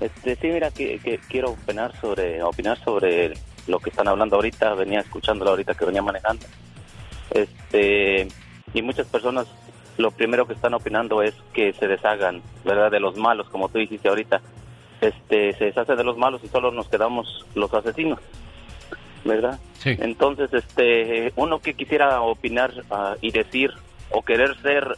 Este, 0.00 0.34
sí, 0.34 0.48
mira, 0.48 0.72
que, 0.72 0.98
que 0.98 1.18
quiero 1.28 1.50
opinar 1.50 1.98
sobre, 2.00 2.42
opinar 2.42 2.82
sobre 2.82 3.34
lo 3.68 3.78
que 3.78 3.90
están 3.90 4.08
hablando 4.08 4.34
ahorita. 4.34 4.74
Venía 4.74 5.00
escuchándolo 5.00 5.52
ahorita 5.52 5.74
que 5.74 5.84
venía 5.84 6.02
manejando. 6.02 6.44
Este, 7.30 8.26
y 8.74 8.82
muchas 8.82 9.06
personas 9.06 9.46
lo 9.98 10.10
primero 10.10 10.46
que 10.46 10.54
están 10.54 10.74
opinando 10.74 11.22
es 11.22 11.34
que 11.52 11.72
se 11.74 11.86
deshagan, 11.86 12.42
¿verdad? 12.64 12.90
De 12.90 13.00
los 13.00 13.16
malos, 13.16 13.48
como 13.50 13.68
tú 13.68 13.78
dijiste 13.78 14.08
ahorita. 14.08 14.40
Este, 15.00 15.52
se 15.52 15.66
deshace 15.66 15.94
de 15.94 16.04
los 16.04 16.18
malos 16.18 16.42
y 16.42 16.48
solo 16.48 16.72
nos 16.72 16.88
quedamos 16.88 17.46
los 17.54 17.72
asesinos, 17.72 18.18
¿verdad? 19.26 19.58
Sí. 19.78 19.90
Entonces, 19.98 20.52
este, 20.52 21.32
uno 21.36 21.58
que 21.58 21.74
quisiera 21.74 22.20
opinar 22.22 22.72
ah, 22.90 23.14
y 23.20 23.30
decir 23.30 23.72
o 24.10 24.22
querer 24.22 24.56
ser 24.62 24.96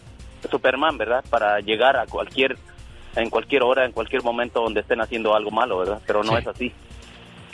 Superman, 0.50 0.96
¿verdad? 0.98 1.24
Para 1.30 1.60
llegar 1.60 1.96
a 1.96 2.06
cualquier, 2.06 2.56
en 3.16 3.30
cualquier 3.30 3.62
hora, 3.64 3.84
en 3.84 3.92
cualquier 3.92 4.22
momento 4.22 4.60
donde 4.62 4.80
estén 4.80 5.00
haciendo 5.00 5.34
algo 5.34 5.50
malo, 5.50 5.78
¿verdad? 5.78 6.00
Pero 6.06 6.22
no 6.22 6.32
Sí. 6.32 6.38
es 6.38 6.46
así. 6.46 6.72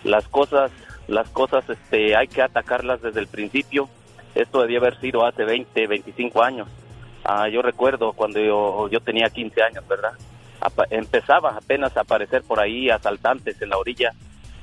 Las 0.03 0.29
cosas, 0.29 0.71
las 1.09 1.29
cosas, 1.31 1.69
este, 1.71 2.15
hay 2.17 2.29
que 2.29 2.43
atacarlas 2.43 3.01
desde 3.03 3.21
el 3.21 3.27
principio. 3.29 3.89
Esto 4.35 4.61
debía 4.61 4.79
haber 4.79 4.99
sido 5.01 5.25
hace 5.25 5.45
20, 5.45 5.87
25 5.87 6.43
años. 6.43 6.69
Ah, 7.25 7.49
yo 7.49 7.63
recuerdo 7.63 8.13
cuando 8.13 8.39
yo, 8.41 8.89
yo 8.91 9.01
tenía 9.01 9.31
15 9.31 9.63
años, 9.63 9.87
¿verdad? 9.89 10.13
Apa- 10.61 10.87
empezaba 10.91 11.57
apenas 11.57 11.97
a 11.97 12.01
aparecer 12.01 12.43
por 12.43 12.61
ahí 12.61 12.91
asaltantes 12.91 13.61
en 13.63 13.71
la 13.71 13.79
orilla, 13.79 14.13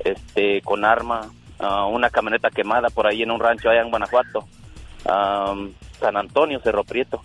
este, 0.03 0.61
con 0.61 0.85
arma, 0.85 1.31
ah, 1.61 1.85
una 1.85 2.09
camioneta 2.09 2.49
quemada 2.49 2.89
por 2.89 3.07
ahí 3.07 3.23
en 3.23 3.31
un 3.31 3.39
rancho 3.39 3.69
allá 3.69 3.81
en 3.81 3.89
Guanajuato, 3.89 4.45
Am, 5.05 5.73
San 5.99 6.17
Antonio, 6.17 6.59
Cerro 6.59 6.83
Prieto, 6.83 7.21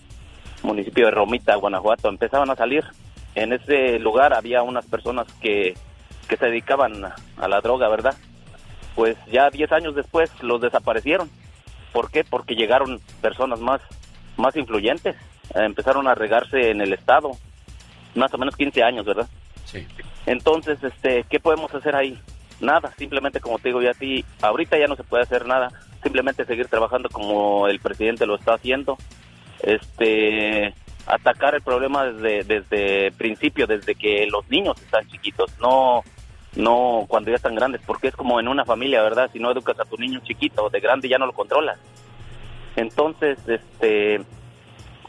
municipio 0.63 1.07
de 1.07 1.11
Romita, 1.11 1.57
Guanajuato, 1.57 2.09
empezaban 2.09 2.51
a 2.51 2.57
salir. 2.57 2.85
En 3.35 3.53
ese 3.53 3.99
lugar 3.99 4.33
había 4.33 4.63
unas 4.63 4.87
personas 4.87 5.27
que 5.41 5.75
que 6.27 6.37
se 6.37 6.47
dedicaban 6.47 7.05
a, 7.05 7.49
la 7.49 7.61
droga, 7.61 7.89
¿verdad? 7.89 8.15
Pues 8.95 9.17
ya 9.31 9.51
10 9.51 9.73
años 9.73 9.95
después 9.95 10.31
los 10.43 10.61
desaparecieron. 10.61 11.31
¿Por 11.93 12.11
qué? 12.11 12.25
Porque 12.25 12.55
llegaron 12.55 13.01
personas 13.21 13.61
más, 13.61 13.81
más 14.37 14.57
influyentes, 14.57 15.17
empezaron 15.55 16.09
a 16.09 16.15
regarse 16.15 16.71
en 16.71 16.81
el 16.81 16.93
Estado, 16.93 17.33
más 18.15 18.33
o 18.35 18.39
menos 18.39 18.57
15 18.57 18.83
años, 18.83 19.07
¿verdad? 19.07 19.29
Sí. 19.65 19.87
Entonces, 20.27 20.83
este, 20.83 21.25
¿qué 21.29 21.41
podemos 21.41 21.73
hacer 21.75 21.95
ahí? 21.95 22.19
Nada, 22.61 22.93
simplemente 22.97 23.41
como 23.41 23.59
te 23.59 23.69
digo 23.69 23.83
ya 23.83 23.91
a 23.91 23.95
ti, 23.95 24.25
ahorita 24.41 24.79
ya 24.79 24.87
no 24.87 24.97
se 24.97 25.05
puede 25.05 25.25
hacer 25.25 25.47
nada, 25.47 25.71
simplemente 26.03 26.45
seguir 26.45 26.69
trabajando 26.69 27.09
como 27.11 27.69
el 27.69 27.81
presidente 27.81 28.27
lo 28.27 28.37
está 28.37 28.55
haciendo, 28.55 28.97
este, 29.63 30.75
atacar 31.07 31.55
el 31.55 31.63
problema 31.63 32.07
desde 32.07 32.45
desde 32.45 33.13
principio, 33.13 33.67
desde 33.67 33.95
que 33.95 34.27
los 34.27 34.49
niños 34.49 34.81
están 34.81 35.07
chiquitos, 35.09 35.53
no 35.61 36.03
no 36.57 37.05
cuando 37.07 37.31
ya 37.31 37.37
están 37.37 37.55
grandes, 37.55 37.83
porque 37.87 38.09
es 38.09 38.17
como 38.17 38.41
en 38.41 38.49
una 38.49 38.65
familia, 38.65 39.03
¿verdad? 39.03 39.31
Si 39.33 39.39
no 39.39 39.51
educas 39.51 39.79
a 39.79 39.85
tu 39.85 39.97
niño 39.99 40.21
chiquito, 40.25 40.71
de 40.71 40.81
grande 40.81 41.09
ya 41.09 41.19
no 41.19 41.27
lo 41.27 41.33
controlas. 41.33 41.79
Entonces, 42.77 43.39
este, 43.47 44.23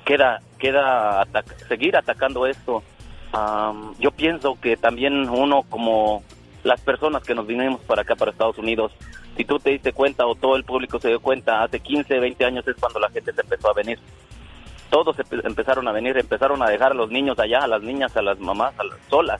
queda 0.06 0.42
queda 0.60 1.26
seguir 1.68 1.96
atacando 1.96 2.46
esto. 2.46 2.84
Am, 3.32 3.94
yo 4.00 4.12
pienso 4.12 4.58
que 4.60 4.78
también 4.78 5.30
uno 5.30 5.64
como 5.64 6.24
las 6.68 6.82
personas 6.82 7.24
que 7.24 7.34
nos 7.34 7.48
vinimos 7.48 7.80
para 7.82 8.02
acá, 8.02 8.16
para 8.16 8.32
Estados 8.32 8.58
Unidos, 8.58 8.92
si 9.38 9.46
tú 9.46 9.58
te 9.58 9.70
diste 9.70 9.94
cuenta 9.94 10.28
o 10.28 10.36
todo 10.36 10.58
el 10.58 10.66
público 10.66 11.00
se 11.00 11.08
dio 11.08 11.22
cuenta, 11.22 11.64
hace 11.64 11.80
15, 11.80 12.20
20 12.20 12.44
años 12.44 12.68
es 12.68 12.76
cuando 12.76 13.00
la 13.00 13.10
gente 13.10 13.32
se 13.32 13.42
empezó 13.42 13.70
a 13.70 13.74
venir. 13.74 13.98
Todos 14.90 15.16
empezaron 15.44 15.88
a 15.88 15.94
venir, 15.94 16.18
empezaron 16.18 16.62
a 16.62 16.70
dejar 16.70 16.92
a 16.92 16.96
los 16.96 17.10
niños 17.10 17.40
allá, 17.40 17.60
a 17.60 17.68
las 17.68 17.82
niñas, 17.82 18.16
a 18.18 18.22
las 18.22 18.38
mamás, 18.40 18.78
a 18.78 18.84
las 18.84 18.98
solas. 19.10 19.40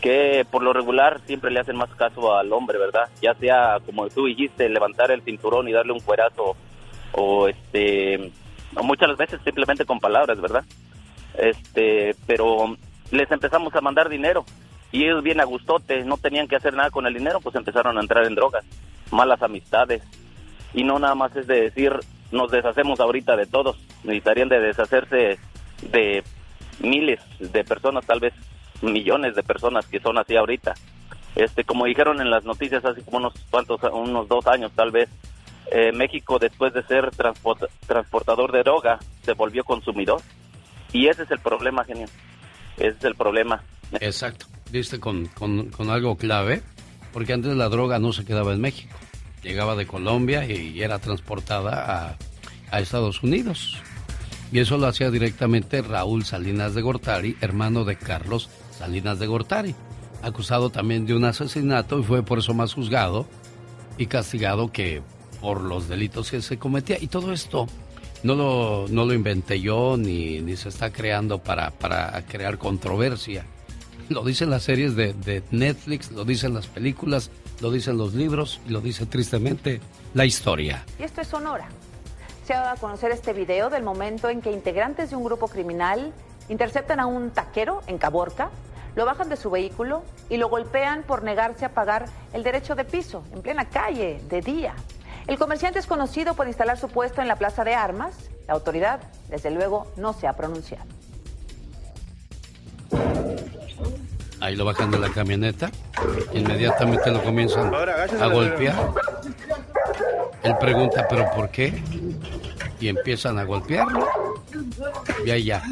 Que 0.00 0.46
por 0.48 0.62
lo 0.62 0.72
regular 0.72 1.20
siempre 1.26 1.50
le 1.50 1.60
hacen 1.60 1.76
más 1.76 1.90
caso 1.96 2.36
al 2.36 2.52
hombre, 2.52 2.78
¿verdad? 2.78 3.08
Ya 3.20 3.34
sea, 3.34 3.78
como 3.84 4.08
tú 4.08 4.26
dijiste, 4.26 4.68
levantar 4.68 5.10
el 5.10 5.22
cinturón 5.22 5.68
y 5.68 5.72
darle 5.72 5.92
un 5.92 6.00
cuerazo, 6.00 6.56
o 7.12 7.48
este, 7.48 8.30
muchas 8.80 9.16
veces 9.16 9.40
simplemente 9.44 9.84
con 9.84 9.98
palabras, 9.98 10.40
¿verdad? 10.40 10.64
Este, 11.34 12.14
pero 12.26 12.76
les 13.10 13.30
empezamos 13.30 13.74
a 13.74 13.80
mandar 13.80 14.08
dinero 14.08 14.44
y 14.92 15.04
ellos 15.04 15.22
bien 15.22 15.40
a 15.40 15.44
gustote, 15.44 16.04
no 16.04 16.16
tenían 16.18 16.46
que 16.46 16.56
hacer 16.56 16.74
nada 16.74 16.90
con 16.90 17.06
el 17.06 17.14
dinero, 17.14 17.40
pues 17.40 17.56
empezaron 17.56 17.96
a 17.96 18.00
entrar 18.00 18.24
en 18.26 18.34
drogas, 18.34 18.64
malas 19.10 19.42
amistades. 19.42 20.02
Y 20.74 20.84
no 20.84 20.98
nada 20.98 21.14
más 21.14 21.34
es 21.34 21.46
de 21.46 21.62
decir, 21.62 21.92
nos 22.30 22.50
deshacemos 22.50 23.00
ahorita 23.00 23.36
de 23.36 23.46
todos, 23.46 23.76
necesitarían 24.04 24.48
de 24.48 24.60
deshacerse 24.60 25.38
de 25.90 26.22
miles 26.80 27.20
de 27.38 27.64
personas, 27.64 28.06
tal 28.06 28.20
vez 28.20 28.32
millones 28.82 29.34
de 29.34 29.42
personas 29.42 29.86
que 29.86 30.00
son 30.00 30.18
así 30.18 30.36
ahorita. 30.36 30.74
Este, 31.34 31.64
como 31.64 31.86
dijeron 31.86 32.20
en 32.20 32.30
las 32.30 32.44
noticias 32.44 32.84
hace 32.84 33.02
como 33.02 33.16
unos 33.18 33.34
cuantos, 33.50 33.80
unos 33.92 34.28
dos 34.28 34.46
años 34.46 34.70
tal 34.74 34.90
vez, 34.90 35.08
eh, 35.70 35.92
México 35.92 36.38
después 36.38 36.74
de 36.74 36.82
ser 36.82 37.10
transport- 37.12 37.68
transportador 37.86 38.52
de 38.52 38.62
droga 38.62 38.98
se 39.22 39.32
volvió 39.32 39.64
consumidor. 39.64 40.20
Y 40.92 41.08
ese 41.08 41.22
es 41.22 41.30
el 41.30 41.38
problema, 41.38 41.84
genio. 41.84 42.06
Ese 42.76 42.88
es 42.98 43.04
el 43.04 43.14
problema. 43.14 43.62
Exacto. 44.00 44.46
Diste 44.72 44.98
con, 44.98 45.26
con, 45.26 45.90
algo 45.90 46.16
clave, 46.16 46.62
porque 47.12 47.34
antes 47.34 47.54
la 47.54 47.68
droga 47.68 47.98
no 47.98 48.14
se 48.14 48.24
quedaba 48.24 48.54
en 48.54 48.60
México. 48.62 48.96
Llegaba 49.42 49.76
de 49.76 49.86
Colombia 49.86 50.46
y 50.46 50.80
era 50.80 50.98
transportada 50.98 52.08
a, 52.08 52.16
a 52.70 52.80
Estados 52.80 53.22
Unidos. 53.22 53.76
Y 54.50 54.60
eso 54.60 54.78
lo 54.78 54.86
hacía 54.86 55.10
directamente 55.10 55.82
Raúl 55.82 56.24
Salinas 56.24 56.74
de 56.74 56.80
Gortari, 56.80 57.36
hermano 57.42 57.84
de 57.84 57.96
Carlos 57.96 58.48
Salinas 58.70 59.18
de 59.18 59.26
Gortari, 59.26 59.74
acusado 60.22 60.70
también 60.70 61.04
de 61.04 61.14
un 61.14 61.24
asesinato 61.24 61.98
y 61.98 62.02
fue 62.02 62.22
por 62.22 62.38
eso 62.38 62.54
más 62.54 62.72
juzgado 62.72 63.26
y 63.98 64.06
castigado 64.06 64.72
que 64.72 65.02
por 65.42 65.60
los 65.60 65.86
delitos 65.86 66.30
que 66.30 66.40
se 66.40 66.58
cometía. 66.58 66.96
Y 66.98 67.08
todo 67.08 67.34
esto 67.34 67.66
no 68.22 68.34
lo, 68.34 68.86
no 68.88 69.04
lo 69.04 69.12
inventé 69.12 69.60
yo 69.60 69.98
ni, 69.98 70.40
ni 70.40 70.56
se 70.56 70.70
está 70.70 70.90
creando 70.90 71.42
para, 71.42 71.72
para 71.72 72.24
crear 72.24 72.56
controversia. 72.56 73.44
Lo 74.08 74.24
dicen 74.24 74.50
las 74.50 74.64
series 74.64 74.94
de, 74.96 75.42
Netflix, 75.50 76.10
lo 76.12 76.24
dicen 76.24 76.54
las 76.54 76.66
películas, 76.66 77.30
lo 77.60 77.70
dicen 77.70 77.96
los 77.96 78.14
libros 78.14 78.60
y 78.66 78.70
lo 78.70 78.80
dice 78.80 79.06
tristemente 79.06 79.80
la 80.14 80.24
historia. 80.24 80.84
Y 80.98 81.04
esto 81.04 81.20
es 81.20 81.28
Sonora. 81.28 81.68
Se 82.46 82.54
ha 82.54 82.60
dado 82.60 82.74
a 82.74 82.76
conocer 82.76 83.12
este 83.12 83.32
video 83.32 83.70
del 83.70 83.82
momento 83.82 84.28
en 84.28 84.42
que 84.42 84.50
integrantes 84.50 85.10
de 85.10 85.16
un 85.16 85.24
grupo 85.24 85.48
criminal 85.48 86.12
interceptan 86.48 87.00
a 87.00 87.06
un 87.06 87.30
taquero 87.30 87.82
en 87.86 87.98
Caborca, 87.98 88.50
lo 88.94 89.06
bajan 89.06 89.28
de 89.28 89.36
su 89.36 89.50
vehículo 89.50 90.02
y 90.28 90.36
lo 90.36 90.48
golpean 90.48 91.02
por 91.04 91.22
negarse 91.22 91.64
a 91.64 91.72
pagar 91.72 92.06
el 92.32 92.42
derecho 92.42 92.74
de 92.74 92.84
piso 92.84 93.24
en 93.32 93.42
plena 93.42 93.68
calle, 93.68 94.20
de 94.28 94.40
día. 94.40 94.74
El 95.26 95.38
comerciante 95.38 95.78
es 95.78 95.86
conocido 95.86 96.34
por 96.34 96.48
instalar 96.48 96.78
su 96.78 96.88
puesto 96.88 97.22
en 97.22 97.28
la 97.28 97.36
plaza 97.36 97.64
de 97.64 97.74
armas. 97.74 98.14
La 98.48 98.54
autoridad, 98.54 99.00
desde 99.28 99.50
luego, 99.50 99.86
no 99.96 100.12
se 100.12 100.26
ha 100.26 100.32
pronunciado. 100.32 100.84
Ahí 104.40 104.56
lo 104.56 104.64
bajan 104.64 104.90
de 104.90 104.98
la 104.98 105.08
camioneta, 105.08 105.70
inmediatamente 106.32 107.10
lo 107.10 107.22
comienzan 107.22 107.72
a 108.20 108.26
golpear. 108.26 108.90
Él 110.42 110.56
pregunta, 110.58 111.06
¿pero 111.08 111.30
por 111.34 111.50
qué? 111.50 111.80
Y 112.80 112.88
empiezan 112.88 113.38
a 113.38 113.44
golpearlo. 113.44 114.08
Y 115.24 115.30
ahí 115.30 115.44
ya. 115.44 115.62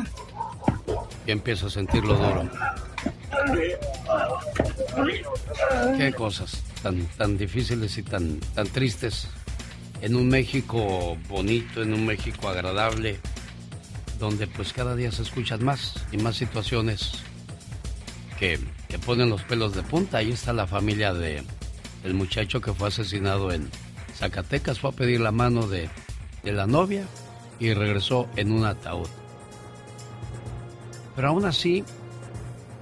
Y 1.26 1.32
empieza 1.32 1.66
a 1.66 1.70
sentirlo 1.70 2.14
duro. 2.14 2.48
Qué 5.96 6.12
cosas 6.12 6.62
tan, 6.82 7.04
tan 7.16 7.36
difíciles 7.36 7.98
y 7.98 8.02
tan, 8.02 8.38
tan 8.54 8.66
tristes. 8.68 9.28
En 10.00 10.16
un 10.16 10.28
México 10.28 11.16
bonito, 11.28 11.82
en 11.82 11.92
un 11.92 12.06
México 12.06 12.48
agradable, 12.48 13.18
donde 14.20 14.46
pues 14.46 14.72
cada 14.72 14.94
día 14.94 15.10
se 15.10 15.22
escuchan 15.22 15.64
más 15.64 15.94
y 16.12 16.18
más 16.18 16.36
situaciones 16.36 17.12
que, 18.38 18.60
que 18.88 18.98
ponen 18.98 19.30
los 19.30 19.42
pelos 19.42 19.74
de 19.74 19.82
punta. 19.82 20.18
Ahí 20.18 20.30
está 20.30 20.52
la 20.52 20.66
familia 20.66 21.12
de 21.14 21.42
el 22.04 22.14
muchacho 22.14 22.60
que 22.60 22.72
fue 22.72 22.88
asesinado 22.88 23.50
en 23.50 23.68
Zacatecas. 24.14 24.78
Fue 24.78 24.90
a 24.90 24.92
pedir 24.92 25.20
la 25.20 25.32
mano 25.32 25.66
de, 25.66 25.88
de 26.44 26.52
la 26.52 26.66
novia 26.66 27.04
y 27.58 27.72
regresó 27.72 28.28
en 28.36 28.52
un 28.52 28.66
ataúd. 28.66 29.08
Pero 31.16 31.28
aún 31.28 31.46
así, 31.46 31.82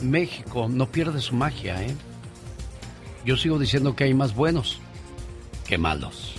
México 0.00 0.68
no 0.68 0.90
pierde 0.90 1.20
su 1.20 1.34
magia, 1.34 1.82
¿eh? 1.82 1.94
Yo 3.24 3.36
sigo 3.36 3.58
diciendo 3.58 3.94
que 3.94 4.04
hay 4.04 4.14
más 4.14 4.34
buenos 4.34 4.80
que 5.66 5.78
malos. 5.78 6.34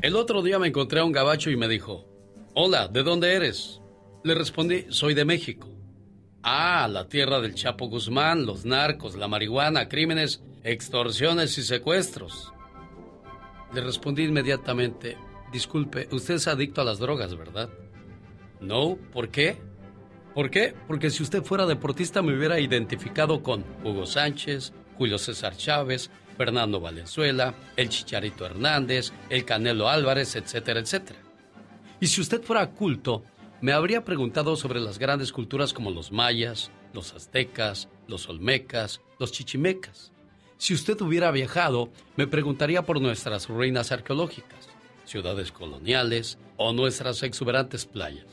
El 0.00 0.16
otro 0.16 0.42
día 0.42 0.58
me 0.58 0.68
encontré 0.68 1.00
a 1.00 1.04
un 1.04 1.12
gabacho 1.12 1.50
y 1.50 1.56
me 1.56 1.68
dijo, 1.68 2.04
Hola, 2.54 2.88
¿de 2.88 3.02
dónde 3.02 3.34
eres? 3.34 3.81
Le 4.24 4.34
respondí, 4.34 4.86
soy 4.88 5.14
de 5.14 5.24
México. 5.24 5.68
Ah, 6.44 6.88
la 6.88 7.08
tierra 7.08 7.40
del 7.40 7.54
Chapo 7.54 7.88
Guzmán, 7.88 8.46
los 8.46 8.64
narcos, 8.64 9.16
la 9.16 9.26
marihuana, 9.26 9.88
crímenes, 9.88 10.42
extorsiones 10.62 11.58
y 11.58 11.62
secuestros. 11.62 12.52
Le 13.74 13.80
respondí 13.80 14.22
inmediatamente, 14.22 15.16
disculpe, 15.52 16.08
usted 16.12 16.34
es 16.34 16.46
adicto 16.46 16.80
a 16.80 16.84
las 16.84 17.00
drogas, 17.00 17.36
¿verdad? 17.36 17.68
No, 18.60 18.96
¿por 19.12 19.28
qué? 19.30 19.58
¿Por 20.34 20.50
qué? 20.50 20.72
Porque 20.86 21.10
si 21.10 21.24
usted 21.24 21.42
fuera 21.42 21.66
deportista 21.66 22.22
me 22.22 22.36
hubiera 22.36 22.60
identificado 22.60 23.42
con 23.42 23.64
Hugo 23.82 24.06
Sánchez, 24.06 24.72
Julio 24.98 25.18
César 25.18 25.56
Chávez, 25.56 26.10
Fernando 26.36 26.80
Valenzuela, 26.80 27.54
el 27.76 27.88
Chicharito 27.88 28.46
Hernández, 28.46 29.12
el 29.30 29.44
Canelo 29.44 29.88
Álvarez, 29.88 30.36
etcétera, 30.36 30.78
etcétera. 30.78 31.18
Y 32.00 32.06
si 32.06 32.20
usted 32.20 32.42
fuera 32.42 32.70
culto, 32.70 33.24
me 33.62 33.72
habría 33.72 34.04
preguntado 34.04 34.56
sobre 34.56 34.80
las 34.80 34.98
grandes 34.98 35.32
culturas 35.32 35.72
como 35.72 35.92
los 35.92 36.10
mayas, 36.10 36.72
los 36.92 37.14
aztecas, 37.14 37.88
los 38.08 38.28
olmecas, 38.28 39.00
los 39.20 39.30
chichimecas. 39.30 40.12
Si 40.58 40.74
usted 40.74 41.00
hubiera 41.00 41.30
viajado, 41.30 41.88
me 42.16 42.26
preguntaría 42.26 42.82
por 42.82 43.00
nuestras 43.00 43.48
ruinas 43.48 43.92
arqueológicas, 43.92 44.68
ciudades 45.04 45.52
coloniales 45.52 46.38
o 46.56 46.72
nuestras 46.72 47.22
exuberantes 47.22 47.86
playas. 47.86 48.26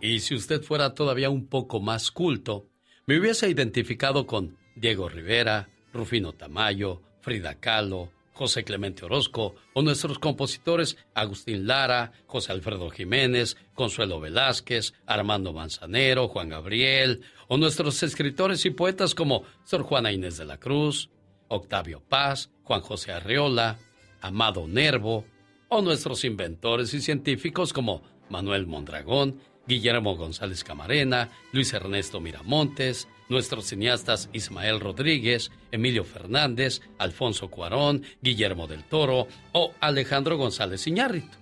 Y 0.00 0.18
si 0.18 0.34
usted 0.34 0.62
fuera 0.62 0.94
todavía 0.94 1.30
un 1.30 1.46
poco 1.46 1.80
más 1.80 2.10
culto, 2.10 2.66
me 3.06 3.20
hubiese 3.20 3.48
identificado 3.48 4.26
con 4.26 4.58
Diego 4.74 5.08
Rivera, 5.08 5.68
Rufino 5.92 6.32
Tamayo, 6.32 7.02
Frida 7.20 7.54
Kahlo, 7.60 8.10
José 8.36 8.64
Clemente 8.64 9.02
Orozco 9.02 9.54
o 9.72 9.80
nuestros 9.80 10.18
compositores 10.18 10.98
Agustín 11.14 11.66
Lara, 11.66 12.12
José 12.26 12.52
Alfredo 12.52 12.90
Jiménez, 12.90 13.56
Consuelo 13.72 14.20
Velázquez, 14.20 14.92
Armando 15.06 15.54
Manzanero, 15.54 16.28
Juan 16.28 16.50
Gabriel 16.50 17.22
o 17.48 17.56
nuestros 17.56 18.02
escritores 18.02 18.66
y 18.66 18.70
poetas 18.70 19.14
como 19.14 19.44
Sor 19.64 19.84
Juana 19.84 20.12
Inés 20.12 20.36
de 20.36 20.44
la 20.44 20.58
Cruz, 20.58 21.08
Octavio 21.48 22.02
Paz, 22.06 22.50
Juan 22.62 22.82
José 22.82 23.12
Arreola, 23.12 23.78
Amado 24.20 24.68
Nervo 24.68 25.24
o 25.68 25.80
nuestros 25.80 26.22
inventores 26.24 26.92
y 26.92 27.00
científicos 27.00 27.72
como 27.72 28.02
Manuel 28.28 28.66
Mondragón, 28.66 29.40
Guillermo 29.66 30.14
González 30.14 30.62
Camarena, 30.62 31.30
Luis 31.52 31.72
Ernesto 31.72 32.20
Miramontes, 32.20 33.08
nuestros 33.28 33.66
cineastas 33.66 34.28
Ismael 34.32 34.80
Rodríguez, 34.80 35.50
Emilio 35.72 36.04
Fernández, 36.04 36.80
Alfonso 36.98 37.48
Cuarón, 37.48 38.02
Guillermo 38.22 38.66
del 38.66 38.84
Toro 38.84 39.28
o 39.52 39.72
Alejandro 39.80 40.36
González 40.36 40.86
Iñárritu. 40.86 41.36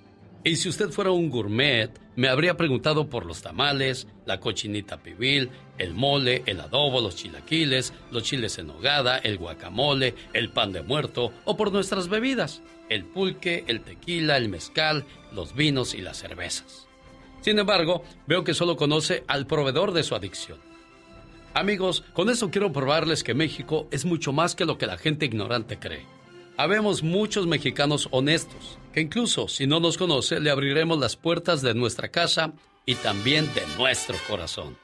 Y 0.47 0.57
si 0.57 0.69
usted 0.69 0.91
fuera 0.91 1.11
un 1.11 1.31
gourmet, 1.31 1.91
me 2.17 2.29
habría 2.29 2.59
preguntado 2.59 3.09
por 3.09 3.25
los 3.25 3.41
tamales, 3.41 4.07
la 4.27 4.41
cochinita 4.41 4.99
pibil, 4.99 5.51
el 5.79 5.95
mole, 5.95 6.43
el 6.45 6.61
adobo, 6.61 7.01
los 7.01 7.17
chilaquiles, 7.17 7.95
los 8.11 8.25
chiles 8.25 8.59
en 8.59 8.67
nogada, 8.67 9.17
el 9.17 9.39
guacamole, 9.39 10.15
el 10.35 10.51
pan 10.51 10.73
de 10.73 10.83
muerto 10.83 11.33
o 11.47 11.57
por 11.57 11.73
nuestras 11.73 12.09
bebidas, 12.09 12.61
el 12.91 13.07
pulque, 13.07 13.65
el 13.69 13.81
tequila, 13.81 14.37
el 14.37 14.51
mezcal, 14.51 15.07
los 15.33 15.55
vinos 15.55 15.95
y 15.95 16.03
las 16.03 16.19
cervezas. 16.19 16.89
Sin 17.41 17.59
embargo, 17.59 18.05
veo 18.27 18.45
que 18.45 18.53
solo 18.53 18.77
conoce 18.77 19.25
al 19.27 19.47
proveedor 19.47 19.93
de 19.93 20.03
su 20.03 20.15
adicción. 20.15 20.74
Amigos, 21.55 22.03
con 22.13 22.29
eso 22.31 22.51
quiero 22.51 22.73
probarles 22.73 23.23
que 23.23 23.33
México 23.33 23.87
es 23.93 24.05
mucho 24.05 24.33
más 24.33 24.57
que 24.57 24.65
lo 24.65 24.77
que 24.77 24.89
la 24.89 24.99
gente 24.99 25.25
ignorante 25.25 25.79
cree. 25.79 26.05
Habemos 26.57 27.05
muchos 27.05 27.47
mexicanos 27.47 28.09
honestos, 28.11 28.77
que 28.93 29.01
incluso 29.01 29.47
si 29.47 29.69
no 29.69 29.79
nos 29.79 29.97
conoce, 29.97 30.41
le 30.41 30.51
abriremos 30.51 30.99
las 30.99 31.15
puertas 31.15 31.63
de 31.63 31.75
nuestra 31.75 32.09
casa 32.09 32.53
y 32.85 32.97
también 32.97 33.49
de 33.55 33.63
nuestro 33.79 34.17
corazón. 34.29 34.77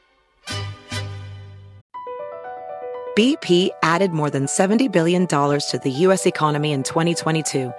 BP 3.17 3.71
added 3.83 4.13
more 4.13 4.31
than 4.31 4.47
$70 4.47 4.93
billion 4.93 5.27
to 5.27 5.81
the 5.83 5.91
U.S. 6.07 6.25
economy 6.25 6.71
in 6.71 6.85
2022. 6.85 7.73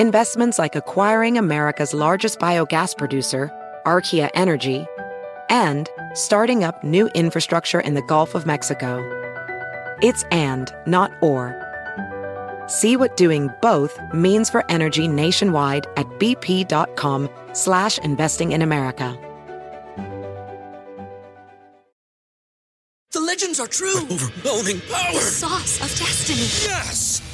Investments 0.00 0.58
like 0.58 0.74
acquiring 0.74 1.38
America's 1.38 1.94
largest 1.94 2.40
biogas 2.40 2.96
producer, 2.98 3.52
Archaea 3.86 4.28
Energy, 4.34 4.84
and 5.48 5.88
starting 6.14 6.64
up 6.64 6.82
new 6.84 7.08
infrastructure 7.14 7.80
in 7.80 7.94
the 7.94 8.02
Gulf 8.02 8.34
of 8.34 8.46
Mexico. 8.46 9.02
It's 10.02 10.24
and, 10.30 10.72
not 10.86 11.12
or. 11.22 11.60
See 12.66 12.96
what 12.96 13.16
doing 13.16 13.50
both 13.60 13.98
means 14.12 14.50
for 14.50 14.64
energy 14.70 15.08
nationwide 15.08 15.86
at 15.96 16.06
bp.com 16.18 17.28
slash 17.52 17.98
investing 17.98 18.52
in 18.52 18.62
America. 18.62 19.18
The 23.12 23.20
legends 23.20 23.60
are 23.60 23.68
true. 23.68 23.96
overwhelming 24.10 24.80
power! 24.90 25.12
The 25.12 25.20
sauce 25.20 25.76
of 25.76 25.98
destiny. 25.98 26.48
Yes! 26.68 27.33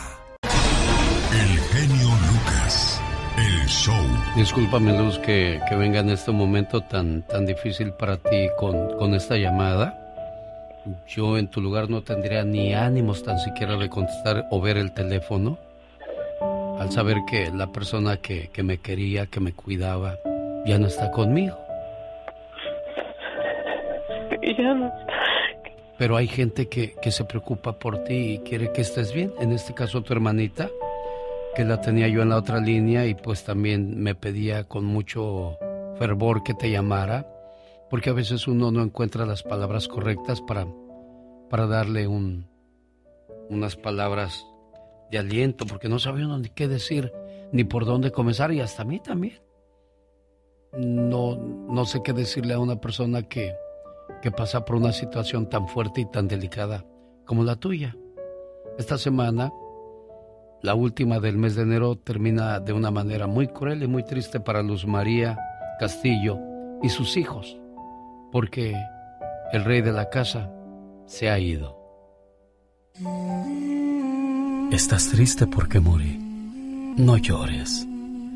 Discúlpame, 4.35 4.97
Luz, 4.97 5.19
que, 5.19 5.59
que 5.67 5.75
venga 5.75 5.99
en 5.99 6.09
este 6.09 6.31
momento 6.31 6.79
tan, 6.81 7.21
tan 7.23 7.45
difícil 7.45 7.91
para 7.91 8.15
ti 8.15 8.47
con, 8.57 8.97
con 8.97 9.13
esta 9.13 9.35
llamada. 9.35 9.97
Yo 11.05 11.37
en 11.37 11.47
tu 11.47 11.59
lugar 11.59 11.89
no 11.89 12.01
tendría 12.01 12.45
ni 12.45 12.73
ánimos 12.73 13.23
tan 13.23 13.39
siquiera 13.39 13.75
de 13.75 13.89
contestar 13.89 14.47
o 14.49 14.61
ver 14.61 14.77
el 14.77 14.93
teléfono 14.93 15.59
al 16.79 16.89
saber 16.91 17.17
que 17.29 17.51
la 17.51 17.67
persona 17.67 18.17
que, 18.17 18.49
que 18.53 18.63
me 18.63 18.77
quería, 18.77 19.25
que 19.25 19.41
me 19.41 19.51
cuidaba, 19.51 20.17
ya 20.65 20.79
no 20.79 20.87
está 20.87 21.11
conmigo. 21.11 21.57
Ya 24.41 24.73
no. 24.73 24.91
Pero 25.97 26.15
hay 26.15 26.27
gente 26.27 26.69
que, 26.69 26.95
que 27.01 27.11
se 27.11 27.25
preocupa 27.25 27.73
por 27.73 28.05
ti 28.05 28.15
y 28.15 28.39
quiere 28.39 28.71
que 28.71 28.81
estés 28.81 29.13
bien. 29.13 29.33
En 29.41 29.51
este 29.51 29.73
caso, 29.73 30.01
tu 30.01 30.13
hermanita, 30.13 30.69
que 31.55 31.65
la 31.65 31.81
tenía 31.81 32.07
yo 32.07 32.21
en 32.21 32.29
la 32.29 32.37
otra 32.37 32.59
línea 32.59 33.05
y 33.05 33.15
pues 33.15 33.43
también 33.43 34.01
me 34.01 34.15
pedía 34.15 34.63
con 34.63 34.85
mucho 34.85 35.57
fervor 35.97 36.43
que 36.43 36.53
te 36.53 36.71
llamara, 36.71 37.27
porque 37.89 38.09
a 38.09 38.13
veces 38.13 38.47
uno 38.47 38.71
no 38.71 38.81
encuentra 38.81 39.25
las 39.25 39.43
palabras 39.43 39.87
correctas 39.87 40.41
para, 40.41 40.65
para 41.49 41.67
darle 41.67 42.07
un, 42.07 42.47
unas 43.49 43.75
palabras 43.75 44.45
de 45.11 45.17
aliento, 45.17 45.65
porque 45.65 45.89
no 45.89 45.99
sabe 45.99 46.25
uno 46.25 46.39
ni 46.39 46.49
qué 46.49 46.67
decir, 46.67 47.11
ni 47.51 47.65
por 47.65 47.85
dónde 47.85 48.11
comenzar, 48.11 48.53
y 48.53 48.61
hasta 48.61 48.83
a 48.83 48.85
mí 48.85 48.99
también. 48.99 49.41
No, 50.73 51.35
no 51.35 51.85
sé 51.85 52.01
qué 52.01 52.13
decirle 52.13 52.53
a 52.53 52.59
una 52.59 52.79
persona 52.79 53.23
que, 53.23 53.53
que 54.21 54.31
pasa 54.31 54.63
por 54.63 54.77
una 54.77 54.93
situación 54.93 55.49
tan 55.49 55.67
fuerte 55.67 55.99
y 55.99 56.05
tan 56.05 56.29
delicada 56.29 56.85
como 57.25 57.43
la 57.43 57.57
tuya. 57.57 57.97
Esta 58.77 58.97
semana 58.97 59.51
la 60.61 60.75
última 60.75 61.19
del 61.19 61.37
mes 61.37 61.55
de 61.55 61.63
enero 61.63 61.95
termina 61.95 62.59
de 62.59 62.73
una 62.73 62.91
manera 62.91 63.27
muy 63.27 63.47
cruel 63.47 63.83
y 63.83 63.87
muy 63.87 64.03
triste 64.03 64.39
para 64.39 64.61
Luz 64.61 64.85
María 64.85 65.37
Castillo 65.79 66.39
y 66.83 66.89
sus 66.89 67.17
hijos, 67.17 67.57
porque 68.31 68.75
el 69.51 69.63
rey 69.63 69.81
de 69.81 69.91
la 69.91 70.09
casa 70.09 70.51
se 71.07 71.29
ha 71.29 71.39
ido. 71.39 71.77
Estás 74.71 75.09
triste 75.09 75.47
porque 75.47 75.79
morí. 75.79 76.17
No 76.97 77.17
llores. 77.17 77.87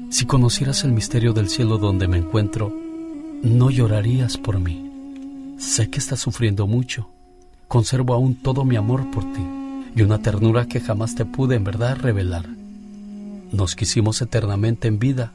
Si 0.10 0.26
conocieras 0.26 0.84
el 0.84 0.92
misterio 0.92 1.34
del 1.34 1.50
cielo 1.50 1.78
donde 1.78 2.08
me 2.08 2.18
encuentro, 2.18 2.74
no 3.44 3.70
llorarías 3.70 4.38
por 4.38 4.60
mí. 4.60 5.56
Sé 5.58 5.90
que 5.90 6.00
estás 6.00 6.20
sufriendo 6.20 6.68
mucho. 6.68 7.10
Conservo 7.68 8.14
aún 8.14 8.36
todo 8.36 8.66
mi 8.66 8.76
amor 8.76 9.10
por 9.12 9.24
ti 9.34 9.65
y 9.96 10.02
una 10.02 10.22
ternura 10.22 10.68
que 10.68 10.82
jamás 10.82 11.16
te 11.16 11.26
pude 11.26 11.56
en 11.56 11.64
verdad 11.64 11.98
revelar. 11.98 12.48
Nos 13.52 13.76
quisimos 13.76 14.22
eternamente 14.22 14.90
en 14.90 15.00
vida, 15.00 15.34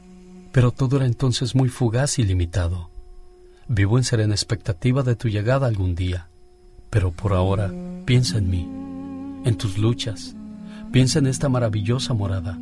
pero 0.51 0.71
todo 0.71 0.97
era 0.97 1.05
entonces 1.05 1.55
muy 1.55 1.69
fugaz 1.69 2.19
y 2.19 2.23
limitado. 2.23 2.89
Vivo 3.67 3.97
en 3.97 4.03
serena 4.03 4.35
expectativa 4.35 5.01
de 5.01 5.15
tu 5.15 5.29
llegada 5.29 5.65
algún 5.65 5.95
día, 5.95 6.27
pero 6.89 7.11
por 7.11 7.33
ahora 7.33 7.73
piensa 8.05 8.37
en 8.37 8.49
mí, 8.49 8.67
en 9.45 9.55
tus 9.57 9.77
luchas, 9.77 10.35
piensa 10.91 11.19
en 11.19 11.27
esta 11.27 11.49
maravillosa 11.49 12.13
morada, 12.13 12.59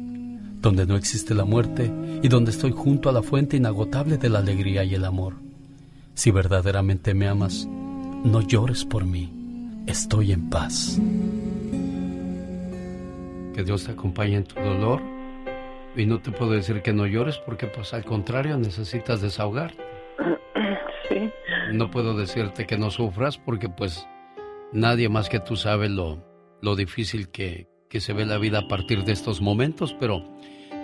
donde 0.61 0.85
no 0.85 0.95
existe 0.95 1.33
la 1.33 1.45
muerte 1.45 1.91
y 2.21 2.27
donde 2.29 2.51
estoy 2.51 2.71
junto 2.71 3.09
a 3.09 3.11
la 3.11 3.23
fuente 3.23 3.57
inagotable 3.57 4.17
de 4.17 4.29
la 4.29 4.39
alegría 4.39 4.83
y 4.83 4.95
el 4.95 5.03
amor. 5.03 5.35
Si 6.13 6.31
verdaderamente 6.31 7.13
me 7.13 7.27
amas, 7.27 7.67
no 8.23 8.41
llores 8.41 8.85
por 8.85 9.05
mí, 9.05 9.31
estoy 9.87 10.31
en 10.31 10.49
paz. 10.49 10.99
Que 13.59 13.65
Dios 13.65 13.83
te 13.83 13.91
acompañe 13.91 14.37
en 14.37 14.45
tu 14.45 14.57
dolor. 14.57 15.01
Y 15.93 16.05
no 16.05 16.21
te 16.21 16.31
puedo 16.31 16.51
decir 16.51 16.81
que 16.81 16.93
no 16.93 17.05
llores 17.05 17.39
porque 17.39 17.67
pues 17.67 17.93
al 17.93 18.05
contrario 18.05 18.57
necesitas 18.57 19.21
desahogar. 19.21 19.73
Sí. 21.09 21.29
No 21.73 21.91
puedo 21.91 22.15
decirte 22.15 22.65
que 22.65 22.77
no 22.77 22.89
sufras 22.89 23.37
porque 23.37 23.67
pues 23.67 24.07
nadie 24.71 25.09
más 25.09 25.27
que 25.27 25.41
tú 25.41 25.57
sabe 25.57 25.89
lo, 25.89 26.23
lo 26.61 26.77
difícil 26.77 27.29
que, 27.31 27.67
que 27.89 27.99
se 27.99 28.13
ve 28.13 28.25
la 28.25 28.37
vida 28.37 28.59
a 28.59 28.67
partir 28.69 29.03
de 29.03 29.11
estos 29.11 29.41
momentos, 29.41 29.93
pero 29.99 30.23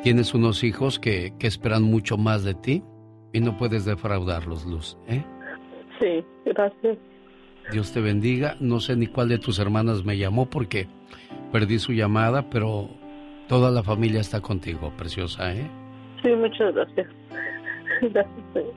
tienes 0.04 0.34
unos 0.34 0.66
hijos 0.66 1.00
que, 1.00 1.34
que 1.40 1.48
esperan 1.48 1.84
mucho 1.84 2.18
más 2.18 2.44
de 2.44 2.56
ti 2.56 2.84
y 3.32 3.40
no 3.40 3.56
puedes 3.56 3.86
defraudarlos, 3.86 4.66
Luz. 4.66 4.98
¿eh? 5.08 5.24
Sí, 6.00 6.26
gracias. 6.44 6.98
Dios 7.72 7.94
te 7.94 8.02
bendiga. 8.02 8.58
No 8.60 8.82
sé 8.82 8.98
ni 8.98 9.08
cuál 9.08 9.30
de 9.30 9.38
tus 9.38 9.60
hermanas 9.60 10.04
me 10.04 10.18
llamó 10.18 10.50
porque 10.50 10.88
perdí 11.56 11.80
su 11.80 11.94
llamada, 11.94 12.50
pero 12.50 12.90
toda 13.48 13.72
la 13.72 13.82
familia 13.82 14.20
está 14.20 14.42
contigo, 14.42 14.92
preciosa, 14.98 15.54
¿eh? 15.54 15.66
Sí, 16.22 16.30
muchas 16.32 16.76
gracias. 16.76 17.08
Gracias, 18.02 18.46
señor. 18.52 18.74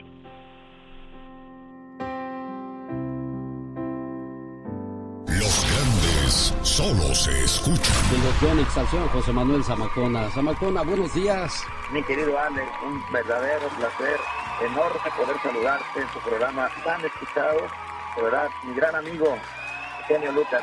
Los 5.26 5.66
grandes 5.66 6.54
solo 6.62 7.12
se 7.16 7.32
escuchan. 7.42 7.96
Fundación 8.10 8.60
Exalción 8.60 9.08
José 9.08 9.32
Manuel 9.32 9.64
Zamacona. 9.64 10.30
Zamacona, 10.30 10.82
buenos 10.82 11.12
días. 11.14 11.66
Mi 11.92 12.00
querido 12.04 12.38
Ale, 12.38 12.62
un 12.86 13.02
verdadero 13.12 13.66
placer 13.76 14.20
enorme 14.64 15.10
poder 15.16 15.36
saludarte 15.42 16.00
en 16.00 16.06
tu 16.12 16.20
programa 16.20 16.68
tan 16.84 17.04
escuchado. 17.04 17.58
De 18.14 18.22
verdad, 18.22 18.48
mi 18.64 18.74
gran 18.74 18.94
amigo, 18.94 19.36
Eugenio 20.02 20.30
Lucas, 20.30 20.62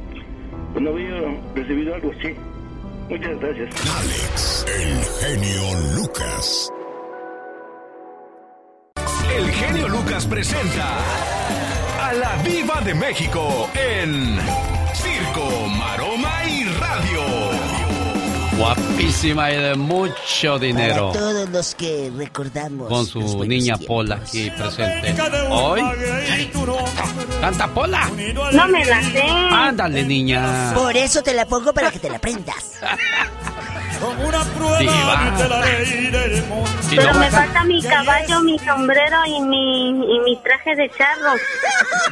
no 0.79 0.89
había 0.91 1.15
recibido 1.55 1.95
algo 1.95 2.11
así. 2.11 2.35
Muchas 3.09 3.39
gracias. 3.39 3.75
Alex, 3.97 4.65
el 4.67 5.03
genio 5.19 5.95
Lucas. 5.95 6.71
El 9.35 9.51
genio 9.51 9.87
Lucas 9.89 10.25
presenta 10.25 10.97
a 12.01 12.13
la 12.13 12.35
Viva 12.43 12.81
de 12.81 12.93
México 12.93 13.69
en 13.73 14.37
Circo, 14.93 15.67
Maroma 15.67 16.43
y 16.45 16.63
Radio. 16.65 17.60
Guapísima 18.61 19.51
y 19.51 19.55
de 19.55 19.73
mucho 19.73 20.59
dinero. 20.59 21.11
Para 21.11 21.19
todos 21.19 21.49
los 21.49 21.73
que 21.73 22.11
recordamos. 22.15 22.87
Con 22.87 23.07
su 23.07 23.43
niña 23.43 23.75
tiempos. 23.75 23.87
Pola 23.87 24.15
aquí 24.17 24.51
presente. 24.51 25.15
Hoy. 25.49 25.81
Canta 27.41 27.67
Pola. 27.73 28.07
No 28.53 28.67
me 28.67 28.85
la 28.85 29.01
sé. 29.01 29.23
Ándale, 29.23 30.03
niña. 30.03 30.73
Por 30.75 30.95
eso 30.95 31.23
te 31.23 31.33
la 31.33 31.47
pongo 31.47 31.73
para 31.73 31.89
que 31.89 31.97
te 31.97 32.07
la 32.07 32.17
aprendas. 32.17 32.73
Como 34.01 34.27
una 34.27 34.43
Diva. 34.79 35.31
de 35.37 35.47
la 35.49 35.61
ley 35.61 36.07
del 36.11 36.43
mundo. 36.45 36.71
Pero 36.89 37.13
me 37.13 37.29
falta 37.29 37.63
mi 37.63 37.81
caballo, 37.83 38.41
mi 38.41 38.57
sombrero 38.59 39.17
y 39.27 39.39
mi, 39.41 39.89
y 39.89 40.19
mi 40.25 40.35
traje 40.43 40.75
de 40.75 40.89
charro. 40.89 41.33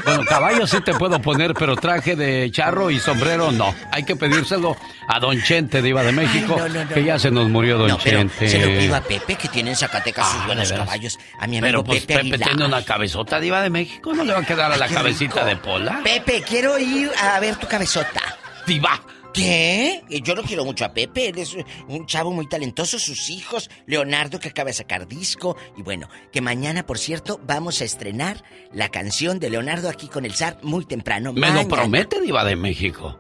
Bueno, 0.05 0.23
caballo 0.25 0.67
sí 0.67 0.79
te 0.81 0.93
puedo 0.93 1.19
poner, 1.19 1.53
pero 1.53 1.75
traje 1.75 2.15
de 2.15 2.49
charro 2.51 2.89
y 2.91 2.99
sombrero 2.99 3.51
no. 3.51 3.73
Hay 3.91 4.03
que 4.03 4.15
pedírselo 4.15 4.77
a 5.07 5.19
Don 5.19 5.41
Chente, 5.41 5.81
Diva 5.81 6.03
de 6.03 6.11
México, 6.11 6.55
Ay, 6.63 6.69
no, 6.71 6.79
no, 6.79 6.85
no, 6.85 6.93
que 6.93 7.03
ya 7.03 7.17
se 7.19 7.31
nos 7.31 7.49
murió 7.49 7.77
Don 7.77 7.97
Chente. 7.97 8.47
se 8.47 8.59
lo 8.65 8.79
pido 8.79 8.95
a 8.95 9.01
Pepe, 9.01 9.35
que 9.35 9.47
tiene 9.49 9.71
en 9.71 9.75
Zacatecas 9.75 10.29
sus 10.31 10.41
Ah, 10.41 10.45
buenos 10.45 10.69
¿de 10.69 10.73
veras? 10.75 10.87
caballos. 10.87 11.19
A 11.39 11.47
mi 11.47 11.57
amigo 11.57 11.61
Pero 11.61 11.83
pues 11.83 12.05
Pepe, 12.05 12.29
Pepe, 12.29 12.37
tiene 12.45 12.65
una 12.65 12.85
cabezota 12.85 13.39
Diva 13.39 13.61
de 13.61 13.69
México, 13.71 14.13
¿no 14.13 14.23
le 14.23 14.31
va 14.33 14.39
a 14.39 14.45
quedar 14.45 14.71
a 14.71 14.77
la 14.77 14.87
cabecita 14.87 15.43
rico. 15.43 15.45
de 15.47 15.55
Pola? 15.57 15.99
Pepe, 16.03 16.43
quiero 16.47 16.77
ir 16.77 17.11
a 17.21 17.39
ver 17.39 17.55
tu 17.57 17.67
cabezota. 17.67 18.21
Diva. 18.65 18.99
¿Qué? 19.33 20.03
Yo 20.23 20.35
lo 20.35 20.43
quiero 20.43 20.65
mucho 20.65 20.85
a 20.85 20.93
Pepe, 20.93 21.29
él 21.29 21.37
es 21.37 21.55
un 21.87 22.05
chavo 22.05 22.31
muy 22.31 22.47
talentoso, 22.47 22.97
sus 22.97 23.29
hijos, 23.29 23.69
Leonardo 23.85 24.39
que 24.39 24.49
acaba 24.49 24.67
de 24.67 24.73
sacar 24.73 25.07
disco, 25.07 25.55
y 25.77 25.83
bueno, 25.83 26.09
que 26.31 26.41
mañana, 26.41 26.85
por 26.85 26.97
cierto, 26.97 27.39
vamos 27.43 27.81
a 27.81 27.85
estrenar 27.85 28.43
la 28.73 28.89
canción 28.89 29.39
de 29.39 29.49
Leonardo 29.49 29.89
aquí 29.89 30.07
con 30.07 30.25
el 30.25 30.33
zar 30.33 30.57
muy 30.63 30.85
temprano. 30.85 31.33
Me 31.33 31.41
mañana. 31.41 31.63
lo 31.63 31.67
promete 31.69 32.21
Diva 32.21 32.43
de 32.43 32.55
México. 32.55 33.19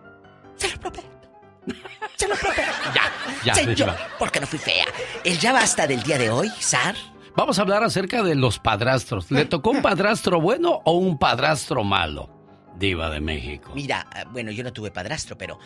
Se 0.57 0.69
lo 0.69 0.79
prometo. 0.79 1.09
Ya, 2.93 3.11
ya, 3.45 3.55
Señor, 3.55 3.95
porque 4.17 4.39
no 4.39 4.47
fui 4.47 4.59
fea. 4.59 4.85
El 5.23 5.39
ya 5.39 5.53
basta 5.53 5.87
del 5.87 6.03
día 6.03 6.17
de 6.17 6.29
hoy, 6.29 6.49
zar. 6.59 6.95
Vamos 7.35 7.57
a 7.57 7.61
hablar 7.61 7.83
acerca 7.83 8.23
de 8.23 8.35
los 8.35 8.59
padrastros. 8.59 9.31
¿Le 9.31 9.45
tocó 9.45 9.69
un 9.69 9.81
padrastro 9.81 10.41
bueno 10.41 10.81
o 10.83 10.93
un 10.93 11.17
padrastro 11.17 11.83
malo? 11.83 12.29
Diva 12.77 13.09
de 13.09 13.19
México. 13.19 13.71
Mira, 13.75 14.07
ah, 14.13 14.25
bueno, 14.31 14.51
yo 14.51 14.63
no 14.63 14.73
tuve 14.73 14.91
padrastro, 14.91 15.37
pero, 15.37 15.59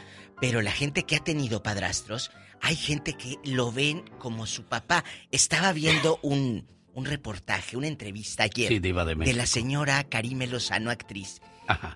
pero 0.43 0.61
la 0.61 0.73
gente 0.73 1.03
que 1.03 1.15
ha 1.15 1.23
tenido 1.23 1.63
padrastros, 1.63 2.29
hay 2.59 2.75
gente 2.75 3.13
que 3.13 3.37
lo 3.45 3.71
ven 3.71 4.03
como 4.19 4.45
su 4.45 4.65
papá. 4.65 5.05
Estaba 5.31 5.71
viendo 5.71 6.19
un, 6.21 6.67
un 6.93 7.05
reportaje, 7.05 7.77
una 7.77 7.87
entrevista 7.87 8.43
ayer 8.43 8.67
Sí, 8.67 8.79
Diva 8.79 9.05
de 9.05 9.15
México. 9.15 9.37
la 9.37 9.45
señora 9.45 10.03
Karime 10.03 10.47
Lozano, 10.47 10.91
actriz, 10.91 11.41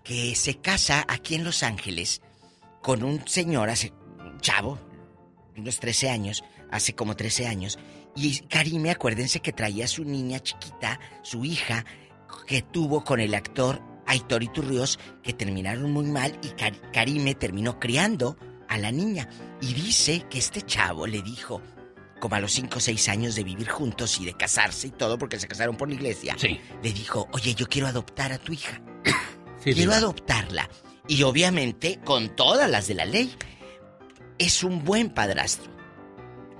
que 0.06 0.34
se 0.36 0.62
casa 0.62 1.06
aquí 1.10 1.36
en 1.36 1.44
Los 1.44 1.62
Ángeles 1.62 2.22
con 2.82 3.04
un 3.04 3.28
señor, 3.28 3.70
hace, 3.70 3.92
un 4.18 4.40
chavo, 4.40 4.80
de 5.54 5.60
unos 5.60 5.82
13 5.82 6.10
años, 6.10 6.46
hace 6.72 6.96
como 6.96 7.18
13 7.18 7.48
años, 7.48 7.78
y 8.16 8.40
Karime, 8.48 8.92
acuérdense 8.92 9.42
que 9.42 9.52
traía 9.52 9.84
a 9.84 9.90
su 9.90 10.06
niña 10.06 10.40
chiquita, 10.40 11.02
su 11.22 11.44
hija, 11.44 11.84
que 12.48 12.62
tuvo 12.62 13.04
con 13.04 13.20
el 13.20 13.36
actor 13.36 13.82
Aitor 14.08 14.42
Iturrios, 14.44 14.98
que 15.22 15.34
terminaron 15.34 15.92
muy 15.92 16.06
mal 16.06 16.38
y 16.42 16.48
Kar- 16.50 16.92
Karime 16.92 17.36
terminó 17.36 17.80
criando 17.80 18.38
a 18.68 18.78
la 18.78 18.92
niña. 18.92 19.30
Y 19.62 19.74
dice 19.74 20.26
que 20.30 20.40
este 20.40 20.62
chavo 20.62 21.06
le 21.08 21.22
dijo, 21.22 21.62
como 22.20 22.36
a 22.36 22.40
los 22.40 22.52
5 22.54 22.78
o 22.78 22.82
6 22.82 23.10
años 23.10 23.36
de 23.36 23.44
vivir 23.44 23.70
juntos 23.70 24.20
y 24.20 24.26
de 24.26 24.34
casarse 24.34 24.88
y 24.88 24.92
todo, 24.92 25.18
porque 25.18 25.40
se 25.40 25.48
casaron 25.48 25.78
por 25.78 25.88
la 25.90 25.96
iglesia, 25.96 26.36
Sí. 26.40 26.60
le 26.82 26.94
dijo, 26.94 27.28
oye, 27.34 27.54
yo 27.54 27.68
quiero 27.68 27.88
adoptar 27.88 28.32
a 28.34 28.38
tu 28.40 28.54
hija. 28.54 28.82
Sí, 29.64 29.74
quiero 29.74 29.92
adoptarla. 29.94 30.70
Y 31.08 31.24
obviamente, 31.24 32.00
con 32.06 32.36
todas 32.36 32.70
las 32.70 32.88
de 32.88 32.94
la 32.94 33.06
ley, 33.06 33.36
es 34.38 34.64
un 34.64 34.84
buen 34.86 35.10
padrastro. 35.10 35.72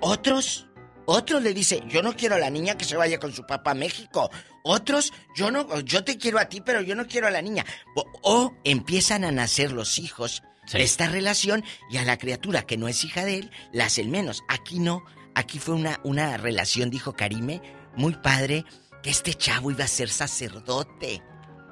Otros, 0.02 0.68
otros 1.06 1.42
le 1.44 1.54
dice, 1.54 1.84
yo 1.88 2.02
no 2.02 2.16
quiero 2.16 2.36
a 2.36 2.40
la 2.40 2.50
niña 2.50 2.76
que 2.76 2.86
se 2.86 2.98
vaya 2.98 3.20
con 3.20 3.32
su 3.32 3.46
papá 3.46 3.72
a 3.72 3.76
México. 3.76 4.30
Otros, 4.68 5.14
yo 5.36 5.50
no, 5.52 5.80
yo 5.82 6.04
te 6.04 6.18
quiero 6.18 6.40
a 6.40 6.46
ti, 6.46 6.62
pero 6.62 6.82
yo 6.82 6.96
no 6.96 7.08
quiero 7.08 7.28
a 7.28 7.32
la 7.32 7.42
niña. 7.42 7.66
O, 7.96 8.06
o 8.22 8.54
empiezan 8.64 9.24
a 9.24 9.32
nacer 9.32 9.72
los 9.72 9.98
hijos 10.00 10.44
Sí. 10.66 10.78
de 10.80 10.84
esta 10.84 11.08
relación 11.08 11.64
y 11.90 11.96
a 11.96 12.04
la 12.04 12.18
criatura 12.18 12.64
que 12.64 12.76
no 12.76 12.90
es 12.90 13.06
hija 13.06 13.24
de 13.24 13.38
él, 13.38 13.52
la 13.72 13.86
hacen 13.86 14.12
menos. 14.12 14.44
Aquí 14.50 14.80
no, 14.80 15.02
aquí 15.34 15.60
fue 15.60 15.76
una, 15.76 16.02
una 16.04 16.36
relación, 16.36 16.90
dijo 16.90 17.14
Karime, 17.14 17.62
muy 17.96 18.14
padre, 18.16 18.66
que 19.02 19.10
este 19.10 19.34
chavo 19.34 19.72
iba 19.72 19.86
a 19.86 19.88
ser 19.88 20.10
sacerdote. 20.10 21.22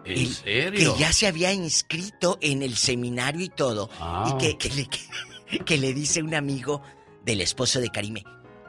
¿En 0.06 0.14
El- 0.20 0.34
serio? 0.34 0.94
Que 0.94 1.00
ya 1.02 1.12
se 1.12 1.28
había 1.28 1.52
inscrito 1.52 2.38
en 2.42 2.62
el 2.64 2.78
seminario 2.78 3.42
y 3.44 3.50
todo. 3.50 3.90
Ah. 4.00 4.32
Y 4.34 4.38
que, 4.38 4.58
que 4.58 4.70
le, 4.74 4.88
que- 4.88 5.60
que 5.66 5.78
le 5.78 5.94
dice 5.94 6.22
un 6.24 6.34
amigo 6.34 6.82
del 7.26 7.42
esposo 7.42 7.82
de 7.82 7.90
Karime. 7.90 8.24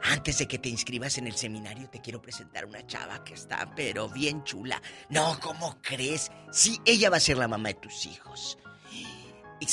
Antes 0.09 0.37
de 0.37 0.47
que 0.47 0.57
te 0.57 0.69
inscribas 0.69 1.17
en 1.17 1.27
el 1.27 1.35
seminario, 1.35 1.89
te 1.89 1.99
quiero 1.99 2.21
presentar 2.21 2.65
una 2.65 2.85
chava 2.87 3.23
que 3.23 3.33
está, 3.33 3.73
pero 3.75 4.07
bien 4.09 4.43
chula. 4.43 4.81
No, 5.09 5.37
¿cómo 5.41 5.81
crees? 5.81 6.31
Sí, 6.51 6.79
ella 6.85 7.09
va 7.09 7.17
a 7.17 7.21
ser 7.21 7.37
la 7.37 7.47
mamá 7.47 7.69
de 7.69 7.75
tus 7.75 8.05
hijos. 8.05 8.57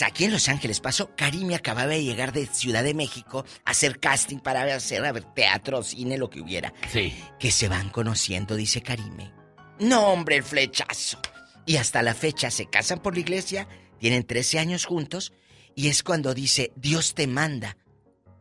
Aquí 0.05 0.25
en 0.25 0.33
Los 0.33 0.49
Ángeles 0.49 0.81
pasó, 0.81 1.15
Karime 1.15 1.55
acababa 1.55 1.89
de 1.89 2.03
llegar 2.03 2.33
de 2.33 2.47
Ciudad 2.47 2.83
de 2.83 2.95
México 2.95 3.45
a 3.65 3.71
hacer 3.71 4.01
casting 4.01 4.39
para 4.39 4.63
hacer 4.75 5.05
a 5.05 5.13
ver, 5.13 5.25
teatro, 5.35 5.83
cine, 5.83 6.19
lo 6.19 6.31
que 6.31 6.41
hubiera. 6.41 6.73
Sí. 6.91 7.15
Que 7.39 7.53
se 7.53 7.69
van 7.69 7.91
conociendo, 7.91 8.57
dice 8.57 8.83
Karime. 8.83 9.33
No, 9.79 10.09
hombre, 10.09 10.37
el 10.37 10.43
flechazo. 10.43 11.21
Y 11.65 11.77
hasta 11.77 12.03
la 12.03 12.15
fecha 12.15 12.51
se 12.51 12.67
casan 12.67 13.01
por 13.01 13.15
la 13.15 13.21
iglesia, 13.21 13.69
tienen 13.99 14.27
13 14.27 14.59
años 14.59 14.85
juntos, 14.85 15.33
y 15.77 15.89
es 15.89 16.03
cuando 16.03 16.35
dice, 16.35 16.73
Dios 16.77 17.15
te 17.15 17.27
manda 17.27 17.77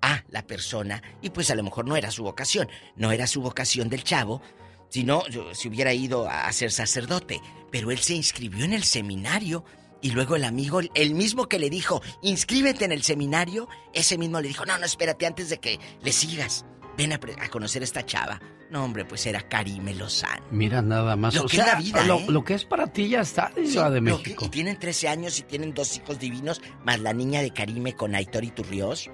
a 0.03 0.23
la 0.29 0.45
persona, 0.45 1.01
y 1.21 1.29
pues 1.31 1.49
a 1.49 1.55
lo 1.55 1.63
mejor 1.63 1.87
no 1.87 1.95
era 1.95 2.11
su 2.11 2.23
vocación, 2.23 2.67
no 2.97 3.11
era 3.11 3.25
su 3.25 3.41
vocación 3.41 3.87
del 3.89 4.03
chavo, 4.03 4.41
sino 4.89 5.23
si 5.53 5.69
hubiera 5.69 5.93
ido 5.93 6.27
a 6.29 6.51
ser 6.51 6.71
sacerdote, 6.71 7.41
pero 7.71 7.89
él 7.89 7.97
se 7.99 8.13
inscribió 8.13 8.65
en 8.65 8.73
el 8.73 8.83
seminario. 8.83 9.63
Y 10.01 10.11
luego 10.11 10.35
el 10.35 10.43
amigo, 10.43 10.81
el 10.93 11.15
mismo 11.15 11.47
que 11.47 11.57
le 11.57 11.69
dijo, 11.69 12.01
inscríbete 12.21 12.83
en 12.83 12.91
el 12.91 13.03
seminario, 13.03 13.69
ese 13.93 14.17
mismo 14.17 14.41
le 14.41 14.49
dijo, 14.49 14.65
no, 14.65 14.77
no, 14.77 14.85
espérate 14.85 15.25
antes 15.25 15.49
de 15.49 15.59
que 15.59 15.79
le 16.03 16.11
sigas. 16.11 16.65
Ven 16.97 17.13
a, 17.13 17.19
conocer 17.49 17.81
a 17.81 17.85
esta 17.85 18.05
chava. 18.05 18.39
No, 18.69 18.83
hombre, 18.83 19.05
pues 19.05 19.25
era 19.25 19.41
Karime 19.47 19.95
Lozano. 19.95 20.43
Mira 20.51 20.81
nada 20.81 21.15
más. 21.15 21.33
Lo 21.33 21.43
o 21.43 21.47
que 21.47 21.57
es 21.57 21.65
la 21.65 21.75
vida, 21.75 22.03
lo, 22.05 22.19
¿eh? 22.19 22.25
lo 22.27 22.43
que 22.43 22.53
es 22.53 22.65
para 22.65 22.87
ti 22.87 23.07
ya 23.07 23.21
está, 23.21 23.51
Sí, 23.55 23.77
de 23.77 23.81
lo 23.81 23.91
que- 23.93 24.01
México. 24.01 24.45
y 24.45 24.49
tienen 24.49 24.77
13 24.77 25.07
años 25.07 25.39
y 25.39 25.43
tienen 25.43 25.73
dos 25.73 25.95
hijos 25.95 26.19
divinos, 26.19 26.61
más 26.83 26.99
la 26.99 27.13
niña 27.13 27.41
de 27.41 27.51
Karime 27.51 27.93
con 27.95 28.13
Aitor 28.13 28.43
y 28.43 28.51
Turrios. 28.51 29.09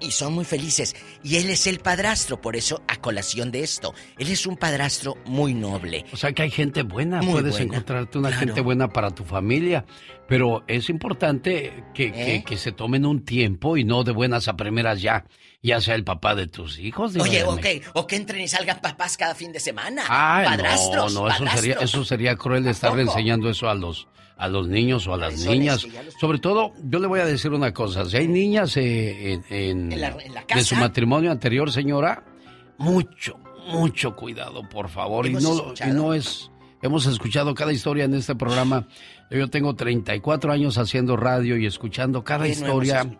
Y 0.00 0.10
son 0.12 0.32
muy 0.32 0.44
felices. 0.44 0.94
Y 1.22 1.36
él 1.36 1.50
es 1.50 1.66
el 1.66 1.78
padrastro, 1.80 2.40
por 2.40 2.56
eso, 2.56 2.82
a 2.88 2.96
colación 2.96 3.50
de 3.50 3.62
esto. 3.62 3.94
Él 4.18 4.28
es 4.30 4.46
un 4.46 4.56
padrastro 4.56 5.16
muy 5.26 5.52
noble. 5.54 6.04
O 6.12 6.16
sea 6.16 6.32
que 6.32 6.42
hay 6.42 6.50
gente 6.50 6.82
buena, 6.82 7.20
Muy 7.22 7.32
puedes 7.34 7.52
buena, 7.52 7.66
encontrarte 7.66 8.18
una 8.18 8.28
claro. 8.30 8.46
gente 8.46 8.60
buena 8.62 8.88
para 8.88 9.10
tu 9.10 9.24
familia, 9.24 9.84
pero 10.26 10.64
es 10.68 10.88
importante 10.88 11.84
que, 11.94 12.12
que- 12.12 12.36
¿Eh? 12.36 12.44
que 12.44 12.56
se 12.56 12.72
tomen 12.72 13.04
un 13.04 13.24
tiempo 13.24 13.76
y 13.76 13.84
no 13.84 14.04
de 14.04 14.12
buenas 14.12 14.48
a 14.48 14.56
primeras 14.56 15.02
ya, 15.02 15.24
ya 15.62 15.80
sea 15.80 15.94
el 15.96 16.04
papá 16.04 16.34
de 16.34 16.46
tus 16.46 16.78
hijos. 16.78 17.14
Oye, 17.16 17.38
de 17.38 17.44
o 17.44 17.56
que, 17.56 17.82
que 18.08 18.16
entren 18.16 18.40
y 18.40 18.48
salgan 18.48 18.80
papás 18.80 19.16
cada 19.16 19.34
fin 19.34 19.52
de 19.52 19.60
semana. 19.60 20.04
Ay, 20.08 20.46
padrastros, 20.46 21.12
no, 21.14 21.22
no, 21.22 21.28
eso 21.28 21.38
sería, 21.38 21.74
padrastros. 21.74 21.84
eso 21.84 22.04
sería 22.04 22.36
cruel 22.36 22.64
de 22.64 22.70
estarle 22.70 23.02
enseñando 23.02 23.50
eso 23.50 23.68
a 23.68 23.74
los, 23.74 24.08
a 24.40 24.48
los 24.48 24.66
niños 24.68 25.06
o 25.06 25.14
a 25.14 25.16
las 25.18 25.44
niñas. 25.44 25.84
los- 25.84 26.14
Sobre 26.20 26.38
todo, 26.38 26.72
yo 26.82 26.98
le 26.98 27.06
voy 27.06 27.20
a 27.20 27.26
decir 27.26 27.52
una 27.52 27.72
cosa, 27.74 28.04
si 28.06 28.16
hay 28.16 28.26
niñas 28.26 28.76
eh, 28.76 29.34
en, 29.34 29.44
en- 29.50 29.92
En 29.92 30.00
la- 30.00 30.08
en 30.08 30.34
la 30.34 30.40
de 30.40 30.46
casa. 30.46 30.64
su 30.64 30.74
matrimonio 30.76 31.30
anterior, 31.30 31.70
señora, 31.70 32.24
mucho, 32.78 33.36
mucho 33.68 34.16
cuidado, 34.16 34.68
por 34.68 34.88
favor. 34.88 35.26
Y 35.26 35.34
no, 35.34 35.74
y 35.86 35.90
no 35.90 36.14
es... 36.14 36.50
Hemos 36.82 37.04
escuchado 37.04 37.54
cada 37.54 37.72
historia 37.74 38.04
en 38.04 38.14
este 38.14 38.34
programa. 38.34 38.86
Yo 39.30 39.48
tengo 39.50 39.74
34 39.76 40.50
años 40.50 40.78
haciendo 40.78 41.14
radio 41.14 41.58
y 41.58 41.66
escuchando 41.66 42.24
cada 42.24 42.44
¿Qué 42.46 42.56
no 42.56 42.66
hemos 42.68 42.84
historia? 42.86 43.18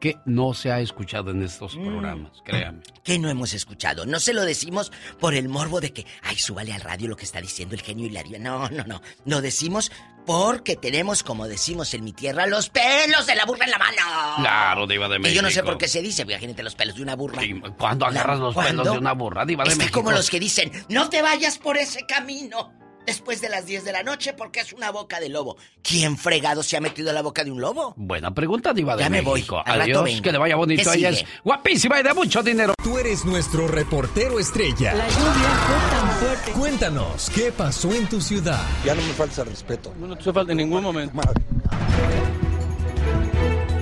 Que 0.00 0.16
no 0.24 0.54
se 0.54 0.72
ha 0.72 0.80
escuchado 0.80 1.30
en 1.30 1.42
estos 1.42 1.76
Mm. 1.76 1.84
programas, 1.86 2.32
créame. 2.44 2.80
¿Qué 3.04 3.18
no 3.18 3.28
hemos 3.28 3.52
escuchado? 3.54 4.06
No 4.06 4.18
se 4.18 4.32
lo 4.34 4.42
decimos 4.44 4.90
por 5.20 5.34
el 5.34 5.48
morbo 5.48 5.80
de 5.80 5.92
que, 5.92 6.06
ay, 6.22 6.36
súbale 6.38 6.72
al 6.72 6.80
radio 6.80 7.08
lo 7.08 7.16
que 7.16 7.24
está 7.24 7.40
diciendo 7.40 7.74
el 7.74 7.82
genio 7.82 8.06
Hilario. 8.06 8.38
No, 8.38 8.68
no, 8.70 8.84
no. 8.84 9.02
Lo 9.26 9.40
decimos 9.42 9.92
porque 10.26 10.76
tenemos, 10.76 11.22
como 11.22 11.48
decimos 11.48 11.92
en 11.94 12.04
mi 12.04 12.12
tierra, 12.12 12.46
los 12.46 12.68
pelos 12.70 13.26
de 13.26 13.34
la 13.34 13.44
burra 13.44 13.64
en 13.64 13.70
la 13.72 13.78
mano. 13.78 13.96
Claro, 14.38 14.86
Diva 14.86 15.08
de 15.08 15.14
Que 15.16 15.18
México. 15.20 15.36
yo 15.36 15.42
no 15.42 15.50
sé 15.50 15.62
por 15.62 15.76
qué 15.78 15.88
se 15.88 16.00
dice, 16.02 16.22
imagínate 16.22 16.62
los 16.62 16.74
pelos 16.74 16.96
de 16.96 17.02
una 17.02 17.16
burra. 17.16 17.42
¿Cuándo 17.78 18.06
agarras 18.06 18.38
los 18.38 18.54
¿Cuándo? 18.54 18.82
pelos 18.82 18.92
de 18.94 18.98
una 19.00 19.12
burra, 19.12 19.44
Diva 19.44 19.64
de 19.64 19.70
Es 19.70 19.74
que 19.76 19.84
México? 19.84 20.00
como 20.00 20.12
los 20.12 20.30
que 20.30 20.40
dicen, 20.40 20.70
no 20.88 21.08
te 21.10 21.20
vayas 21.22 21.58
por 21.58 21.76
ese 21.76 22.06
camino 22.06 22.72
después 23.10 23.40
de 23.40 23.48
las 23.48 23.66
10 23.66 23.84
de 23.84 23.92
la 23.92 24.04
noche 24.04 24.34
porque 24.34 24.60
es 24.60 24.72
una 24.72 24.92
boca 24.92 25.18
de 25.18 25.28
lobo. 25.28 25.56
¿Quién 25.82 26.16
fregado 26.16 26.62
se 26.62 26.76
ha 26.76 26.80
metido 26.80 27.10
a 27.10 27.12
la 27.12 27.22
boca 27.22 27.42
de 27.42 27.50
un 27.50 27.60
lobo? 27.60 27.92
Buena 27.96 28.32
pregunta, 28.32 28.72
Diva 28.72 28.94
de 28.96 29.02
Ya 29.02 29.10
me 29.10 29.20
voy. 29.20 29.44
Al 29.64 29.80
Adiós, 29.80 30.20
que 30.20 30.30
le 30.30 30.38
vaya 30.38 30.54
bonito. 30.54 30.88
¿Qué 30.92 30.98
Ella 30.98 31.08
es 31.08 31.24
guapísima 31.42 31.98
y 31.98 32.04
de 32.04 32.14
mucho 32.14 32.40
dinero. 32.40 32.72
Tú 32.80 32.98
eres 32.98 33.24
nuestro 33.24 33.66
reportero 33.66 34.38
estrella. 34.38 34.94
La 34.94 35.08
lluvia 35.08 35.50
fue 35.66 35.90
tan 35.90 36.10
fuerte. 36.20 36.52
Cuéntanos, 36.52 37.30
¿qué 37.30 37.50
pasó 37.50 37.92
en 37.92 38.08
tu 38.08 38.20
ciudad? 38.20 38.62
Ya 38.84 38.94
no 38.94 39.02
me 39.02 39.12
falta 39.12 39.42
respeto. 39.42 39.92
No 39.98 40.16
te 40.16 40.32
falta 40.32 40.52
en 40.52 40.58
ningún 40.58 40.84
momento. 40.84 41.20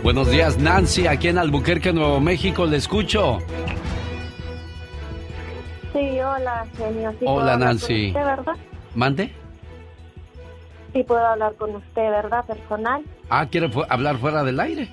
Buenos 0.02 0.30
días, 0.30 0.56
Nancy, 0.56 1.06
aquí 1.06 1.28
en 1.28 1.36
Albuquerque, 1.36 1.92
Nuevo 1.92 2.18
México. 2.18 2.64
Le 2.64 2.78
escucho. 2.78 3.40
Sí, 5.92 6.18
hola, 6.18 6.66
genio. 6.78 7.10
Sí 7.18 7.26
Hola, 7.26 7.58
Nancy. 7.58 8.06
Usted, 8.08 8.24
¿verdad? 8.24 8.56
¿Mande? 8.94 9.32
Sí 10.92 11.02
puedo 11.04 11.24
hablar 11.26 11.54
con 11.56 11.74
usted, 11.76 12.10
¿verdad? 12.10 12.44
Personal. 12.46 13.02
Ah, 13.28 13.46
¿quiere 13.50 13.68
fu- 13.68 13.84
hablar 13.88 14.16
fuera 14.18 14.42
del 14.42 14.58
aire? 14.58 14.88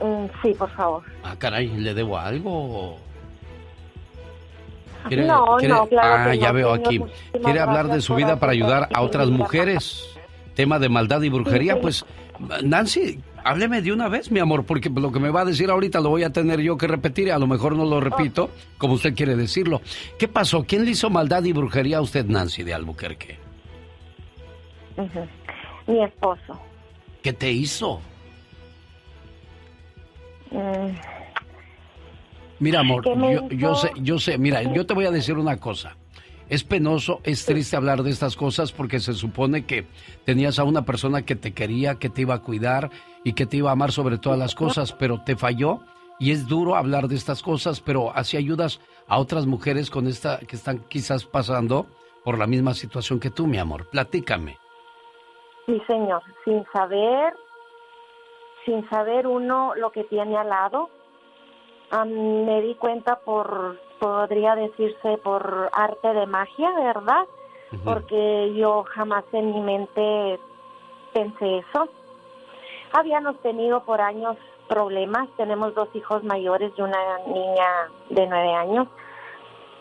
Mm, 0.00 0.26
sí, 0.42 0.54
por 0.54 0.70
favor. 0.70 1.02
Ah, 1.22 1.34
caray, 1.38 1.68
¿le 1.68 1.94
debo 1.94 2.18
algo? 2.18 2.98
No, 5.10 5.58
no, 5.60 5.86
claro 5.86 5.88
Ah, 6.28 6.30
que 6.32 6.38
ya 6.38 6.48
no, 6.48 6.54
veo 6.54 6.72
aquí. 6.72 7.00
¿Quiere 7.44 7.60
hablar 7.60 7.86
de 7.88 8.00
su 8.00 8.14
vida 8.16 8.40
para 8.40 8.52
ayudar 8.52 8.88
a 8.92 9.02
otras 9.02 9.28
mujeres? 9.30 10.04
Tema 10.54 10.78
de 10.78 10.88
maldad 10.88 11.20
y 11.22 11.28
brujería, 11.28 11.74
Sí, 11.74 11.78
sí. 11.78 11.82
pues 11.82 12.04
Nancy, 12.64 13.20
hábleme 13.44 13.82
de 13.82 13.92
una 13.92 14.08
vez, 14.08 14.30
mi 14.30 14.40
amor, 14.40 14.64
porque 14.64 14.90
lo 14.90 15.12
que 15.12 15.20
me 15.20 15.30
va 15.30 15.42
a 15.42 15.44
decir 15.44 15.70
ahorita 15.70 16.00
lo 16.00 16.10
voy 16.10 16.22
a 16.24 16.30
tener 16.30 16.60
yo 16.60 16.76
que 16.76 16.86
repetir 16.86 17.28
y 17.28 17.30
a 17.30 17.38
lo 17.38 17.46
mejor 17.46 17.76
no 17.76 17.84
lo 17.84 18.00
repito 18.00 18.50
como 18.78 18.94
usted 18.94 19.14
quiere 19.14 19.36
decirlo. 19.36 19.80
¿Qué 20.18 20.28
pasó? 20.28 20.64
¿Quién 20.64 20.84
le 20.84 20.92
hizo 20.92 21.10
maldad 21.10 21.44
y 21.44 21.52
brujería 21.52 21.98
a 21.98 22.02
usted, 22.02 22.26
Nancy, 22.26 22.62
de 22.62 22.74
Albuquerque? 22.74 23.38
Mi 25.86 26.02
esposo. 26.02 26.60
¿Qué 27.22 27.32
te 27.32 27.50
hizo? 27.50 28.00
Mm, 30.50 30.96
Mira, 32.58 32.80
amor, 32.80 33.02
¿Qué 33.04 33.14
me 33.14 33.48
yo, 33.50 33.74
sé, 33.74 33.90
yo 33.96 34.18
sé, 34.18 34.38
mira, 34.38 34.62
yo 34.62 34.86
te 34.86 34.94
voy 34.94 35.04
a 35.04 35.10
decir 35.10 35.36
una 35.36 35.58
cosa. 35.58 35.96
Es 36.48 36.62
penoso, 36.62 37.20
es 37.24 37.44
triste 37.44 37.76
hablar 37.76 38.02
de 38.02 38.10
estas 38.10 38.36
cosas 38.36 38.72
porque 38.72 39.00
se 39.00 39.14
supone 39.14 39.66
que 39.66 39.86
tenías 40.24 40.58
a 40.58 40.64
una 40.64 40.82
persona 40.82 41.22
que 41.22 41.34
te 41.34 41.52
quería, 41.52 41.96
que 41.96 42.08
te 42.08 42.22
iba 42.22 42.34
a 42.34 42.42
cuidar 42.42 42.90
y 43.24 43.32
que 43.32 43.46
te 43.46 43.56
iba 43.56 43.70
a 43.70 43.72
amar 43.72 43.90
sobre 43.90 44.18
todas 44.18 44.38
las 44.38 44.54
cosas, 44.54 44.92
pero 44.92 45.22
te 45.24 45.34
falló 45.34 45.80
y 46.18 46.30
es 46.30 46.46
duro 46.46 46.76
hablar 46.76 47.08
de 47.08 47.16
estas 47.16 47.42
cosas, 47.42 47.80
pero 47.80 48.12
así 48.14 48.36
ayudas 48.36 48.80
a 49.08 49.18
otras 49.18 49.46
mujeres 49.46 49.90
con 49.90 50.06
esta 50.06 50.38
que 50.38 50.56
están 50.56 50.84
quizás 50.88 51.24
pasando 51.24 51.86
por 52.24 52.38
la 52.38 52.46
misma 52.46 52.74
situación 52.74 53.20
que 53.20 53.30
tú, 53.30 53.46
mi 53.46 53.58
amor. 53.58 53.88
Platícame. 53.90 54.58
Sí, 55.66 55.82
señor. 55.86 56.22
Sin 56.44 56.64
saber, 56.72 57.34
sin 58.64 58.88
saber 58.88 59.26
uno 59.26 59.74
lo 59.74 59.90
que 59.90 60.04
tiene 60.04 60.36
al 60.36 60.48
lado, 60.48 60.90
am, 61.90 62.08
me 62.44 62.62
di 62.62 62.74
cuenta 62.76 63.20
por, 63.20 63.78
podría 63.98 64.54
decirse, 64.54 65.18
por 65.18 65.70
arte 65.72 66.12
de 66.12 66.26
magia, 66.26 66.70
¿verdad? 66.72 67.26
Porque 67.84 68.54
yo 68.54 68.84
jamás 68.84 69.24
en 69.32 69.52
mi 69.52 69.60
mente 69.60 70.38
pensé 71.12 71.58
eso. 71.58 71.88
Habíamos 72.92 73.36
tenido 73.40 73.82
por 73.84 74.00
años 74.00 74.36
problemas, 74.68 75.28
tenemos 75.36 75.74
dos 75.74 75.88
hijos 75.94 76.22
mayores 76.24 76.72
y 76.76 76.82
una 76.82 77.18
niña 77.26 77.68
de 78.10 78.26
nueve 78.26 78.54
años, 78.54 78.88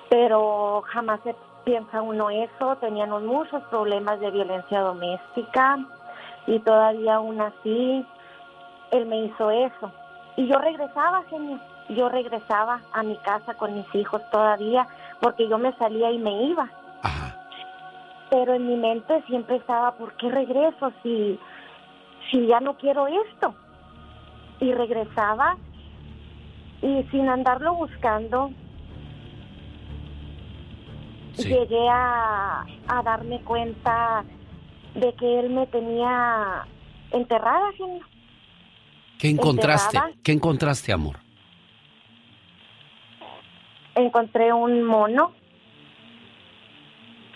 pero 0.10 0.84
jamás 0.88 1.20
se 1.24 1.36
piensa 1.64 2.02
uno 2.02 2.30
eso, 2.30 2.76
teníamos 2.78 3.24
muchos 3.24 3.64
problemas 3.64 4.20
de 4.20 4.32
violencia 4.32 4.82
doméstica 4.82 5.78
y 6.48 6.60
todavía 6.60 7.16
aún 7.16 7.42
así 7.42 8.06
él 8.92 9.06
me 9.08 9.26
hizo 9.26 9.50
eso. 9.50 9.92
Y 10.38 10.48
yo 10.48 10.58
regresaba, 10.60 11.24
genio, 11.24 11.60
yo 11.90 12.10
regresaba 12.10 12.82
a 12.94 13.04
mi 13.04 13.16
casa 13.18 13.54
con 13.56 13.76
mis 13.76 13.94
hijos 13.96 14.22
todavía 14.32 14.88
porque 15.22 15.48
yo 15.48 15.58
me 15.58 15.74
salía 15.74 16.12
y 16.12 16.18
me 16.18 16.44
iba. 16.44 16.70
Pero 18.30 18.54
en 18.54 18.68
mi 18.68 18.76
mente 18.76 19.24
siempre 19.28 19.58
estaba, 19.58 19.94
¿por 19.94 20.14
qué 20.18 20.30
regreso 20.30 20.92
si, 21.04 21.40
si 22.32 22.48
ya 22.48 22.60
no 22.60 22.76
quiero 22.78 23.08
esto? 23.08 23.54
Y 24.60 24.74
regresaba 24.74 25.58
y 26.82 27.04
sin 27.12 27.30
andarlo 27.30 27.76
buscando, 27.76 28.52
Sí. 31.34 31.50
llegué 31.50 31.90
a, 31.90 32.62
a 32.88 33.04
darme 33.04 33.42
cuenta 33.42 34.24
de 34.94 35.14
que 35.16 35.40
él 35.40 35.50
me 35.50 35.68
tenía 35.68 36.66
enterrada, 37.12 37.74
genio. 37.74 38.06
¿Qué 39.20 39.30
encontraste? 39.30 39.98
Enterrada. 39.98 40.16
¿Qué 40.24 40.32
encontraste, 40.32 40.94
amor? 40.94 41.18
Encontré 43.96 44.52
un 44.54 44.84
mono 44.84 45.32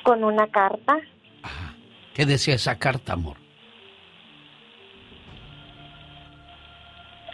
con 0.04 0.24
una 0.24 0.48
carta. 0.48 1.00
¿Qué 2.14 2.26
decía 2.26 2.56
esa 2.56 2.78
carta, 2.78 3.14
amor? 3.14 3.38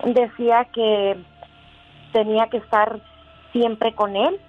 Decía 0.04 0.66
que 0.74 1.18
tenía 2.14 2.48
que 2.50 2.58
estar 2.58 3.02
siempre 3.52 3.96
con 3.96 4.16
él. 4.16 4.40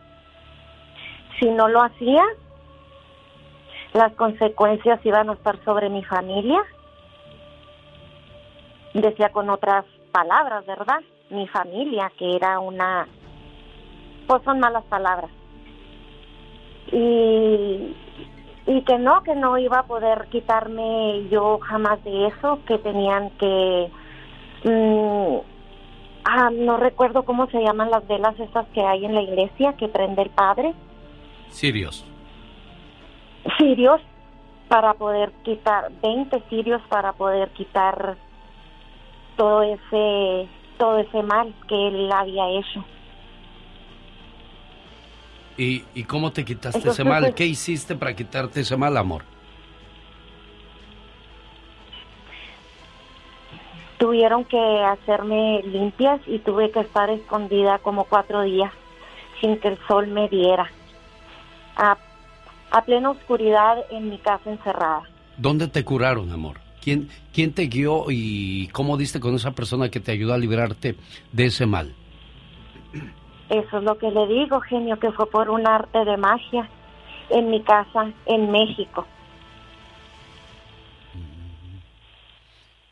Si 1.39 1.47
no 1.51 1.69
lo 1.69 1.83
hacía, 1.83 2.23
las 3.95 4.13
consecuencias 4.13 5.01
iban 5.05 5.31
a 5.31 5.35
estar 5.35 5.63
sobre 5.65 5.89
mi 5.89 6.05
familia. 6.05 6.61
Decía 8.93 9.31
con 9.31 9.49
otras 9.49 9.85
palabras, 10.13 10.67
¿verdad? 10.67 11.01
Mi 11.31 11.47
familia, 11.49 12.13
que 12.19 12.37
era 12.37 12.59
una... 12.59 13.07
Pues 14.27 14.43
son 14.43 14.61
malas 14.61 14.85
palabras. 14.85 15.31
Y, 16.93 17.95
y 18.67 18.83
que 18.83 18.99
no, 18.99 19.23
que 19.23 19.35
no 19.35 19.59
iba 19.59 19.81
a 19.81 19.87
poder 19.87 20.27
quitarme 20.31 21.29
yo 21.31 21.59
jamás 21.61 22.03
de 22.05 22.29
eso, 22.29 22.61
que 22.67 22.79
tenían 22.79 23.31
que... 23.39 23.91
mm, 24.65 25.37
ah, 26.25 26.51
no 26.51 26.77
recuerdo 26.77 27.25
cómo 27.25 27.47
se 27.49 27.63
llaman 27.63 27.91
las 27.91 28.07
velas 28.07 28.39
estas 28.39 28.67
que 28.69 28.83
hay 28.83 29.05
en 29.05 29.15
la 29.15 29.23
iglesia 29.23 29.75
que 29.75 29.89
prende 29.89 30.23
el 30.23 30.31
padre. 30.31 30.75
Sirios. 31.49 32.05
Sirios 33.59 34.01
para 34.69 34.95
poder 34.95 35.33
quitar, 35.45 35.93
20 36.03 36.43
sirios 36.49 36.83
para 36.89 37.13
poder 37.13 37.51
quitar 37.51 38.17
todo 39.37 39.63
ese 39.63 40.49
todo 40.79 40.99
ese 40.99 41.23
mal 41.23 41.55
que 41.69 41.89
él 41.89 42.11
había 42.13 42.49
hecho. 42.51 42.85
¿Y, 45.59 45.85
y 45.95 46.05
cómo 46.05 46.33
te 46.33 46.45
quitaste 46.45 46.79
Entonces, 46.79 47.01
ese 47.01 47.09
mal? 47.09 47.23
pues- 47.25 47.35
¿Qué 47.35 47.47
hiciste 47.47 47.95
para 47.97 48.15
quitarte 48.15 48.61
ese 48.61 48.77
mal, 48.77 48.97
amor? 48.97 49.23
Tuvieron 53.99 54.45
que 54.45 54.59
hacerme 54.85 55.63
limpias 55.63 56.21
y 56.27 56.39
tuve 56.41 56.71
que 56.71 56.81
estar 56.81 57.09
escondida 57.09 57.79
como 57.79 58.05
cuatro 58.05 58.43
días 58.43 58.71
sin 59.41 59.59
que 59.59 59.69
el 59.69 59.79
sol 59.89 60.07
me 60.09 60.29
diera. 60.29 60.71
A, 61.77 61.97
a 62.71 62.85
plena 62.85 63.11
oscuridad 63.11 63.79
en 63.91 64.11
mi 64.11 64.19
casa 64.19 64.51
encerrada. 64.51 65.03
¿Dónde 65.39 65.69
te 65.69 65.83
curaron, 65.85 66.31
amor? 66.31 66.59
¿Quién, 66.83 67.09
¿Quién 67.33 67.53
te 67.53 67.67
guió 67.67 68.05
y 68.11 68.69
cómo 68.69 68.97
diste 68.97 69.19
con 69.19 69.35
esa 69.35 69.53
persona 69.53 69.89
que 69.91 70.01
te 70.01 70.13
ayudó 70.13 70.35
a 70.35 70.39
librarte 70.39 70.95
de 71.33 71.47
ese 71.47 71.65
mal? 71.67 71.95
Eso 73.49 73.79
es 73.79 73.83
lo 73.85 73.97
que 73.99 74.11
le 74.11 74.27
digo, 74.27 74.61
genio, 74.61 74.99
que 74.99 75.13
fue 75.13 75.31
por 75.31 75.51
un 75.51 75.67
arte 75.67 76.05
de 76.05 76.17
magia 76.17 76.69
en 77.31 77.51
mi 77.51 77.63
casa 77.63 78.11
en 78.27 78.51
México. 78.51 79.07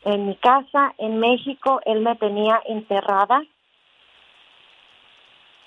En 0.03 0.27
mi 0.27 0.35
casa 0.35 0.93
en 0.97 1.19
México, 1.19 1.81
él 1.85 2.01
me 2.01 2.15
tenía 2.15 2.61
enterrada 2.67 3.41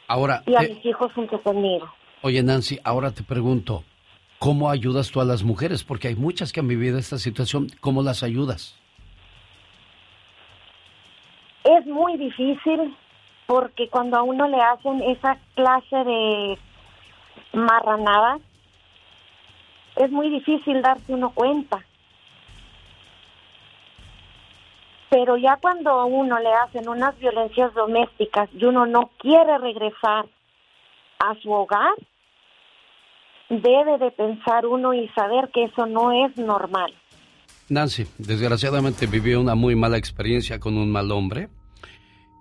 Ahora, 0.06 0.42
y 0.46 0.54
a 0.54 0.60
te- 0.60 0.74
mis 0.74 0.86
hijos 0.86 1.12
junto 1.12 1.42
conmigo. 1.42 1.92
Oye, 2.22 2.42
Nancy, 2.42 2.78
ahora 2.82 3.10
te 3.10 3.22
pregunto, 3.22 3.84
¿cómo 4.38 4.70
ayudas 4.70 5.10
tú 5.10 5.20
a 5.20 5.24
las 5.24 5.42
mujeres? 5.42 5.84
Porque 5.84 6.08
hay 6.08 6.14
muchas 6.14 6.52
que 6.52 6.60
han 6.60 6.68
vivido 6.68 6.98
esta 6.98 7.18
situación. 7.18 7.68
¿Cómo 7.80 8.02
las 8.02 8.22
ayudas? 8.22 8.78
Es 11.64 11.84
muy 11.86 12.16
difícil 12.16 12.96
porque 13.48 13.88
cuando 13.88 14.18
a 14.18 14.22
uno 14.22 14.46
le 14.46 14.60
hacen 14.60 15.00
esa 15.00 15.38
clase 15.54 15.96
de 16.04 16.58
marranadas, 17.54 18.42
es 19.96 20.10
muy 20.10 20.28
difícil 20.28 20.82
darse 20.82 21.14
uno 21.14 21.30
cuenta. 21.30 21.82
Pero 25.08 25.38
ya 25.38 25.56
cuando 25.62 25.92
a 25.92 26.04
uno 26.04 26.38
le 26.38 26.52
hacen 26.52 26.90
unas 26.90 27.18
violencias 27.18 27.72
domésticas 27.72 28.50
y 28.52 28.66
uno 28.66 28.84
no 28.84 29.10
quiere 29.18 29.56
regresar 29.56 30.26
a 31.18 31.34
su 31.40 31.50
hogar, 31.50 31.94
debe 33.48 33.96
de 33.96 34.10
pensar 34.10 34.66
uno 34.66 34.92
y 34.92 35.08
saber 35.16 35.48
que 35.54 35.64
eso 35.64 35.86
no 35.86 36.12
es 36.12 36.36
normal. 36.36 36.92
Nancy, 37.70 38.04
desgraciadamente 38.18 39.06
viví 39.06 39.34
una 39.34 39.54
muy 39.54 39.74
mala 39.74 39.96
experiencia 39.96 40.60
con 40.60 40.76
un 40.76 40.92
mal 40.92 41.10
hombre. 41.10 41.48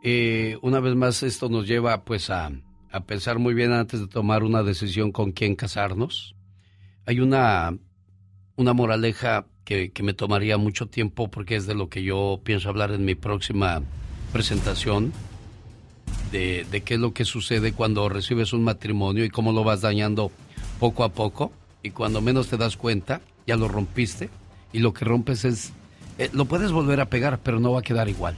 Eh, 0.09 0.57
una 0.61 0.79
vez 0.79 0.95
más, 0.95 1.21
esto 1.21 1.49
nos 1.49 1.67
lleva 1.67 2.05
pues 2.05 2.29
a, 2.29 2.49
a 2.93 2.99
pensar 3.01 3.39
muy 3.39 3.53
bien 3.53 3.73
antes 3.73 3.99
de 3.99 4.07
tomar 4.07 4.45
una 4.45 4.63
decisión 4.63 5.11
con 5.11 5.33
quién 5.33 5.57
casarnos. 5.57 6.33
Hay 7.05 7.19
una, 7.19 7.77
una 8.55 8.71
moraleja 8.71 9.47
que, 9.65 9.91
me 10.01 10.13
tomaría 10.13 10.57
mucho 10.57 10.85
tiempo 10.85 11.29
porque 11.29 11.57
es 11.57 11.67
de 11.67 11.75
lo 11.75 11.89
que 11.89 12.03
yo 12.03 12.39
pienso 12.41 12.69
hablar 12.69 12.91
en 12.91 13.03
mi 13.03 13.15
próxima 13.15 13.81
presentación, 14.31 15.11
de, 16.31 16.65
de 16.71 16.81
qué 16.83 16.93
es 16.93 17.01
lo 17.01 17.11
que 17.11 17.25
sucede 17.25 17.73
cuando 17.73 18.07
recibes 18.07 18.53
un 18.53 18.63
matrimonio 18.63 19.25
y 19.25 19.29
cómo 19.29 19.51
lo 19.51 19.65
vas 19.65 19.81
dañando 19.81 20.31
poco 20.79 21.03
a 21.03 21.09
poco 21.09 21.51
y 21.83 21.89
cuando 21.89 22.21
menos 22.21 22.47
te 22.47 22.55
das 22.55 22.77
cuenta, 22.77 23.19
ya 23.45 23.57
lo 23.57 23.67
rompiste 23.67 24.29
y 24.71 24.79
lo 24.79 24.93
que 24.93 25.03
rompes 25.03 25.43
es, 25.43 25.73
eh, 26.17 26.29
lo 26.31 26.45
puedes 26.45 26.71
volver 26.71 27.01
a 27.01 27.09
pegar, 27.09 27.41
pero 27.43 27.59
no 27.59 27.73
va 27.73 27.79
a 27.79 27.83
quedar 27.83 28.07
igual. 28.07 28.37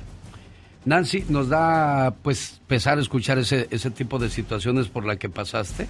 Nancy, 0.85 1.25
nos 1.29 1.49
da 1.49 2.15
pues 2.21 2.61
pesar 2.67 2.99
escuchar 2.99 3.37
ese, 3.37 3.67
ese 3.69 3.91
tipo 3.91 4.17
de 4.17 4.29
situaciones 4.29 4.87
por 4.87 5.05
la 5.05 5.17
que 5.17 5.29
pasaste 5.29 5.87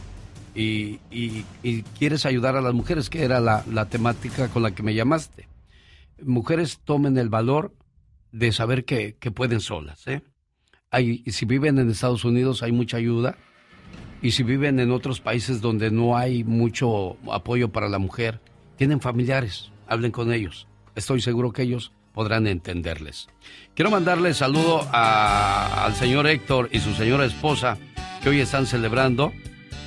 y, 0.55 0.99
quieres 1.97 2.25
ayudar 2.25 2.55
a 2.55 2.61
las 2.61 2.73
mujeres, 2.73 3.09
que 3.09 3.23
era 3.23 3.39
la, 3.39 3.85
temática 3.89 4.49
con 4.49 4.63
la 4.63 4.71
que 4.71 4.83
me 4.83 4.93
llamaste. 4.93 5.47
Mujeres 6.23 6.79
tomen 6.83 7.17
el 7.17 7.29
valor 7.29 7.73
de 8.31 8.51
saber 8.51 8.85
que, 8.85 9.15
pueden 9.33 9.61
solas. 9.61 10.05
¿eh? 10.07 10.21
Hay, 10.91 11.23
si 11.27 11.45
viven 11.45 11.79
en 11.79 11.89
Estados 11.89 12.25
Unidos 12.25 12.63
hay 12.63 12.71
mucha 12.71 12.97
ayuda 12.97 13.37
y 14.21 14.31
si 14.31 14.43
viven 14.43 14.79
en 14.79 14.91
otros 14.91 15.21
países 15.21 15.61
donde 15.61 15.91
no 15.91 16.17
hay 16.17 16.43
mucho 16.43 17.17
apoyo 17.31 17.69
para 17.69 17.87
la 17.89 17.99
mujer, 17.99 18.41
tienen 18.75 18.99
familiares, 18.99 19.71
hablen 19.87 20.11
con 20.11 20.33
ellos. 20.33 20.67
Estoy 20.95 21.21
seguro 21.21 21.53
que 21.53 21.61
ellos 21.61 21.93
podrán 22.19 22.47
entenderles. 22.47 23.29
Quiero 23.75 23.91
mandarle 23.91 24.33
saludo 24.33 24.85
al 24.91 25.95
señor 25.95 26.27
Héctor 26.27 26.67
y 26.69 26.81
su 26.81 26.93
señora 26.93 27.23
esposa 27.23 27.77
que 28.21 28.27
hoy 28.27 28.41
están 28.41 28.65
celebrando 28.65 29.31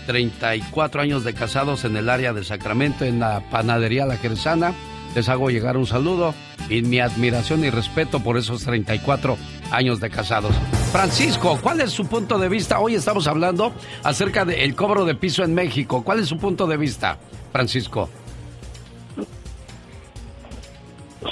34 0.07 1.03
años 1.03 1.25
de 1.25 1.35
casados 1.35 1.85
en 1.85 1.95
el 1.95 2.09
área 2.09 2.33
de 2.33 2.43
Sacramento, 2.43 3.05
en 3.05 3.21
la 3.21 3.43
panadería 3.51 4.07
La 4.07 4.17
Jerezana. 4.17 4.73
Les 5.15 5.29
hago 5.29 5.51
llegar 5.51 5.77
un 5.77 5.87
saludo 5.87 6.35
y 6.71 6.81
mi 6.81 7.01
admiración 7.01 7.65
y 7.65 7.69
respeto 7.69 8.21
por 8.21 8.39
esos 8.39 8.65
34 8.65 9.37
años 9.71 10.01
de 10.01 10.09
casados. 10.09 10.55
Francisco, 10.91 11.59
¿cuál 11.63 11.83
es 11.83 11.91
su 11.91 12.07
punto 12.07 12.39
de 12.39 12.49
vista? 12.49 12.81
Hoy 12.81 12.95
estamos 12.95 13.27
hablando 13.27 13.75
acerca 14.05 14.47
del 14.47 14.75
cobro 14.75 15.05
de 15.05 15.15
piso 15.15 15.45
en 15.45 15.53
México. 15.53 16.03
¿Cuál 16.03 16.21
es 16.21 16.29
su 16.29 16.39
punto 16.39 16.67
de 16.67 16.79
vista, 16.79 17.19
Francisco? 17.53 18.09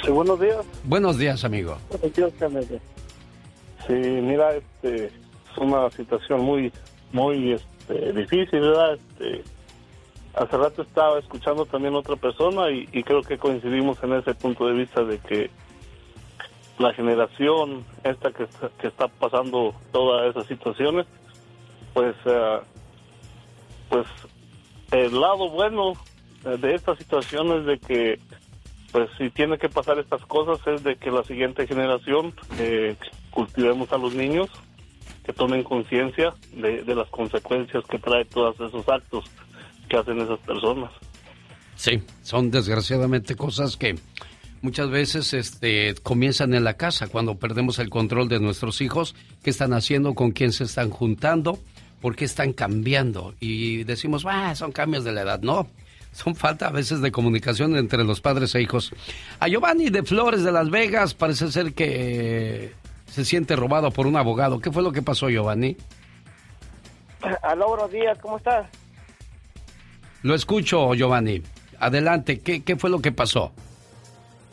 Sí, 0.03 0.09
buenos 0.09 0.39
días. 0.39 0.65
Buenos 0.83 1.17
días, 1.17 1.43
amigo. 1.43 1.77
Buenos 1.89 2.13
días, 2.13 2.33
Sí, 3.87 3.93
mira, 3.93 4.55
este, 4.55 5.05
es 5.05 5.57
una 5.57 5.89
situación 5.89 6.41
muy, 6.41 6.71
muy 7.11 7.53
este, 7.53 8.13
difícil, 8.13 8.61
¿verdad? 8.61 8.93
Este, 8.93 9.43
hace 10.33 10.57
rato 10.57 10.83
estaba 10.83 11.19
escuchando 11.19 11.65
también 11.65 11.95
otra 11.95 12.15
persona 12.15 12.69
y, 12.71 12.85
creo 13.03 13.21
que 13.21 13.37
coincidimos 13.37 14.01
en 14.03 14.13
ese 14.13 14.33
punto 14.33 14.67
de 14.67 14.73
vista 14.73 15.03
de 15.03 15.19
que 15.19 15.49
la 16.79 16.93
generación 16.93 17.83
esta 18.03 18.31
que, 18.31 18.47
que 18.79 18.87
está 18.87 19.07
pasando 19.07 19.75
todas 19.91 20.29
esas 20.29 20.47
situaciones, 20.47 21.05
pues, 21.93 22.15
eh, 22.25 22.59
pues 23.89 24.07
el 24.91 25.19
lado 25.19 25.49
bueno 25.49 25.93
de 26.43 26.75
esta 26.75 26.95
situación 26.95 27.51
es 27.59 27.65
de 27.65 27.79
que 27.79 28.19
pues 28.91 29.09
si 29.17 29.29
tiene 29.29 29.57
que 29.57 29.69
pasar 29.69 29.99
estas 29.99 30.25
cosas 30.25 30.65
es 30.67 30.83
de 30.83 30.95
que 30.95 31.11
la 31.11 31.23
siguiente 31.23 31.65
generación 31.67 32.33
eh, 32.59 32.95
cultivemos 33.31 33.91
a 33.91 33.97
los 33.97 34.13
niños, 34.13 34.49
que 35.25 35.33
tomen 35.33 35.63
conciencia 35.63 36.33
de, 36.53 36.83
las 36.95 37.09
consecuencias 37.09 37.83
que 37.89 37.99
trae 37.99 38.25
todos 38.25 38.55
esos 38.55 38.87
actos 38.89 39.25
que 39.87 39.97
hacen 39.97 40.19
esas 40.19 40.39
personas. 40.39 40.91
Sí, 41.75 42.03
son 42.21 42.51
desgraciadamente 42.51 43.35
cosas 43.35 43.77
que 43.77 43.95
muchas 44.61 44.89
veces 44.89 45.33
este, 45.33 45.95
comienzan 46.03 46.53
en 46.53 46.63
la 46.63 46.75
casa, 46.75 47.07
cuando 47.07 47.37
perdemos 47.37 47.79
el 47.79 47.89
control 47.89 48.29
de 48.29 48.39
nuestros 48.39 48.81
hijos, 48.81 49.15
qué 49.43 49.49
están 49.49 49.73
haciendo, 49.73 50.15
con 50.15 50.31
quién 50.31 50.51
se 50.53 50.63
están 50.63 50.89
juntando, 50.89 51.59
por 52.01 52.15
qué 52.15 52.25
están 52.25 52.53
cambiando. 52.53 53.35
Y 53.39 53.83
decimos, 53.83 54.25
ah, 54.27 54.55
son 54.55 54.71
cambios 54.71 55.03
de 55.03 55.11
la 55.11 55.21
edad. 55.21 55.41
No, 55.41 55.67
son 56.11 56.35
falta 56.35 56.67
a 56.67 56.71
veces 56.71 57.01
de 57.01 57.11
comunicación 57.11 57.75
entre 57.77 58.03
los 58.03 58.21
padres 58.21 58.53
e 58.55 58.61
hijos. 58.61 58.91
A 59.39 59.47
Giovanni 59.47 59.89
de 59.89 60.03
Flores 60.03 60.43
de 60.43 60.51
Las 60.51 60.69
Vegas 60.69 61.13
parece 61.13 61.51
ser 61.51 61.73
que 61.73 62.73
se 63.05 63.25
siente 63.25 63.55
robado 63.55 63.91
por 63.91 64.07
un 64.07 64.15
abogado. 64.17 64.59
¿Qué 64.59 64.71
fue 64.71 64.83
lo 64.83 64.91
que 64.91 65.01
pasó, 65.01 65.29
Giovanni? 65.29 65.77
Aló, 67.43 67.69
buenos 67.69 67.91
días, 67.91 68.17
¿cómo 68.19 68.37
estás? 68.37 68.67
Lo 70.23 70.35
escucho, 70.35 70.93
Giovanni. 70.93 71.41
Adelante, 71.79 72.39
¿qué, 72.39 72.63
qué 72.63 72.75
fue 72.75 72.89
lo 72.89 72.99
que 72.99 73.11
pasó? 73.11 73.51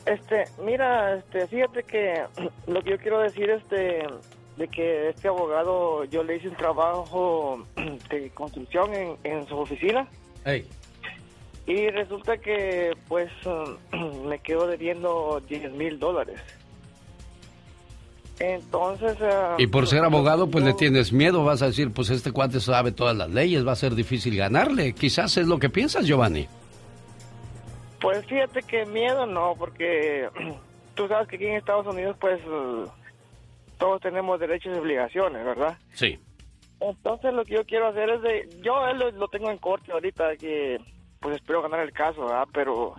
Este, 0.07 0.45
mira, 0.65 1.17
este, 1.17 1.47
fíjate 1.47 1.83
que 1.83 2.25
lo 2.67 2.83
que 2.83 2.91
yo 2.91 2.99
quiero 2.99 3.21
decir 3.21 3.51
este 3.51 4.07
de 4.57 4.67
que 4.67 5.11
este 5.11 5.29
abogado 5.29 6.05
yo 6.05 6.25
le 6.25 6.37
hice 6.37 6.49
un 6.49 6.57
trabajo 6.57 7.65
de 8.11 8.31
construcción 8.31 8.93
en, 8.95 9.17
en 9.25 9.47
su 9.47 9.57
oficina. 9.57 10.09
Hey. 10.45 10.69
Y 11.69 11.91
resulta 11.91 12.39
que 12.39 12.97
pues 13.09 13.31
me 14.25 14.39
quedo 14.39 14.67
debiendo 14.67 15.43
10 15.47 15.73
mil 15.73 15.99
dólares. 15.99 16.41
Entonces... 18.41 19.19
Ah, 19.21 19.57
y 19.59 19.67
por 19.67 19.87
ser 19.87 20.03
abogado 20.03 20.49
pues 20.49 20.65
le 20.65 20.73
tienes 20.73 21.13
miedo, 21.13 21.45
vas 21.45 21.61
a 21.61 21.67
decir 21.67 21.93
pues 21.93 22.09
este 22.09 22.33
cuate 22.33 22.61
sabe 22.61 22.91
todas 22.91 23.15
las 23.15 23.29
leyes, 23.29 23.67
va 23.67 23.73
a 23.73 23.77
ser 23.77 23.95
difícil 23.95 24.35
ganarle. 24.35 24.95
Quizás 24.95 25.37
es 25.37 25.47
lo 25.47 25.59
que 25.59 25.69
piensas, 25.69 26.07
Giovanni. 26.07 26.49
Pues 28.01 28.25
fíjate 28.25 28.63
que 28.63 28.87
miedo 28.87 29.27
no, 29.27 29.55
porque 29.59 30.27
tú 30.95 31.07
sabes 31.07 31.29
que 31.29 31.37
aquí 31.37 31.47
en 31.49 31.57
Estados 31.57 31.87
Unidos 31.87 32.17
pues 32.19 32.41
todos 33.77 34.01
tenemos 34.01 34.41
derechos 34.41 34.75
y 34.75 34.79
obligaciones, 34.79 35.45
¿verdad? 35.45 35.77
Sí. 35.93 36.19
Entonces 36.81 37.35
lo 37.35 37.45
que 37.45 37.57
yo 37.57 37.67
quiero 37.67 37.89
hacer 37.89 38.09
es 38.09 38.23
de... 38.23 38.49
Yo 38.63 38.91
lo, 38.95 39.11
lo 39.11 39.29
tengo 39.29 39.51
en 39.51 39.59
corte 39.59 39.93
ahorita, 39.93 40.35
que 40.37 40.79
pues 41.21 41.37
espero 41.37 41.63
ganar 41.63 41.81
el 41.81 41.93
caso, 41.93 42.27
¿verdad? 42.27 42.49
Pero 42.53 42.95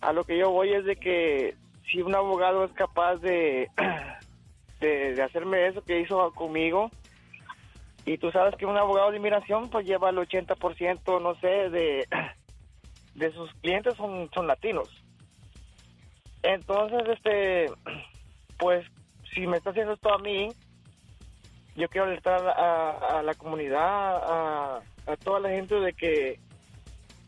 a 0.00 0.12
lo 0.12 0.24
que 0.24 0.38
yo 0.38 0.50
voy 0.50 0.72
es 0.72 0.84
de 0.84 0.96
que 0.96 1.54
si 1.90 2.00
un 2.02 2.14
abogado 2.14 2.64
es 2.64 2.72
capaz 2.72 3.16
de, 3.16 3.68
de, 4.80 5.22
hacerme 5.22 5.66
eso 5.66 5.82
que 5.82 6.00
hizo 6.00 6.30
conmigo, 6.32 6.90
y 8.04 8.18
tú 8.18 8.30
sabes 8.30 8.54
que 8.56 8.66
un 8.66 8.76
abogado 8.76 9.10
de 9.10 9.16
inmigración 9.16 9.68
pues 9.68 9.86
lleva 9.86 10.10
el 10.10 10.16
80%, 10.16 11.22
no 11.22 11.34
sé, 11.36 11.70
de, 11.70 12.06
de 13.14 13.32
sus 13.32 13.52
clientes 13.54 13.94
son, 13.94 14.28
son 14.34 14.46
latinos. 14.46 14.88
Entonces, 16.42 17.02
este, 17.08 17.66
pues 18.58 18.86
si 19.34 19.46
me 19.46 19.56
está 19.58 19.70
haciendo 19.70 19.94
esto 19.94 20.12
a 20.12 20.18
mí, 20.18 20.48
yo 21.76 21.88
quiero 21.88 22.06
alertar 22.06 22.46
a, 22.48 23.22
la 23.22 23.34
comunidad, 23.34 24.80
a 25.06 25.16
toda 25.22 25.40
la 25.40 25.50
gente 25.50 25.74
de 25.74 25.92
que 25.92 26.40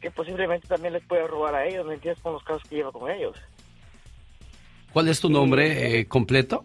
que 0.01 0.11
posiblemente 0.11 0.69
también 0.69 0.93
les 0.93 1.05
puede 1.05 1.27
robar 1.27 1.55
a 1.55 1.67
ellos, 1.67 1.87
¿me 1.87 1.95
entiendes? 1.95 2.23
Con 2.23 2.33
los 2.35 2.43
casos 2.45 2.63
que 2.69 2.77
lleva 2.77 2.93
con 2.93 3.11
ellos. 3.11 3.37
¿Cuál 4.93 5.09
es 5.09 5.21
tu 5.21 5.29
nombre 5.29 6.01
eh, 6.01 6.07
completo? 6.07 6.65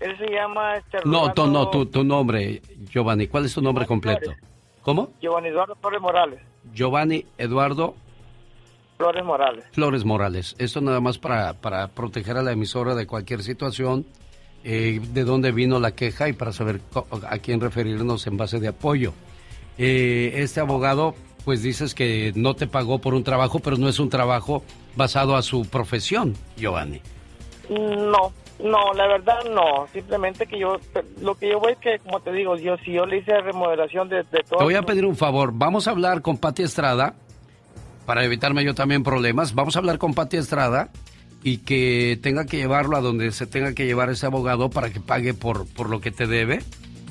Él 0.00 0.16
se 0.18 0.26
llama... 0.30 0.76
Este, 0.76 0.98
no, 1.04 1.32
tu, 1.32 1.46
no 1.46 1.70
tu, 1.70 1.86
tu, 1.86 2.04
nombre, 2.04 2.60
Giovanni. 2.90 3.26
¿Cuál 3.28 3.46
es 3.46 3.54
tu 3.54 3.62
nombre 3.62 3.86
completo? 3.86 4.32
¿Cómo? 4.82 5.12
Giovanni 5.20 5.48
Eduardo 5.48 5.76
Flores 5.76 6.00
Morales. 6.00 6.40
Giovanni 6.72 7.24
Eduardo... 7.38 7.94
Flores 8.98 9.24
Morales. 9.24 9.64
Flores 9.72 10.04
Morales. 10.04 10.54
Esto 10.58 10.80
nada 10.80 11.00
más 11.00 11.18
para, 11.18 11.54
para 11.54 11.88
proteger 11.88 12.36
a 12.36 12.42
la 12.42 12.52
emisora 12.52 12.94
de 12.94 13.06
cualquier 13.06 13.42
situación, 13.42 14.06
eh, 14.62 15.00
de 15.02 15.24
dónde 15.24 15.50
vino 15.50 15.80
la 15.80 15.92
queja 15.92 16.28
y 16.28 16.32
para 16.32 16.52
saber 16.52 16.80
a 17.28 17.38
quién 17.38 17.60
referirnos 17.60 18.26
en 18.28 18.36
base 18.36 18.60
de 18.60 18.68
apoyo. 18.68 19.12
eh, 19.78 20.32
este 20.36 20.60
abogado, 20.60 21.14
pues 21.44 21.62
dices 21.62 21.94
que 21.94 22.32
no 22.34 22.54
te 22.54 22.66
pagó 22.66 22.98
por 22.98 23.14
un 23.14 23.24
trabajo, 23.24 23.60
pero 23.60 23.76
no 23.76 23.88
es 23.88 23.98
un 23.98 24.08
trabajo 24.08 24.62
basado 24.96 25.36
a 25.36 25.42
su 25.42 25.62
profesión, 25.62 26.34
Giovanni. 26.56 27.00
No, 27.70 28.32
no, 28.62 28.92
la 28.94 29.06
verdad 29.06 29.44
no. 29.50 29.86
Simplemente 29.92 30.46
que 30.46 30.58
yo, 30.58 30.78
lo 31.20 31.34
que 31.34 31.50
yo 31.50 31.58
voy 31.58 31.72
es 31.72 31.78
que, 31.78 31.98
como 31.98 32.20
te 32.20 32.32
digo, 32.32 32.56
yo 32.56 32.76
si 32.84 32.92
yo 32.92 33.06
le 33.06 33.18
hice 33.18 33.40
remodelación 33.40 34.08
de, 34.08 34.18
de 34.18 34.42
todo. 34.48 34.58
Te 34.58 34.64
voy 34.64 34.74
a 34.74 34.82
pedir 34.82 35.04
un 35.04 35.16
favor. 35.16 35.52
Vamos 35.54 35.88
a 35.88 35.90
hablar 35.90 36.22
con 36.22 36.38
Pati 36.38 36.62
Estrada 36.62 37.14
para 38.06 38.24
evitarme 38.24 38.64
yo 38.64 38.74
también 38.74 39.02
problemas. 39.02 39.54
Vamos 39.54 39.76
a 39.76 39.78
hablar 39.78 39.98
con 39.98 40.14
Pati 40.14 40.36
Estrada 40.36 40.90
y 41.42 41.58
que 41.58 42.18
tenga 42.22 42.46
que 42.46 42.58
llevarlo 42.58 42.96
a 42.96 43.00
donde 43.00 43.32
se 43.32 43.46
tenga 43.46 43.74
que 43.74 43.86
llevar 43.86 44.10
ese 44.10 44.26
abogado 44.26 44.70
para 44.70 44.90
que 44.90 45.00
pague 45.00 45.34
por, 45.34 45.66
por 45.66 45.88
lo 45.88 46.00
que 46.00 46.10
te 46.10 46.26
debe. 46.26 46.60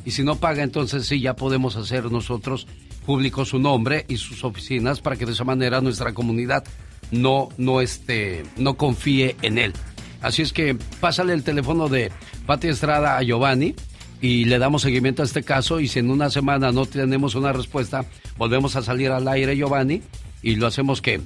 Y 0.06 0.12
si 0.12 0.24
no 0.24 0.38
paga, 0.38 0.64
entonces 0.64 1.06
sí, 1.06 1.22
ya 1.22 1.36
podemos 1.36 1.76
hacer 1.76 2.12
nosotros 2.12 2.68
público 3.06 3.46
su 3.46 3.60
nombre 3.60 4.06
y 4.08 4.18
sus 4.18 4.44
oficinas 4.44 5.02
para 5.02 5.16
que 5.16 5.26
de 5.26 5.34
esa 5.34 5.44
manera 5.44 5.82
nuestra 5.82 6.14
comunidad 6.14 6.64
no, 7.12 7.50
no, 7.58 7.82
este, 7.82 8.44
no 8.58 8.76
confíe 8.76 9.36
en 9.42 9.58
él. 9.58 9.74
Así 10.22 10.42
es 10.42 10.54
que 10.54 10.78
pásale 11.00 11.34
el 11.34 11.44
teléfono 11.44 11.90
de 11.90 12.12
Pati 12.46 12.68
Estrada 12.68 13.18
a 13.18 13.24
Giovanni 13.24 13.76
y 14.22 14.46
le 14.46 14.60
damos 14.60 14.84
seguimiento 14.84 15.24
a 15.24 15.26
este 15.26 15.44
caso 15.44 15.80
y 15.80 15.88
si 15.88 16.00
en 16.00 16.12
una 16.12 16.30
semana 16.30 16.72
no 16.72 16.86
tenemos 16.86 17.36
una 17.36 17.52
respuesta, 17.52 18.06
volvemos 18.38 18.76
a 18.76 18.84
salir 18.84 19.10
al 19.12 19.28
aire 19.28 19.58
Giovanni 19.58 20.02
y 20.44 20.56
lo 20.56 20.68
hacemos 20.68 21.02
que, 21.02 21.22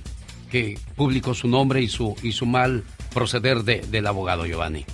que 0.50 0.80
público 0.96 1.34
su 1.34 1.48
nombre 1.48 1.82
y 1.82 1.90
su, 1.90 2.16
y 2.24 2.32
su 2.32 2.46
mal 2.46 2.84
proceder 3.14 3.64
de, 3.64 3.82
del 3.82 4.08
abogado 4.08 4.46
Giovanni. 4.46 4.86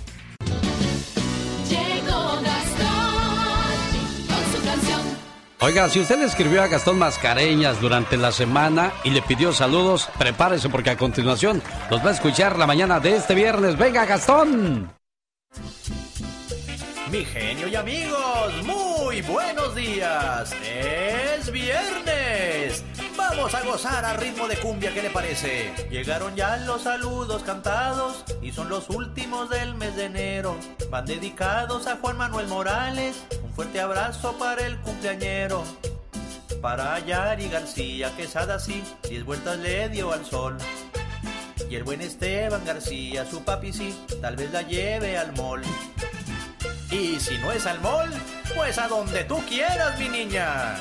Oiga, 5.64 5.88
si 5.88 6.00
usted 6.00 6.18
le 6.18 6.24
escribió 6.24 6.60
a 6.60 6.66
Gastón 6.66 6.98
Mascareñas 6.98 7.80
durante 7.80 8.16
la 8.16 8.32
semana 8.32 8.92
y 9.04 9.10
le 9.10 9.22
pidió 9.22 9.52
saludos, 9.52 10.08
prepárese 10.18 10.68
porque 10.68 10.90
a 10.90 10.96
continuación 10.96 11.62
los 11.88 12.04
va 12.04 12.08
a 12.08 12.14
escuchar 12.14 12.58
la 12.58 12.66
mañana 12.66 12.98
de 12.98 13.14
este 13.14 13.36
viernes. 13.36 13.78
¡Venga, 13.78 14.04
Gastón! 14.04 14.92
Mi 17.12 17.24
genio 17.24 17.68
y 17.68 17.76
amigos, 17.76 18.64
muy 18.64 19.22
buenos 19.22 19.76
días. 19.76 20.52
Es 20.64 21.52
viernes. 21.52 22.84
Vamos 23.34 23.54
a 23.54 23.62
gozar 23.62 24.04
a 24.04 24.12
ritmo 24.12 24.46
de 24.46 24.58
cumbia, 24.58 24.92
¿qué 24.92 25.00
le 25.00 25.08
parece? 25.08 25.72
Llegaron 25.90 26.36
ya 26.36 26.58
los 26.58 26.82
saludos 26.82 27.42
cantados 27.42 28.24
y 28.42 28.52
son 28.52 28.68
los 28.68 28.90
últimos 28.90 29.48
del 29.48 29.74
mes 29.74 29.96
de 29.96 30.04
enero. 30.04 30.54
Van 30.90 31.06
dedicados 31.06 31.86
a 31.86 31.96
Juan 31.96 32.18
Manuel 32.18 32.46
Morales. 32.48 33.16
Un 33.42 33.50
fuerte 33.54 33.80
abrazo 33.80 34.36
para 34.38 34.66
el 34.66 34.78
cumpleañero. 34.80 35.64
Para 36.60 36.98
Yari 36.98 37.48
García 37.48 38.14
Quesada 38.14 38.58
sí, 38.58 38.84
diez 39.08 39.24
vueltas 39.24 39.58
le 39.60 39.88
dio 39.88 40.12
al 40.12 40.26
sol. 40.26 40.58
Y 41.70 41.76
el 41.76 41.84
buen 41.84 42.02
Esteban 42.02 42.66
García, 42.66 43.24
su 43.24 43.42
papi 43.42 43.72
sí, 43.72 43.98
tal 44.20 44.36
vez 44.36 44.52
la 44.52 44.60
lleve 44.60 45.16
al 45.16 45.32
mall. 45.32 45.62
Y 46.90 47.18
si 47.18 47.38
no 47.38 47.50
es 47.50 47.64
al 47.64 47.80
mall, 47.80 48.10
pues 48.54 48.76
a 48.76 48.88
donde 48.88 49.24
tú 49.24 49.42
quieras, 49.48 49.98
mi 49.98 50.10
niña. 50.10 50.76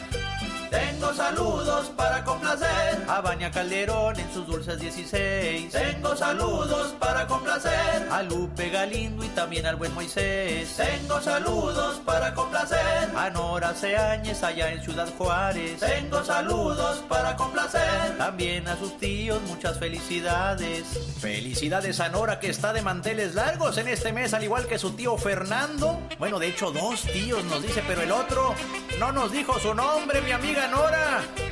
Tengo 0.72 1.14
saludos 1.14 1.92
para 1.98 2.24
complacer 2.24 3.04
a 3.06 3.20
Baña 3.20 3.52
Calderón 3.52 4.18
en 4.18 4.34
sus 4.34 4.48
dulces 4.48 4.80
16. 4.80 5.70
Tengo 5.70 6.16
saludos 6.16 6.96
para 6.98 7.28
complacer 7.28 8.08
a 8.10 8.24
Lupe 8.24 8.70
Galindo 8.70 9.26
y 9.26 9.28
también 9.30 9.66
al 9.66 9.76
buen 9.76 9.94
Moisés. 9.94 10.74
Tengo 10.78 11.20
saludos 11.20 12.02
para 12.06 12.34
complacer 12.34 13.12
a 13.18 13.30
Nora 13.32 13.76
Seáñez 13.76 14.44
allá 14.44 14.72
en 14.72 14.82
Ciudad 14.82 15.10
Juárez. 15.18 15.78
Tengo 15.82 16.24
saludos 16.24 17.04
para 17.10 17.36
complacer 17.36 18.18
también 18.18 18.66
a 18.70 18.78
sus 18.78 18.98
tíos. 18.98 19.42
Muchas 19.50 19.78
felicidades. 19.78 20.86
Felicidades 21.20 22.00
a 22.00 22.08
Nora 22.08 22.40
que 22.40 22.50
está 22.50 22.72
de 22.72 22.82
manteles 22.82 23.36
largos 23.36 23.78
en 23.78 23.90
este 23.90 24.14
mes, 24.14 24.34
al 24.34 24.46
igual 24.46 24.68
que 24.68 24.80
su 24.80 24.92
tío 24.92 25.18
Fernando. 25.18 26.00
Bueno, 26.18 26.40
de 26.40 26.48
hecho, 26.48 26.72
dos 26.72 27.02
tíos 27.02 27.44
nos 27.44 27.62
dice, 27.62 27.84
pero 27.86 28.04
el 28.04 28.12
otro 28.14 28.56
no 29.00 29.12
nos 29.12 29.34
dijo 29.34 29.60
su 29.60 29.74
nombre, 29.74 30.22
mi 30.22 30.32
amiga 30.32 30.61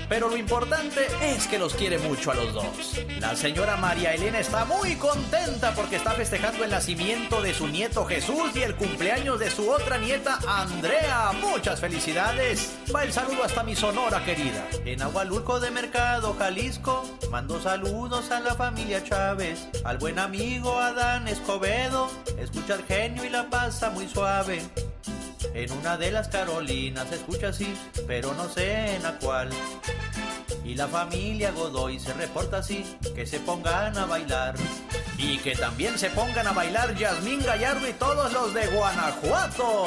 Pero 0.10 0.27
lo 0.27 0.38
importante 0.38 1.07
es 1.22 1.48
que 1.48 1.60
los 1.60 1.76
quiere 1.76 1.99
mucho 1.99 2.31
a 2.31 2.36
los 2.36 2.52
dos. 2.52 2.99
La 3.19 3.36
señora 3.36 3.77
María 3.77 4.14
Elena 4.14 4.40
está 4.40 4.65
muy 4.65 4.95
contenta 4.95 5.73
porque 5.76 5.98
está 5.98 6.11
festejando 6.11 6.64
el 6.64 6.72
nacimiento 6.72 7.41
de 7.41 7.53
su 7.53 7.68
nieto 7.68 8.06
Jesús 8.06 8.52
y 8.56 8.64
el 8.64 8.76
cumpleaños 8.76 9.40
de 9.40 9.52
su 9.52 9.69
otra 9.69 9.99
nieta 9.99 10.40
Andrea. 10.48 11.31
Muchas 11.40 11.80
felicidades. 11.80 12.76
Va 12.94 13.03
el 13.03 13.14
saludo 13.14 13.44
hasta 13.44 13.64
mi 13.64 13.76
Sonora 13.76 14.26
querida. 14.26 14.68
En 14.84 15.02
Agualulco 15.02 15.60
de 15.60 15.69
Mercado, 15.69 16.36
Jalisco, 16.38 17.06
mando 17.30 17.61
saludos 17.61 18.31
a 18.31 18.40
la 18.40 18.56
familia 18.56 19.03
Chávez, 19.03 19.68
al 19.84 19.99
buen 19.99 20.18
amigo 20.18 20.80
Adán 20.80 21.27
Escobedo. 21.27 22.10
Escucha 22.40 22.76
el 22.76 22.84
genio 22.84 23.23
y 23.26 23.30
la 23.30 23.49
pasa 23.49 23.91
muy 23.91 24.07
suave. 24.07 24.61
En 25.53 25.72
una 25.72 25.98
de 25.98 26.11
las 26.11 26.28
Carolinas 26.28 27.07
se 27.10 27.16
escucha 27.16 27.49
así, 27.49 27.74
pero 28.07 28.34
no 28.34 28.49
sé 28.49 28.95
en 28.95 29.03
la 29.03 29.18
cual. 29.20 29.49
Y 30.64 30.76
la 30.76 30.88
familia 30.88 31.52
Godoy 31.52 31.99
se 31.99 32.14
reporta 32.14 32.57
así, 32.57 32.86
que 33.16 33.26
se 33.26 33.40
pongan 33.40 33.98
a 33.98 34.06
bailar. 34.06 34.56
Y 35.18 35.38
que 35.40 35.53
también 35.56 35.98
se 35.99 36.10
pongan 36.11 36.48
a 36.48 36.53
bailar 36.53 36.95
Yasmín 36.95 37.44
Gallardo 37.44 37.88
y 37.88 37.94
todos 37.94 38.32
los 38.32 38.53
de 38.53 38.68
Guanajuato. 38.68 39.86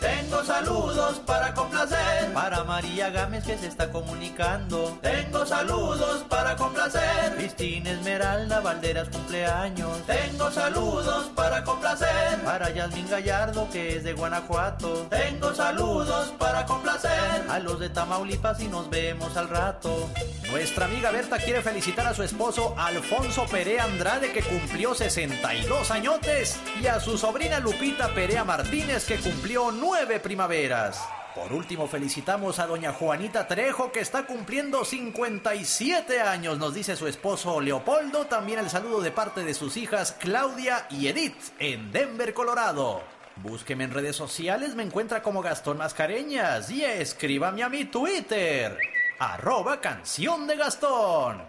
Tengo 0.00 0.44
saludos 0.44 1.20
para 1.24 1.54
complacer. 1.54 2.32
Para 2.34 2.62
María 2.64 3.08
Gámez 3.08 3.44
que 3.44 3.56
se 3.56 3.68
está 3.68 3.90
comunicando. 3.90 4.98
Tengo 5.00 5.46
saludos 5.46 6.24
para 6.28 6.56
complacer. 6.56 7.36
Cristina 7.36 7.92
Esmeralda 7.92 8.60
Valderas 8.60 9.08
cumpleaños. 9.08 9.96
Tengo 10.06 10.50
saludos 10.50 11.30
para 11.34 11.64
complacer. 11.64 12.38
Para 12.44 12.68
Yasmín 12.70 13.08
Gallardo 13.08 13.68
que 13.70 13.96
es 13.96 14.04
de 14.04 14.12
Guanajuato. 14.12 14.85
Tengo 15.10 15.54
saludos 15.54 16.34
para 16.38 16.66
complacer. 16.66 17.44
A 17.48 17.58
los 17.58 17.80
de 17.80 17.88
Tamaulipas 17.88 18.60
y 18.60 18.68
nos 18.68 18.90
vemos 18.90 19.36
al 19.36 19.48
rato. 19.48 20.10
Nuestra 20.50 20.86
amiga 20.86 21.10
Berta 21.10 21.38
quiere 21.38 21.62
felicitar 21.62 22.06
a 22.06 22.14
su 22.14 22.22
esposo 22.22 22.74
Alfonso 22.76 23.46
Perea 23.50 23.84
Andrade 23.84 24.32
que 24.32 24.42
cumplió 24.42 24.94
62 24.94 25.90
añotes 25.90 26.58
y 26.80 26.86
a 26.86 27.00
su 27.00 27.18
sobrina 27.18 27.60
Lupita 27.60 28.14
Perea 28.14 28.44
Martínez 28.44 29.06
que 29.06 29.16
cumplió 29.16 29.70
9 29.72 30.20
primaveras. 30.20 31.00
Por 31.36 31.52
último, 31.52 31.86
felicitamos 31.86 32.58
a 32.58 32.66
doña 32.66 32.94
Juanita 32.94 33.46
Trejo 33.46 33.92
que 33.92 34.00
está 34.00 34.24
cumpliendo 34.24 34.86
57 34.86 36.22
años, 36.22 36.56
nos 36.56 36.72
dice 36.72 36.96
su 36.96 37.06
esposo 37.06 37.60
Leopoldo. 37.60 38.24
También 38.24 38.58
el 38.58 38.70
saludo 38.70 39.02
de 39.02 39.10
parte 39.10 39.44
de 39.44 39.52
sus 39.52 39.76
hijas 39.76 40.12
Claudia 40.18 40.86
y 40.88 41.08
Edith 41.08 41.36
en 41.58 41.92
Denver, 41.92 42.32
Colorado. 42.32 43.15
Búsqueme 43.42 43.84
en 43.84 43.90
redes 43.90 44.16
sociales, 44.16 44.74
me 44.74 44.82
encuentra 44.82 45.22
como 45.22 45.42
Gastón 45.42 45.76
Mascareñas 45.76 46.70
y 46.70 46.82
escríbame 46.82 47.62
a 47.62 47.68
mi 47.68 47.84
Twitter, 47.84 48.78
arroba 49.18 49.80
canción 49.80 50.46
de 50.46 50.56
Gastón. 50.56 51.42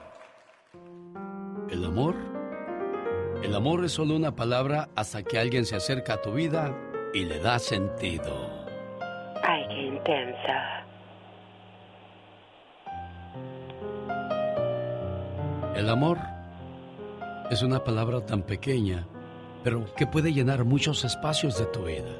El 1.69 1.85
amor. 1.85 2.15
El 3.41 3.55
amor 3.55 3.85
es 3.85 3.93
solo 3.93 4.15
una 4.15 4.35
palabra 4.35 4.89
hasta 4.95 5.23
que 5.23 5.39
alguien 5.39 5.65
se 5.65 5.75
acerca 5.75 6.15
a 6.15 6.21
tu 6.21 6.33
vida 6.33 6.75
y 7.13 7.23
le 7.23 7.39
da 7.39 7.57
sentido. 7.59 8.65
Ay, 9.43 9.65
qué 9.69 9.81
intensa. 9.83 10.85
El 15.75 15.89
amor 15.89 16.17
es 17.49 17.61
una 17.61 17.83
palabra 17.83 18.25
tan 18.25 18.41
pequeña, 18.41 19.07
pero 19.67 19.83
que 19.95 20.07
puede 20.07 20.31
llenar 20.31 20.63
muchos 20.63 21.03
espacios 21.03 21.59
de 21.59 21.65
tu 21.65 21.83
vida. 21.83 22.15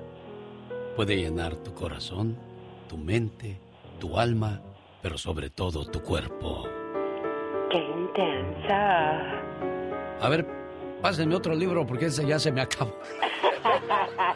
Puede 0.97 1.15
llenar 1.15 1.55
tu 1.55 1.73
corazón, 1.73 2.37
tu 2.89 2.97
mente, 2.97 3.57
tu 4.01 4.19
alma, 4.19 4.61
pero 5.01 5.17
sobre 5.17 5.49
todo 5.49 5.85
tu 5.85 6.01
cuerpo. 6.01 6.67
Qué 7.71 7.77
intensa. 7.77 9.21
A 10.19 10.27
ver, 10.27 10.45
pásenme 11.01 11.35
otro 11.35 11.55
libro 11.55 11.87
porque 11.87 12.07
ese 12.07 12.27
ya 12.27 12.37
se 12.37 12.51
me 12.51 12.59
acabó. 12.59 12.93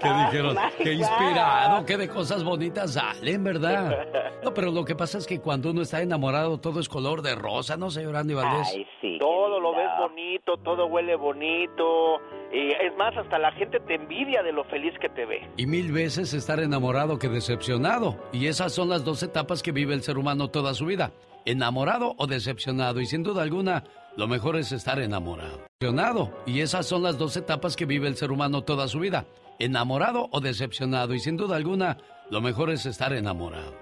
¿Qué 0.00 0.08
dijeron? 0.08 0.56
Qué 0.78 0.92
inspirado, 0.94 1.84
qué 1.86 1.96
de 1.96 2.08
cosas 2.08 2.44
bonitas 2.44 2.94
salen, 2.94 3.44
¿verdad? 3.44 4.06
No, 4.42 4.54
pero 4.54 4.70
lo 4.70 4.86
que 4.86 4.94
pasa 4.94 5.18
es 5.18 5.26
que 5.26 5.38
cuando 5.38 5.70
uno 5.70 5.82
está 5.82 6.00
enamorado 6.00 6.58
todo 6.58 6.80
es 6.80 6.88
color 6.88 7.20
de 7.20 7.34
rosa, 7.34 7.76
¿no, 7.76 7.90
señor 7.90 8.16
Andy 8.16 8.32
Valdés? 8.32 8.72
Ay, 8.74 8.86
sí. 9.02 9.18
Todo 9.20 9.60
lo 9.60 9.74
ves 9.74 9.90
bonito, 9.98 10.56
todo 10.64 10.86
huele 10.86 11.14
bonito. 11.14 12.18
Y 12.50 12.72
es 12.72 12.96
más, 12.96 13.14
hasta 13.18 13.38
la 13.38 13.52
gente 13.52 13.78
te 13.80 13.96
envidia 13.96 14.42
de 14.42 14.52
lo 14.52 14.64
feliz 14.64 14.94
que 14.98 15.10
te 15.10 15.26
ve. 15.26 15.46
Y 15.58 15.66
mil 15.66 15.92
veces 15.92 16.32
estar 16.32 16.58
enamorado 16.58 17.18
que 17.18 17.28
decepcionado. 17.28 18.16
Y 18.32 18.46
esas 18.46 18.72
son 18.72 18.88
las 18.88 19.04
dos 19.04 19.22
etapas 19.22 19.62
que 19.62 19.72
vive 19.72 19.92
el 19.92 20.02
ser 20.02 20.16
humano 20.16 20.48
toda 20.48 20.72
su 20.72 20.86
vida. 20.86 21.12
Enamorado 21.44 22.14
o 22.18 22.26
decepcionado. 22.26 23.00
Y 23.00 23.06
sin 23.06 23.22
duda 23.22 23.42
alguna, 23.42 23.84
lo 24.16 24.28
mejor 24.28 24.56
es 24.56 24.72
estar 24.72 24.98
enamorado. 25.00 25.60
Decepcionado. 25.80 26.32
Y 26.46 26.60
esas 26.60 26.86
son 26.86 27.02
las 27.02 27.18
dos 27.18 27.36
etapas 27.36 27.76
que 27.76 27.86
vive 27.86 28.08
el 28.08 28.16
ser 28.16 28.30
humano 28.32 28.62
toda 28.62 28.88
su 28.88 29.00
vida. 29.00 29.26
Enamorado 29.58 30.28
o 30.32 30.40
decepcionado. 30.40 31.14
Y 31.14 31.20
sin 31.20 31.36
duda 31.36 31.56
alguna, 31.56 31.96
lo 32.30 32.40
mejor 32.40 32.70
es 32.70 32.86
estar 32.86 33.12
enamorado. 33.12 33.74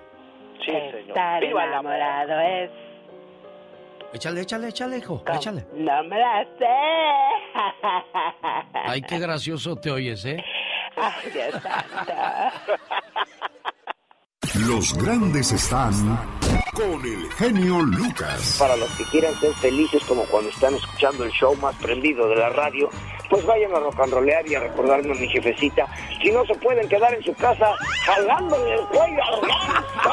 Sí, 0.65 0.73
señor. 0.73 1.09
Estar 1.09 1.41
Viva 1.41 1.65
enamorado 1.65 2.41
es... 2.41 2.71
Échale, 4.13 4.41
échale, 4.41 4.69
échale, 4.69 4.99
hijo. 4.99 5.23
Échale. 5.35 5.67
No 5.75 6.03
me 6.05 6.19
la 6.19 6.45
sé. 6.59 6.67
Ay, 8.87 9.03
qué 9.03 9.19
gracioso 9.19 9.77
te 9.77 9.91
oyes, 9.91 10.25
¿eh? 10.25 10.43
Ay, 10.97 11.31
Dios 11.31 11.63
santo. 11.63 12.13
Los 14.67 14.93
grandes 14.95 15.53
están 15.53 15.93
con 16.75 17.05
el 17.05 17.31
genio 17.33 17.81
Lucas. 17.81 18.57
Para 18.59 18.77
los 18.77 18.91
que 18.91 19.05
quieran 19.05 19.39
ser 19.39 19.55
felices 19.55 20.03
como 20.05 20.25
cuando 20.25 20.51
están 20.51 20.75
escuchando 20.75 21.23
el 21.23 21.31
show 21.31 21.55
más 21.57 21.77
prendido 21.77 22.29
de 22.29 22.37
la 22.37 22.49
radio, 22.49 22.91
pues 23.29 23.45
vayan 23.45 23.75
a 23.75 23.81
rock 23.81 24.01
and 24.01 24.13
rollear 24.13 24.47
y 24.47 24.55
a 24.55 24.61
recordarme 24.61 25.13
a 25.13 25.15
mi 25.15 25.29
jefecita. 25.29 25.87
Si 26.23 26.31
no 26.31 26.45
se 26.47 26.55
pueden 26.55 26.89
quedar 26.89 27.15
en 27.15 27.23
su 27.23 27.35
casa 27.35 27.75
jalándole 28.05 28.75
el 28.75 28.81
cuello 28.87 29.23
al 29.25 29.41
ganso. 29.41 30.11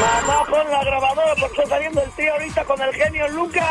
Mamá, 0.00 0.44
pon 0.48 0.70
la 0.70 0.84
grabadora 0.84 1.34
porque 1.38 1.62
está 1.62 1.66
saliendo 1.76 2.02
el 2.02 2.10
tío 2.12 2.32
ahorita 2.32 2.64
con 2.64 2.80
el 2.80 2.94
genio 2.94 3.28
Lucas. 3.28 3.64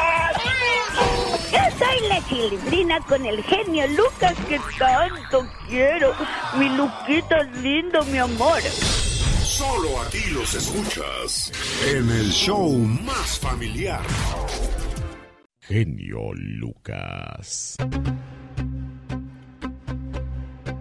Yo 1.51 1.59
soy 1.77 2.07
la 2.07 2.21
chilindrina 2.27 2.99
con 3.01 3.25
el 3.25 3.43
genio 3.43 3.87
Lucas 3.87 4.35
que 4.47 4.59
tanto 4.77 5.45
quiero. 5.67 6.13
Mi 6.55 6.69
Luquita 6.69 7.39
es 7.39 7.51
lindo, 7.57 8.03
mi 8.05 8.19
amor. 8.19 8.61
Solo 8.61 10.01
aquí 10.01 10.29
los 10.31 10.53
escuchas 10.53 11.51
en 11.87 12.09
el 12.09 12.31
show 12.31 12.69
más 12.69 13.39
familiar. 13.39 14.01
Genio 15.67 16.33
Lucas. 16.33 17.77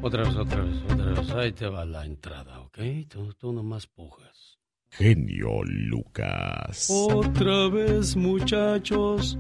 Otra 0.03 0.25
vez, 0.25 0.35
otra 0.35 0.63
vez, 0.63 0.83
otra 0.91 1.13
vez. 1.13 1.31
Ahí 1.31 1.53
te 1.53 1.69
va 1.69 1.85
la 1.85 2.05
entrada, 2.05 2.59
¿ok? 2.59 2.79
Tú, 3.09 3.33
tú 3.35 3.53
nomás 3.53 3.87
pujas. 3.87 4.59
Genio 4.91 5.63
Lucas. 5.63 6.89
Otra 6.91 7.69
vez, 7.69 8.17
muchachos, 8.17 9.39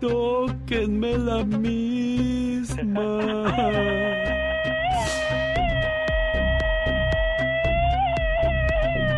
tóquenme 0.00 1.18
la 1.18 1.42
misma. 1.44 3.18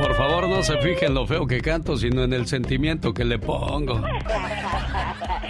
Por 0.01 0.15
favor, 0.15 0.49
no 0.49 0.63
se 0.63 0.79
fijen 0.79 1.09
en 1.09 1.15
lo 1.15 1.27
feo 1.27 1.47
que 1.47 1.61
canto, 1.61 1.99
sino 1.99 2.25
en 2.25 2.33
el 2.33 2.47
sentimiento 2.47 3.13
que 3.13 3.27
le 3.27 3.39
pongo. 3.39 4.03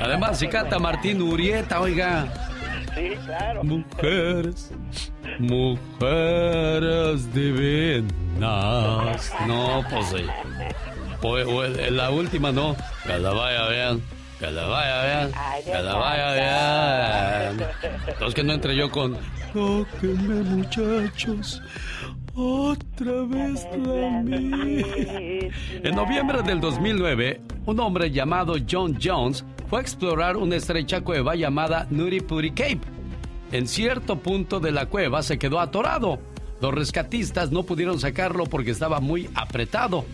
Además, 0.00 0.38
si 0.38 0.48
canta 0.48 0.78
Martín 0.78 1.22
Urieta, 1.22 1.80
oiga. 1.80 2.26
Sí, 2.94 3.10
claro. 3.24 3.64
Mujeres, 3.64 4.72
mujeres 5.38 7.32
divinas. 7.34 8.02
No, 9.46 9.84
pues 9.90 10.06
sí. 10.06 10.24
Pues, 11.20 11.44
pues, 11.46 11.78
en 11.78 11.96
la 11.96 12.10
última 12.10 12.52
no. 12.52 12.76
Que 13.06 13.18
la 13.18 13.32
vaya 13.32 13.68
bien. 13.68 14.02
Que 14.38 14.50
la 14.50 14.66
vaya 14.66 15.04
bien. 15.04 15.32
Que 15.64 15.82
la 15.82 15.94
vaya 15.94 17.50
bien. 17.52 17.66
Entonces 18.06 18.34
que 18.34 18.44
no 18.44 18.52
entre 18.52 18.76
yo 18.76 18.90
con. 18.90 19.16
Tóquenme, 19.52 20.42
muchachos. 20.42 21.62
Otra 22.34 23.12
vez 23.28 23.66
la 23.72 24.22
misma. 24.22 25.18
En 25.82 25.94
noviembre 25.94 26.42
del 26.42 26.60
2009, 26.60 27.40
un 27.64 27.80
hombre 27.80 28.10
llamado 28.10 28.56
John 28.70 28.98
Jones 29.02 29.42
fue 29.68 29.78
a 29.80 29.82
explorar 29.82 30.36
una 30.36 30.56
estrecha 30.56 31.00
cueva 31.02 31.34
llamada 31.34 31.86
Nuripuri 31.90 32.52
Cave. 32.52 32.80
En 33.52 33.66
cierto 33.68 34.16
punto 34.18 34.60
de 34.60 34.72
la 34.72 34.86
cueva 34.86 35.22
se 35.22 35.38
quedó 35.38 35.60
atorado. 35.60 36.18
Los 36.60 36.74
rescatistas 36.74 37.50
no 37.52 37.62
pudieron 37.64 37.98
sacarlo 38.00 38.44
porque 38.44 38.70
estaba 38.70 39.00
muy 39.00 39.28
apretado. 39.34 40.04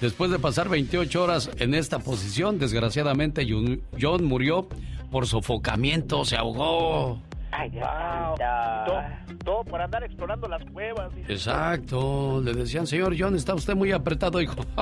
Después 0.00 0.30
de 0.30 0.38
pasar 0.38 0.68
28 0.68 1.22
horas 1.22 1.50
en 1.58 1.74
esta 1.74 1.98
posición, 1.98 2.58
desgraciadamente 2.58 3.46
John- 3.48 3.80
John 4.00 4.24
murió 4.24 4.68
por 5.10 5.26
sofocamiento, 5.26 6.24
se 6.24 6.36
ahogó. 6.36 7.20
Ay, 7.58 7.70
Dios 7.70 7.84
Wow. 7.84 8.36
santo. 8.36 8.92
Todo, 8.92 9.02
todo 9.44 9.64
por 9.64 9.80
andar 9.80 10.04
explorando 10.04 10.46
las 10.48 10.64
cuevas. 10.70 11.14
dice. 11.14 11.32
Exacto, 11.32 12.40
le 12.44 12.52
decían, 12.54 12.86
señor 12.86 13.14
John, 13.18 13.34
está 13.34 13.54
usted 13.54 13.74
muy 13.74 13.90
apretado, 13.92 14.40
hijo. 14.40 14.56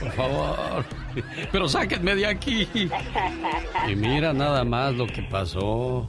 Por 0.00 0.12
favor, 0.12 0.84
pero 1.50 1.68
sáquenme 1.68 2.14
de 2.14 2.26
aquí. 2.26 2.68
Y 3.88 3.96
mira 3.96 4.32
nada 4.32 4.64
más 4.64 4.94
lo 4.94 5.06
que 5.06 5.22
pasó. 5.22 6.08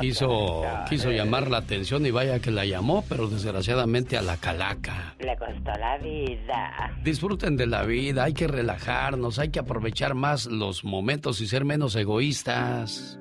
Quiso, 0.00 0.62
quiso 0.88 1.10
llamar 1.10 1.50
la 1.50 1.58
atención 1.58 2.06
y 2.06 2.10
vaya 2.10 2.38
que 2.40 2.50
la 2.50 2.64
llamó, 2.64 3.04
pero 3.08 3.26
desgraciadamente 3.28 4.16
a 4.16 4.22
la 4.22 4.36
calaca. 4.36 5.14
Le 5.18 5.36
costó 5.36 5.72
la 5.78 5.98
vida. 5.98 6.92
Disfruten 7.02 7.56
de 7.56 7.66
la 7.66 7.82
vida, 7.82 8.24
hay 8.24 8.34
que 8.34 8.46
relajarnos, 8.46 9.38
hay 9.38 9.50
que 9.50 9.58
aprovechar 9.58 10.14
más 10.14 10.46
los 10.46 10.84
momentos 10.84 11.40
y 11.40 11.46
ser 11.48 11.64
menos 11.64 11.96
egoístas. 11.96 13.18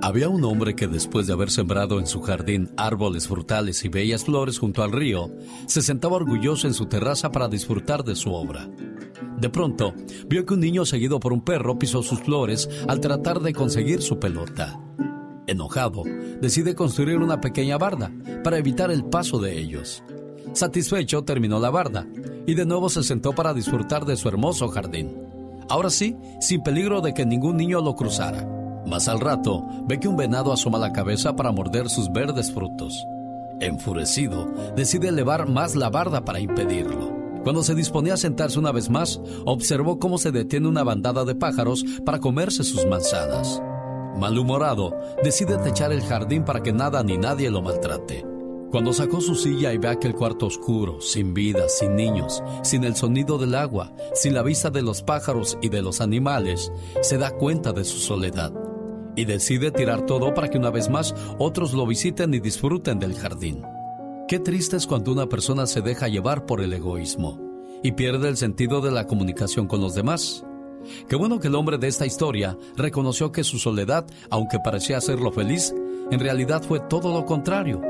Había 0.00 0.28
un 0.28 0.44
hombre 0.44 0.76
que 0.76 0.86
después 0.86 1.26
de 1.26 1.32
haber 1.32 1.50
sembrado 1.50 1.98
en 1.98 2.06
su 2.06 2.22
jardín 2.22 2.70
árboles 2.76 3.26
frutales 3.26 3.84
y 3.84 3.88
bellas 3.88 4.24
flores 4.24 4.58
junto 4.58 4.82
al 4.82 4.92
río, 4.92 5.30
se 5.66 5.82
sentaba 5.82 6.16
orgulloso 6.16 6.68
en 6.68 6.74
su 6.74 6.86
terraza 6.86 7.32
para 7.32 7.48
disfrutar 7.48 8.04
de 8.04 8.14
su 8.14 8.32
obra. 8.32 8.70
De 9.38 9.50
pronto, 9.50 9.94
vio 10.26 10.46
que 10.46 10.54
un 10.54 10.60
niño 10.60 10.84
seguido 10.84 11.20
por 11.20 11.32
un 11.32 11.42
perro 11.42 11.78
pisó 11.78 12.02
sus 12.02 12.20
flores 12.20 12.70
al 12.86 13.00
tratar 13.00 13.40
de 13.40 13.52
conseguir 13.52 14.00
su 14.00 14.18
pelota. 14.18 14.80
Enojado, 15.46 16.04
decide 16.40 16.74
construir 16.74 17.18
una 17.18 17.40
pequeña 17.40 17.76
barda 17.76 18.12
para 18.44 18.58
evitar 18.58 18.90
el 18.90 19.04
paso 19.04 19.38
de 19.38 19.58
ellos. 19.58 20.02
Satisfecho, 20.52 21.22
terminó 21.24 21.58
la 21.58 21.70
barda 21.70 22.06
y 22.46 22.54
de 22.54 22.66
nuevo 22.66 22.88
se 22.88 23.02
sentó 23.02 23.32
para 23.34 23.52
disfrutar 23.52 24.04
de 24.06 24.16
su 24.16 24.28
hermoso 24.28 24.68
jardín. 24.68 25.16
Ahora 25.68 25.90
sí, 25.90 26.16
sin 26.40 26.62
peligro 26.62 27.00
de 27.00 27.14
que 27.14 27.26
ningún 27.26 27.56
niño 27.56 27.80
lo 27.80 27.94
cruzara. 27.94 28.57
Más 28.88 29.06
al 29.06 29.20
rato, 29.20 29.66
ve 29.86 30.00
que 30.00 30.08
un 30.08 30.16
venado 30.16 30.50
asoma 30.50 30.78
la 30.78 30.94
cabeza 30.94 31.36
para 31.36 31.52
morder 31.52 31.90
sus 31.90 32.10
verdes 32.10 32.50
frutos. 32.50 33.06
Enfurecido, 33.60 34.50
decide 34.76 35.08
elevar 35.08 35.46
más 35.46 35.76
la 35.76 35.90
barda 35.90 36.24
para 36.24 36.40
impedirlo. 36.40 37.12
Cuando 37.44 37.62
se 37.62 37.74
disponía 37.74 38.14
a 38.14 38.18
sentarse 38.18 38.58
una 38.58 38.72
vez 38.72 38.88
más, 38.88 39.20
observó 39.44 39.98
cómo 39.98 40.16
se 40.16 40.32
detiene 40.32 40.68
una 40.68 40.84
bandada 40.84 41.26
de 41.26 41.34
pájaros 41.34 41.84
para 42.06 42.18
comerse 42.18 42.64
sus 42.64 42.86
manzanas. 42.86 43.60
Malhumorado, 44.16 44.96
decide 45.22 45.58
techar 45.58 45.92
el 45.92 46.02
jardín 46.02 46.44
para 46.44 46.62
que 46.62 46.72
nada 46.72 47.02
ni 47.02 47.18
nadie 47.18 47.50
lo 47.50 47.60
maltrate. 47.60 48.24
Cuando 48.70 48.94
sacó 48.94 49.20
su 49.20 49.34
silla 49.34 49.72
y 49.74 49.78
ve 49.78 49.88
aquel 49.88 50.14
cuarto 50.14 50.46
oscuro, 50.46 51.02
sin 51.02 51.34
vida, 51.34 51.68
sin 51.68 51.94
niños, 51.94 52.42
sin 52.62 52.84
el 52.84 52.96
sonido 52.96 53.36
del 53.36 53.54
agua, 53.54 53.92
sin 54.14 54.32
la 54.32 54.42
vista 54.42 54.70
de 54.70 54.80
los 54.80 55.02
pájaros 55.02 55.58
y 55.60 55.68
de 55.68 55.82
los 55.82 56.00
animales, 56.00 56.72
se 57.02 57.18
da 57.18 57.30
cuenta 57.30 57.72
de 57.72 57.84
su 57.84 57.98
soledad 57.98 58.52
y 59.18 59.24
decide 59.24 59.72
tirar 59.72 60.06
todo 60.06 60.32
para 60.32 60.48
que 60.48 60.58
una 60.58 60.70
vez 60.70 60.88
más 60.88 61.12
otros 61.38 61.72
lo 61.74 61.84
visiten 61.84 62.32
y 62.34 62.38
disfruten 62.38 63.00
del 63.00 63.14
jardín. 63.14 63.62
Qué 64.28 64.38
triste 64.38 64.76
es 64.76 64.86
cuando 64.86 65.10
una 65.10 65.28
persona 65.28 65.66
se 65.66 65.80
deja 65.80 66.06
llevar 66.06 66.46
por 66.46 66.60
el 66.60 66.72
egoísmo 66.72 67.36
y 67.82 67.92
pierde 67.92 68.28
el 68.28 68.36
sentido 68.36 68.80
de 68.80 68.92
la 68.92 69.08
comunicación 69.08 69.66
con 69.66 69.80
los 69.80 69.96
demás. 69.96 70.44
Qué 71.08 71.16
bueno 71.16 71.40
que 71.40 71.48
el 71.48 71.56
hombre 71.56 71.78
de 71.78 71.88
esta 71.88 72.06
historia 72.06 72.56
reconoció 72.76 73.32
que 73.32 73.42
su 73.42 73.58
soledad, 73.58 74.06
aunque 74.30 74.60
parecía 74.62 74.98
hacerlo 74.98 75.32
feliz, 75.32 75.74
en 76.12 76.20
realidad 76.20 76.62
fue 76.62 76.78
todo 76.78 77.12
lo 77.12 77.26
contrario. 77.26 77.82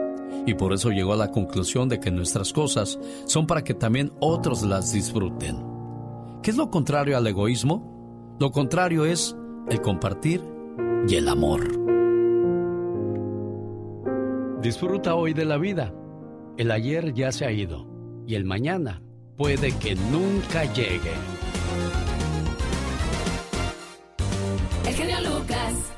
Y 0.47 0.55
por 0.55 0.73
eso 0.73 0.89
llegó 0.89 1.13
a 1.13 1.17
la 1.17 1.31
conclusión 1.31 1.91
de 1.91 2.01
que 2.01 2.11
nuestras 2.11 2.55
cosas 2.55 2.99
son 3.27 3.47
para 3.47 3.63
que 3.63 3.75
también 3.75 4.13
otros 4.19 4.63
las 4.63 4.93
disfruten. 4.93 5.63
¿Qué 6.43 6.53
es 6.53 6.57
lo 6.57 6.71
contrario 6.71 7.19
al 7.19 7.27
egoísmo? 7.27 8.37
Lo 8.41 8.51
contrario 8.51 9.05
es 9.05 9.37
el 9.69 9.83
compartir 9.83 10.58
y 11.09 11.15
el 11.15 11.29
amor. 11.29 11.63
Disfruta 14.61 15.15
hoy 15.15 15.33
de 15.33 15.47
la 15.47 15.57
vida. 15.57 15.95
El 16.59 16.71
ayer 16.71 17.15
ya 17.15 17.33
se 17.33 17.47
ha 17.47 17.51
ido 17.51 17.87
y 18.27 18.35
el 18.35 18.45
mañana 18.45 19.01
puede 19.37 19.73
que 19.79 19.95
nunca 19.95 20.65
llegue. 20.75 21.15
El 24.87 24.95
genio 24.95 25.17
Lucas. 25.21 25.98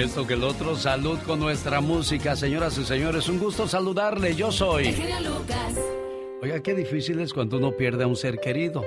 Esto 0.00 0.26
que 0.26 0.32
el 0.32 0.44
otro, 0.44 0.76
salud 0.76 1.18
con 1.26 1.40
nuestra 1.40 1.82
música, 1.82 2.34
señoras 2.34 2.78
y 2.78 2.84
señores. 2.84 3.28
Un 3.28 3.38
gusto 3.38 3.68
saludarle, 3.68 4.34
yo 4.34 4.50
soy. 4.50 4.94
Oiga, 6.40 6.62
qué 6.62 6.74
difícil 6.74 7.20
es 7.20 7.34
cuando 7.34 7.58
uno 7.58 7.72
pierde 7.72 8.04
a 8.04 8.06
un 8.06 8.16
ser 8.16 8.38
querido. 8.40 8.82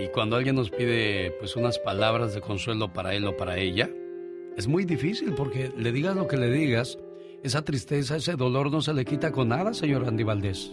Y 0.00 0.06
cuando 0.08 0.36
alguien 0.36 0.54
nos 0.54 0.70
pide 0.70 1.32
pues 1.40 1.56
unas 1.56 1.80
palabras 1.80 2.34
de 2.34 2.40
consuelo 2.40 2.92
para 2.92 3.14
él 3.14 3.26
o 3.26 3.36
para 3.36 3.56
ella, 3.56 3.90
es 4.56 4.68
muy 4.68 4.84
difícil 4.84 5.34
porque 5.34 5.72
le 5.76 5.90
digas 5.90 6.14
lo 6.14 6.28
que 6.28 6.36
le 6.36 6.52
digas, 6.52 6.96
esa 7.42 7.64
tristeza, 7.64 8.14
ese 8.14 8.36
dolor 8.36 8.70
no 8.70 8.80
se 8.80 8.94
le 8.94 9.04
quita 9.04 9.32
con 9.32 9.48
nada, 9.48 9.74
señor 9.74 10.06
Andy 10.06 10.22
Valdés. 10.22 10.72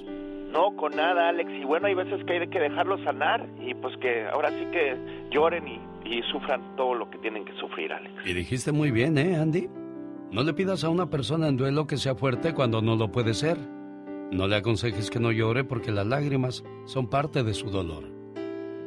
No, 0.52 0.76
con 0.76 0.96
nada, 0.96 1.30
Alex. 1.30 1.50
Y 1.60 1.66
bueno, 1.66 1.88
hay 1.88 1.96
veces 1.96 2.24
que 2.26 2.34
hay 2.34 2.48
que 2.48 2.60
dejarlo 2.60 3.04
sanar 3.04 3.50
y 3.66 3.74
pues 3.74 3.98
que 3.98 4.28
ahora 4.28 4.52
sí 4.52 4.64
que 4.72 4.96
lloren 5.32 5.68
y 5.68 5.91
y 6.06 6.22
sufran 6.32 6.76
todo 6.76 6.96
lo 6.96 7.10
que 7.10 7.18
tienen 7.20 7.46
que 7.46 7.54
sufrir, 7.60 7.92
Alex. 7.94 8.14
Y 8.26 8.34
dijiste 8.34 8.72
muy 8.72 8.92
bien, 8.92 9.18
¿eh, 9.18 9.36
Andy? 9.36 9.70
No 10.32 10.44
le 10.44 10.54
pidas 10.54 10.84
a 10.84 10.90
una 10.90 11.10
persona 11.10 11.48
en 11.48 11.58
duelo 11.58 11.88
que 11.88 11.98
sea 11.98 12.16
fuerte 12.16 12.54
cuando 12.54 12.82
no 12.82 12.96
lo 12.96 13.12
puede 13.12 13.34
ser. 13.34 13.58
No 14.32 14.48
le 14.48 14.56
aconsejes 14.56 15.10
que 15.10 15.20
no 15.20 15.32
llore 15.32 15.64
porque 15.64 15.92
las 15.92 16.08
lágrimas 16.08 16.64
son 16.86 17.10
parte 17.10 17.44
de 17.44 17.54
su 17.54 17.70
dolor. 17.70 18.06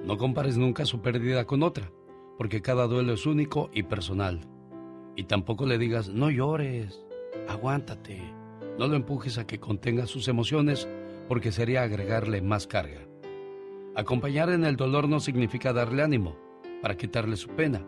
No 0.04 0.16
compares 0.16 0.56
nunca 0.56 0.86
su 0.86 1.02
pérdida 1.02 1.44
con 1.44 1.62
otra, 1.62 1.90
porque 2.38 2.62
cada 2.62 2.86
duelo 2.86 3.12
es 3.12 3.26
único 3.26 3.70
y 3.74 3.82
personal. 3.82 4.40
Y 5.16 5.24
tampoco 5.24 5.66
le 5.66 5.78
digas, 5.78 6.08
no 6.08 6.30
llores, 6.30 7.04
aguántate. 7.48 8.22
No 8.78 8.86
lo 8.86 8.96
empujes 8.96 9.38
a 9.38 9.46
que 9.46 9.60
contenga 9.60 10.06
sus 10.06 10.28
emociones 10.28 10.88
porque 11.28 11.52
sería 11.52 11.82
agregarle 11.82 12.42
más 12.42 12.66
carga. 12.66 13.06
Acompañar 13.94 14.50
en 14.50 14.64
el 14.64 14.76
dolor 14.76 15.08
no 15.08 15.20
significa 15.20 15.72
darle 15.72 16.02
ánimo, 16.02 16.36
para 16.84 16.98
quitarle 16.98 17.38
su 17.38 17.48
pena. 17.48 17.82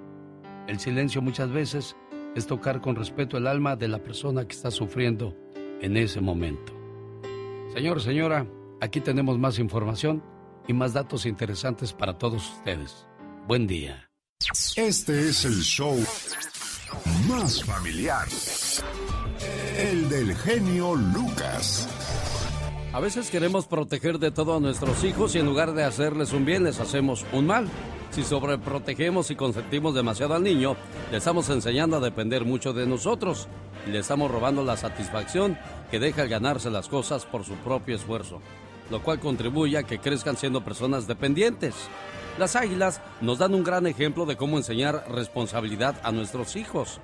El 0.67 0.81
silencio 0.81 1.21
muchas 1.21 1.51
veces 1.51 1.95
es 2.35 2.47
tocar 2.47 2.81
con 2.81 2.97
respeto 2.97 3.37
el 3.37 3.47
alma 3.47 3.77
de 3.77 3.89
la 3.89 4.03
persona 4.03 4.49
que 4.49 4.57
está 4.57 4.71
sufriendo 4.71 5.37
en 5.83 5.99
ese 5.99 6.23
momento. 6.23 6.73
Señor, 7.75 8.01
señora, 8.01 8.47
aquí 8.81 9.03
tenemos 9.03 9.39
más 9.39 9.59
información 9.59 10.25
y 10.67 10.73
más 10.73 10.95
datos 10.95 11.27
interesantes 11.27 11.93
para 11.93 12.17
todos 12.17 12.51
ustedes. 12.57 13.07
Buen 13.47 13.67
día. 13.67 14.09
Este 14.77 15.29
es 15.29 15.45
el 15.45 15.61
show 15.61 16.03
más 17.29 17.63
familiar. 17.65 18.27
El 19.77 20.09
del 20.09 20.35
genio 20.37 20.95
Lucas. 20.95 21.87
A 22.95 23.01
veces 23.01 23.29
queremos 23.29 23.67
proteger 23.67 24.19
de 24.19 24.31
todo 24.31 24.57
a 24.57 24.61
nuestros 24.61 25.05
hijos 25.05 25.35
y 25.35 25.41
en 25.41 25.45
lugar 25.45 25.75
de 25.75 25.85
hacerles 25.85 26.33
un 26.33 26.47
bien 26.47 26.65
les 26.65 26.81
hacemos 26.81 27.27
un 27.35 27.47
mal. 27.47 27.69
Si 28.17 28.25
sobreprotegemos 28.25 29.31
y 29.31 29.37
consentimos 29.37 29.95
demasiado 29.95 30.33
al 30.33 30.43
niño, 30.43 30.75
le 31.11 31.19
estamos 31.19 31.51
enseñando 31.51 31.99
a 31.99 32.01
depender 32.01 32.47
mucho 32.47 32.73
de 32.73 32.87
nosotros 32.87 33.47
y 33.87 33.91
le 33.91 33.99
estamos 33.99 34.31
robando 34.31 34.65
la 34.65 34.79
satisfacción 34.79 35.59
que 35.91 35.99
deja 35.99 36.23
el 36.23 36.31
ganarse 36.31 36.71
las 36.71 36.89
cosas 36.89 37.27
por 37.27 37.45
su 37.45 37.53
propio 37.57 37.95
esfuerzo, 37.95 38.41
lo 38.91 39.03
cual 39.03 39.21
contribuye 39.21 39.77
a 39.77 39.83
que 39.83 39.99
crezcan 39.99 40.39
siendo 40.39 40.65
personas 40.65 41.07
dependientes. 41.07 41.75
Las 42.39 42.57
águilas 42.57 43.03
nos 43.21 43.37
dan 43.37 43.53
un 43.53 43.63
gran 43.63 43.87
ejemplo 43.87 44.25
de 44.25 44.39
cómo 44.39 44.57
enseñar 44.57 45.05
responsabilidad 45.11 46.01
a 46.03 46.11
nuestros 46.11 46.57
hijos. 46.57 47.01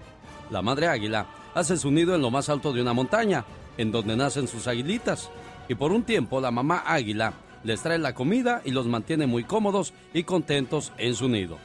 La 0.51 0.63
madre 0.63 0.89
águila 0.89 1.27
hace 1.55 1.77
su 1.77 1.91
nido 1.91 2.15
en 2.15 2.23
lo 2.23 2.31
más 2.31 2.49
alto 2.49 2.73
de 2.73 2.81
una 2.81 2.95
montaña, 2.95 3.45
en 3.77 3.93
donde 3.93 4.17
nacen 4.17 4.49
sus 4.49 4.67
aguilitas, 4.67 5.29
y 5.69 5.75
por 5.75 5.93
un 5.93 6.05
tiempo 6.05 6.41
la 6.41 6.51
mamá 6.51 6.85
águila 6.87 7.35
les 7.65 7.83
trae 7.83 7.99
la 7.99 8.15
comida 8.15 8.63
y 8.65 8.71
los 8.71 8.87
mantiene 8.87 9.27
muy 9.27 9.45
cómodos 9.45 9.93
y 10.13 10.25
contentos 10.25 10.93
en 10.99 11.15
su 11.15 11.29
nido. 11.29 11.59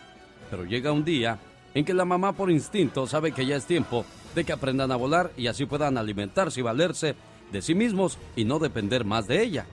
Pero 0.50 0.66
llega 0.66 0.92
un 0.92 1.04
día 1.04 1.40
en 1.74 1.86
que 1.86 1.94
la 1.94 2.06
mamá 2.06 2.34
por 2.34 2.50
instinto 2.50 3.08
sabe 3.08 3.32
que 3.32 3.46
ya 3.46 3.56
es 3.56 3.66
tiempo 3.66 4.06
de 4.36 4.44
que 4.44 4.54
aprendan 4.54 4.92
a 4.92 4.96
volar 4.96 5.32
y 5.38 5.48
así 5.48 5.66
puedan 5.66 5.98
alimentarse 5.98 6.60
y 6.60 6.64
valerse 6.64 7.16
de 7.52 7.62
sí 7.62 7.76
mismos 7.76 8.18
y 8.36 8.46
no 8.46 8.60
depender 8.60 9.06
más 9.06 9.28
de 9.28 9.44
ella. 9.44 9.66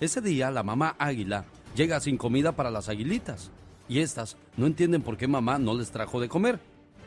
Ese 0.00 0.20
día 0.20 0.50
la 0.50 0.62
mamá 0.62 0.96
águila 0.98 1.44
llega 1.74 2.00
sin 2.00 2.16
comida 2.16 2.52
para 2.52 2.70
las 2.70 2.88
aguilitas 2.88 3.50
y 3.88 4.00
estas 4.00 4.36
no 4.56 4.66
entienden 4.66 5.02
por 5.02 5.16
qué 5.16 5.28
mamá 5.28 5.58
no 5.58 5.74
les 5.74 5.90
trajo 5.90 6.20
de 6.20 6.28
comer. 6.28 6.58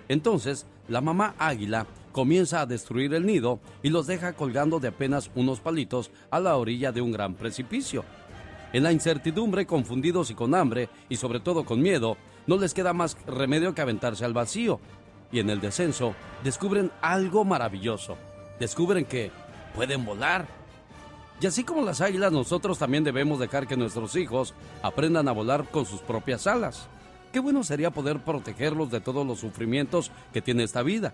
Entonces 0.07 0.65
la 0.87 1.01
mamá 1.01 1.35
águila 1.37 1.87
comienza 2.11 2.61
a 2.61 2.65
destruir 2.65 3.13
el 3.13 3.25
nido 3.25 3.59
y 3.83 3.89
los 3.89 4.07
deja 4.07 4.33
colgando 4.33 4.79
de 4.79 4.87
apenas 4.87 5.31
unos 5.35 5.59
palitos 5.59 6.11
a 6.31 6.39
la 6.39 6.55
orilla 6.55 6.91
de 6.91 7.01
un 7.01 7.11
gran 7.11 7.33
precipicio. 7.33 8.05
En 8.75 8.83
la 8.83 8.91
incertidumbre, 8.91 9.65
confundidos 9.65 10.31
y 10.31 10.33
con 10.33 10.53
hambre, 10.53 10.89
y 11.07 11.15
sobre 11.15 11.39
todo 11.39 11.63
con 11.63 11.81
miedo, 11.81 12.17
no 12.45 12.57
les 12.57 12.73
queda 12.73 12.91
más 12.91 13.15
remedio 13.25 13.73
que 13.73 13.81
aventarse 13.81 14.25
al 14.25 14.33
vacío. 14.33 14.81
Y 15.31 15.39
en 15.39 15.49
el 15.49 15.61
descenso 15.61 16.13
descubren 16.43 16.91
algo 17.01 17.45
maravilloso. 17.45 18.17
Descubren 18.59 19.05
que 19.05 19.31
pueden 19.73 20.03
volar. 20.03 20.45
Y 21.39 21.47
así 21.47 21.63
como 21.63 21.83
las 21.83 22.01
águilas, 22.01 22.33
nosotros 22.33 22.77
también 22.77 23.05
debemos 23.05 23.39
dejar 23.39 23.65
que 23.65 23.77
nuestros 23.77 24.13
hijos 24.17 24.53
aprendan 24.81 25.29
a 25.29 25.31
volar 25.31 25.63
con 25.71 25.85
sus 25.85 26.01
propias 26.01 26.45
alas. 26.45 26.89
Qué 27.31 27.39
bueno 27.39 27.63
sería 27.63 27.91
poder 27.91 28.25
protegerlos 28.25 28.91
de 28.91 28.99
todos 28.99 29.25
los 29.25 29.39
sufrimientos 29.39 30.11
que 30.33 30.41
tiene 30.41 30.63
esta 30.63 30.83
vida, 30.83 31.13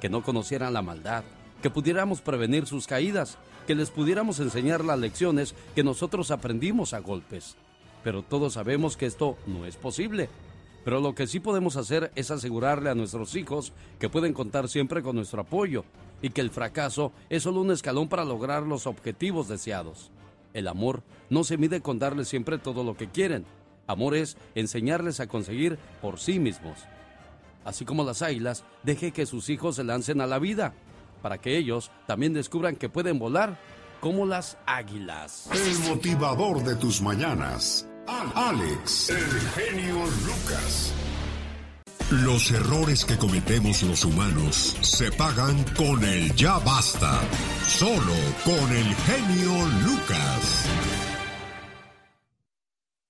que 0.00 0.08
no 0.08 0.22
conocieran 0.22 0.72
la 0.72 0.80
maldad, 0.80 1.24
que 1.60 1.68
pudiéramos 1.68 2.22
prevenir 2.22 2.64
sus 2.64 2.86
caídas 2.86 3.36
que 3.66 3.74
les 3.74 3.90
pudiéramos 3.90 4.40
enseñar 4.40 4.84
las 4.84 4.98
lecciones 4.98 5.54
que 5.74 5.84
nosotros 5.84 6.30
aprendimos 6.30 6.94
a 6.94 7.00
golpes. 7.00 7.56
Pero 8.04 8.22
todos 8.22 8.54
sabemos 8.54 8.96
que 8.96 9.06
esto 9.06 9.36
no 9.46 9.66
es 9.66 9.76
posible. 9.76 10.28
Pero 10.84 11.00
lo 11.00 11.14
que 11.14 11.26
sí 11.26 11.38
podemos 11.38 11.76
hacer 11.76 12.10
es 12.16 12.30
asegurarle 12.30 12.90
a 12.90 12.94
nuestros 12.94 13.36
hijos 13.36 13.72
que 14.00 14.08
pueden 14.08 14.32
contar 14.32 14.68
siempre 14.68 15.02
con 15.02 15.14
nuestro 15.14 15.42
apoyo, 15.42 15.84
y 16.22 16.30
que 16.30 16.40
el 16.40 16.50
fracaso 16.50 17.12
es 17.28 17.42
solo 17.42 17.60
un 17.60 17.72
escalón 17.72 18.08
para 18.08 18.24
lograr 18.24 18.62
los 18.62 18.86
objetivos 18.86 19.48
deseados. 19.48 20.10
El 20.54 20.68
amor 20.68 21.02
no 21.28 21.44
se 21.44 21.56
mide 21.56 21.80
con 21.80 21.98
darles 21.98 22.28
siempre 22.28 22.58
todo 22.58 22.84
lo 22.84 22.96
que 22.96 23.08
quieren. 23.08 23.44
Amor 23.86 24.14
es 24.14 24.36
enseñarles 24.54 25.18
a 25.20 25.26
conseguir 25.26 25.78
por 26.00 26.20
sí 26.20 26.38
mismos. 26.38 26.78
Así 27.64 27.84
como 27.84 28.04
las 28.04 28.22
águilas, 28.22 28.64
deje 28.82 29.12
que 29.12 29.26
sus 29.26 29.50
hijos 29.50 29.76
se 29.76 29.84
lancen 29.84 30.20
a 30.20 30.26
la 30.26 30.38
vida, 30.38 30.74
para 31.22 31.38
que 31.38 31.56
ellos 31.56 31.90
también 32.06 32.34
descubran 32.34 32.76
que 32.76 32.88
pueden 32.88 33.18
volar 33.18 33.56
como 34.00 34.26
las 34.26 34.58
águilas. 34.66 35.48
El 35.52 35.78
motivador 35.88 36.62
de 36.64 36.74
tus 36.76 37.00
mañanas. 37.00 37.88
Alex, 38.34 39.10
el 39.10 39.40
genio 39.54 39.94
Lucas. 40.26 40.92
Los 42.10 42.50
errores 42.50 43.06
que 43.06 43.16
cometemos 43.16 43.82
los 43.84 44.04
humanos 44.04 44.76
se 44.82 45.10
pagan 45.12 45.64
con 45.76 46.04
el 46.04 46.34
ya 46.34 46.58
basta. 46.58 47.22
Solo 47.66 48.12
con 48.44 48.70
el 48.76 48.92
genio 49.06 49.52
Lucas. 49.86 50.68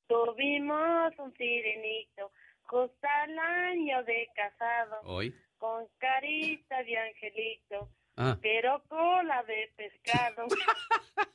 Tuvimos 0.07 1.13
un 1.19 1.33
sirenito, 1.37 2.31
justo 2.65 3.07
al 3.25 3.39
año 3.39 4.05
de 4.05 4.29
casado, 4.37 5.01
Hoy. 5.05 5.35
con 5.59 5.85
carita 5.99 6.77
de 6.85 6.99
angelito, 6.99 7.89
Ah. 8.17 8.37
pero 8.43 8.83
cola 8.89 9.43
de 9.45 9.73
pescado. 9.77 10.47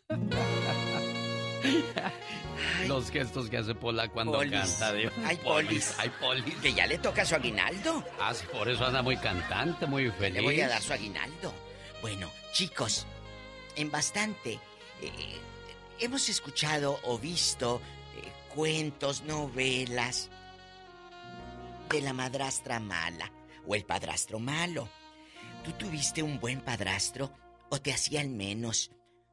Los 2.88 3.12
gestos 3.12 3.50
que 3.50 3.58
hace 3.58 3.76
Pola 3.76 4.08
cuando 4.10 4.34
Polis. 4.34 4.52
canta, 4.54 4.94
Dios. 4.94 5.14
Ay, 5.26 5.38
Polis. 5.38 5.96
Ay, 6.00 6.12
Polis. 6.20 6.56
Que 6.56 6.74
ya 6.74 6.88
le 6.88 6.98
toca 6.98 7.26
su 7.26 7.36
aguinaldo. 7.36 8.04
Ah, 8.20 8.34
sí, 8.34 8.46
por 8.52 8.68
eso 8.70 8.86
anda 8.86 9.02
muy 9.02 9.18
cantante, 9.18 9.86
muy 9.86 10.10
feliz. 10.12 10.36
Le 10.36 10.42
voy 10.42 10.62
a 10.62 10.68
dar 10.70 10.82
su 10.82 10.94
aguinaldo. 10.94 11.54
Bueno, 12.02 12.30
chicos, 12.54 13.06
en 13.76 13.92
bastante 13.92 14.60
eh, 15.02 15.40
hemos 16.00 16.30
escuchado 16.30 17.00
o 17.04 17.18
visto 17.18 17.82
eh, 18.16 18.32
cuentos, 18.54 19.24
novelas 19.24 20.30
de 21.90 22.02
la 22.02 22.14
madrastra 22.14 22.80
mala 22.80 23.32
o 23.66 23.76
el 23.76 23.84
padrastro 23.86 24.40
malo. 24.40 24.88
¿Tú 25.68 25.74
tuviste 25.74 26.24
un 26.24 26.40
buen 26.40 26.62
padrastro 26.62 27.30
o 27.70 27.82
te 27.82 27.92
hacían 27.92 28.38
menos? 28.38 28.90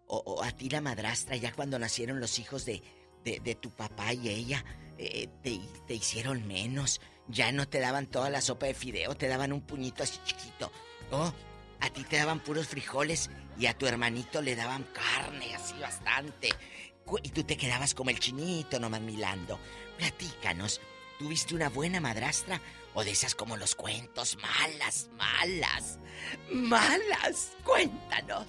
O, 0.09 0.17
o 0.17 0.43
a 0.43 0.51
ti 0.51 0.69
la 0.69 0.81
madrastra, 0.81 1.37
ya 1.37 1.53
cuando 1.53 1.79
nacieron 1.79 2.19
los 2.19 2.41
hijos 2.41 2.65
de, 2.65 2.83
de, 3.23 3.55
tu 3.55 3.71
papá 3.71 4.13
y 4.15 4.31
ella, 4.31 4.65
eh, 4.99 5.29
te, 5.45 5.61
te 5.87 5.95
hicieron 5.95 6.45
menos. 6.49 7.01
Ya 7.29 7.53
no 7.53 7.69
te 7.69 7.79
daban 7.79 8.09
toda 8.09 8.31
la 8.31 8.41
sopa 8.41 8.67
de 8.67 8.75
fideo, 8.75 9.15
te 9.15 9.29
daban 9.29 9.53
un 9.53 9.61
puñito 9.61 10.03
así 10.03 10.19
chiquito. 10.25 10.73
Oh, 11.13 11.33
a 11.79 11.91
ti 11.91 12.03
te 12.03 12.17
daban 12.17 12.41
puros 12.41 12.67
frijoles 12.67 13.31
y 13.57 13.67
a 13.67 13.79
tu 13.79 13.87
hermanito 13.87 14.43
le 14.43 14.57
daban 14.57 14.83
carne, 14.93 15.55
así 15.55 15.79
bastante. 15.79 16.49
Y 17.23 17.29
tú 17.29 17.45
te 17.45 17.57
quedabas 17.57 17.95
como 17.95 18.11
el 18.11 18.19
chinito 18.19 18.81
nomás 18.81 19.03
milando. 19.03 19.61
Platícanos, 19.99 20.81
¿tuviste 21.17 21.55
una 21.55 21.69
buena 21.69 22.01
madrastra 22.01 22.61
o 22.95 23.05
de 23.05 23.11
esas 23.11 23.35
como 23.35 23.57
los 23.57 23.75
cuentos? 23.75 24.37
Malas, 24.41 25.09
malas, 25.19 25.99
malas. 26.53 27.53
Cuéntanos. 27.65 28.47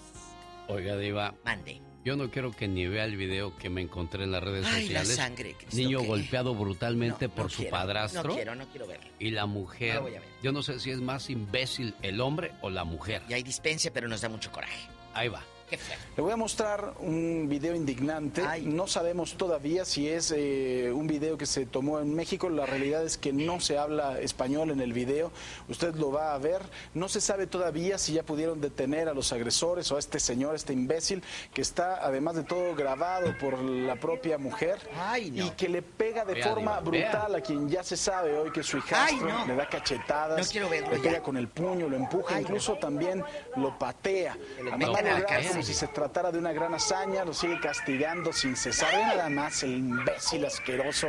Oiga, 0.67 0.97
Diva. 0.97 1.33
Mande. 1.43 1.81
Yo 2.03 2.15
no 2.15 2.29
quiero 2.29 2.51
que 2.51 2.67
ni 2.67 2.85
vea 2.85 3.03
el 3.05 3.17
video 3.17 3.57
que 3.57 3.67
me 3.67 3.81
encontré 3.81 4.23
en 4.25 4.31
las 4.31 4.43
redes 4.43 4.65
Ay, 4.67 4.89
la 4.89 4.99
sociales. 4.99 5.15
sangre, 5.15 5.55
Cristo, 5.55 5.75
Niño 5.75 6.01
¿qué? 6.01 6.05
golpeado 6.07 6.53
brutalmente 6.53 7.27
No, 7.27 7.33
por 7.33 7.45
no 7.45 7.49
su 7.49 7.57
quiero, 7.63 7.71
padrastro. 7.71 8.23
No 8.29 8.35
quiero, 8.35 8.53
no 8.55 8.67
quiero 8.67 8.85
verlo. 8.87 9.09
Y 9.17 9.31
la 9.31 9.47
mujer. 9.47 9.95
No 9.95 10.01
lo 10.01 10.07
voy 10.07 10.15
a 10.17 10.19
ver. 10.19 10.29
Yo 10.43 10.51
no 10.51 10.61
sé 10.61 10.79
si 10.79 10.91
es 10.91 10.99
más 11.01 11.31
imbécil 11.31 11.95
el 12.03 12.21
hombre 12.21 12.51
o 12.61 12.69
la 12.69 12.83
mujer. 12.83 13.23
Y 13.27 13.33
hay 13.33 13.41
dispense, 13.41 13.89
pero 13.89 14.07
nos 14.07 14.21
da 14.21 14.29
mucho 14.29 14.51
coraje. 14.51 14.87
Ahí 15.15 15.29
va. 15.29 15.43
Qué 15.69 15.77
feo. 15.77 15.97
Le 16.15 16.21
voy 16.21 16.31
a 16.31 16.37
mostrar 16.37 16.93
un 16.99 17.47
video 17.49 17.73
indignante. 17.75 18.43
No 18.61 18.85
sabemos 18.85 19.33
todavía 19.35 19.83
si 19.83 20.07
es 20.07 20.31
eh, 20.35 20.91
un 20.93 21.07
video 21.07 21.39
que 21.39 21.47
se 21.47 21.65
tomó 21.65 21.99
en 21.99 22.13
México. 22.13 22.49
La 22.49 22.67
realidad 22.67 23.03
es 23.03 23.17
que 23.17 23.33
no 23.33 23.59
se 23.59 23.77
habla 23.79 24.19
español 24.21 24.69
en 24.69 24.79
el 24.79 24.93
video. 24.93 25.31
Usted 25.67 25.95
lo 25.95 26.11
va 26.11 26.35
a 26.35 26.37
ver. 26.37 26.61
No 26.93 27.09
se 27.09 27.19
sabe 27.19 27.47
todavía 27.47 27.97
si 27.97 28.13
ya 28.13 28.21
pudieron 28.21 28.61
detener 28.61 29.09
a 29.09 29.15
los 29.15 29.33
agresores 29.33 29.91
o 29.91 29.95
a 29.95 29.99
este 29.99 30.19
señor, 30.19 30.53
este 30.53 30.71
imbécil, 30.73 31.23
que 31.51 31.61
está 31.63 31.95
además 32.05 32.35
de 32.35 32.43
todo 32.43 32.75
grabado 32.75 33.35
por 33.39 33.57
la 33.59 33.95
propia 33.95 34.37
mujer 34.37 34.77
y 35.23 35.49
que 35.51 35.67
le 35.67 35.81
pega 35.81 36.25
de 36.25 36.35
Vea, 36.35 36.47
forma 36.47 36.79
vea. 36.81 37.09
brutal 37.11 37.35
a 37.35 37.41
quien 37.41 37.67
ya 37.69 37.83
se 37.83 37.97
sabe 37.97 38.37
hoy 38.37 38.51
que 38.51 38.59
es 38.59 38.67
su 38.67 38.77
hijastro. 38.77 39.27
Ay, 39.27 39.33
no. 39.33 39.47
Le 39.47 39.55
da 39.55 39.67
cachetadas, 39.67 40.45
No 40.45 40.51
quiero 40.51 40.69
verlo 40.69 40.91
le 40.91 40.97
ya. 40.97 41.03
pega 41.03 41.23
con 41.23 41.37
el 41.37 41.47
puño, 41.47 41.89
lo 41.89 41.95
empuja, 41.97 42.39
incluso 42.39 42.75
también 42.75 43.23
lo 43.57 43.77
patea. 43.79 44.37
le 44.63 45.54
Como 45.55 45.65
si 45.65 45.73
se 45.73 45.87
tratara 45.87 46.31
de 46.31 46.37
una 46.39 46.53
gran 46.53 46.73
hazaña, 46.73 47.25
lo 47.25 47.33
sigue 47.33 47.59
castigando 47.59 48.31
sin 48.33 48.55
cesar. 48.55 48.93
Nada 48.93 49.29
más 49.29 49.63
el 49.63 49.71
imbécil 49.77 50.45
asqueroso. 50.45 51.07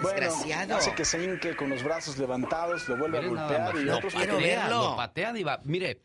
Bueno, 0.00 0.30
hace 0.76 0.94
que 0.94 1.04
se 1.04 1.22
hinque 1.24 1.56
con 1.56 1.70
los 1.70 1.82
brazos 1.82 2.18
levantados, 2.18 2.88
lo 2.88 2.96
vuelve 2.96 3.18
Miren 3.20 3.36
a 3.38 3.42
golpear 3.42 3.76
y 3.84 3.88
otros 3.88 4.14
patea, 4.14 4.36
pequeños- 4.36 4.70
Lo 4.70 4.96
patea, 4.96 5.32
Diva. 5.32 5.60
Mire, 5.64 6.02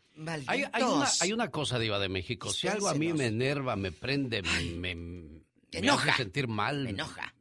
hay, 0.48 0.64
hay 0.72 0.82
una, 0.82 1.06
hay 1.20 1.32
una 1.32 1.48
cosa, 1.50 1.78
Diva 1.78 1.98
de 2.00 2.08
México. 2.08 2.50
Si 2.50 2.66
algo 2.66 2.88
a 2.88 2.94
mí 2.94 3.12
me 3.12 3.26
enerva, 3.26 3.76
me 3.76 3.92
prende, 3.92 4.42
me, 4.42 4.74
me 4.96 5.40
enoja. 5.70 6.10
hace 6.10 6.22
sentir 6.24 6.48
mal. 6.48 6.84
Me 6.84 6.90
enoja. 6.90 7.32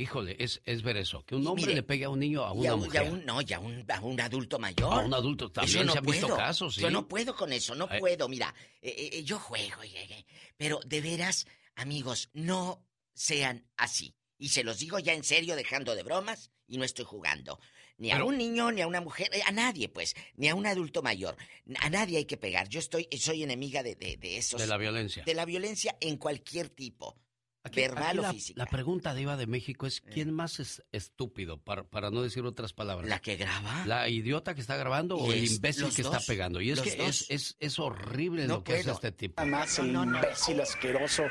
Híjole, 0.00 0.36
es, 0.38 0.62
es 0.64 0.82
ver 0.82 0.96
eso. 0.96 1.24
Que 1.26 1.34
un 1.34 1.46
hombre 1.46 1.62
mire, 1.66 1.74
le 1.74 1.82
pegue 1.82 2.04
a 2.04 2.08
un 2.08 2.18
niño 2.20 2.44
a 2.44 2.54
Y 2.54 2.58
una 2.58 2.70
a 2.70 2.74
un- 2.74 2.80
y 2.80 2.84
mujer. 2.86 3.02
a 3.02 3.10
un- 3.10 3.24
no, 3.26 3.40
y 3.42 3.52
a 3.52 3.58
un, 3.60 3.84
a 3.88 4.00
un 4.00 4.20
adulto 4.20 4.58
mayor. 4.58 4.92
A 4.94 4.98
un 5.04 5.12
adulto 5.14 5.50
también 5.52 5.90
se 5.90 5.98
han 5.98 6.04
visto 6.04 6.26
puedo. 6.26 6.36
casos, 6.38 6.74
sí. 6.74 6.80
Yo 6.80 6.90
no 6.90 7.06
puedo 7.06 7.34
con 7.36 7.52
eso, 7.52 7.74
no 7.74 7.84
Eh. 7.90 7.98
puedo. 7.98 8.28
Mira, 8.28 8.54
eh, 8.80 9.10
eh, 9.12 9.22
yo 9.24 9.38
juego, 9.38 9.82
eh, 9.82 9.90
eh, 9.94 10.24
pero 10.56 10.80
de 10.86 11.00
veras, 11.00 11.46
amigos, 11.76 12.30
no 12.32 12.82
sean 13.12 13.66
así. 13.76 14.14
Y 14.38 14.48
se 14.48 14.64
los 14.64 14.78
digo 14.78 14.98
ya 14.98 15.12
en 15.12 15.22
serio, 15.24 15.54
dejando 15.54 15.94
de 15.94 16.02
bromas, 16.02 16.50
y 16.66 16.78
no 16.78 16.84
estoy 16.84 17.04
jugando. 17.04 17.60
Ni 17.98 18.10
a 18.10 18.14
Pero- 18.14 18.28
un 18.28 18.38
niño, 18.38 18.72
ni 18.72 18.80
a 18.80 18.86
una 18.86 19.02
mujer, 19.02 19.28
eh, 19.34 19.42
a 19.44 19.52
nadie, 19.52 19.90
pues, 19.90 20.14
ni 20.36 20.48
a 20.48 20.54
un 20.54 20.64
adulto 20.66 21.02
mayor. 21.02 21.36
A 21.80 21.90
nadie 21.90 22.16
hay 22.16 22.24
que 22.24 22.38
pegar. 22.38 22.66
Yo 22.70 22.78
estoy, 22.80 23.06
soy 23.18 23.42
enemiga 23.42 23.82
de, 23.82 23.96
de, 23.96 24.16
de 24.16 24.38
esos. 24.38 24.58
De 24.58 24.66
la 24.66 24.78
violencia. 24.78 25.22
De 25.24 25.34
la 25.34 25.44
violencia 25.44 25.94
en 26.00 26.16
cualquier 26.16 26.70
tipo. 26.70 27.18
Aquí- 27.62 27.80
verbal 27.82 28.04
aquí 28.08 28.18
o 28.18 28.22
la, 28.22 28.32
física. 28.32 28.58
La 28.64 28.66
pregunta 28.70 29.14
Diva 29.14 29.36
de 29.36 29.46
México 29.46 29.86
es 29.86 30.00
¿quién 30.00 30.32
más 30.32 30.60
es 30.60 30.82
estúpido? 30.92 31.58
Para, 31.58 31.84
para 31.84 32.10
no 32.10 32.22
decir 32.22 32.44
otras 32.44 32.72
palabras. 32.72 33.08
¿La 33.08 33.18
que 33.20 33.36
graba? 33.36 33.84
¿La 33.86 34.08
idiota 34.08 34.54
que 34.54 34.60
está 34.62 34.76
grabando 34.76 35.16
o 35.16 35.32
el 35.32 35.44
imbécil 35.44 35.94
que 35.94 36.02
está 36.02 36.20
pegando? 36.26 36.60
Y 36.60 36.70
es 36.70 36.80
que 36.80 37.04
es, 37.06 37.26
es, 37.30 37.56
es 37.60 37.78
horrible 37.78 38.46
No 38.46 38.56
lo 38.56 38.64
que 38.64 38.72
hace 38.74 38.82
puedo. 38.84 38.94
este 38.94 39.12
tipo. 39.12 39.42
Nada 39.44 39.58
más 39.58 39.78
el 39.78 39.90
imbécil 39.94 40.60
asqueroso. 40.60 41.24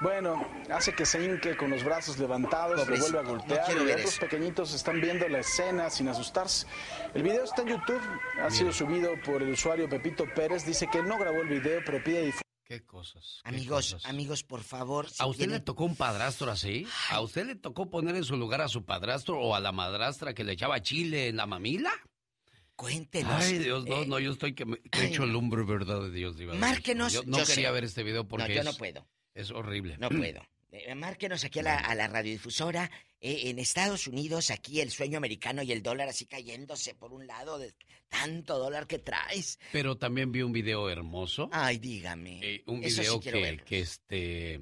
Bueno, 0.00 0.40
hace 0.70 0.94
que 0.94 1.04
se 1.04 1.24
hinque 1.24 1.56
con 1.56 1.70
los 1.70 1.82
brazos 1.82 2.18
levantados, 2.20 2.80
Pobrecito, 2.80 3.08
lo 3.10 3.12
vuelve 3.14 3.18
a 3.18 3.22
no 3.24 3.28
golpear 3.40 3.66
quiero 3.66 3.82
y 3.88 3.90
otros 3.92 4.10
eso. 4.12 4.20
pequeñitos 4.20 4.72
están 4.72 5.00
viendo 5.00 5.28
la 5.28 5.40
escena 5.40 5.90
sin 5.90 6.06
asustarse. 6.06 6.68
El 7.14 7.24
video 7.24 7.42
está 7.42 7.62
en 7.62 7.68
YouTube, 7.70 8.00
ha 8.40 8.48
sido 8.48 8.72
subido 8.72 9.10
por 9.26 9.42
el 9.42 9.50
usuario 9.50 9.88
Pepito 9.88 10.24
Pérez. 10.36 10.64
Dice 10.64 10.86
que 10.90 11.02
no 11.02 11.18
grabó 11.18 11.42
el 11.42 11.48
video, 11.48 11.80
pero 11.84 12.02
pide 12.04 12.26
difusión. 12.26 12.42
Qué 12.68 12.84
cosas. 12.84 13.40
qué 13.42 13.48
Amigos, 13.48 13.92
cosas. 13.94 14.04
amigos, 14.04 14.44
por 14.44 14.62
favor. 14.62 15.08
si 15.08 15.22
¿A 15.22 15.26
usted 15.26 15.48
le 15.48 15.60
tocó 15.60 15.84
un 15.86 15.96
padrastro 15.96 16.50
así? 16.50 16.86
¿A 17.08 17.22
usted 17.22 17.46
le 17.46 17.54
tocó 17.54 17.88
poner 17.88 18.14
en 18.14 18.24
su 18.24 18.36
lugar 18.36 18.60
a 18.60 18.68
su 18.68 18.84
padrastro 18.84 19.40
o 19.40 19.54
a 19.54 19.60
la 19.60 19.72
madrastra 19.72 20.34
que 20.34 20.44
le 20.44 20.52
echaba 20.52 20.82
chile 20.82 21.28
en 21.28 21.36
la 21.38 21.46
mamila? 21.46 21.90
Cuéntenos. 22.76 23.32
Ay, 23.42 23.56
Dios, 23.58 23.86
no, 23.86 24.02
Eh, 24.02 24.06
no, 24.06 24.18
yo 24.18 24.32
estoy 24.32 24.54
que 24.54 24.66
me 24.66 24.76
que 24.82 24.98
ay, 25.00 25.06
echo 25.06 25.24
lumbre, 25.24 25.64
verdad 25.64 26.02
de 26.02 26.10
Dios. 26.10 26.36
Márquenos. 26.58 27.14
Yo 27.14 27.22
no 27.24 27.38
yo 27.38 27.46
quería 27.46 27.68
sé. 27.68 27.72
ver 27.72 27.84
este 27.84 28.02
video 28.02 28.28
porque 28.28 28.48
No, 28.48 28.54
yo 28.56 28.64
no 28.64 28.70
es- 28.70 28.76
puedo. 28.76 29.08
Es 29.32 29.50
horrible. 29.50 29.96
No 29.98 30.10
puedo. 30.10 30.42
Eh, 30.70 30.94
márquenos 30.94 31.44
aquí 31.44 31.60
a 31.60 31.62
la, 31.62 31.76
a 31.78 31.94
la 31.94 32.08
radiodifusora. 32.08 32.90
Eh, 33.20 33.50
en 33.50 33.58
Estados 33.58 34.06
Unidos, 34.06 34.50
aquí 34.50 34.80
el 34.80 34.90
sueño 34.90 35.18
americano 35.18 35.62
y 35.62 35.72
el 35.72 35.82
dólar 35.82 36.08
así 36.08 36.26
cayéndose 36.26 36.94
por 36.94 37.12
un 37.12 37.26
lado 37.26 37.58
de 37.58 37.74
tanto 38.08 38.58
dólar 38.58 38.86
que 38.86 38.98
traes. 38.98 39.58
Pero 39.72 39.96
también 39.96 40.30
vi 40.30 40.42
un 40.42 40.52
video 40.52 40.88
hermoso. 40.88 41.48
Ay, 41.52 41.78
dígame. 41.78 42.40
Eh, 42.42 42.62
un 42.66 42.84
Eso 42.84 43.00
video 43.02 43.20
que, 43.20 43.56
que 43.64 43.80
este 43.80 44.60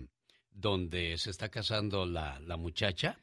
donde 0.51 1.19
se 1.19 1.31
está 1.31 1.51
casando 1.51 2.07
la, 2.07 2.41
la 2.41 2.57
muchacha 2.57 3.21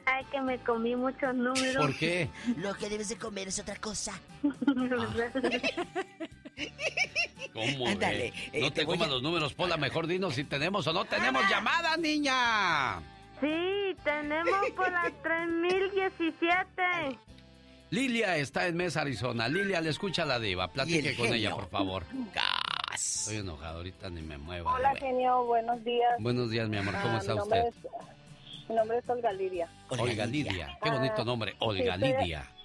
Ay, 0.04 0.26
que 0.30 0.42
me 0.42 0.62
comí 0.64 0.94
muchos 0.94 1.34
números. 1.34 1.76
¿Por 1.76 1.96
qué? 1.96 2.28
Lo 2.58 2.74
que 2.74 2.90
debes 2.90 3.08
de 3.08 3.16
comer 3.16 3.48
es 3.48 3.58
otra 3.60 3.76
cosa. 3.76 4.20
¿Cómo? 7.52 7.86
Ándale, 7.88 8.26
eh? 8.28 8.32
eh, 8.54 8.60
no 8.60 8.70
te 8.72 8.80
te 8.80 8.86
comas 8.86 9.08
a- 9.08 9.10
los 9.10 9.22
números, 9.22 9.52
Pola. 9.54 9.76
Mejor 9.76 10.06
dinos 10.06 10.34
si 10.34 10.44
tenemos 10.44 10.86
o 10.86 10.92
no 10.92 11.04
tenemos 11.04 11.42
llamada, 11.50 11.96
niña. 11.96 13.00
Sí, 13.40 13.94
tenemos 14.04 14.70
por 14.76 14.90
la 14.92 15.10
3017. 15.22 17.18
Lilia 17.90 18.36
está 18.38 18.66
en 18.66 18.76
Mesa, 18.76 19.02
Arizona. 19.02 19.48
Lilia, 19.48 19.80
le 19.80 19.90
escucha 19.90 20.22
a 20.22 20.26
la 20.26 20.38
diva. 20.38 20.68
Platique 20.68 21.10
el 21.10 21.16
con 21.16 21.26
genio. 21.26 21.40
ella, 21.50 21.54
por 21.54 21.68
favor. 21.68 22.04
Gas. 22.32 23.18
Estoy 23.20 23.36
enojado, 23.38 23.78
ahorita 23.78 24.08
ni 24.10 24.22
me 24.22 24.38
mueva. 24.38 24.72
Hola, 24.74 24.94
genio, 24.96 25.44
buenos 25.44 25.82
días. 25.84 26.12
Buenos 26.18 26.50
días, 26.50 26.68
mi 26.68 26.78
amor. 26.78 26.94
¿Cómo 27.02 27.16
Ah, 27.16 27.18
está 27.18 27.32
mi 27.32 27.38
nombre 27.40 27.62
usted? 27.68 27.86
es- 27.90 28.68
mi 28.68 28.74
nombre 28.76 28.98
es 28.98 29.08
Olga 29.08 29.32
Lidia. 29.32 29.68
Olga 29.88 30.26
Lidia. 30.26 30.78
Qué 30.82 30.90
bonito 30.90 31.14
Ah, 31.18 31.24
nombre, 31.24 31.50
sí, 31.52 31.56
Olga 31.60 31.94
estoy- 31.96 32.08
Lidia. 32.12 32.40
Estoy 32.40 32.61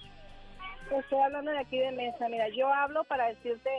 hablando 1.24 1.50
de 1.50 1.58
aquí 1.58 1.78
de 1.78 1.92
Mesa. 1.92 2.28
Mira, 2.28 2.48
yo 2.48 2.72
hablo 2.72 3.04
para 3.04 3.28
decirte, 3.28 3.70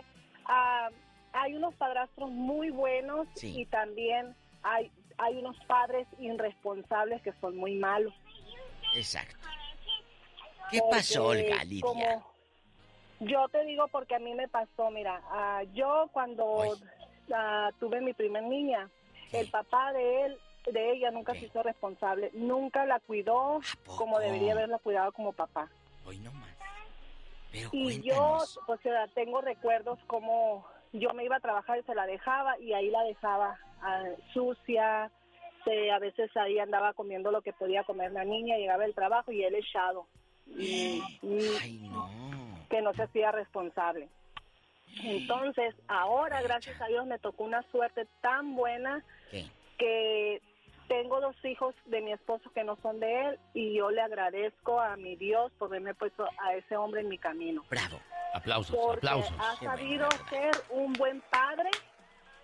ah, 0.45 0.90
hay 1.34 1.56
unos 1.56 1.73
padrastros 1.76 2.30
muy 2.31 2.69
buenos 2.69 3.27
Sí. 3.36 3.61
y 3.61 3.65
también 3.65 4.36
hay, 4.64 4.91
hay 5.18 5.38
unos 5.38 5.57
padres 5.65 6.07
irresponsables 6.19 7.22
que 7.22 7.34
son 7.41 7.57
muy 7.57 7.76
malos. 7.76 8.14
Exacto. 8.95 9.38
¿Qué 10.72 10.80
Porque 10.80 10.95
pasó, 10.98 11.27
Olga 11.27 11.64
Lidia? 11.64 11.81
como- 11.81 12.30
yo 13.22 13.49
te 13.49 13.64
digo 13.65 13.88
porque 13.90 14.15
a 14.15 14.19
mí 14.19 14.34
me 14.34 14.48
pasó, 14.48 14.91
mira, 14.91 15.22
ah, 15.31 15.64
yo 15.73 16.10
cuando 16.14 16.77
tuve 17.80 18.02
mi 18.02 18.14
primer 18.14 18.44
niña, 18.44 18.90
el 19.34 19.49
papá 19.49 19.91
de 19.94 20.26
él, 20.26 20.38
de 20.72 20.91
ella 20.94 21.11
nunca 21.11 21.34
se 21.34 21.45
hizo 21.45 21.61
responsable, 21.64 22.31
nunca 22.34 22.86
la 22.86 22.99
cuidó 22.99 23.60
como 23.98 24.19
debería 24.19 24.53
haberla 24.53 24.80
cuidado 24.80 25.11
como 25.11 25.34
papá. 25.34 25.68
Hoy 26.06 26.18
no 26.19 26.31
más. 26.34 26.49
Pero 27.52 27.70
Y 27.72 28.02
yo, 28.02 28.40
pues 28.66 28.80
sea, 28.82 29.08
tengo 29.08 29.42
recuerdos 29.42 30.00
como 30.08 30.66
yo 30.94 31.14
me 31.14 31.24
iba 31.24 31.36
a 31.36 31.42
trabajar 31.42 31.80
y 31.80 31.84
se 31.84 31.96
la 31.96 32.06
dejaba 32.06 32.60
y 32.60 32.74
ahí 32.74 32.90
la 32.90 33.04
dejaba 33.04 33.58
ah, 33.82 34.04
sucia, 34.34 35.12
se, 35.64 35.92
a 35.92 36.00
veces 36.00 36.36
ahí 36.38 36.60
andaba 36.60 36.94
comiendo 36.94 37.32
lo 37.32 37.42
que 37.42 37.54
podía 37.54 37.84
comer 37.84 38.12
la 38.12 38.26
niña, 38.26 38.58
llegaba 38.58 38.84
del 38.84 38.96
trabajo 38.96 39.32
y 39.32 39.44
él 39.44 39.56
echado. 39.56 40.08
Y, 40.48 41.04
y 41.22 41.92
que 42.70 42.82
no 42.82 42.94
se 42.94 43.04
hacía 43.04 43.32
responsable. 43.32 44.10
Entonces, 45.04 45.76
ahora, 45.88 46.42
gracias 46.42 46.82
a 46.82 46.88
Dios, 46.88 47.06
me 47.06 47.20
tocó 47.20 47.44
una 47.44 47.62
suerte 47.72 48.08
tan 48.22 48.56
buena 48.56 49.04
que 49.78 50.42
tengo 50.90 51.22
dos 51.22 51.36
hijos 51.45 51.74
de 51.86 52.02
mi 52.02 52.11
esposo 52.11 52.52
que 52.52 52.64
no 52.66 52.78
son 52.82 52.99
de 52.99 53.28
él 53.28 53.40
y 53.53 53.78
yo 53.78 53.90
le 53.91 54.02
agradezco 54.02 54.82
a 54.82 54.98
mi 54.98 55.16
Dios 55.16 55.52
por 55.57 55.70
haberme 55.70 55.94
puesto 55.94 56.26
a 56.44 56.56
ese 56.56 56.76
hombre 56.76 57.02
en 57.02 57.07
mi 57.07 57.18
camino. 57.18 57.64
Bravo. 57.70 58.02
Aplausos, 58.34 58.76
Porque 58.76 59.07
aplausos. 59.07 59.34
ha 59.40 59.56
sabido 59.57 60.07
ser 60.30 60.52
un 60.72 60.91
buen 60.94 61.22
padre 61.32 61.70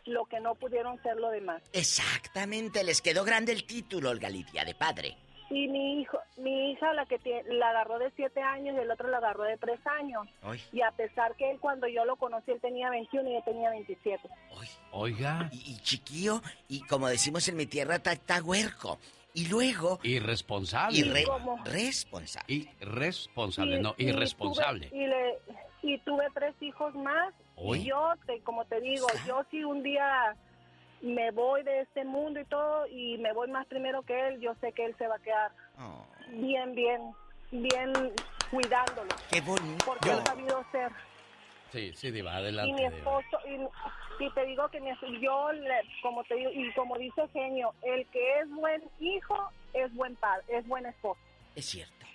lo 0.06 0.26
que 0.26 0.40
no 0.40 0.56
pudieron 0.56 1.02
ser 1.02 1.18
lo 1.18 1.30
demás. 1.32 1.62
Exactamente, 1.74 2.84
les 2.84 3.02
quedó 3.02 3.24
grande 3.24 3.52
el 3.52 3.66
título, 3.66 4.12
Olga 4.12 4.30
Lidia, 4.30 4.64
de 4.64 4.76
padre. 4.76 5.18
Y 5.50 5.68
mi 5.68 6.02
hijo, 6.02 6.18
mi 6.38 6.72
hija 6.72 6.92
la 6.94 7.06
que 7.06 7.20
tie- 7.20 7.44
la 7.46 7.70
agarró 7.70 8.00
de 8.00 8.12
siete 8.16 8.42
años 8.42 8.76
y 8.76 8.80
el 8.80 8.90
otro 8.90 9.08
la 9.10 9.18
agarró 9.18 9.44
de 9.44 9.58
tres 9.58 9.80
años. 9.86 10.28
Ay. 10.42 10.60
Y 10.74 10.82
a 10.82 10.90
pesar 10.92 11.36
que 11.36 11.52
él 11.52 11.60
cuando 11.60 11.88
yo 11.88 12.04
lo 12.06 12.16
conocí 12.16 12.52
él 12.52 12.60
tenía 12.62 12.90
21 12.90 13.30
y 13.30 13.34
yo 13.36 13.42
tenía 13.44 13.70
27. 13.70 14.28
Oiga. 14.92 15.50
Y, 15.52 15.74
y 15.74 15.78
chiquillo, 15.82 16.42
y 16.68 16.82
como 16.88 17.08
decimos 17.08 17.48
en 17.48 17.58
mi 17.58 17.66
tierra, 17.68 17.96
está, 17.98 18.42
huerco. 18.44 18.98
Y 19.34 19.48
luego... 19.50 20.00
Irresponsable. 20.04 20.98
Irre- 20.98 21.26
¿Cómo? 21.28 21.62
responsable. 21.66 22.68
Irresponsable, 22.80 23.78
Y- 23.78 23.82
no, 23.82 23.94
y 23.98 24.06
irresponsable. 24.10 24.90
tuve- 24.90 24.96
y, 25.04 25.08
le, 25.08 25.38
y 25.84 25.98
tuve 26.00 26.26
tres 26.34 26.56
hijos 26.62 26.96
más. 26.96 27.34
Y 27.58 27.84
yo, 27.86 28.14
te, 28.26 28.40
como 28.42 28.66
te 28.66 28.80
digo, 28.82 29.08
yo 29.28 29.44
si 29.52 29.64
un 29.64 29.84
día 29.84 30.36
me 31.02 31.32
voy 31.32 31.64
de 31.64 31.82
este 31.82 32.04
mundo 32.06 32.40
y 32.40 32.46
todo, 32.46 32.88
y 32.88 33.18
me 33.20 33.34
voy 33.34 33.50
más 33.50 33.66
primero 33.68 34.02
que 34.04 34.28
él, 34.28 34.40
yo 34.40 34.54
sé 34.62 34.72
que 34.74 34.86
él 34.86 34.96
se 34.98 35.08
va 35.08 35.16
a 35.16 35.20
quedar 35.20 35.52
Oh. 35.78 36.06
bien, 36.30 36.74
bien, 36.74 37.02
bien 37.52 37.92
cuidándolo. 38.50 39.10
Qué 39.30 39.42
bonito. 39.42 39.84
Porque 39.86 40.12
ha 40.12 40.24
sabido 40.26 40.64
ser. 40.72 40.92
Sí, 41.72 41.92
sí, 41.96 42.12
diva, 42.12 42.32
y 42.34 42.36
adelante. 42.38 42.74
mi 42.74 42.80
diva. 42.84 42.96
esposo, 42.98 43.40
y, 43.48 44.24
y 44.24 44.30
te 44.32 44.46
digo 44.46 44.68
que 44.70 44.80
mi, 44.80 44.92
yo, 45.20 45.52
le- 45.52 45.82
como 46.02 46.24
te 46.24 46.36
digo, 46.36 46.50
y 46.52 46.72
como 46.74 46.98
dice 46.98 47.28
Genio, 47.34 47.74
el 47.82 48.08
que 48.08 48.40
es 48.40 48.50
buen 48.52 48.82
hijo 49.00 49.50
es 49.74 49.94
buen 49.94 50.16
padre, 50.16 50.44
es 50.48 50.66
buen 50.68 50.86
esposo. 50.86 51.20
Es 51.56 51.66
cierto, 51.66 52.06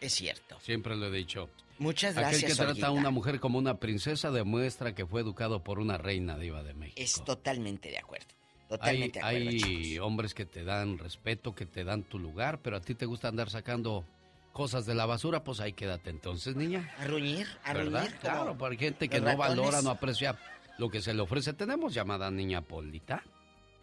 es 0.00 0.14
cierto. 0.14 0.58
Siempre 0.60 0.96
lo 0.96 1.06
he 1.06 1.10
dicho. 1.10 1.48
Muchas 1.78 2.16
Aquel 2.16 2.30
gracias, 2.30 2.50
que 2.52 2.56
trata 2.56 2.70
Olguita. 2.70 2.86
a 2.86 2.90
una 2.92 3.10
mujer 3.10 3.38
como 3.40 3.58
una 3.58 3.78
princesa 3.78 4.30
demuestra 4.30 4.94
que 4.94 5.04
fue 5.06 5.20
educado 5.20 5.62
por 5.62 5.78
una 5.78 5.98
reina 5.98 6.38
diva 6.38 6.62
de 6.62 6.72
México. 6.74 7.00
Es 7.00 7.22
totalmente 7.24 7.90
de 7.90 7.98
acuerdo. 7.98 8.26
Hay, 8.30 8.68
Totalmente 8.68 9.18
de 9.20 9.24
acuerdo, 9.24 9.48
hay 9.50 9.60
chicos. 9.60 10.06
hombres 10.06 10.34
que 10.34 10.46
te 10.46 10.64
dan 10.64 10.98
respeto, 10.98 11.54
que 11.54 11.66
te 11.66 11.84
dan 11.84 12.02
tu 12.02 12.18
lugar, 12.18 12.60
pero 12.62 12.76
a 12.78 12.80
ti 12.80 12.94
te 12.94 13.04
gusta 13.06 13.28
andar 13.28 13.50
sacando 13.50 14.04
cosas 14.52 14.86
de 14.86 14.94
la 14.94 15.04
basura, 15.06 15.44
pues 15.44 15.60
ahí 15.60 15.74
quédate 15.74 16.08
entonces, 16.10 16.56
niña. 16.56 16.90
A 16.98 17.06
ruñir, 17.06 17.46
a 17.62 17.74
¿Verdad? 17.74 18.04
ruñir. 18.06 18.18
Claro, 18.20 18.56
para 18.58 18.74
gente 18.74 19.08
que 19.08 19.20
no 19.20 19.36
valora, 19.36 19.82
no 19.82 19.90
aprecia 19.90 20.36
lo 20.78 20.88
que 20.88 21.00
se 21.02 21.12
le 21.14 21.20
ofrece. 21.20 21.52
Tenemos 21.52 21.92
llamada 21.94 22.30
niña 22.30 22.62
Polita. 22.62 23.22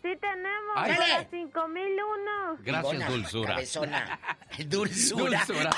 Sí 0.04 0.10
tenemos, 0.20 0.76
Ay. 0.76 0.96
para 0.98 1.30
5001. 1.30 2.58
Gracias, 2.60 2.90
Bribona, 2.90 3.10
Dulzura. 3.10 3.50
cabezona. 3.56 4.20
Dulzura. 4.68 5.46
Dulzura. 5.48 5.70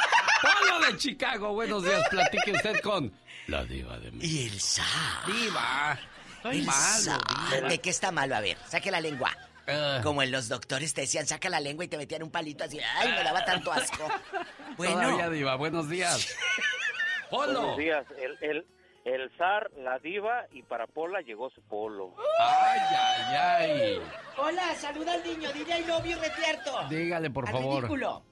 Polo 0.41 0.80
de 0.88 0.97
Chicago, 0.97 1.53
buenos 1.53 1.84
días. 1.84 2.10
Platique 2.10 2.52
usted 2.53 2.81
con 2.81 3.14
la 3.47 3.64
diva 3.65 3.99
de 3.99 4.11
México. 4.11 4.26
Y 4.34 4.47
el 4.47 4.60
zar. 4.60 5.26
Diva. 5.27 5.99
Estoy 6.38 6.57
El 6.57 6.65
malo, 6.65 7.03
zar. 7.03 7.22
diva. 7.56 7.69
¿De 7.69 7.77
qué 7.80 7.89
está 7.91 8.11
malo? 8.11 8.35
A 8.35 8.41
ver, 8.41 8.57
saque 8.68 8.89
la 8.89 8.99
lengua. 8.99 9.31
Ah. 9.68 9.99
Como 10.03 10.22
en 10.23 10.31
los 10.31 10.47
doctores 10.47 10.93
te 10.95 11.02
decían, 11.02 11.27
saca 11.27 11.47
la 11.49 11.60
lengua 11.60 11.85
y 11.85 11.88
te 11.88 11.97
metían 11.97 12.23
un 12.23 12.31
palito 12.31 12.64
así. 12.64 12.80
Ay, 12.97 13.10
me 13.10 13.23
daba 13.23 13.45
tanto 13.45 13.72
asco. 13.72 14.07
Bueno, 14.77 14.95
Todavía, 15.03 15.30
diva. 15.30 15.56
Buenos 15.56 15.88
días. 15.88 16.35
Polo. 17.30 17.53
Buenos 17.61 17.77
días. 17.77 18.06
El, 18.19 18.38
el, 18.41 18.65
el 19.06 19.32
zar, 19.38 19.69
la 19.77 19.99
diva 19.99 20.48
y 20.52 20.64
para 20.64 20.88
Pola 20.88 21.22
llegó 21.22 21.49
su 21.52 21.61
polo. 21.61 22.15
Ay, 22.40 22.80
ay, 22.99 23.36
ay. 23.38 24.02
Hola, 24.38 24.73
saluda 24.76 25.14
al 25.14 25.23
niño, 25.23 25.52
dile 25.53 25.73
al 25.73 25.88
novio 25.88 26.18
retierto. 26.19 26.72
Dígale, 26.90 27.30
por 27.30 27.45
Al 27.48 27.53
favor. 27.53 27.76
ridículo. 27.84 28.23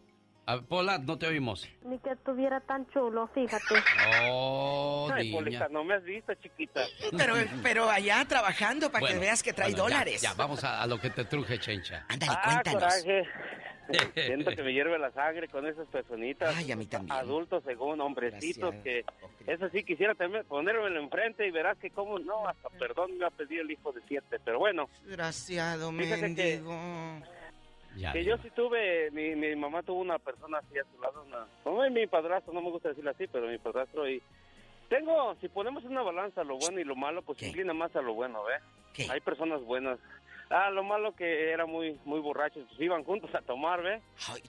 A 0.45 0.59
Pola, 0.59 0.97
no 0.97 1.17
te 1.17 1.27
oímos. 1.27 1.69
Ni 1.83 1.99
que 1.99 2.09
estuviera 2.09 2.59
tan 2.59 2.85
chulo, 2.89 3.27
fíjate. 3.33 3.75
Oh, 4.29 5.09
Ay, 5.13 5.27
niña. 5.27 5.37
Polita, 5.37 5.67
no 5.69 5.83
me 5.85 5.93
has 5.93 6.03
visto, 6.03 6.33
chiquita. 6.35 6.81
Pero, 7.15 7.35
pero 7.63 7.89
allá 7.89 8.25
trabajando 8.27 8.91
para 8.91 9.01
Bueno, 9.01 9.13
que 9.15 9.19
veas 9.21 9.41
que 9.41 9.53
trae 9.53 9.69
bueno, 9.71 9.87
ya, 9.87 9.93
dólares. 9.95 10.21
Ya, 10.21 10.33
vamos 10.33 10.63
a, 10.65 10.81
a 10.81 10.87
lo 10.87 10.99
que 10.99 11.11
te 11.11 11.23
truje, 11.25 11.59
chencha. 11.59 12.05
Ándale, 12.09 12.33
ah, 12.35 12.41
cuéntanos. 12.45 12.83
coraje. 12.83 13.23
Siento 14.15 14.51
que 14.51 14.63
me 14.63 14.73
hierve 14.73 14.97
la 14.99 15.11
sangre 15.11 15.47
con 15.47 15.65
esas 15.67 15.87
personitas. 15.87 16.55
Ay, 16.55 16.71
a 16.71 16.75
mí 16.75 16.85
también. 16.85 17.11
Adultos 17.17 17.63
según 17.65 17.99
hombrecitos 18.01 18.73
Gracias. 18.73 19.05
que... 19.45 19.51
Eso 19.51 19.69
sí, 19.69 19.83
quisiera 19.83 20.15
también 20.15 20.45
ponérmelo 20.45 20.99
enfrente 20.99 21.45
y 21.47 21.51
verás 21.51 21.77
que 21.77 21.89
como 21.89 22.17
no, 22.19 22.47
hasta 22.47 22.69
perdón 22.69 23.11
me 23.13 23.19
va 23.19 23.27
a 23.27 23.31
pedir 23.31 23.59
el 23.61 23.71
hijo 23.71 23.91
de 23.91 24.01
siete. 24.07 24.39
Pero 24.43 24.59
bueno, 24.59 24.89
Desgraciado, 25.05 25.91
Fíjate 25.91 26.15
que- 26.15 26.21
mendigo. 26.21 26.79
Ya, 27.95 28.11
que 28.11 28.23
yo 28.23 28.37
sí 28.37 28.49
tuve, 28.55 29.11
mi, 29.11 29.35
mi 29.35 29.55
mamá 29.55 29.83
tuvo 29.83 29.99
una 30.01 30.17
persona 30.17 30.57
así 30.57 30.79
a 30.79 30.83
su 30.83 30.99
lado, 30.99 31.23
una, 31.27 31.45
no 31.63 31.85
es 31.85 31.91
mi 31.91 32.07
padrastro, 32.07 32.51
no 32.51 32.61
me 32.61 32.71
gusta 32.71 32.89
decirlo 32.89 33.11
así, 33.11 33.27
pero 33.27 33.45
mi 33.47 33.59
padrastro 33.59 34.09
y 34.09 34.19
tengo, 34.89 35.35
si 35.41 35.47
ponemos 35.47 35.83
en 35.83 35.91
una 35.91 36.01
balanza 36.01 36.43
lo 36.43 36.57
bueno 36.57 36.79
y 36.79 36.85
lo 36.85 36.95
malo, 36.95 37.21
pues 37.21 37.37
se 37.37 37.47
inclina 37.49 37.71
más 37.73 37.95
a 37.95 38.01
lo 38.01 38.15
bueno, 38.15 38.41
¿ve? 38.45 39.05
Hay 39.11 39.19
personas 39.21 39.61
buenas. 39.61 39.99
Ah, 40.49 40.69
lo 40.69 40.83
malo 40.83 41.15
que 41.15 41.51
era 41.51 41.65
muy 41.65 41.99
muy 42.05 42.19
borrachos, 42.19 42.65
pues 42.67 42.79
iban 42.81 43.03
juntos 43.03 43.33
a 43.35 43.41
tomar, 43.41 43.81
¿ve? 43.81 44.01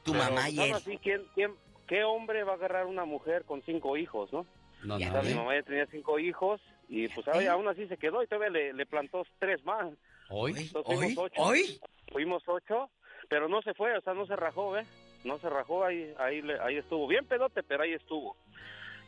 tu 0.02 0.12
Pero, 0.12 0.24
mamá 0.24 0.50
y 0.50 0.58
aún 0.58 0.68
él. 0.70 0.74
así, 0.74 0.98
¿quién, 0.98 1.22
quién, 1.34 1.54
¿qué 1.86 2.04
hombre 2.04 2.44
va 2.44 2.52
a 2.52 2.56
agarrar 2.56 2.86
una 2.86 3.04
mujer 3.04 3.44
con 3.44 3.62
cinco 3.62 3.96
hijos, 3.96 4.32
no? 4.32 4.46
No, 4.82 4.96
O 4.96 4.98
sea, 4.98 5.12
nadie. 5.12 5.30
mi 5.30 5.34
mamá 5.36 5.54
ya 5.54 5.62
tenía 5.62 5.86
cinco 5.86 6.18
hijos 6.18 6.60
y 6.88 7.08
pues 7.08 7.26
ay, 7.28 7.46
aún 7.46 7.66
así 7.68 7.86
se 7.88 7.96
quedó 7.96 8.22
y 8.22 8.26
todavía 8.26 8.50
le, 8.50 8.72
le 8.74 8.84
plantó 8.86 9.24
tres 9.38 9.64
más. 9.64 9.92
¿Hoy? 10.28 10.52
Entonces, 10.58 10.84
fuimos 10.84 11.16
¿Hoy? 11.18 11.24
ocho. 11.32 11.42
¿Hoy? 11.42 11.80
Fuimos 12.12 12.42
ocho, 12.46 12.90
pero 13.28 13.48
no 13.48 13.62
se 13.62 13.72
fue, 13.74 13.96
o 13.96 14.00
sea, 14.02 14.12
no 14.14 14.26
se 14.26 14.36
rajó, 14.36 14.72
¿ve? 14.72 14.84
no 15.24 15.38
se 15.38 15.48
rajó, 15.48 15.84
ahí, 15.86 16.12
ahí, 16.18 16.42
le- 16.42 16.60
ahí 16.60 16.76
estuvo, 16.76 17.06
bien 17.06 17.24
pedote, 17.26 17.62
pero 17.62 17.82
ahí 17.84 17.94
estuvo. 17.94 18.36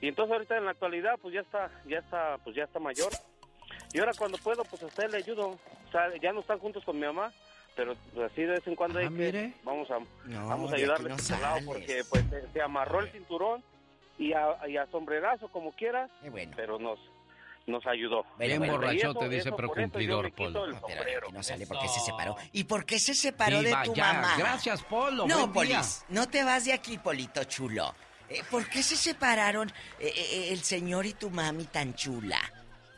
Y 0.01 0.09
entonces 0.09 0.33
ahorita 0.33 0.57
en 0.57 0.65
la 0.65 0.71
actualidad, 0.71 1.19
pues 1.21 1.35
ya 1.35 1.41
está, 1.41 1.71
ya 1.87 1.99
está, 1.99 2.39
pues 2.43 2.57
ya 2.57 2.65
está 2.65 2.79
mayor. 2.79 3.13
Y 3.97 3.99
ahora 3.99 4.13
cuando 4.13 4.37
puedo, 4.37 4.63
pues 4.65 4.83
a 4.83 4.87
usted 4.87 5.11
le 5.11 5.17
ayudo. 5.17 5.49
O 5.49 5.91
sea, 5.91 6.03
ya 6.21 6.31
no 6.31 6.41
están 6.41 6.59
juntos 6.59 6.85
con 6.85 7.01
mi 7.01 7.07
mamá, 7.07 7.33
pero 7.75 7.93
así 8.27 8.43
de 8.43 8.49
vez 8.49 8.67
en 8.67 8.77
cuando 8.77 8.99
hay 8.99 9.09
que, 9.09 9.55
vamos 9.65 9.91
a, 9.91 9.99
No, 10.27 10.49
vamos 10.49 10.71
a 10.71 10.77
ayudarle 10.77 11.09
no 11.09 11.17
este 11.17 11.39
lado 11.39 11.61
porque 11.65 12.03
pues 12.11 12.23
se, 12.29 12.47
se 12.53 12.61
amarró 12.61 13.01
el 13.01 13.11
cinturón 13.11 13.63
y 14.19 14.35
a, 14.35 14.69
y 14.69 14.77
a 14.77 14.85
sombrerazo 14.91 15.49
como 15.49 15.73
quieras, 15.73 16.11
pero 16.55 16.79
nos, 16.79 16.99
nos 17.67 17.87
ayudó. 17.87 18.27
Bien 18.39 18.63
Y 18.63 18.69
borrachote, 18.69 19.19
eso- 19.21 19.29
dice, 19.31 19.49
eso, 19.49 19.57
pero 19.57 19.69
por 19.69 19.81
cumplidor, 19.81 20.31
Polo. 20.33 20.67
No, 20.67 20.83
pero 21.03 21.31
no 21.33 21.43
sale 21.43 21.67
porque 21.67 21.89
se 21.89 22.01
separó. 22.01 22.37
¿Y 22.53 22.65
por 22.65 22.85
qué 22.85 22.99
se 22.99 23.15
separó 23.15 23.63
de 23.63 23.75
tu 23.83 23.95
ya. 23.95 24.13
mamá? 24.13 24.35
Gracias, 24.37 24.83
Polo. 24.83 25.27
No, 25.27 25.47
Buen 25.47 25.69
día. 25.69 25.79
Polis, 25.79 26.05
no 26.11 26.29
te 26.29 26.45
vas 26.45 26.67
de 26.67 26.75
aquí, 26.75 26.99
Polito 26.99 27.45
chulo. 27.45 27.95
Eh, 28.29 28.43
¿Por 28.51 28.69
qué 28.69 28.83
se 28.83 28.97
separaron 28.97 29.71
eh, 30.01 30.13
eh, 30.15 30.49
el 30.53 30.59
señor 30.59 31.07
y 31.07 31.15
tu 31.15 31.31
mami 31.31 31.65
tan 31.65 31.95
chula? 31.95 32.41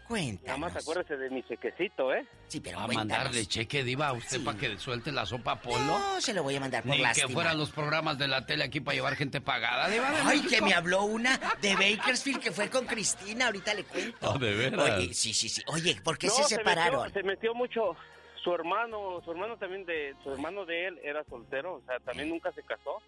Cuéntanos. 0.08 0.46
Nada 0.46 0.58
más 0.58 0.76
acuérdese 0.76 1.16
de 1.18 1.28
mi 1.30 1.42
chequecito, 1.42 2.12
¿eh? 2.14 2.26
Sí, 2.46 2.60
pero 2.60 2.78
A 2.80 2.86
cuéntanos. 2.86 3.08
mandarle 3.18 3.44
cheque, 3.46 3.84
Diva, 3.84 4.08
a 4.08 4.12
usted 4.14 4.38
Sí. 4.38 4.42
para 4.42 4.58
que 4.58 4.78
suelte 4.78 5.12
la 5.12 5.26
sopa 5.26 5.52
a 5.52 5.60
Polo. 5.60 5.78
No, 5.84 6.20
se 6.20 6.32
lo 6.32 6.42
voy 6.42 6.56
a 6.56 6.60
mandar 6.60 6.82
por 6.82 6.92
Ni 6.96 7.02
lástima. 7.02 7.26
que 7.28 7.34
fueran 7.34 7.58
los 7.58 7.70
programas 7.70 8.16
de 8.18 8.26
la 8.26 8.46
tele 8.46 8.64
aquí 8.64 8.80
para 8.80 8.94
llevar 8.94 9.16
gente 9.16 9.40
pagada, 9.42 9.88
Diva. 9.88 10.10
de 10.10 10.16
Ay, 10.22 10.38
México. 10.38 10.48
que 10.48 10.62
me 10.62 10.72
habló 10.74 11.02
una 11.04 11.38
de 11.60 11.74
Bakersfield 11.74 12.40
que 12.40 12.52
fue 12.52 12.70
con 12.70 12.86
Cristina, 12.86 13.46
ahorita 13.46 13.74
le 13.74 13.84
cuento. 13.84 14.16
Oh, 14.30 14.38
¿de 14.38 14.54
veras? 14.54 14.80
Oye, 14.98 15.12
sí, 15.12 15.34
sí, 15.34 15.48
sí. 15.50 15.62
Oye, 15.66 16.00
¿por 16.02 16.16
qué 16.16 16.28
No, 16.28 16.32
se 16.32 16.42
metió- 16.42 16.56
separaron? 16.56 17.12
Se 17.12 17.22
metió, 17.22 17.54
mucho. 17.54 17.94
Su 18.42 18.54
hermano, 18.54 19.20
su 19.24 19.30
hermano 19.32 19.56
también 19.56 19.84
de, 19.84 20.14
su 20.22 20.32
hermano 20.32 20.64
de 20.64 20.86
él 20.86 20.98
era 21.02 21.24
soltero, 21.24 21.74
o 21.74 21.82
sea, 21.82 21.96
Eh. 21.96 22.00
también 22.04 22.28
nunca 22.28 22.52
se 22.52 22.62
casó. 22.62 23.02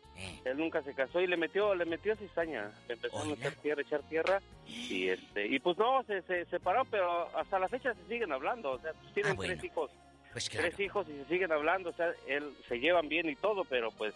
Él 0.44 0.58
nunca 0.58 0.82
se 0.82 0.94
casó 0.94 1.20
y 1.20 1.26
le 1.26 1.36
metió, 1.36 1.74
le 1.74 1.84
metió 1.84 2.16
cizaña. 2.16 2.70
Le 2.88 2.94
empezó 2.94 3.18
a 3.18 3.24
meter 3.24 3.54
tierra, 3.56 3.82
echar 3.82 4.02
tierra 4.08 4.40
y 4.66 5.08
este, 5.08 5.46
y 5.46 5.58
pues 5.60 5.78
no, 5.78 6.02
se, 6.04 6.22
se 6.22 6.44
separó, 6.46 6.84
pero 6.90 7.28
hasta 7.36 7.58
la 7.58 7.68
fecha 7.68 7.94
se 7.94 8.06
siguen 8.08 8.32
hablando, 8.32 8.72
o 8.72 8.78
sea, 8.80 8.92
pues 8.94 9.14
tienen 9.14 9.32
Ah, 9.32 9.34
bueno. 9.36 9.52
tres 9.54 9.64
hijos. 9.64 9.90
Pues 10.32 10.48
claro. 10.48 10.68
Tres 10.68 10.80
hijos 10.80 11.06
y 11.08 11.12
se 11.12 11.24
siguen 11.26 11.52
hablando, 11.52 11.90
o 11.90 11.92
sea, 11.94 12.12
él 12.26 12.52
se 12.68 12.78
llevan 12.78 13.08
bien 13.08 13.28
y 13.28 13.36
todo, 13.36 13.64
pero 13.64 13.90
pues 13.92 14.14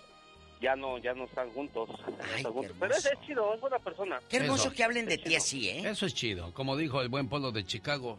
ya 0.61 0.77
no, 0.77 0.99
ya 0.99 1.13
no 1.15 1.25
están 1.25 1.51
juntos. 1.51 1.89
no 1.89 2.37
están 2.37 2.53
juntos. 2.53 2.77
Pero 2.79 2.95
es, 2.95 3.05
es 3.07 3.21
chido, 3.23 3.53
es 3.55 3.61
buena 3.61 3.79
persona. 3.79 4.21
Qué 4.29 4.39
hermoso 4.39 4.69
Eso. 4.69 4.77
que 4.77 4.85
hablen 4.85 5.07
de 5.07 5.19
ti 5.19 5.35
así, 5.37 5.69
¿eh? 5.69 5.89
Eso 5.91 6.07
es 6.07 6.15
chido. 6.15 6.53
Como 6.55 6.77
dijo 6.77 7.01
el 7.01 7.09
buen 7.09 7.29
Polo 7.29 7.51
de 7.53 7.65
Chicago. 7.65 8.19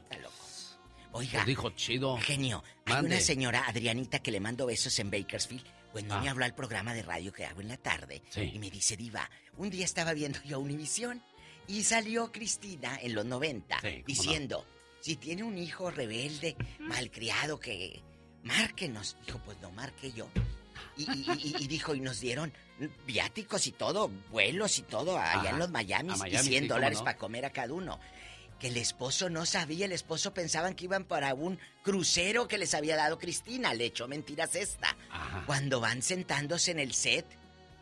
Oiga. 1.16 1.32
Pues 1.34 1.46
dijo 1.46 1.70
chido. 1.72 2.18
Genio, 2.18 2.64
hay 2.86 3.04
una 3.06 3.20
señora, 3.20 3.64
Adrianita, 3.68 4.20
que 4.20 4.32
le 4.32 4.40
mando 4.40 4.66
besos 4.66 4.98
en 5.00 5.10
Bakersfield. 5.12 5.64
Cuando 5.92 6.16
Ah. 6.16 6.22
me 6.22 6.30
habló 6.30 6.44
al 6.46 6.54
programa 6.54 6.94
de 6.94 7.04
radio 7.04 7.32
que 7.32 7.46
hago 7.46 7.62
en 7.62 7.70
la 7.70 7.78
tarde. 7.78 8.22
Sí. 8.30 8.52
Y 8.54 8.60
me 8.60 8.70
dice, 8.70 8.98
Diva, 8.98 9.30
un 9.58 9.70
día 9.70 9.86
estaba 9.86 10.14
viendo 10.14 10.40
yo 10.44 10.60
Univisión 10.60 11.24
y 11.68 11.84
salió 11.84 12.32
Cristina 12.34 13.00
en 13.02 13.16
los 13.16 13.26
90 13.26 13.80
Sí, 13.80 13.88
cómo 13.92 14.04
diciendo, 14.06 14.66
si 15.00 15.16
tiene 15.16 15.44
un 15.44 15.58
hijo 15.58 15.90
rebelde, 15.92 16.58
malcriado, 16.80 17.60
que 17.60 18.02
márquenos. 18.44 19.16
Dijo, 19.26 19.40
pues 19.40 19.58
no 19.62 19.72
marque 19.72 20.12
yo. 20.12 20.28
Y, 20.98 21.04
y- 21.04 21.26
y- 21.32 21.64
y 21.64 21.68
dijo, 21.68 21.96
y 21.96 22.02
nos 22.02 22.20
dieron 22.20 22.52
viáticos 23.06 23.66
y 23.68 23.72
todo, 23.72 24.10
vuelos 24.32 24.78
y 24.80 24.82
todo, 24.84 25.18
allá 25.18 25.40
Ajá. 25.40 25.50
en 25.52 25.60
los 25.60 25.70
Miami, 25.70 26.14
y 26.14 26.18
Miami, 26.18 26.48
100 26.50 26.64
sí, 26.64 26.68
cómo 26.70 26.76
dólares 26.76 26.98
no. 27.00 27.04
para 27.06 27.18
comer 27.18 27.46
a 27.46 27.50
cada 27.52 27.74
uno. 27.74 28.00
Que 28.60 28.68
el 28.70 28.78
esposo 28.78 29.30
no 29.30 29.46
sabía, 29.46 29.86
el 29.86 29.92
esposo 29.92 30.34
pensaban 30.34 30.76
que 30.76 30.86
iban 30.86 31.04
para 31.04 31.34
un 31.34 31.60
crucero 31.84 32.48
que 32.48 32.58
les 32.58 32.74
había 32.74 32.96
dado 32.96 33.20
Cristina. 33.20 33.74
Le 33.74 33.86
echó 33.86 34.08
mentiras 34.08 34.56
esta. 34.56 34.96
Cuando 35.46 35.80
van 35.82 36.02
sentándose 36.02 36.72
en 36.72 36.80
el 36.80 36.94
set, 36.94 37.26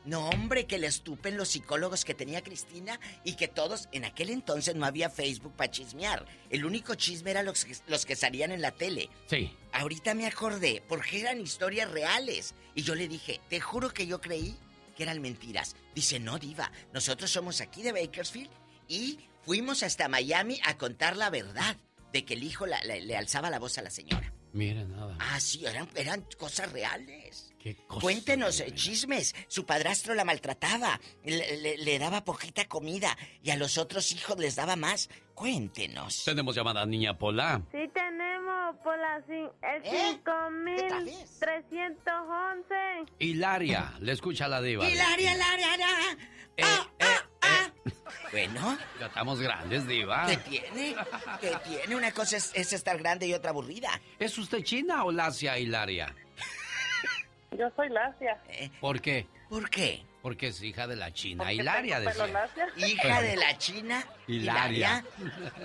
no 0.05 0.27
hombre, 0.29 0.65
que 0.65 0.79
le 0.79 0.87
estupen 0.87 1.37
los 1.37 1.49
psicólogos 1.49 2.03
que 2.03 2.13
tenía 2.13 2.41
Cristina 2.41 2.99
y 3.23 3.35
que 3.35 3.47
todos, 3.47 3.87
en 3.93 4.03
aquel 4.03 4.31
entonces 4.31 4.75
no 4.75 4.85
había 4.85 5.09
Facebook 5.09 5.53
para 5.55 5.71
chismear. 5.71 6.25
El 6.49 6.65
único 6.65 6.95
chisme 6.95 7.31
era 7.31 7.43
los, 7.43 7.63
que- 7.63 7.77
los 7.87 8.05
que 8.05 8.15
salían 8.17 8.51
en 8.51 8.61
la 8.61 8.71
tele. 8.71 9.09
Sí. 9.29 9.55
Ahorita 9.71 10.13
me 10.15 10.25
acordé, 10.27 10.83
porque 10.89 11.21
eran 11.21 11.39
historias 11.39 11.89
reales. 11.91 12.53
Y 12.75 12.81
yo 12.81 12.95
le 12.95 13.07
dije, 13.07 13.39
te 13.49 13.61
juro 13.61 13.91
que 13.93 14.05
yo 14.07 14.19
creí 14.19 14.57
que 14.97 15.03
eran 15.03 15.21
mentiras. 15.21 15.75
Dice, 15.95 16.19
no, 16.19 16.37
diva, 16.39 16.69
nosotros 16.91 17.31
somos 17.31 17.61
aquí 17.61 17.81
de 17.83 17.93
Bakersfield 17.93 18.49
y 18.89 19.19
fuimos 19.45 19.83
hasta 19.83 20.07
Miami 20.07 20.59
a 20.65 20.77
contar 20.77 21.15
la 21.17 21.29
verdad 21.29 21.75
de 22.11 22.25
que 22.25 22.33
el 22.35 22.43
hijo 22.43 22.65
la- 22.65 22.83
la- 22.83 22.95
le 22.97 23.17
alzaba 23.17 23.49
la 23.49 23.59
voz 23.59 23.77
a 23.77 23.81
la 23.81 23.89
señora. 23.89 24.31
Mire 24.53 24.85
nada. 24.85 25.17
Ah, 25.19 25.39
sí, 25.39 25.65
eran, 25.65 25.89
eran 25.95 26.23
cosas 26.37 26.71
reales. 26.71 27.51
Qué 27.57 27.75
cosa 27.87 28.01
Cuéntenos 28.01 28.59
eh, 28.59 28.71
chismes. 28.75 29.33
Su 29.47 29.65
padrastro 29.65 30.13
la 30.13 30.25
maltrataba, 30.25 30.99
le, 31.23 31.57
le- 31.57 31.77
le 31.77 31.97
daba 31.99 32.23
poquita 32.23 32.65
comida 32.65 33.17
y 33.41 33.49
a 33.49 33.55
los 33.57 33.79
otros 33.79 34.11
hijos 34.11 34.37
les 34.37 34.55
daba 34.55 34.75
más. 34.75 35.09
Cuéntenos. 35.33 36.23
Tenemos 36.25 36.55
llamada 36.55 36.85
Niña 36.85 37.17
Pola. 37.17 37.63
Sí 37.71 37.79
tenemos 37.95 38.75
por 38.83 38.95
la 38.99 39.25
cin- 39.25 39.51
el 39.63 39.81
¿Eh? 39.85 40.19
5311. 41.83 43.11
Hilaria, 43.19 43.93
le 43.99 44.11
escucha 44.11 44.47
la 44.47 44.61
diva. 44.61 44.87
Hilaria, 44.87 45.33
Hilaria, 45.33 45.75
Hilaria. 45.75 46.17
Eh, 46.57 46.63
Bueno, 48.31 48.77
Ya 48.99 49.07
estamos 49.07 49.39
grandes, 49.39 49.85
diva. 49.87 50.25
¿qué 50.27 50.37
tiene? 50.37 50.95
¿Qué 51.41 51.51
tiene? 51.65 51.95
Una 51.95 52.11
cosa 52.11 52.37
es, 52.37 52.51
es 52.55 52.73
estar 52.73 52.97
grande 52.97 53.27
y 53.27 53.33
otra 53.33 53.51
aburrida. 53.51 53.89
¿Es 54.19 54.37
usted 54.37 54.63
china 54.63 55.03
o 55.03 55.11
lacia, 55.11 55.57
Hilaria? 55.59 56.13
Yo 57.57 57.69
soy 57.75 57.89
Lacia. 57.89 58.41
¿Por 58.79 58.99
qué? 58.99 59.27
¿Por 59.49 59.69
qué? 59.69 60.03
Porque 60.23 60.47
es 60.47 60.63
hija 60.63 60.87
de 60.87 60.95
la 60.95 61.11
china. 61.11 61.43
Porque 61.43 61.55
Hilaria, 61.55 61.99
decía. 61.99 62.47
Hija 62.77 63.21
de 63.21 63.35
la 63.35 63.57
China. 63.57 64.07
Hilaria. 64.25 65.03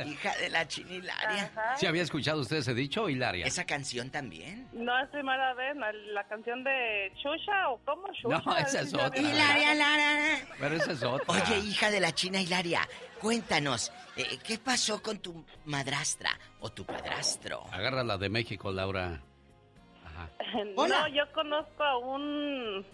Hija 0.04 0.36
de 0.36 0.50
la 0.50 0.66
China 0.66 0.94
Hilaria. 0.94 1.52
¿Sí 1.76 1.86
había 1.86 2.02
escuchado 2.02 2.40
usted 2.40 2.56
ese 2.56 2.74
dicho, 2.74 3.08
Hilaria? 3.08 3.46
Esa 3.46 3.64
canción 3.64 4.10
también. 4.10 4.68
No 4.72 4.98
es 4.98 5.08
primera 5.10 5.54
vez, 5.54 5.76
la, 5.76 5.92
la 5.92 6.24
canción 6.26 6.64
de 6.64 7.12
Chucha 7.22 7.68
o 7.68 7.80
cómo 7.84 8.08
Chucha. 8.12 8.42
No, 8.44 8.56
esa 8.56 8.80
es 8.80 8.92
otra. 8.92 9.16
Hilaria, 9.16 9.74
Hilaria. 9.74 10.48
Pero 10.58 10.74
esa 10.74 10.90
es 10.90 11.02
otra. 11.04 11.24
Oye, 11.28 11.58
hija 11.60 11.92
de 11.92 12.00
la 12.00 12.10
China 12.10 12.40
Hilaria, 12.40 12.80
cuéntanos, 13.20 13.92
eh, 14.16 14.38
¿qué 14.42 14.58
pasó 14.58 15.00
con 15.00 15.20
tu 15.20 15.44
madrastra 15.66 16.36
o 16.58 16.68
tu 16.72 16.84
padrastro? 16.84 17.64
Agárrala 17.70 18.18
de 18.18 18.28
México, 18.28 18.72
Laura. 18.72 19.22
No, 20.74 21.08
yo 21.08 21.30
conozco 21.32 21.84
a 21.84 21.96
un. 21.98 22.84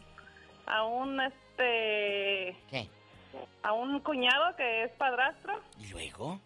a 0.67 0.85
un 0.85 1.21
este. 1.59 2.57
¿Qué? 2.71 2.89
a 3.63 3.73
un 3.73 3.99
cuñado 4.01 4.55
que 4.57 4.85
es 4.85 4.91
padrastro. 4.93 5.61
¿Y 5.81 5.89
luego? 5.89 6.39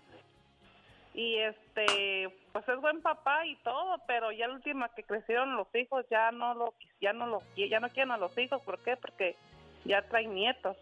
Y 1.15 1.37
este, 1.39 2.29
pues 2.53 2.67
es 2.69 2.81
buen 2.81 3.03
papá 3.03 3.45
y 3.45 3.57
todo, 3.57 3.97
pero 4.07 4.31
ya 4.31 4.47
la 4.47 4.55
última 4.55 4.89
que 4.95 5.03
crecieron 5.03 5.57
los 5.57 5.67
hijos 5.75 6.07
ya 6.11 6.31
no 6.31 6.55
lo 6.55 6.75
ya 7.01 7.13
no 7.13 7.27
lo 7.27 7.43
ya 7.57 7.81
no 7.81 7.89
quieren 7.89 8.13
a 8.13 8.19
los 8.19 8.37
hijos, 8.39 8.63
¿por 8.63 8.79
qué? 8.85 8.97
Porque 8.97 9.35
ya 9.85 10.01
traen 10.03 10.33
nietos. 10.35 10.77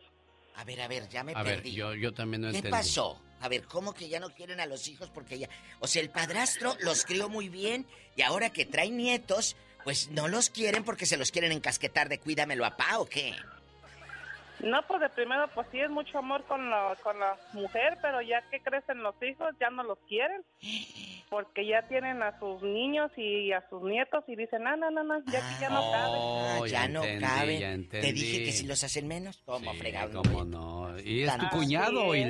A 0.56 0.64
ver, 0.64 0.80
a 0.82 0.88
ver, 0.88 1.08
ya 1.08 1.24
me 1.24 1.32
A 1.34 1.42
ver, 1.42 1.56
perdí. 1.56 1.72
yo, 1.72 1.94
yo 1.94 2.12
también 2.12 2.42
no 2.42 2.50
¿Qué 2.50 2.58
entendí. 2.58 2.76
pasó? 2.76 3.20
A 3.40 3.48
ver, 3.48 3.64
¿cómo 3.66 3.94
que 3.94 4.08
ya 4.08 4.20
no 4.20 4.30
quieren 4.30 4.60
a 4.60 4.66
los 4.66 4.88
hijos 4.88 5.10
porque 5.10 5.38
ya... 5.38 5.48
O 5.80 5.86
sea, 5.86 6.02
el 6.02 6.10
padrastro 6.10 6.74
los 6.80 7.04
crió 7.04 7.28
muy 7.28 7.48
bien 7.50 7.86
y 8.14 8.22
ahora 8.22 8.50
que 8.50 8.64
traen 8.64 8.96
nietos, 8.96 9.56
pues 9.84 10.10
no 10.10 10.28
los 10.28 10.48
quieren 10.48 10.84
porque 10.84 11.04
se 11.04 11.18
los 11.18 11.30
quieren 11.30 11.52
encasquetar 11.52 12.08
de 12.08 12.18
cuídamelo 12.18 12.64
a 12.64 12.76
pa 12.76 12.98
o 12.98 13.06
qué. 13.06 13.34
No, 14.60 14.80
pues 14.88 15.00
de 15.00 15.08
primero 15.10 15.48
pues 15.54 15.66
sí 15.70 15.78
es 15.80 15.90
mucho 15.90 16.18
amor 16.18 16.42
con 16.44 16.70
la 16.70 16.96
con 17.02 17.18
la 17.20 17.36
mujer, 17.52 17.98
pero 18.00 18.22
ya 18.22 18.42
que 18.50 18.60
crecen 18.60 19.02
los 19.02 19.14
hijos 19.22 19.54
ya 19.60 19.68
no 19.70 19.82
los 19.82 19.98
quieren. 20.08 20.42
Porque 21.28 21.66
ya 21.66 21.82
tienen 21.88 22.22
a 22.22 22.38
sus 22.38 22.62
niños 22.62 23.10
y 23.16 23.52
a 23.52 23.68
sus 23.68 23.82
nietos 23.82 24.24
y 24.28 24.36
dicen, 24.36 24.62
"No, 24.62 24.76
no, 24.76 24.90
no, 24.90 25.02
no, 25.02 25.18
ya 25.26 25.40
que 25.40 25.60
ya 25.60 25.68
no 25.68 25.80
cabe." 25.90 26.16
Oh, 26.16 26.62
Ah, 26.62 26.66
ya, 26.68 26.88
no 26.88 27.02
entendí, 27.04 27.26
caben. 27.26 27.82
ya 27.84 28.00
Te 28.00 28.12
dije 28.12 28.44
que 28.44 28.52
si 28.52 28.66
los 28.66 28.82
hacen 28.84 29.08
menos, 29.08 29.42
¿cómo 29.44 29.72
Sí, 29.72 29.78
fregado? 29.78 30.22
cómo 30.22 30.44
no. 30.44 30.98
¿Y 31.00 31.22
es 31.24 31.36
tu 31.36 31.48
cuñado, 31.48 32.14
es. 32.14 32.26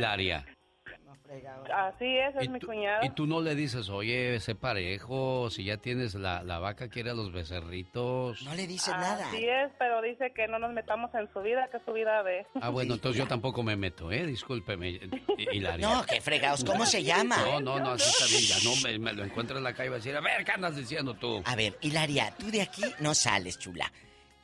Así 1.75 2.17
es, 2.17 2.35
es 2.37 2.49
mi 2.49 2.61
cuñado. 2.61 3.05
Y 3.05 3.11
tú 3.11 3.27
no 3.27 3.41
le 3.41 3.55
dices, 3.55 3.89
oye, 3.89 4.37
ese 4.37 4.55
parejo, 4.55 5.51
si 5.51 5.65
ya 5.65 5.77
tienes 5.77 6.15
la, 6.15 6.43
la 6.43 6.59
vaca, 6.59 6.89
quiere 6.89 7.11
a 7.11 7.15
los 7.15 7.33
becerritos. 7.33 8.43
No 8.43 8.55
le 8.55 8.67
dices 8.67 8.95
Así 8.95 9.47
es, 9.47 9.71
pero 9.79 10.01
dice 10.03 10.33
que 10.33 10.49
no 10.49 10.59
nos 10.59 10.73
metamos 10.73 11.15
en 11.15 11.31
su 11.33 11.41
vida, 11.41 11.69
que 11.71 11.79
es 11.79 11.83
su 11.85 11.93
vida 11.93 12.23
de... 12.23 12.47
Ah, 12.61 12.71
bueno, 12.71 12.95
entonces 12.97 13.19
yo 13.19 13.27
tampoco 13.27 13.63
me 13.63 13.77
meto, 13.77 14.11
¿eh? 14.13 14.27
Discúlpeme, 14.27 14.91
eh, 14.91 15.11
Hilaria. 15.53 15.89
No, 15.89 16.05
qué 16.07 16.21
fregados, 16.21 16.65
¿cómo 16.65 16.87
se 16.87 17.03
llama? 17.03 17.37
No, 17.39 17.61
no, 17.61 17.79
no, 17.79 17.91
así 17.93 18.09
está 18.09 18.27
bien. 18.27 18.43
Ya 18.43 18.71
no 18.71 18.77
me, 18.83 18.99
me 18.99 19.13
lo 19.13 19.25
encuentro 19.25 19.59
en 19.59 19.65
la 19.65 19.73
calle 19.73 19.87
y 19.87 19.91
va 19.91 19.97
a 19.97 19.99
decir, 19.99 20.17
a 20.17 20.21
ver, 20.21 20.45
¿qué 20.45 20.53
andas 20.53 20.77
diciendo 20.77 21.15
tú? 21.15 21.43
A 21.45 21.57
ver, 21.57 21.77
Hilaria, 21.81 22.33
tú 22.39 22.51
de 22.51 22.63
aquí 22.63 22.83
no 23.01 23.15
sales, 23.15 23.59
chula. 23.59 23.93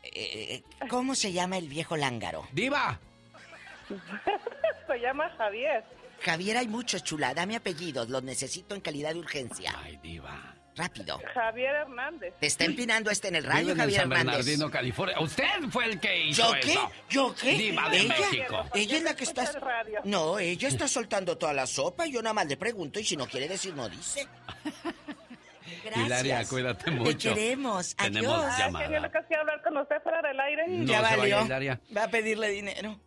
Eh, 0.02 0.62
eh, 0.80 0.86
¿Cómo 0.88 1.14
se 1.14 1.32
llama 1.32 1.58
el 1.58 1.68
viejo 1.68 1.96
lángaro? 1.96 2.46
¡Diva! 2.52 2.98
Se 4.86 4.98
llama 4.98 5.30
Javier. 5.38 5.84
Javier, 6.24 6.56
hay 6.56 6.68
muchos, 6.68 7.02
chula. 7.02 7.34
Dame 7.34 7.56
apellidos, 7.56 8.08
los 8.08 8.22
necesito 8.22 8.74
en 8.74 8.80
calidad 8.80 9.12
de 9.12 9.18
urgencia. 9.20 9.74
Ay, 9.82 9.98
diva. 10.02 10.54
Rápido. 10.74 11.20
Javier 11.34 11.74
Hernández. 11.74 12.32
Te 12.40 12.46
está 12.46 12.64
empinando 12.64 13.10
este 13.10 13.28
en 13.28 13.36
el 13.36 13.44
radio, 13.44 13.76
Javier 13.76 14.00
San 14.00 14.10
Hernández. 14.10 14.36
Bernardino, 14.36 14.70
California. 14.70 15.20
Usted 15.20 15.44
fue 15.70 15.84
el 15.84 16.00
que 16.00 16.26
hizo 16.28 16.42
¿Yo 16.54 16.60
qué? 16.60 16.72
eso. 16.72 16.90
¿Yo 17.10 17.34
qué? 17.38 17.52
Diva 17.52 17.90
de 17.90 17.98
ella, 18.00 18.14
México. 18.18 18.64
ella 18.74 18.96
es 18.96 19.02
la 19.02 19.14
que 19.14 19.24
está... 19.24 19.50
No, 20.04 20.38
ella 20.38 20.68
está 20.68 20.88
soltando 20.88 21.36
toda 21.36 21.52
la 21.52 21.66
sopa 21.66 22.06
y 22.06 22.12
yo 22.12 22.22
nada 22.22 22.32
más 22.32 22.46
le 22.46 22.56
pregunto 22.56 22.98
y 23.00 23.04
si 23.04 23.18
no 23.18 23.26
quiere 23.26 23.48
decir, 23.48 23.74
no 23.74 23.86
dice. 23.90 24.26
Gracias. 25.84 26.06
Hilaria, 26.06 26.44
cuídate 26.48 26.90
mucho. 26.90 27.28
Te 27.30 27.34
queremos. 27.34 27.94
Tenemos 27.96 28.44
Adiós. 28.44 28.58
llamada. 28.58 29.00
Lucas, 29.00 29.24
quiero 29.26 29.42
hablar 29.42 29.62
con 29.62 29.76
usted 29.76 30.02
fuera 30.02 30.22
del 30.22 30.40
aire. 30.40 30.64
No 30.68 30.84
ya 30.84 31.00
valió. 31.02 31.48
Va 31.94 32.04
a 32.04 32.08
pedirle 32.08 32.48
dinero. 32.48 32.98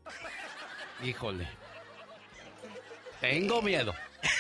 Híjole. 1.03 1.47
Tengo 3.30 3.61
miedo. 3.61 3.93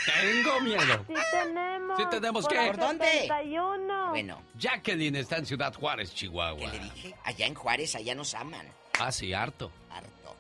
Tengo 0.05 0.61
miedo. 0.61 1.05
Sí 1.07 1.13
tenemos. 1.31 1.97
Sí 1.97 2.03
tenemos 2.09 2.47
que- 2.47 2.55
¿Por 2.55 2.77
dónde? 2.77 3.05
71. 3.05 4.09
Bueno, 4.09 4.41
Jacqueline 4.57 5.15
está 5.17 5.37
en 5.37 5.45
Ciudad 5.45 5.73
Juárez, 5.73 6.13
Chihuahua. 6.13 6.59
¿qué 6.71 6.77
le 6.77 6.83
dije? 6.89 7.15
Allá 7.23 7.45
en 7.47 7.55
Juárez, 7.55 7.95
allá 7.95 8.15
nos 8.15 8.33
aman. 8.35 8.67
Ah, 8.99 9.11
sí, 9.11 9.33
harto. 9.33 9.71
Harto. 9.89 10.35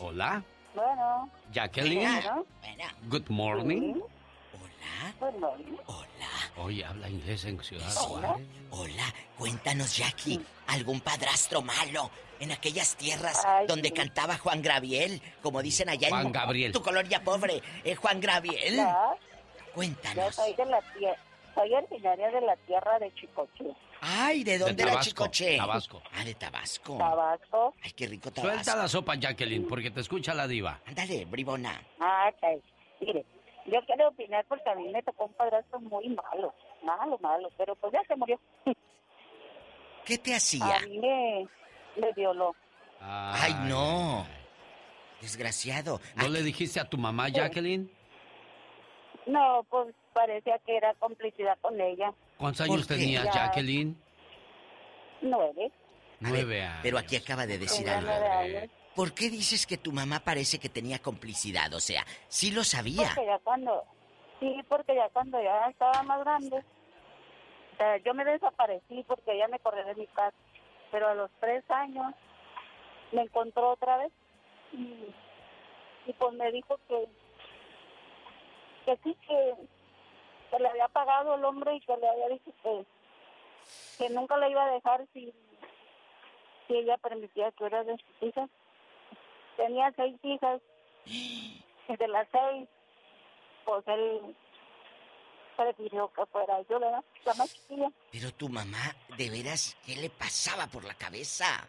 Hola, 0.00 0.42
Bueno. 0.74 1.30
Jacqueline. 1.52 2.20
Bueno. 2.60 2.84
Good 3.08 3.28
morning. 3.28 3.94
Hola. 5.20 5.48
Hola. 5.86 6.06
Oye, 6.56 6.84
habla 6.84 7.08
inglés 7.08 7.44
en 7.44 7.62
Ciudad 7.62 7.86
Hola. 7.96 8.28
Juárez. 8.28 8.46
Hola, 8.70 9.14
cuéntanos, 9.38 9.96
Jackie, 9.96 10.40
¿algún 10.66 11.00
padrastro 11.00 11.62
malo 11.62 12.10
en 12.40 12.52
aquellas 12.52 12.96
tierras 12.96 13.44
Ay, 13.44 13.66
donde 13.66 13.88
sí. 13.88 13.94
cantaba 13.94 14.36
Juan 14.38 14.62
Gabriel, 14.62 15.20
como 15.42 15.62
dicen 15.62 15.88
allá 15.88 16.08
Juan 16.08 16.26
en 16.26 16.32
Gabriel. 16.32 16.72
tu 16.72 16.82
colonia 16.82 17.22
pobre, 17.22 17.62
eh, 17.84 17.94
Juan 17.94 18.20
Gabriel? 18.20 18.76
No, 18.76 19.14
yo 19.14 19.72
Cuéntanos. 19.74 20.34
soy 20.34 20.54
de 20.54 20.64
la 20.66 20.80
tierra. 20.96 21.16
Soy 21.54 21.74
originaria 21.74 22.30
de 22.30 22.40
la 22.42 22.56
tierra 22.56 22.98
de 23.00 23.12
Chicoche, 23.14 23.64
Ay, 24.00 24.44
¿de 24.44 24.58
dónde 24.58 24.80
era 24.82 24.92
Tabasco, 24.92 25.10
Chicoche? 25.10 25.56
Tabasco. 25.56 26.02
Ah, 26.14 26.24
de 26.24 26.34
Tabasco. 26.34 26.98
Tabasco. 26.98 27.74
Ay, 27.82 27.90
qué 27.92 28.06
rico 28.06 28.30
Tabasco. 28.30 28.54
Suelta 28.54 28.76
la 28.80 28.86
sopa, 28.88 29.16
Jacqueline, 29.16 29.66
porque 29.66 29.90
te 29.90 30.00
escucha 30.00 30.34
la 30.34 30.46
diva. 30.46 30.80
Ándale, 30.86 31.24
bribona. 31.24 31.82
Ah, 31.98 32.30
ok. 32.32 32.62
Mire, 33.00 33.24
yo 33.66 33.84
quiero 33.86 34.08
opinar 34.08 34.44
porque 34.48 34.70
a 34.70 34.76
mí 34.76 34.88
me 34.88 35.02
tocó 35.02 35.24
un 35.24 35.32
padrastro 35.32 35.80
muy 35.80 36.08
malo. 36.10 36.54
Malo, 36.84 37.18
malo. 37.20 37.50
Pero 37.56 37.74
pues 37.74 37.92
ya 37.92 38.04
se 38.06 38.14
murió. 38.14 38.38
¿Qué 40.04 40.16
te 40.18 40.34
hacía? 40.34 40.76
A 40.76 40.80
mí 40.86 40.98
me, 40.98 41.48
me 41.98 42.12
violó. 42.12 42.54
Ay, 43.00 43.54
no. 43.68 44.26
Desgraciado. 45.20 46.00
¿No 46.16 46.28
le 46.28 46.42
dijiste 46.42 46.80
a 46.80 46.84
tu 46.84 46.96
mamá, 46.98 47.28
Jacqueline? 47.28 47.90
No, 49.26 49.64
pues 49.68 49.94
parecía 50.12 50.58
que 50.64 50.76
era 50.76 50.94
complicidad 50.94 51.58
con 51.60 51.80
ella. 51.80 52.12
¿Cuántos 52.38 52.62
años 52.62 52.86
¿Por 52.86 52.96
qué? 52.96 53.02
tenías, 53.02 53.24
Ya. 53.24 53.32
Jacqueline? 53.32 53.96
Nueve. 55.20 55.70
Nueve 56.20 56.62
años. 56.62 56.80
Pero 56.82 56.98
aquí 56.98 57.16
acaba 57.16 57.46
de 57.46 57.58
decir 57.58 57.84
Tenía 57.84 57.98
algo. 57.98 58.10
nueve 58.10 58.28
años. 58.58 58.70
¿Por 58.94 59.12
qué 59.14 59.30
dices 59.30 59.66
que 59.66 59.76
tu 59.76 59.92
mamá 59.92 60.20
parece 60.20 60.58
que 60.58 60.68
tenía 60.68 60.98
complicidad? 61.00 61.72
O 61.74 61.80
sea, 61.80 62.04
sí 62.28 62.50
lo 62.50 62.64
sabía. 62.64 63.08
Porque 63.14 63.26
ya 63.26 63.38
cuando, 63.40 63.84
sí, 64.40 64.56
porque 64.68 64.94
ya 64.94 65.08
cuando 65.10 65.40
ya 65.42 65.66
estaba 65.68 66.02
más 66.02 66.20
grande, 66.20 66.56
o 66.56 67.76
sea, 67.76 67.96
yo 67.98 68.14
me 68.14 68.24
desaparecí 68.24 69.04
porque 69.06 69.32
ella 69.34 69.46
me 69.48 69.58
corrió 69.60 69.84
de 69.84 69.94
mi 69.94 70.06
casa. 70.08 70.34
Pero 70.90 71.08
a 71.08 71.14
los 71.14 71.30
tres 71.40 71.68
años 71.70 72.14
me 73.12 73.22
encontró 73.22 73.70
otra 73.70 73.98
vez 73.98 74.12
y, 74.72 75.14
y 76.06 76.12
pues 76.14 76.32
me 76.34 76.50
dijo 76.52 76.78
que, 76.88 77.06
que 78.84 78.96
sí, 79.04 79.14
que, 79.26 79.54
que 80.50 80.58
le 80.58 80.68
había 80.68 80.88
pagado 80.88 81.34
el 81.34 81.44
hombre 81.44 81.74
y 81.74 81.80
que 81.80 81.96
le 81.96 82.08
había 82.08 82.28
dicho 82.28 82.50
que, 82.62 82.84
que 83.98 84.10
nunca 84.10 84.36
le 84.38 84.50
iba 84.50 84.64
a 84.64 84.72
dejar 84.72 85.06
si, 85.12 85.32
si 86.66 86.76
ella 86.76 86.96
permitía 86.98 87.50
que 87.52 87.66
era 87.66 87.84
de 87.84 87.96
sus 87.96 88.28
hijas. 88.28 88.50
Tenía 89.56 89.92
seis 89.96 90.16
hijas 90.22 90.60
y 91.04 91.62
de 91.86 92.08
las 92.08 92.28
seis, 92.30 92.68
pues 93.64 93.86
él 93.88 94.36
prefirió 95.58 96.10
que 96.14 96.24
fuera 96.26 96.60
yo, 96.70 96.78
¿verdad? 96.78 97.04
La 97.26 97.34
más 97.34 97.52
chiquilla. 97.52 97.90
Pero 98.12 98.32
tu 98.34 98.48
mamá, 98.48 98.94
de 99.16 99.28
veras, 99.28 99.76
¿qué 99.84 99.96
le 99.96 100.08
pasaba 100.08 100.68
por 100.68 100.84
la 100.84 100.94
cabeza? 100.94 101.66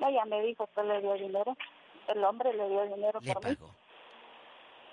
Ella 0.00 0.24
me 0.24 0.40
dijo 0.42 0.68
que 0.74 0.82
le 0.82 1.00
dio 1.00 1.14
dinero. 1.14 1.56
El 2.08 2.24
hombre 2.24 2.52
le 2.54 2.68
dio 2.68 2.82
dinero 2.94 3.20
Le 3.22 3.32
por 3.34 3.48
mí. 3.48 3.54
pagó. 3.56 3.74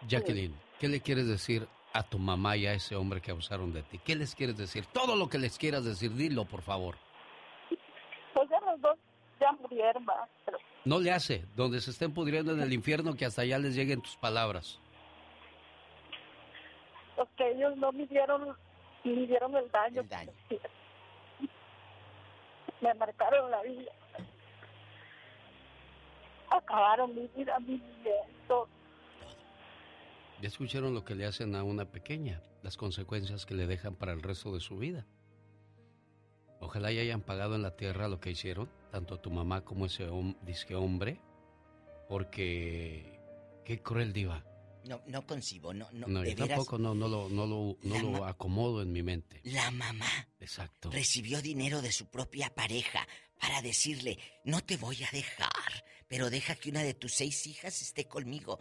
Jacqueline, 0.07 0.55
¿qué 0.79 0.87
le 0.87 1.01
quieres 1.01 1.27
decir 1.27 1.67
a 1.93 2.03
tu 2.03 2.19
mamá 2.19 2.55
y 2.55 2.67
a 2.67 2.73
ese 2.73 2.95
hombre 2.95 3.21
que 3.21 3.31
abusaron 3.31 3.73
de 3.73 3.81
ti? 3.83 3.97
¿Qué 3.99 4.15
les 4.15 4.35
quieres 4.35 4.57
decir? 4.57 4.85
Todo 4.87 5.15
lo 5.15 5.27
que 5.29 5.39
les 5.39 5.57
quieras 5.57 5.83
decir, 5.83 6.13
dilo, 6.13 6.45
por 6.45 6.61
favor. 6.61 6.95
Pues 8.33 8.49
ya 8.49 8.59
los 8.61 8.79
dos 8.81 8.97
ya 9.39 9.51
murieron, 9.53 10.05
¿verdad? 10.05 10.27
Pero 10.45 10.57
No 10.85 10.99
le 10.99 11.11
hace, 11.11 11.45
donde 11.55 11.81
se 11.81 11.91
estén 11.91 12.13
pudriendo 12.13 12.53
en 12.53 12.61
el 12.61 12.71
infierno, 12.71 13.15
que 13.15 13.25
hasta 13.25 13.41
allá 13.41 13.57
les 13.57 13.75
lleguen 13.75 14.01
tus 14.01 14.15
palabras. 14.17 14.79
Que 17.39 17.51
ellos 17.51 17.75
no 17.77 17.91
midieron, 17.93 18.55
midieron 19.03 19.55
el 19.55 19.71
daño. 19.71 20.03
Me 22.81 22.93
marcaron 22.93 23.49
la 23.49 23.61
vida. 23.63 23.91
Acabaron 26.51 27.15
mi 27.15 27.27
vida, 27.35 27.57
mi 27.59 27.81
todo. 28.47 28.67
Ya 30.41 30.47
escucharon 30.47 30.93
lo 30.93 31.03
que 31.03 31.15
le 31.15 31.25
hacen 31.25 31.55
a 31.55 31.63
una 31.63 31.85
pequeña, 31.85 32.41
las 32.63 32.75
consecuencias 32.77 33.45
que 33.45 33.53
le 33.55 33.67
dejan 33.67 33.95
para 33.95 34.11
el 34.13 34.21
resto 34.21 34.53
de 34.53 34.59
su 34.59 34.77
vida. 34.77 35.05
Ojalá 36.61 36.91
ya 36.91 37.01
hayan 37.01 37.21
pagado 37.21 37.55
en 37.55 37.61
la 37.61 37.75
tierra 37.77 38.07
lo 38.09 38.19
que 38.19 38.31
hicieron, 38.31 38.69
tanto 38.91 39.17
tu 39.19 39.31
mamá 39.31 39.61
como 39.63 39.85
ese 39.85 40.09
hom- 40.09 40.37
disque 40.41 40.75
hombre, 40.75 41.19
porque 42.09 43.19
qué 43.63 43.81
cruel 43.81 44.11
diva. 44.13 44.43
No, 44.85 45.01
no 45.07 45.25
concibo, 45.27 45.73
no, 45.73 45.87
no, 45.91 46.07
No, 46.07 46.21
de 46.21 46.31
yo 46.31 46.35
veras. 46.37 46.49
tampoco 46.49 46.77
no, 46.77 46.95
no 46.95 47.07
lo, 47.07 47.29
no 47.29 47.45
lo, 47.45 47.77
no 47.83 47.99
lo 48.01 48.25
acomodo 48.25 48.81
en 48.81 48.91
mi 48.91 49.03
mente. 49.03 49.41
La 49.43 49.69
mamá 49.71 50.27
Exacto. 50.39 50.89
recibió 50.89 51.41
dinero 51.41 51.81
de 51.81 51.91
su 51.91 52.07
propia 52.09 52.53
pareja 52.53 53.07
para 53.39 53.61
decirle, 53.61 54.17
no 54.45 54.61
te 54.61 54.77
voy 54.77 55.03
a 55.03 55.09
dejar, 55.11 55.49
pero 56.07 56.29
deja 56.29 56.55
que 56.55 56.69
una 56.69 56.83
de 56.83 56.93
tus 56.93 57.13
seis 57.13 57.45
hijas 57.47 57.81
esté 57.81 58.05
conmigo. 58.05 58.59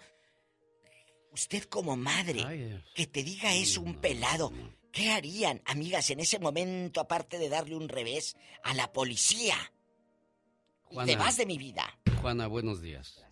Usted 1.32 1.64
como 1.64 1.96
madre, 1.96 2.42
Ay, 2.44 2.82
que 2.94 3.06
te 3.06 3.22
diga 3.22 3.54
eso 3.54 3.80
un 3.80 3.96
pelado, 4.00 4.52
¿qué 4.92 5.10
harían, 5.10 5.62
amigas, 5.66 6.10
en 6.10 6.20
ese 6.20 6.38
momento, 6.38 7.00
aparte 7.00 7.38
de 7.38 7.48
darle 7.48 7.76
un 7.76 7.88
revés 7.88 8.36
a 8.64 8.74
la 8.74 8.92
policía? 8.92 9.56
Y 10.90 10.94
Juana. 10.94 11.12
te 11.12 11.16
vas 11.16 11.36
de 11.36 11.46
mi 11.46 11.58
vida. 11.58 11.98
Juana, 12.22 12.46
buenos 12.46 12.80
días. 12.80 13.22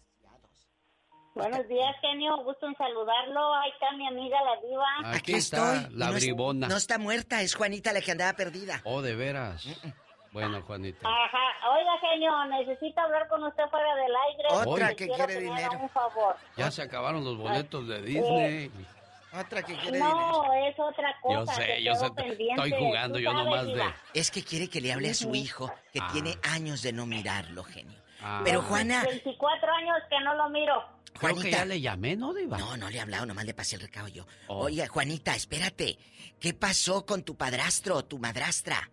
Buenos 1.36 1.68
días, 1.68 1.94
genio. 2.00 2.34
Gusto 2.38 2.66
en 2.66 2.74
saludarlo. 2.76 3.54
Ahí 3.56 3.70
está 3.70 3.92
mi 3.94 4.06
amiga 4.08 4.38
la 4.42 4.60
diva. 4.66 5.14
Aquí, 5.16 5.34
está 5.34 5.74
estoy. 5.76 5.94
la 5.98 6.08
es- 6.08 6.14
bribona. 6.24 6.66
No 6.66 6.76
está 6.76 6.96
muerta, 6.98 7.42
es 7.42 7.54
Juanita 7.54 7.92
la 7.92 8.00
que 8.00 8.10
andaba 8.12 8.32
perdida. 8.32 8.80
Oh, 8.84 9.02
de 9.02 9.14
veras. 9.14 9.66
Bueno, 10.32 10.62
Juanita. 10.62 11.06
Ajá. 11.06 11.70
Oiga, 11.76 11.92
genio, 12.00 12.44
necesito 12.46 13.00
hablar 13.02 13.28
con 13.28 13.42
usted 13.44 13.64
fuera 13.70 13.94
del 13.96 14.12
aire. 14.28 14.48
Otra 14.70 14.94
que 14.94 15.08
quiere 15.08 15.40
dinero. 15.40 15.72
un 15.78 15.88
favor. 15.90 16.36
Ya 16.56 16.70
se 16.70 16.82
acabaron 16.82 17.22
los 17.22 17.36
boletos 17.36 17.86
de 17.86 18.00
Disney. 18.02 18.70
Otra 19.38 19.62
que 19.62 19.76
quiere 19.76 19.98
No, 19.98 20.52
es 20.54 20.74
otra 20.78 21.14
cosa. 21.20 21.40
Yo 21.40 21.46
sé, 21.46 21.82
yo 21.82 21.94
sé, 21.96 22.10
pendiente. 22.12 22.62
estoy 22.64 22.72
jugando 22.72 23.18
yo 23.18 23.32
nomás 23.34 23.66
de... 23.66 23.82
Es 24.14 24.30
que 24.30 24.42
quiere 24.42 24.70
que 24.70 24.80
le 24.80 24.90
hable 24.94 25.10
a 25.10 25.14
su 25.14 25.34
hijo, 25.34 25.70
que 25.92 25.98
Ah. 26.00 26.08
tiene 26.12 26.38
años 26.54 26.80
de 26.82 26.94
no 26.94 27.04
mirarlo, 27.04 27.62
genio. 27.62 27.98
Ah. 28.22 28.40
Pero 28.44 28.62
Juana, 28.62 29.04
24 29.04 29.72
años 29.74 29.96
que 30.08 30.18
no 30.24 30.34
lo 30.36 30.48
miro. 30.48 30.95
Creo 31.18 31.34
que 31.34 31.40
Juanita. 31.40 31.58
ya 31.58 31.64
le 31.64 31.80
llamé, 31.80 32.16
¿no, 32.16 32.32
Diva? 32.34 32.58
No, 32.58 32.76
no 32.76 32.90
le 32.90 32.98
he 32.98 33.00
hablado, 33.00 33.26
nomás 33.26 33.44
le 33.44 33.54
pasé 33.54 33.76
el 33.76 33.82
recado 33.82 34.08
yo. 34.08 34.26
Oh. 34.48 34.64
Oye, 34.64 34.86
Juanita, 34.86 35.34
espérate. 35.34 35.98
¿Qué 36.40 36.54
pasó 36.54 37.04
con 37.06 37.22
tu 37.22 37.36
padrastro 37.36 37.96
o 37.96 38.04
tu 38.04 38.18
madrastra? 38.18 38.90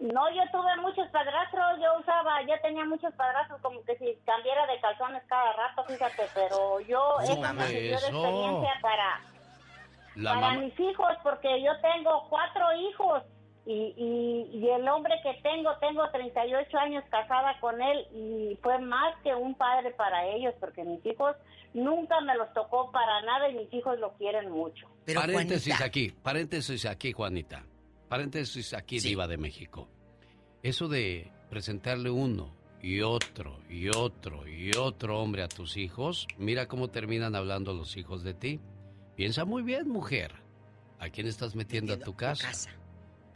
No, 0.00 0.28
yo 0.30 0.42
tuve 0.52 0.76
muchos 0.82 1.08
padrastros, 1.08 1.80
yo 1.82 1.98
usaba, 2.00 2.42
yo 2.42 2.54
tenía 2.62 2.84
muchos 2.84 3.12
padrastros, 3.14 3.60
como 3.60 3.82
que 3.84 3.96
si 3.98 4.16
cambiara 4.24 4.66
de 4.66 4.80
calzones 4.80 5.22
cada 5.28 5.52
rato, 5.52 5.84
fíjate, 5.84 6.28
pero 6.34 6.80
yo, 6.80 7.00
¿Cómo 7.16 7.22
eso 7.22 7.54
me 7.54 7.66
sirvió 7.66 8.00
de 8.00 8.06
experiencia 8.06 8.72
para, 8.82 9.20
La 10.16 10.34
para 10.34 10.52
mis 10.58 10.78
hijos, 10.78 11.12
porque 11.22 11.62
yo 11.62 11.72
tengo 11.80 12.26
cuatro 12.28 12.64
hijos 12.74 13.22
y, 13.66 13.94
y, 13.96 14.58
y 14.58 14.68
el 14.70 14.88
hombre 14.88 15.14
que 15.22 15.34
tengo, 15.42 15.70
tengo 15.80 16.08
38 16.10 16.78
años 16.78 17.04
casada 17.10 17.58
con 17.60 17.82
él 17.82 18.06
y 18.14 18.56
fue 18.62 18.78
más 18.78 19.14
que 19.22 19.34
un 19.34 19.54
padre 19.56 19.90
para 19.92 20.24
ellos, 20.28 20.54
porque 20.60 20.84
mis 20.84 21.04
hijos 21.04 21.34
nunca 21.74 22.20
me 22.20 22.36
los 22.36 22.52
tocó 22.54 22.90
para 22.92 23.22
nada 23.22 23.48
y 23.50 23.54
mis 23.54 23.74
hijos 23.74 23.98
lo 23.98 24.12
quieren 24.14 24.50
mucho. 24.50 24.88
Pero 25.04 25.20
paréntesis 25.20 25.74
Juanita, 25.74 25.84
aquí, 25.84 26.12
paréntesis 26.22 26.86
aquí, 26.86 27.12
Juanita. 27.12 27.64
Paréntesis 28.08 28.72
aquí, 28.72 29.00
Sí. 29.00 29.08
Diva 29.08 29.26
de 29.26 29.36
México. 29.36 29.88
Eso 30.62 30.86
de 30.88 31.30
presentarle 31.50 32.08
uno 32.10 32.54
y 32.80 33.00
otro 33.00 33.58
y 33.68 33.88
otro 33.88 34.46
y 34.46 34.76
otro 34.76 35.20
hombre 35.20 35.42
a 35.42 35.48
tus 35.48 35.76
hijos, 35.76 36.28
mira 36.38 36.66
cómo 36.68 36.88
terminan 36.88 37.34
hablando 37.34 37.74
los 37.74 37.96
hijos 37.96 38.22
de 38.22 38.34
ti. 38.34 38.60
Piensa 39.16 39.44
muy 39.44 39.62
bien, 39.62 39.88
mujer. 39.88 40.32
¿A 41.00 41.08
quién 41.08 41.26
estás 41.26 41.56
metiendo 41.56 41.94
a 41.94 41.98
tu 41.98 42.14
casa? 42.14 42.48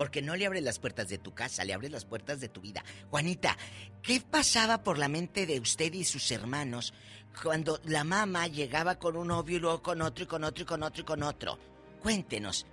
Porque 0.01 0.23
no 0.23 0.35
le 0.35 0.47
abres 0.47 0.63
las 0.63 0.79
puertas 0.79 1.11
de 1.11 1.19
tu 1.19 1.35
casa, 1.35 1.63
le 1.63 1.75
abres 1.75 1.91
las 1.91 2.07
puertas 2.07 2.41
de 2.41 2.49
tu 2.49 2.63
vida. 2.63 2.83
Juanita, 3.11 3.55
¿qué 4.03 4.23
pasaba 4.23 4.83
por 4.83 4.97
la 4.97 5.09
mente 5.09 5.45
de 5.45 5.61
usted 5.61 5.93
y 5.93 6.05
sus 6.05 6.31
hermanos 6.33 6.95
cuando 7.43 7.79
la 7.85 8.03
mamá 8.03 8.47
llegaba 8.47 8.95
con 8.99 9.15
un 9.15 9.29
novio 9.29 9.59
y 9.59 9.61
luego 9.61 9.83
con 9.83 10.01
otro 10.01 10.25
y 10.25 10.27
con 10.27 10.43
otro 10.43 10.63
y 10.63 10.67
con 10.67 10.83
otro 10.83 11.03
y 11.03 11.05
con 11.05 11.23
otro? 11.23 11.59
Cuéntenos. 12.01 12.67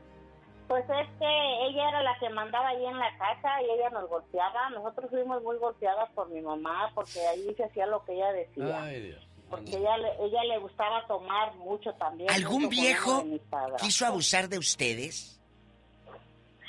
Pues 0.69 0.85
es 0.85 1.07
que 1.19 1.67
ella 1.67 1.89
era 1.89 2.01
la 2.01 2.17
que 2.17 2.29
mandaba 2.29 2.69
ahí 2.69 2.85
en 2.85 2.97
la 2.97 3.09
casa 3.17 3.61
y 3.61 3.77
ella 3.77 3.89
nos 3.89 4.07
golpeaba. 4.07 4.69
Nosotros 4.69 5.09
fuimos 5.09 5.43
muy 5.43 5.57
golpeadas 5.57 6.09
por 6.15 6.29
mi 6.29 6.39
mamá 6.39 6.91
porque 6.95 7.19
ahí 7.27 7.53
se 7.57 7.65
hacía 7.65 7.87
lo 7.87 8.05
que 8.05 8.13
ella 8.13 8.31
decía. 8.31 8.83
Ay, 8.83 9.01
Dios. 9.01 9.27
Porque 9.49 9.71
ella, 9.75 9.97
le- 9.97 10.25
ella 10.25 10.43
le 10.45 10.59
gustaba 10.59 11.05
tomar 11.07 11.53
mucho 11.55 11.91
también. 11.95 12.31
¿Algún 12.31 12.63
mucho 12.63 12.69
viejo 12.81 13.25
quiso 13.81 14.05
abusar 14.05 14.47
de 14.47 14.59
ustedes? 14.59 15.36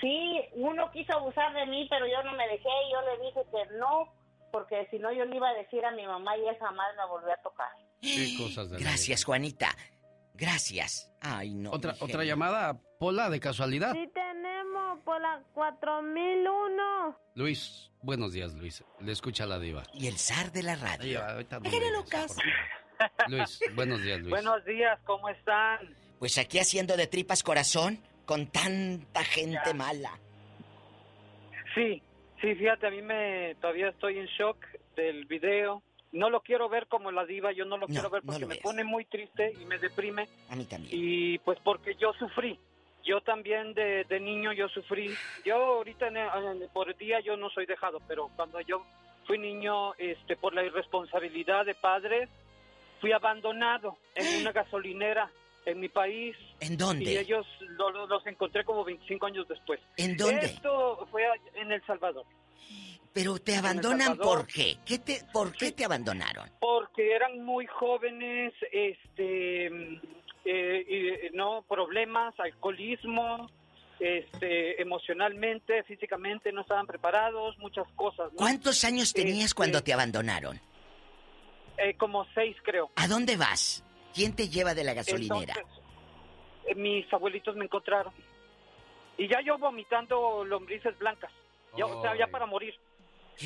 Sí, 0.01 0.41
uno 0.53 0.91
quiso 0.93 1.13
abusar 1.15 1.53
de 1.55 1.67
mí, 1.67 1.87
pero 1.91 2.07
yo 2.07 2.23
no 2.23 2.33
me 2.33 2.47
dejé 2.49 2.69
y 2.87 2.93
yo 2.93 3.01
le 3.03 3.25
dije 3.27 3.41
que 3.51 3.77
no, 3.79 4.13
porque 4.53 4.87
si 4.91 4.99
no 4.99 5.13
yo 5.13 5.25
le 5.25 5.37
iba 5.37 5.49
a 5.49 5.55
decir 5.55 5.85
a 5.85 5.91
mi 5.91 6.07
mamá 6.07 6.37
y 6.37 6.47
él 6.47 6.57
jamás 6.59 6.87
me 6.97 7.07
volvió 7.07 7.33
a 7.33 7.37
tocar. 7.39 7.69
Qué 8.01 8.35
cosas 8.39 8.71
de 8.71 8.79
Gracias, 8.79 9.25
Juanita. 9.25 9.69
Gracias. 10.35 11.13
Ay, 11.21 11.53
no. 11.55 11.73
Otra, 11.73 11.95
otra 12.01 12.25
llamada, 12.25 12.79
Pola, 12.99 13.29
de 13.29 13.41
casualidad. 13.41 13.93
Sí 13.93 14.09
tenemos 14.15 15.01
por 15.01 15.21
la 15.21 15.43
4001. 15.55 17.19
Luis, 17.35 17.91
buenos 18.03 18.33
días, 18.33 18.55
Luis. 18.55 18.85
Le 19.01 19.11
escucha 19.11 19.47
la 19.47 19.59
diva. 19.59 19.83
Y 19.95 20.07
el 20.07 20.17
zar 20.17 20.53
de 20.53 20.63
la 20.63 20.77
radio. 20.77 21.21
Ay, 21.25 21.33
ahorita 21.33 21.57
no 21.57 21.63
Déjale, 21.63 21.81
me 21.81 21.87
digas, 21.87 22.05
Lucas. 22.05 22.37
Luis, 23.29 23.61
buenos 23.75 24.03
días, 24.03 24.21
Luis. 24.21 24.31
Buenos 24.31 24.65
días, 24.65 24.99
¿cómo 25.05 25.29
están? 25.29 25.79
Pues 26.19 26.39
aquí 26.39 26.59
haciendo 26.59 26.97
de 26.97 27.07
tripas 27.07 27.43
corazón 27.43 28.01
con 28.29 28.47
tanta 28.49 29.25
gente 29.25 29.73
mala. 29.73 30.11
Sí, 31.75 32.03
sí, 32.43 32.55
fíjate, 32.55 32.87
a 32.87 32.91
mí 32.91 33.01
me 33.01 33.55
todavía 33.59 33.89
estoy 33.89 34.19
en 34.19 34.27
shock 34.27 34.59
del 34.97 35.25
video. 35.25 35.83
No 36.13 36.29
lo 36.29 36.41
quiero 36.43 36.69
ver 36.69 36.87
como 36.89 37.11
la 37.11 37.25
diva, 37.25 37.53
yo 37.53 37.65
no 37.65 37.79
lo 37.79 37.87
No, 37.87 37.93
quiero 37.95 38.11
ver 38.11 38.23
porque 38.25 38.45
me 38.45 38.57
pone 38.57 38.85
muy 38.85 39.07
triste 39.07 39.53
y 39.59 39.65
me 39.65 39.79
deprime. 39.79 40.29
A 40.51 40.57
mí 40.57 40.67
también. 40.67 40.91
Y 40.95 41.39
pues 41.39 41.59
porque 41.65 41.95
yo 41.95 42.13
sufrí. 42.19 42.59
Yo 43.03 43.23
también 43.23 43.73
de, 43.73 44.05
de 44.05 44.21
niño 44.21 44.53
yo 44.53 44.69
sufrí. 44.69 45.11
Yo 45.47 45.57
ahorita 45.57 46.09
en 46.09 46.17
el- 46.19 46.69
por 46.75 46.95
día 46.99 47.21
yo 47.21 47.35
no 47.39 47.49
soy 47.49 47.65
dejado, 47.65 47.99
pero 48.07 48.29
cuando 48.37 48.61
yo 48.61 48.85
fui 49.27 49.39
niño, 49.39 49.95
este, 49.95 50.37
por 50.37 50.55
la 50.55 50.65
irresponsabilidad 50.65 51.65
de 51.65 51.75
padres, 51.75 52.29
fui 53.01 53.13
abandonado 53.13 53.97
en 54.15 54.41
una 54.43 54.53
gasolinera 54.53 55.31
en 55.67 55.81
mi 55.81 55.89
país. 55.89 56.37
¿En 56.61 56.77
dónde? 56.77 57.13
Y 57.13 57.17
ellos 57.19 57.47
lo- 57.61 57.91
lo- 57.91 58.07
los 58.07 58.27
encontré 58.27 58.65
como 58.65 58.85
25 58.85 59.27
años 59.27 59.47
después. 59.49 59.81
¿En 59.97 60.17
dónde? 60.17 60.47
Esto 60.47 61.07
fue 61.11 61.25
en 61.55 61.73
El 61.73 61.85
Salvador. 61.87 62.25
Pero 63.13 63.39
te 63.39 63.57
abandonan 63.57 64.17
por 64.17 64.47
qué? 64.47 64.77
¿Qué 64.87 64.99
te, 64.99 65.23
¿Por 65.33 65.53
qué 65.53 65.73
te 65.73 65.85
abandonaron? 65.85 66.49
Porque 66.61 67.15
eran 67.15 67.45
muy 67.45 67.67
jóvenes, 67.67 68.53
este, 68.71 69.67
eh, 70.45 71.29
y, 71.33 71.37
no 71.37 71.63
problemas, 71.69 72.39
alcoholismo, 72.39 73.51
este, 73.99 74.81
emocionalmente, 74.81 75.83
físicamente 75.85 76.53
no 76.53 76.61
estaban 76.61 76.87
preparados, 76.87 77.59
muchas 77.59 77.89
cosas. 77.97 78.31
¿no? 78.33 78.37
¿Cuántos 78.37 78.85
años 78.85 79.13
tenías 79.13 79.47
Este, 79.47 79.57
cuando 79.57 79.83
te 79.83 79.93
abandonaron? 79.93 80.61
eh, 81.79 81.95
como 81.95 82.25
seis, 82.35 82.57
creo. 82.63 82.91
¿A 82.97 83.09
dónde 83.09 83.37
vas? 83.37 83.85
¿Quién 84.19 84.35
te 84.35 84.49
lleva 84.49 84.75
de 84.75 84.83
la 84.83 84.95
gasolinera? 84.95 85.55
Entonces, 85.57 85.83
eh, 86.67 86.75
mis 86.75 87.13
abuelitos 87.13 87.55
me 87.55 87.67
encontraron. 87.67 88.13
Y 89.17 89.29
ya 89.29 89.41
yo 89.43 89.59
vomitando 89.59 90.45
lombrices 90.45 90.99
blancas. 90.99 91.31
Ya, 91.77 91.87
o 91.87 92.03
sea, 92.03 92.17
ya 92.17 92.27
para 92.27 92.45
morir. 92.45 92.75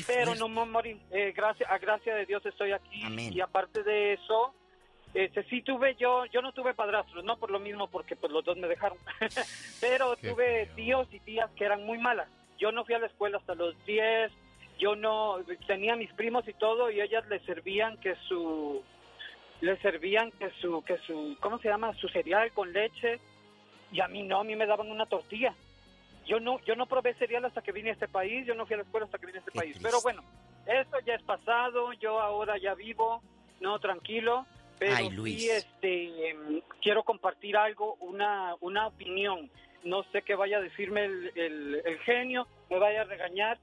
Pero 0.07 0.33
no 0.33 0.49
me 0.49 0.65
morí. 0.65 0.99
Eh, 1.11 1.31
gracias, 1.35 1.69
a 1.69 1.77
gracia 1.77 2.15
de 2.15 2.25
Dios 2.25 2.43
estoy 2.43 2.71
aquí. 2.71 3.03
Y 3.31 3.39
aparte 3.39 3.83
de 3.83 4.13
eso, 4.13 4.55
este, 5.13 5.43
sí 5.43 5.61
tuve 5.61 5.95
yo, 5.99 6.25
yo 6.25 6.41
no 6.41 6.53
tuve 6.53 6.73
padrastros, 6.73 7.23
no 7.23 7.37
por 7.37 7.51
lo 7.51 7.59
mismo, 7.59 7.87
porque 7.91 8.15
pues 8.15 8.31
los 8.31 8.43
dos 8.43 8.57
me 8.57 8.67
dejaron. 8.67 8.97
Pero 9.79 10.15
Qué 10.15 10.29
tuve 10.29 10.71
tíos 10.75 11.07
y 11.11 11.19
tías 11.19 11.51
que 11.51 11.65
eran 11.65 11.85
muy 11.85 11.99
malas. 11.99 12.27
Yo 12.57 12.71
no 12.71 12.83
fui 12.83 12.95
a 12.95 12.99
la 12.99 13.07
escuela 13.07 13.37
hasta 13.37 13.53
los 13.53 13.75
10. 13.85 14.31
Yo 14.79 14.95
no, 14.95 15.37
tenía 15.67 15.95
mis 15.95 16.11
primos 16.13 16.47
y 16.47 16.53
todo, 16.53 16.89
y 16.89 16.99
ellas 16.99 17.27
les 17.29 17.43
servían 17.43 17.97
que 17.97 18.15
su, 18.27 18.83
les 19.63 19.79
servían 19.79 20.29
que 20.31 20.49
su, 20.61 20.83
que 20.83 20.97
su, 21.07 21.37
¿cómo 21.39 21.57
se 21.59 21.69
llama? 21.69 21.93
Su 21.95 22.09
cereal 22.09 22.51
con 22.51 22.73
leche. 22.73 23.19
Y 23.93 24.01
a 24.01 24.07
mí 24.09 24.23
no, 24.23 24.41
a 24.41 24.43
mí 24.43 24.55
me 24.57 24.65
daban 24.65 24.91
una 24.91 25.05
tortilla. 25.05 25.53
Yo 26.25 26.39
no, 26.39 26.59
yo 26.65 26.75
no 26.75 26.85
probé 26.85 27.13
cereal 27.13 27.45
hasta 27.45 27.61
que 27.61 27.71
vine 27.71 27.89
a 27.89 27.93
este 27.93 28.07
país, 28.07 28.45
yo 28.45 28.55
no 28.55 28.65
fui 28.65 28.73
a 28.73 28.77
la 28.77 28.83
escuela 28.83 29.05
hasta 29.05 29.17
que 29.17 29.25
vine 29.25 29.37
a 29.37 29.41
este 29.41 29.51
país. 29.51 29.77
Pero 29.81 30.01
bueno, 30.01 30.21
eso 30.65 30.99
ya 31.05 31.15
es 31.15 31.23
pasado, 31.23 31.93
yo 31.93 32.19
ahora 32.19 32.57
ya 32.57 32.73
vivo, 32.75 33.21
no, 33.61 33.79
tranquilo. 33.79 34.45
Pero 34.79 34.95
Ay, 34.95 35.09
Luis. 35.11 35.39
sí, 35.41 35.49
este, 35.49 36.29
em, 36.29 36.61
quiero 36.81 37.03
compartir 37.03 37.55
algo, 37.55 37.95
una, 38.01 38.55
una 38.61 38.87
opinión. 38.87 39.49
No 39.85 40.03
sé 40.11 40.23
qué 40.23 40.35
vaya 40.35 40.57
a 40.57 40.61
decirme 40.61 41.05
el, 41.05 41.31
el- 41.35 41.81
el 41.85 41.99
genio, 41.99 42.47
me 42.69 42.79
vaya 42.79 43.01
a 43.01 43.05
regañar, 43.05 43.59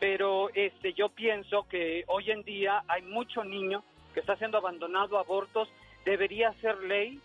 pero 0.00 0.48
este, 0.54 0.92
yo 0.94 1.08
pienso 1.10 1.66
que 1.68 2.04
hoy 2.06 2.30
en 2.30 2.42
día 2.44 2.82
hay 2.88 3.02
mucho 3.02 3.44
niño 3.44 3.82
que 4.18 4.22
está 4.22 4.36
siendo 4.36 4.58
abandonado, 4.58 5.16
abortos, 5.16 5.68
debería 6.04 6.52
ser 6.54 6.76
ley 6.78 7.20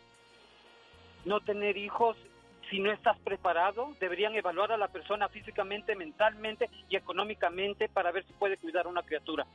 no 1.26 1.40
tener 1.40 1.76
hijos 1.76 2.16
si 2.70 2.78
no 2.78 2.92
estás 2.92 3.18
preparado, 3.18 3.96
deberían 4.00 4.36
evaluar 4.36 4.72
a 4.72 4.78
la 4.78 4.90
persona 4.90 5.28
físicamente, 5.28 5.96
mentalmente 5.96 6.70
y 6.92 6.96
económicamente 6.96 7.90
para 7.90 8.12
ver 8.12 8.28
si 8.28 8.34
puede 8.34 8.58
cuidar 8.58 8.86
a 8.86 8.90
una 8.90 9.02
criatura. 9.02 9.48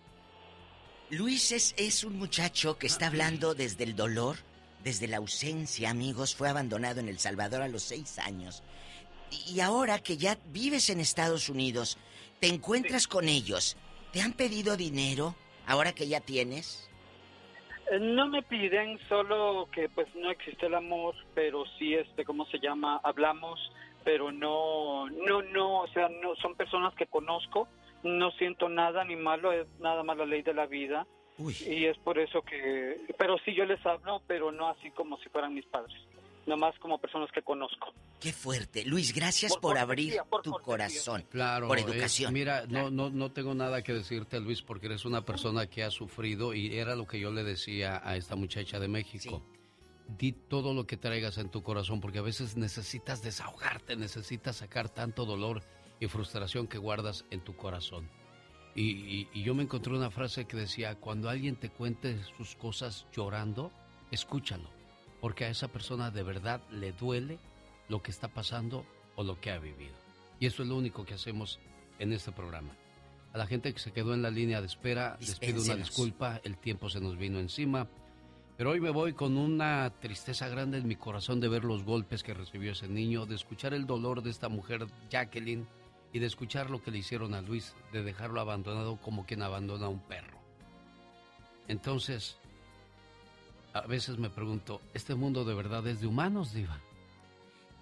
Luis 1.10 1.52
es, 1.52 1.76
es 1.78 2.02
un 2.02 2.18
muchacho 2.18 2.76
que 2.76 2.88
está 2.88 3.06
hablando 3.06 3.54
desde 3.54 3.84
el 3.84 3.94
dolor, 3.94 4.34
desde 4.82 5.06
la 5.06 5.18
ausencia, 5.18 5.90
amigos. 5.90 6.34
Fue 6.34 6.48
abandonado 6.48 6.98
en 6.98 7.08
El 7.08 7.20
Salvador 7.20 7.62
a 7.62 7.68
los 7.68 7.84
seis 7.84 8.18
años. 8.18 8.64
Y 9.30 9.54
y 9.54 9.60
ahora 9.60 10.00
que 10.00 10.16
ya 10.16 10.38
vives 10.46 10.90
en 10.90 10.98
Estados 10.98 11.48
Unidos, 11.48 11.98
te 12.40 12.48
encuentras 12.48 13.06
con 13.06 13.28
ellos. 13.28 13.76
¿Te 14.12 14.22
han 14.22 14.32
pedido 14.32 14.76
dinero 14.76 15.36
ahora 15.66 15.92
que 15.92 16.08
ya 16.08 16.20
tienes? 16.20 16.88
No 18.00 18.28
me 18.28 18.42
piden 18.42 18.98
solo 19.08 19.68
que 19.72 19.88
pues 19.88 20.14
no 20.14 20.30
existe 20.30 20.66
el 20.66 20.74
amor, 20.74 21.14
pero 21.34 21.64
sí 21.78 21.94
este, 21.94 22.24
¿cómo 22.24 22.44
se 22.46 22.58
llama? 22.58 23.00
Hablamos, 23.02 23.72
pero 24.04 24.30
no, 24.30 25.08
no, 25.08 25.42
no, 25.42 25.80
o 25.80 25.88
sea, 25.88 26.08
no 26.08 26.34
son 26.36 26.54
personas 26.54 26.94
que 26.94 27.06
conozco, 27.06 27.66
no 28.02 28.30
siento 28.32 28.68
nada 28.68 29.04
ni 29.04 29.16
malo, 29.16 29.52
es 29.52 29.66
nada 29.80 30.02
más 30.02 30.18
la 30.18 30.26
ley 30.26 30.42
de 30.42 30.54
la 30.54 30.66
vida. 30.66 31.06
Y 31.38 31.84
es 31.84 31.96
por 31.98 32.18
eso 32.18 32.42
que, 32.42 33.00
pero 33.16 33.38
sí 33.44 33.54
yo 33.54 33.64
les 33.64 33.84
hablo, 33.86 34.20
pero 34.26 34.50
no 34.50 34.68
así 34.68 34.90
como 34.90 35.18
si 35.18 35.28
fueran 35.28 35.54
mis 35.54 35.66
padres, 35.66 35.96
nomás 36.48 36.76
como 36.80 36.98
personas 37.00 37.30
que 37.32 37.42
conozco. 37.42 37.92
Qué 38.18 38.32
fuerte. 38.32 38.84
Luis, 38.84 39.14
gracias 39.14 39.52
Por 39.52 39.60
por, 39.60 39.76
cortesía, 39.76 39.82
abrir 40.22 40.30
por 40.30 40.42
tu 40.42 40.50
cortesía. 40.50 40.64
corazón. 40.66 41.24
Claro, 41.30 41.68
Por 41.68 41.78
es- 41.78 41.84
educación. 41.86 42.32
mira, 42.32 42.64
no, 42.66 42.90
no, 42.90 43.10
no 43.10 43.30
tengo 43.30 43.54
nada 43.54 43.82
que 43.82 43.92
decirte, 43.92 44.40
Luis, 44.40 44.62
porque 44.62 44.86
eres 44.86 45.04
una 45.04 45.24
persona 45.24 45.66
que 45.68 45.84
ha 45.84 45.90
sufrido 45.90 46.54
y 46.54 46.76
era 46.78 46.96
lo 46.96 47.06
que 47.06 47.20
yo 47.20 47.30
le 47.30 47.44
decía 47.44 48.00
a 48.04 48.16
esta 48.16 48.34
muchacha 48.34 48.80
de 48.80 48.88
México. 48.88 49.44
Di 50.18 50.32
todo 50.32 50.72
lo 50.74 50.86
que 50.86 50.96
traigas 50.96 51.36
en 51.38 51.50
tu 51.50 51.62
corazón, 51.62 52.00
porque 52.00 52.18
a 52.18 52.22
veces 52.22 52.56
necesitas 52.56 53.22
desahogarte, 53.22 53.94
necesitas 53.94 54.56
sacar 54.56 54.88
tanto 54.88 55.26
dolor 55.26 55.62
y 56.00 56.06
frustración 56.06 56.66
que 56.66 56.78
guardas 56.78 57.26
en 57.30 57.40
tu 57.40 57.54
corazón. 57.56 58.08
Y, 58.74 58.90
y- 58.92 59.28
y 59.34 59.42
yo 59.42 59.54
me 59.54 59.64
encontré 59.64 59.92
una 59.92 60.10
frase 60.10 60.46
que 60.46 60.56
decía, 60.56 60.94
cuando 60.94 61.28
alguien 61.28 61.56
te 61.56 61.68
cuente 61.68 62.18
sus 62.36 62.54
cosas 62.56 63.06
llorando, 63.14 63.70
escúchalo, 64.10 64.70
porque 65.20 65.44
a 65.44 65.50
esa 65.50 65.68
persona 65.68 66.10
de 66.10 66.22
verdad 66.22 66.60
le 66.70 66.92
duele 66.92 67.38
lo 67.88 68.02
que 68.02 68.10
está 68.10 68.28
pasando 68.28 68.84
o 69.16 69.24
lo 69.24 69.40
que 69.40 69.50
ha 69.50 69.58
vivido. 69.58 69.94
Y 70.40 70.46
eso 70.46 70.62
es 70.62 70.68
lo 70.68 70.76
único 70.76 71.04
que 71.04 71.14
hacemos 71.14 71.58
en 71.98 72.12
este 72.12 72.32
programa. 72.32 72.76
A 73.32 73.38
la 73.38 73.46
gente 73.46 73.72
que 73.72 73.80
se 73.80 73.92
quedó 73.92 74.14
en 74.14 74.22
la 74.22 74.30
línea 74.30 74.60
de 74.60 74.66
espera, 74.66 75.16
les 75.20 75.38
pido 75.38 75.62
una 75.62 75.76
disculpa, 75.76 76.40
el 76.44 76.56
tiempo 76.56 76.88
se 76.88 77.00
nos 77.00 77.18
vino 77.18 77.38
encima. 77.38 77.88
Pero 78.56 78.70
hoy 78.70 78.80
me 78.80 78.90
voy 78.90 79.12
con 79.12 79.36
una 79.36 79.92
tristeza 80.00 80.48
grande 80.48 80.78
en 80.78 80.88
mi 80.88 80.96
corazón 80.96 81.38
de 81.38 81.48
ver 81.48 81.64
los 81.64 81.84
golpes 81.84 82.22
que 82.22 82.34
recibió 82.34 82.72
ese 82.72 82.88
niño, 82.88 83.26
de 83.26 83.36
escuchar 83.36 83.74
el 83.74 83.86
dolor 83.86 84.22
de 84.22 84.30
esta 84.30 84.48
mujer, 84.48 84.86
Jacqueline, 85.10 85.66
y 86.12 86.18
de 86.18 86.26
escuchar 86.26 86.70
lo 86.70 86.82
que 86.82 86.90
le 86.90 86.98
hicieron 86.98 87.34
a 87.34 87.42
Luis, 87.42 87.74
de 87.92 88.02
dejarlo 88.02 88.40
abandonado 88.40 88.96
como 88.96 89.26
quien 89.26 89.42
abandona 89.42 89.86
a 89.86 89.90
un 89.90 90.00
perro. 90.00 90.38
Entonces, 91.68 92.38
a 93.78 93.86
veces 93.86 94.18
me 94.18 94.30
pregunto, 94.30 94.80
¿este 94.94 95.14
mundo 95.14 95.44
de 95.44 95.54
verdad 95.54 95.86
es 95.86 96.00
de 96.00 96.06
humanos, 96.06 96.52
Diva? 96.52 96.80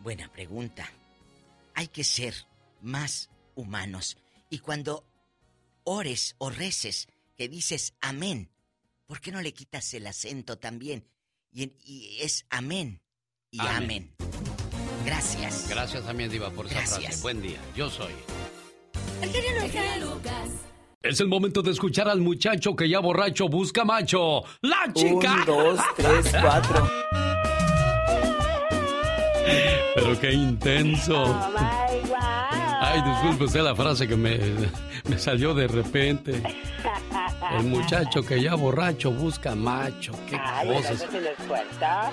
Buena 0.02 0.30
pregunta. 0.30 0.90
Hay 1.74 1.88
que 1.88 2.04
ser 2.04 2.34
más 2.80 3.30
humanos. 3.54 4.16
Y 4.50 4.58
cuando 4.58 5.04
ores 5.84 6.34
o 6.38 6.50
reces 6.50 7.08
que 7.36 7.48
dices 7.48 7.94
amén, 8.00 8.50
¿por 9.06 9.20
qué 9.20 9.32
no 9.32 9.40
le 9.42 9.52
quitas 9.52 9.92
el 9.94 10.06
acento 10.06 10.58
también? 10.58 11.06
Y, 11.52 11.72
y 11.84 12.18
es 12.20 12.46
amén. 12.50 13.00
y 13.50 13.60
amén. 13.60 14.14
Gracias. 15.04 15.68
Gracias 15.68 16.04
también, 16.04 16.30
Diva, 16.30 16.50
por 16.50 16.66
esa 16.66 16.74
Gracias. 16.76 17.00
frase. 17.04 17.22
Buen 17.22 17.40
día. 17.40 17.60
Yo 17.74 17.88
soy. 17.88 18.12
El 19.22 19.30
genio 19.30 20.06
Lucas. 20.06 20.50
Es 21.08 21.20
el 21.20 21.28
momento 21.28 21.62
de 21.62 21.70
escuchar 21.70 22.08
al 22.08 22.20
muchacho 22.20 22.74
que 22.74 22.88
ya 22.88 22.98
borracho 22.98 23.48
busca 23.48 23.84
macho. 23.84 24.42
¡La 24.62 24.92
chica! 24.92 25.34
Un, 25.34 25.44
dos, 25.46 25.80
tres, 25.96 26.34
cuatro. 26.42 26.90
Pero 29.94 30.20
qué 30.20 30.32
intenso. 30.32 31.22
Oh 31.22 31.50
my 31.50 32.00
God. 32.08 32.16
Ay, 32.80 33.00
disculpe 33.02 33.44
usted 33.44 33.62
la 33.62 33.76
frase 33.76 34.08
que 34.08 34.16
me, 34.16 34.38
me 35.08 35.18
salió 35.18 35.54
de 35.54 35.68
repente. 35.68 36.42
El 37.58 37.64
muchacho 37.64 38.22
que 38.22 38.42
ya 38.42 38.54
borracho 38.54 39.10
busca 39.10 39.54
macho. 39.54 40.12
Qué 40.28 40.36
Ay, 40.40 40.68
cosas. 40.68 41.06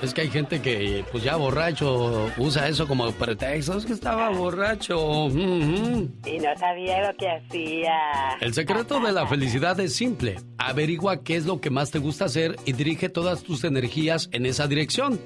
Es 0.02 0.14
que 0.14 0.22
hay 0.22 0.30
gente 0.30 0.62
que, 0.62 1.04
pues 1.12 1.24
ya 1.24 1.36
borracho, 1.36 2.30
usa 2.38 2.68
eso 2.68 2.88
como 2.88 3.12
pretexto. 3.12 3.78
Es 3.78 3.86
que 3.86 3.94
estaba 3.94 4.30
borracho. 4.30 5.28
Y 5.28 6.40
no 6.40 6.58
sabía 6.58 7.08
lo 7.08 7.18
que 7.18 7.30
hacía. 7.30 8.38
El 8.40 8.54
secreto 8.54 9.00
de 9.00 9.12
la 9.12 9.28
felicidad 9.28 9.80
es 9.80 9.96
simple. 9.96 10.38
Averigua 10.58 11.24
qué 11.24 11.36
es 11.36 11.46
lo 11.46 11.60
que 11.60 11.70
más 11.70 11.92
te 11.92 12.00
gusta 12.00 12.26
hacer 12.26 12.56
y 12.66 12.74
dirige 12.74 13.10
todas 13.10 13.44
tus 13.44 13.64
energías 13.64 14.30
en 14.32 14.46
esa 14.46 14.68
dirección. 14.68 15.20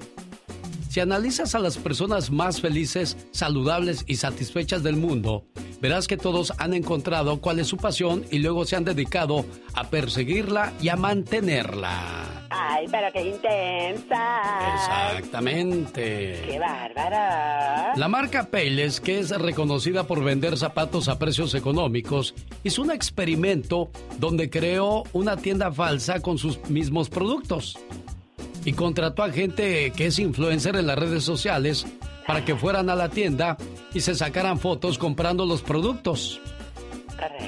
Si 0.98 1.02
analizas 1.02 1.54
a 1.54 1.60
las 1.60 1.78
personas 1.78 2.32
más 2.32 2.60
felices, 2.60 3.28
saludables 3.30 4.04
y 4.08 4.16
satisfechas 4.16 4.82
del 4.82 4.96
mundo, 4.96 5.46
verás 5.80 6.08
que 6.08 6.18
todos 6.18 6.54
han 6.58 6.74
encontrado 6.74 7.40
cuál 7.40 7.60
es 7.60 7.68
su 7.68 7.78
pasión 7.78 8.26
y 8.32 8.40
luego 8.40 8.66
se 8.66 8.78
han 8.78 8.84
dedicado 8.84 9.46
a 9.76 9.92
perseguirla 9.92 10.74
y 10.82 10.90
a 10.90 10.96
mantenerla. 10.96 12.48
Ay, 12.50 12.88
pero 12.90 13.14
qué 13.14 13.28
intensa. 13.28 14.74
Exactamente. 14.74 16.42
Qué 16.48 16.58
bárbara. 16.58 17.94
La 17.96 18.08
marca 18.08 18.50
Payless, 18.50 19.00
que 19.00 19.20
es 19.20 19.30
reconocida 19.30 20.08
por 20.08 20.24
vender 20.24 20.58
zapatos 20.58 21.10
a 21.10 21.20
precios 21.20 21.54
económicos, 21.54 22.34
hizo 22.64 22.82
un 22.82 22.90
experimento 22.90 23.92
donde 24.18 24.50
creó 24.50 25.04
una 25.14 25.38
tienda 25.38 25.72
falsa 25.72 26.22
con 26.22 26.40
sus 26.40 26.68
mismos 26.72 27.08
productos. 27.10 27.78
Y 28.68 28.74
contrató 28.74 29.24
a 29.24 29.32
gente 29.32 29.94
que 29.96 30.08
es 30.08 30.20
influencer 30.20 30.76
en 30.76 30.88
las 30.88 31.00
redes 31.00 31.24
sociales 31.24 31.86
para 32.28 32.44
que 32.44 32.54
fueran 32.54 32.90
a 32.90 32.96
la 32.96 33.08
tienda 33.08 33.56
y 33.94 34.02
se 34.02 34.14
sacaran 34.14 34.60
fotos 34.60 34.98
comprando 34.98 35.46
los 35.46 35.62
productos. 35.62 36.42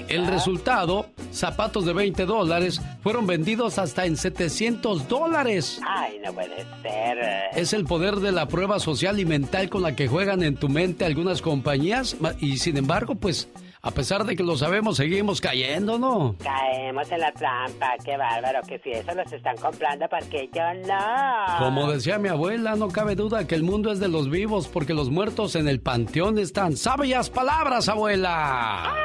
El 0.07 0.27
resultado, 0.27 1.07
zapatos 1.33 1.85
de 1.85 1.91
20 1.91 2.25
dólares, 2.25 2.79
fueron 3.03 3.27
vendidos 3.27 3.79
hasta 3.79 4.05
en 4.05 4.15
700 4.15 5.09
dólares. 5.09 5.81
Ay, 5.85 6.21
no 6.23 6.31
puede 6.31 6.65
ser. 6.81 7.17
Es 7.53 7.73
el 7.73 7.83
poder 7.83 8.15
de 8.15 8.31
la 8.31 8.47
prueba 8.47 8.79
social 8.79 9.19
y 9.19 9.25
mental 9.25 9.69
con 9.69 9.81
la 9.81 9.97
que 9.97 10.07
juegan 10.07 10.41
en 10.41 10.55
tu 10.55 10.69
mente 10.69 11.03
algunas 11.03 11.41
compañías 11.41 12.15
y 12.39 12.59
sin 12.59 12.77
embargo, 12.77 13.15
pues, 13.15 13.49
a 13.81 13.91
pesar 13.91 14.25
de 14.25 14.35
que 14.35 14.43
lo 14.43 14.57
sabemos, 14.57 14.97
seguimos 14.97 15.39
cayendo, 15.39 15.97
¿no? 15.97 16.35
Caemos 16.43 17.09
en 17.11 17.19
la 17.21 17.31
trampa. 17.31 17.95
Qué 18.03 18.17
bárbaro. 18.17 18.59
Que 18.67 18.77
si 18.79 18.91
eso 18.91 19.13
los 19.13 19.31
están 19.31 19.55
comprando, 19.57 20.05
porque 20.09 20.49
yo 20.53 20.73
no? 20.85 21.57
Como 21.59 21.89
decía 21.89 22.17
mi 22.17 22.27
abuela, 22.27 22.75
no 22.75 22.89
cabe 22.89 23.15
duda 23.15 23.47
que 23.47 23.55
el 23.55 23.63
mundo 23.63 23.91
es 23.91 24.01
de 24.01 24.09
los 24.09 24.29
vivos 24.29 24.67
porque 24.67 24.93
los 24.93 25.09
muertos 25.09 25.55
en 25.55 25.69
el 25.69 25.79
panteón 25.79 26.37
están. 26.39 26.75
¡Sabias 26.75 27.29
palabras, 27.29 27.87
abuela! 27.87 28.95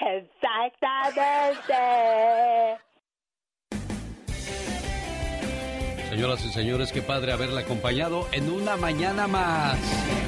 Exactamente. 0.00 1.74
Señoras 6.08 6.42
y 6.42 6.48
señores, 6.48 6.90
qué 6.90 7.02
padre 7.02 7.32
haberla 7.32 7.60
acompañado 7.60 8.26
en 8.32 8.50
una 8.50 8.76
mañana 8.78 9.26
más. 9.26 9.76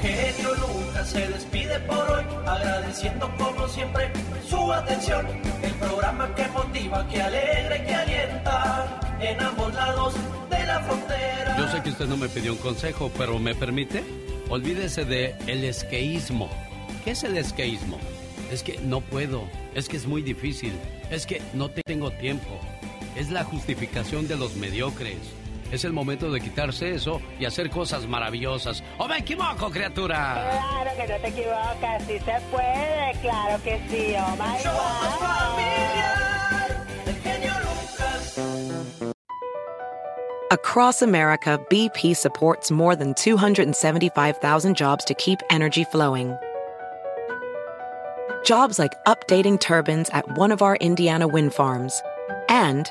genio 0.02 0.54
Lucas 0.56 1.08
se 1.08 1.26
despide 1.26 1.80
por 1.80 2.10
hoy, 2.10 2.24
agradeciendo 2.46 3.34
como 3.38 3.66
siempre 3.66 4.10
su 4.46 4.72
atención. 4.72 5.26
El 5.62 5.72
programa 5.72 6.34
que 6.34 6.46
motiva, 6.48 7.08
que 7.08 7.22
alegra 7.22 7.86
que 7.86 7.94
alienta 7.94 9.00
en 9.22 9.40
ambos 9.40 9.72
lados 9.72 10.14
de 10.50 10.66
la 10.66 10.80
frontera. 10.80 11.56
Yo 11.58 11.68
sé 11.68 11.82
que 11.82 11.90
usted 11.90 12.06
no 12.06 12.18
me 12.18 12.28
pidió 12.28 12.52
un 12.52 12.58
consejo, 12.58 13.10
pero 13.16 13.38
¿me 13.38 13.54
permite? 13.54 14.04
Olvídese 14.50 15.06
de 15.06 15.34
el 15.46 15.64
esqueísmo. 15.64 16.50
¿Qué 17.04 17.12
es 17.12 17.24
el 17.24 17.38
esqueísmo? 17.38 17.98
Es 18.52 18.62
que 18.62 18.78
no 18.80 19.00
puedo, 19.00 19.48
es 19.74 19.88
que 19.88 19.96
es 19.96 20.06
muy 20.06 20.20
difícil, 20.20 20.74
es 21.10 21.24
que 21.24 21.40
no 21.54 21.70
tengo 21.70 22.10
tiempo. 22.10 22.60
Es 23.16 23.30
la 23.30 23.44
justificación 23.44 24.28
de 24.28 24.36
los 24.36 24.56
mediocres. 24.56 25.39
Es 25.70 25.84
el 25.84 25.92
momento 25.92 26.30
de 26.30 26.40
quitarse 26.40 26.94
eso 26.94 27.20
y 27.38 27.44
hacer 27.44 27.70
cosas 27.70 28.06
maravillosas. 28.06 28.82
¡O 28.98 29.06
me 29.06 29.18
equivoco, 29.18 29.70
criatura! 29.70 30.50
Claro 30.50 30.90
que 30.96 31.06
no 31.12 31.18
te 31.20 31.28
equivocas. 31.28 32.02
Sí 32.06 32.18
se 32.18 32.40
puede. 32.50 33.12
Claro 33.22 33.62
que 33.62 33.80
sí. 33.88 34.14
Oh 34.18 34.36
my 34.36 34.58
God. 34.64 35.60
El 37.06 37.14
genio 37.22 37.52
Lucas. 37.60 38.36
Across 40.50 41.02
America, 41.02 41.60
BP 41.70 42.16
supports 42.16 42.72
more 42.72 42.96
than 42.96 43.14
275,000 43.14 44.76
jobs 44.76 45.04
to 45.04 45.14
keep 45.14 45.38
energy 45.50 45.84
flowing. 45.84 46.36
Jobs 48.44 48.78
like 48.78 48.92
updating 49.06 49.60
turbines 49.60 50.10
at 50.10 50.26
one 50.36 50.50
of 50.50 50.62
our 50.62 50.74
Indiana 50.76 51.28
wind 51.28 51.54
farms 51.54 52.02
and 52.48 52.90